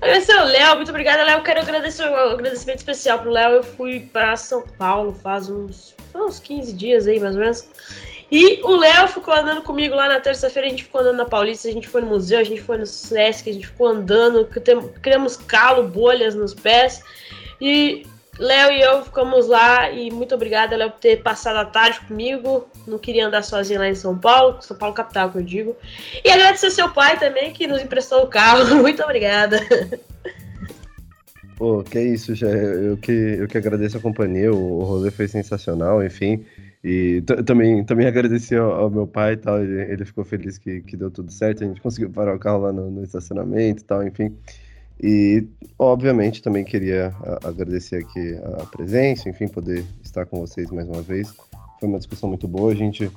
Agradecer 0.00 0.32
ao 0.32 0.46
Léo, 0.46 0.76
muito 0.76 0.90
obrigada, 0.90 1.24
Léo. 1.24 1.42
Quero 1.42 1.60
agradecer 1.60 2.08
um 2.08 2.14
agradecimento 2.14 2.78
especial 2.78 3.18
pro 3.18 3.30
Léo. 3.30 3.54
Eu 3.54 3.62
fui 3.64 4.00
para 4.12 4.36
São 4.36 4.62
Paulo 4.62 5.12
faz 5.12 5.50
uns, 5.50 5.94
uns 6.14 6.38
15 6.38 6.72
dias 6.72 7.06
aí, 7.08 7.18
mais 7.18 7.34
ou 7.34 7.40
menos. 7.40 7.68
E 8.30 8.60
o 8.62 8.76
Léo 8.76 9.08
ficou 9.08 9.34
andando 9.34 9.62
comigo 9.62 9.96
lá 9.96 10.08
na 10.08 10.20
terça-feira. 10.20 10.68
A 10.68 10.70
gente 10.70 10.84
ficou 10.84 11.00
andando 11.00 11.16
na 11.16 11.24
Paulista, 11.24 11.66
a 11.66 11.72
gente 11.72 11.88
foi 11.88 12.00
no 12.02 12.08
museu, 12.08 12.38
a 12.38 12.44
gente 12.44 12.60
foi 12.60 12.78
no 12.78 12.86
Sesc, 12.86 13.50
a 13.50 13.52
gente 13.52 13.66
ficou 13.66 13.88
andando, 13.88 14.48
criamos 15.02 15.36
calo, 15.36 15.88
bolhas 15.88 16.34
nos 16.34 16.54
pés. 16.54 17.02
E 17.60 18.06
Léo 18.38 18.70
e 18.70 18.80
eu 18.80 19.04
ficamos 19.04 19.48
lá 19.48 19.90
e 19.90 20.10
muito 20.10 20.34
obrigada, 20.34 20.76
Léo, 20.76 20.90
por 20.92 21.00
ter 21.00 21.22
passado 21.22 21.56
a 21.56 21.64
tarde 21.64 22.00
comigo. 22.06 22.68
Não 22.86 22.98
queria 22.98 23.26
andar 23.26 23.42
sozinho 23.42 23.80
lá 23.80 23.88
em 23.88 23.94
São 23.94 24.16
Paulo, 24.16 24.62
São 24.62 24.76
Paulo 24.76 24.94
capital 24.94 25.30
que 25.30 25.38
eu 25.38 25.42
digo. 25.42 25.76
E 26.24 26.30
agradecer 26.30 26.70
seu 26.70 26.88
pai 26.90 27.18
também 27.18 27.52
que 27.52 27.66
nos 27.66 27.82
emprestou 27.82 28.22
o 28.22 28.28
carro. 28.28 28.76
Muito 28.80 29.02
obrigada. 29.02 29.58
Pô, 31.56 31.82
que 31.82 32.00
isso, 32.00 32.36
já 32.36 32.46
eu 32.46 32.96
que 32.96 33.10
eu 33.10 33.48
que 33.48 33.58
agradeço 33.58 33.96
a 33.96 34.00
companhia, 34.00 34.52
o, 34.52 34.84
rolê 34.84 35.10
foi 35.10 35.26
sensacional, 35.26 36.04
enfim. 36.04 36.44
E 36.84 37.20
também, 37.44 37.84
também 37.84 38.06
agradeci 38.06 38.54
ao, 38.54 38.70
ao, 38.70 38.88
meu 38.88 39.08
pai 39.08 39.32
e 39.32 39.36
tal, 39.36 39.60
ele, 39.60 39.92
ele 39.92 40.04
ficou 40.04 40.24
feliz 40.24 40.56
que, 40.56 40.80
que 40.82 40.96
deu 40.96 41.10
tudo 41.10 41.32
certo, 41.32 41.64
a 41.64 41.66
gente 41.66 41.80
conseguiu 41.80 42.08
parar 42.10 42.36
o 42.36 42.38
carro 42.38 42.58
lá 42.62 42.72
no, 42.72 42.88
no 42.88 43.02
estacionamento 43.02 43.82
e 43.82 43.84
tal, 43.84 44.06
enfim. 44.06 44.32
E, 45.00 45.46
obviamente, 45.78 46.42
também 46.42 46.64
queria 46.64 47.14
agradecer 47.44 47.96
aqui 47.96 48.36
a 48.60 48.66
presença, 48.66 49.28
enfim, 49.28 49.46
poder 49.46 49.84
estar 50.02 50.26
com 50.26 50.40
vocês 50.40 50.70
mais 50.70 50.88
uma 50.88 51.02
vez. 51.02 51.32
Foi 51.78 51.88
uma 51.88 51.98
discussão 51.98 52.28
muito 52.28 52.48
boa. 52.48 52.72
A 52.72 52.74
gente, 52.74 53.10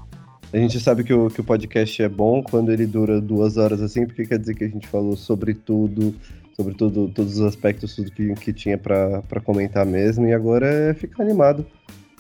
a 0.54 0.58
gente 0.58 0.80
sabe 0.80 1.04
que 1.04 1.14
o, 1.14 1.30
que 1.30 1.42
o 1.42 1.44
podcast 1.44 2.02
é 2.04 2.10
bom 2.10 2.44
quando 2.44 2.72
ele 2.72 2.86
dura 2.86 3.20
duas 3.20 3.58
horas 3.58 3.82
assim, 3.82 4.06
porque 4.06 4.26
quer 4.26 4.38
dizer 4.38 4.56
que 4.56 4.64
a 4.64 4.70
gente 4.70 4.88
falou 4.88 5.18
sobre 5.18 5.56
tudo, 5.56 6.14
sobre 6.56 6.76
tudo, 6.76 7.10
todos 7.10 7.40
os 7.40 7.42
aspectos, 7.42 7.96
tudo 7.96 8.12
que, 8.12 8.34
que 8.36 8.54
tinha 8.54 8.78
para 8.78 9.42
comentar 9.44 9.86
mesmo. 9.86 10.28
E 10.28 10.34
agora 10.34 10.68
é 10.68 10.94
ficar 10.94 11.24
animado 11.24 11.66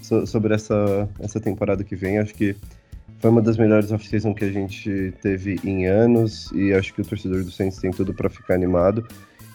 so, 0.02 0.26
sobre 0.26 0.56
essa, 0.56 1.08
essa 1.20 1.40
temporada 1.40 1.84
que 1.84 1.96
vem. 1.96 2.18
Acho 2.18 2.34
que 2.34 2.56
foi 3.20 3.30
uma 3.30 3.42
das 3.44 3.58
melhores 3.58 3.92
off-season 3.92 4.34
que 4.34 4.44
a 4.44 4.52
gente 4.52 5.14
teve 5.22 5.60
em 5.64 5.86
anos 5.86 6.52
e 6.54 6.74
acho 6.74 6.92
que 6.92 7.02
o 7.02 7.06
torcedor 7.06 7.44
do 7.44 7.52
Saints 7.52 7.78
tem 7.78 7.92
tudo 7.92 8.12
para 8.16 8.28
ficar 8.28 8.56
animado. 8.56 9.06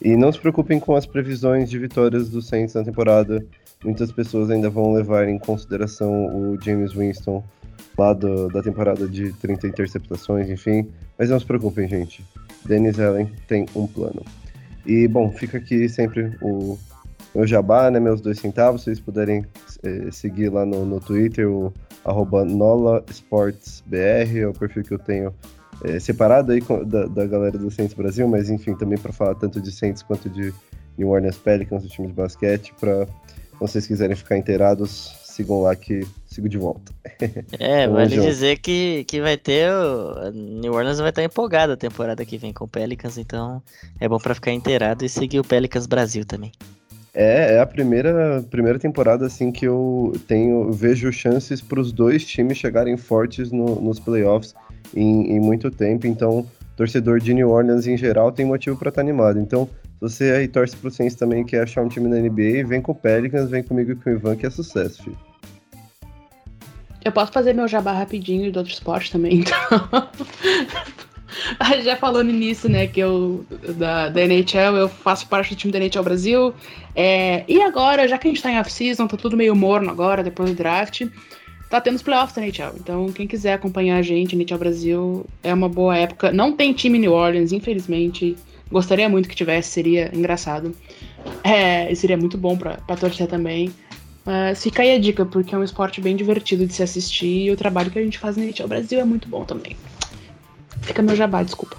E 0.03 0.17
não 0.17 0.31
se 0.31 0.39
preocupem 0.39 0.79
com 0.79 0.95
as 0.95 1.07
previsões 1.07 1.71
de 1.71 1.79
vitórias 1.79 2.29
do 2.29 2.43
Saints 2.43 2.75
na 2.75 2.85
temporada. 2.85 3.45
Muitas 3.85 4.13
pessoas 4.13 4.51
ainda 4.51 4.69
vão 4.69 4.93
levar 4.93 5.29
em 5.29 5.39
consideração 5.39 6.27
o 6.27 6.61
James 6.61 6.93
Winston 6.93 7.43
lá 7.99 8.13
do, 8.13 8.49
da 8.49 8.63
temporada 8.63 9.09
de 9.09 9.33
30 9.35 9.69
interceptações, 9.69 10.51
enfim. 10.51 10.89
Mas 11.19 11.31
não 11.31 11.41
se 11.41 11.47
preocupem, 11.47 11.89
gente. 11.89 12.25
Dennis 12.65 12.99
Allen 13.01 13.31
tem 13.49 13.67
um 13.75 13.87
plano. 13.87 14.23
E, 14.85 15.09
bom, 15.09 15.31
fica 15.31 15.59
aqui 15.59 15.89
sempre 15.89 16.37
o 16.43 16.79
meu 17.35 17.47
jabá, 17.47 17.91
né? 17.91 17.99
Meus 17.99 18.21
dois 18.21 18.39
centavos. 18.39 18.83
Se 18.83 18.87
vocês 18.87 19.01
puderem 19.01 19.45
eh, 19.83 20.11
seguir 20.11 20.51
lá 20.51 20.65
no, 20.67 20.85
no 20.85 21.01
Twitter, 21.01 21.51
o 21.51 21.73
arroba 22.05 22.45
NolaSportsBR, 22.45 24.41
é 24.41 24.47
o 24.47 24.53
perfil 24.53 24.85
que 24.85 24.95
eu 24.95 24.99
tenho 24.99 25.35
é, 25.85 25.99
separado 25.99 26.53
aí 26.53 26.61
da, 26.87 27.07
da 27.07 27.27
galera 27.27 27.59
do 27.59 27.71
Saints 27.71 27.95
Brasil, 27.95 28.27
mas 28.29 28.49
enfim, 28.51 28.75
também 28.75 28.99
para 28.99 29.13
falar 29.13 29.35
tanto 29.35 29.61
de 29.61 29.71
Saints 29.71 30.03
quanto 30.03 30.29
de 30.29 30.53
New 30.97 31.09
Orleans 31.09 31.37
Pelicans, 31.37 31.85
o 31.85 31.89
time 31.89 32.07
de 32.09 32.13
basquete, 32.13 32.75
para 32.81 33.07
vocês 33.61 33.87
quiserem 33.87 34.17
ficar 34.17 34.37
inteirados, 34.37 35.15
sigam 35.25 35.63
lá 35.63 35.77
que 35.77 36.07
sigo 36.27 36.49
de 36.49 36.59
volta. 36.59 36.93
É, 37.59 37.89
vale 37.89 38.15
junto. 38.15 38.27
dizer 38.27 38.59
que, 38.59 39.05
que 39.05 39.21
vai 39.21 39.37
ter. 39.37 39.71
O 39.71 40.31
New 40.31 40.73
Orleans 40.73 40.99
vai 40.99 41.09
estar 41.09 41.23
empolgada 41.23 41.73
a 41.73 41.77
temporada 41.77 42.25
que 42.25 42.37
vem 42.37 42.53
com 42.53 42.65
o 42.65 42.69
Pelicans, 42.69 43.17
então 43.17 43.63
é 43.99 44.09
bom 44.09 44.19
para 44.19 44.35
ficar 44.35 44.53
inteirado 44.53 45.05
e 45.05 45.09
seguir 45.09 45.41
o 45.41 45.45
Pelicans 45.45 45.87
Brasil 45.87 46.25
também. 46.25 46.53
É, 47.15 47.55
é 47.55 47.61
a 47.61 47.67
primeira, 47.67 48.45
primeira 48.51 48.79
temporada 48.79 49.25
assim 49.25 49.51
que 49.51 49.67
eu 49.67 50.13
tenho 50.29 50.71
vejo 50.71 51.11
chances 51.11 51.63
para 51.63 51.81
os 51.81 51.91
dois 51.91 52.27
times 52.27 52.59
chegarem 52.59 52.99
fortes 52.99 53.51
no, 53.51 53.81
nos 53.81 53.99
playoffs 53.99 54.55
em, 54.95 55.33
em 55.33 55.41
muito 55.41 55.71
tempo, 55.71 56.07
então 56.07 56.47
torcedor 56.77 57.19
de 57.21 57.33
New 57.33 57.51
Orleans 57.51 57.87
em 57.87 57.97
geral 57.97 58.31
tem 58.31 58.45
motivo 58.45 58.77
para 58.77 58.91
estar 58.91 59.03
tá 59.03 59.09
animado. 59.09 59.41
Então, 59.41 59.69
se 59.83 60.01
você 60.01 60.31
aí 60.33 60.49
torce 60.49 60.77
pro 60.77 60.91
Saints 60.91 61.17
também 61.17 61.45
quer 61.45 61.63
achar 61.63 61.83
um 61.83 61.89
time 61.89 62.09
na 62.09 62.17
NBA, 62.17 62.67
vem 62.67 62.83
com 62.83 62.93
o 62.93 62.95
Pelicans, 62.95 63.51
vem 63.51 63.63
comigo 63.63 63.93
e 63.93 63.97
com 63.97 64.11
o 64.11 64.13
Ivan, 64.13 64.37
que 64.37 64.47
é 64.47 64.51
sucesso, 64.51 65.03
filho. 65.03 65.19
Eu 67.05 67.13
posso 67.13 67.33
fazer 67.33 67.55
meu 67.55 67.67
jabá 67.67 67.93
rapidinho 67.93 68.51
de 68.51 68.59
outro 68.59 68.73
esporte 68.73 69.11
também, 69.11 69.41
então. 69.41 69.57
Já 71.83 71.97
falando 71.97 72.33
nisso, 72.33 72.69
né, 72.69 72.87
que 72.87 73.01
eu, 73.01 73.47
da, 73.79 74.09
da 74.09 74.21
NHL, 74.23 74.77
eu 74.77 74.89
faço 74.89 75.29
parte 75.29 75.55
do 75.55 75.59
time 75.59 75.73
da 75.73 75.79
NHL 75.79 76.03
Brasil. 76.03 76.55
É, 76.95 77.45
e 77.47 77.63
agora, 77.63 78.09
já 78.09 78.19
que 78.19 78.27
a 78.27 78.31
gente 78.31 78.43
tá 78.43 78.51
em 78.51 78.59
off-season, 78.59 79.07
tá 79.07 79.17
tudo 79.17 79.37
meio 79.37 79.55
morno 79.55 79.91
agora, 79.91 80.23
depois 80.23 80.51
do 80.51 80.57
draft 80.57 81.07
tá 81.77 81.81
tendo 81.81 81.97
os 81.97 82.03
playoffs 82.03 82.35
da 82.35 82.43
NHL. 82.43 82.77
Então, 82.77 83.13
quem 83.13 83.27
quiser 83.27 83.55
acompanhar 83.55 83.99
a 83.99 84.03
gente, 84.03 84.35
NHL 84.35 84.59
Brasil, 84.59 85.27
é 85.43 85.53
uma 85.53 85.69
boa 85.69 85.97
época. 85.97 86.33
Não 86.33 86.53
tem 86.53 86.73
time 86.73 86.99
New 86.99 87.13
Orleans, 87.13 87.53
infelizmente. 87.53 88.37
Gostaria 88.71 89.09
muito 89.09 89.29
que 89.29 89.37
tivesse, 89.37 89.71
seria 89.71 90.11
engraçado. 90.15 90.75
É, 91.45 91.95
seria 91.95 92.17
muito 92.17 92.37
bom 92.37 92.57
pra, 92.57 92.79
pra 92.79 92.97
torcer 92.97 93.27
também. 93.27 93.73
Mas 94.25 94.63
fica 94.63 94.83
aí 94.83 94.93
a 94.93 94.99
dica, 94.99 95.25
porque 95.25 95.55
é 95.55 95.59
um 95.59 95.63
esporte 95.63 96.01
bem 96.01 96.17
divertido 96.17 96.67
de 96.67 96.73
se 96.73 96.83
assistir 96.83 97.45
e 97.45 97.51
o 97.51 97.57
trabalho 97.57 97.91
que 97.91 97.99
a 97.99 98.03
gente 98.03 98.19
faz 98.19 98.37
no 98.37 98.43
NHL 98.43 98.67
Brasil 98.67 99.01
é 99.01 99.05
muito 99.05 99.29
bom 99.29 99.45
também. 99.45 99.77
Fica 100.83 101.01
meu 101.01 101.15
jabá, 101.15 101.43
desculpa. 101.43 101.77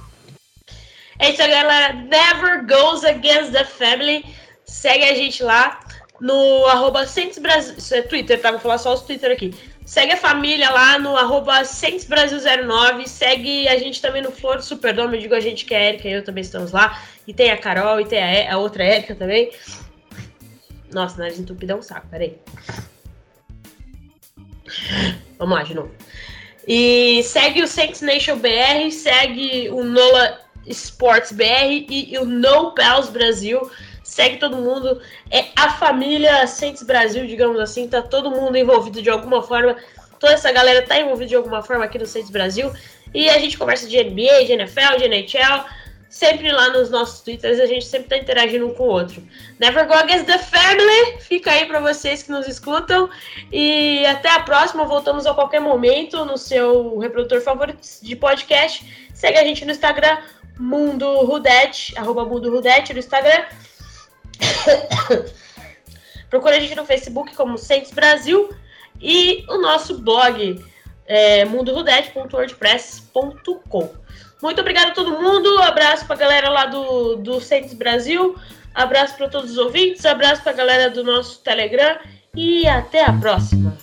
É 1.20 1.30
isso, 1.30 1.38
galera. 1.40 1.94
Never 1.94 2.66
goes 2.66 3.04
against 3.04 3.52
the 3.52 3.66
family. 3.66 4.24
Segue 4.64 5.04
a 5.04 5.16
gente 5.16 5.44
lá 5.44 5.80
no 6.22 6.66
arroba 6.68 7.06
Brasil. 7.42 7.76
Isso 7.78 7.96
é 7.96 8.02
Twitter, 8.02 8.40
tá? 8.42 8.52
Vou 8.52 8.60
falar 8.60 8.78
só 8.78 8.94
os 8.94 9.02
Twitter 9.02 9.32
aqui. 9.32 9.54
Segue 9.88 10.12
a 10.12 10.18
família 10.18 10.70
lá 10.70 11.00
no 11.00 11.16
arroba 11.16 11.62
Brasil09. 11.62 13.08
Segue 13.08 13.70
a 13.70 13.78
gente 13.78 14.02
também 14.02 14.22
no 14.22 14.34
Flor 14.34 14.62
Superdome. 14.62 15.16
Eu 15.16 15.22
digo 15.22 15.34
a 15.34 15.40
gente 15.40 15.64
que 15.64 15.74
é 15.74 15.78
a 15.78 15.84
Erika 15.86 16.10
e 16.10 16.12
eu 16.12 16.24
também 16.26 16.42
estamos 16.42 16.74
lá. 16.74 17.02
E 17.26 17.34
tem 17.34 17.52
a 17.52 17.58
Carol 17.58 18.02
e 18.02 18.06
tem 18.06 18.22
a, 18.22 18.54
a 18.54 18.58
outra 18.58 18.84
Erika 18.84 19.16
também. 19.16 19.50
Nossa, 20.92 21.18
nariz 21.18 21.40
entupido 21.40 21.72
é 21.72 21.76
um 21.78 21.82
saco, 21.82 22.06
peraí. 22.10 22.38
Vamos 25.40 25.58
lá 25.58 25.64
de 25.64 25.74
novo. 25.74 25.96
E 26.68 27.24
segue 27.24 27.64
o 27.64 27.68
Saints 27.68 28.02
Nation 28.02 28.38
BR, 28.40 28.92
segue 28.92 29.70
o 29.70 29.86
Nola 29.86 30.42
Sports 30.66 31.32
BR 31.32 31.86
e, 31.90 32.14
e 32.14 32.18
o 32.18 32.26
No 32.26 32.76
Pals 32.76 33.10
Brasil 33.10 33.72
segue 34.18 34.38
todo 34.38 34.58
mundo. 34.58 35.00
É 35.30 35.46
a 35.56 35.70
família 35.74 36.48
Saints 36.48 36.82
Brasil, 36.82 37.28
digamos 37.28 37.60
assim, 37.60 37.88
tá 37.88 38.02
todo 38.02 38.32
mundo 38.32 38.58
envolvido 38.58 39.00
de 39.00 39.12
alguma 39.12 39.44
forma. 39.44 39.76
Toda 40.20 40.34
essa 40.34 40.52
galera 40.52 40.82
tá 40.82 41.00
envolvida 41.00 41.30
de 41.30 41.36
alguma 41.36 41.62
forma 41.62 41.86
aqui 41.86 42.00
no 42.00 42.08
Saints 42.08 42.32
Brasil. 42.32 42.74
E 43.14 43.30
a 43.30 43.38
gente 43.38 43.56
conversa 43.56 43.88
de 43.88 44.04
NBA, 44.04 44.46
de 44.46 44.54
NFL, 44.54 44.98
de 44.98 45.06
NHL. 45.08 45.66
Sempre 46.10 46.52
lá 46.52 46.70
nos 46.70 46.90
nossos 46.90 47.20
twitters, 47.20 47.60
a 47.60 47.68
gente 47.68 47.86
sempre 47.86 48.08
tá 48.08 48.18
interagindo 48.18 48.66
um 48.66 48.74
com 48.74 48.86
o 48.86 48.88
outro. 48.88 49.22
Never 49.60 49.86
go 49.86 49.94
against 49.94 50.26
the 50.26 50.40
family. 50.40 51.20
Fica 51.20 51.52
aí 51.52 51.68
para 51.68 51.80
vocês 51.80 52.24
que 52.24 52.32
nos 52.32 52.48
escutam. 52.48 53.08
E 53.52 54.04
até 54.08 54.32
a 54.32 54.40
próxima. 54.40 54.84
Voltamos 54.86 55.28
a 55.28 55.34
qualquer 55.36 55.60
momento 55.60 56.26
no 56.26 56.38
seu 56.38 56.98
reprodutor 56.98 57.42
favorito 57.42 57.82
de 58.02 58.16
podcast. 58.16 58.84
Segue 59.14 59.38
a 59.38 59.44
gente 59.44 59.64
no 59.64 59.72
Instagram, 59.72 60.18
Mundo 60.58 61.08
Rudete, 61.20 61.94
arroba 62.00 62.26
Mundo 62.26 62.50
Rudete 62.50 62.94
no 62.94 63.00
Instagram. 63.00 63.44
Procure 66.30 66.56
a 66.56 66.60
gente 66.60 66.76
no 66.76 66.86
Facebook 66.86 67.36
como 67.36 67.58
Saints 67.58 67.92
Brasil 67.92 68.50
e 69.02 69.44
o 69.48 69.58
nosso 69.58 69.98
blog 70.00 70.64
é, 71.06 71.46
mundorudete.wordpress.com. 71.46 73.90
Muito 74.42 74.62
obrigado 74.62 74.90
a 74.90 74.94
todo 74.94 75.22
mundo, 75.22 75.62
abraço 75.62 76.06
para 76.06 76.16
a 76.16 76.20
galera 76.20 76.50
lá 76.50 76.66
do, 76.66 77.16
do 77.16 77.40
Saints 77.42 77.74
Brasil, 77.74 78.36
abraço 78.74 79.16
para 79.16 79.30
todos 79.30 79.52
os 79.52 79.58
ouvintes, 79.58 80.06
abraço 80.06 80.44
para 80.44 80.52
a 80.52 80.56
galera 80.56 80.90
do 80.90 81.04
nosso 81.04 81.42
Telegram 81.42 81.98
e 82.36 82.68
até 82.68 83.04
a 83.04 83.14
próxima. 83.14 83.78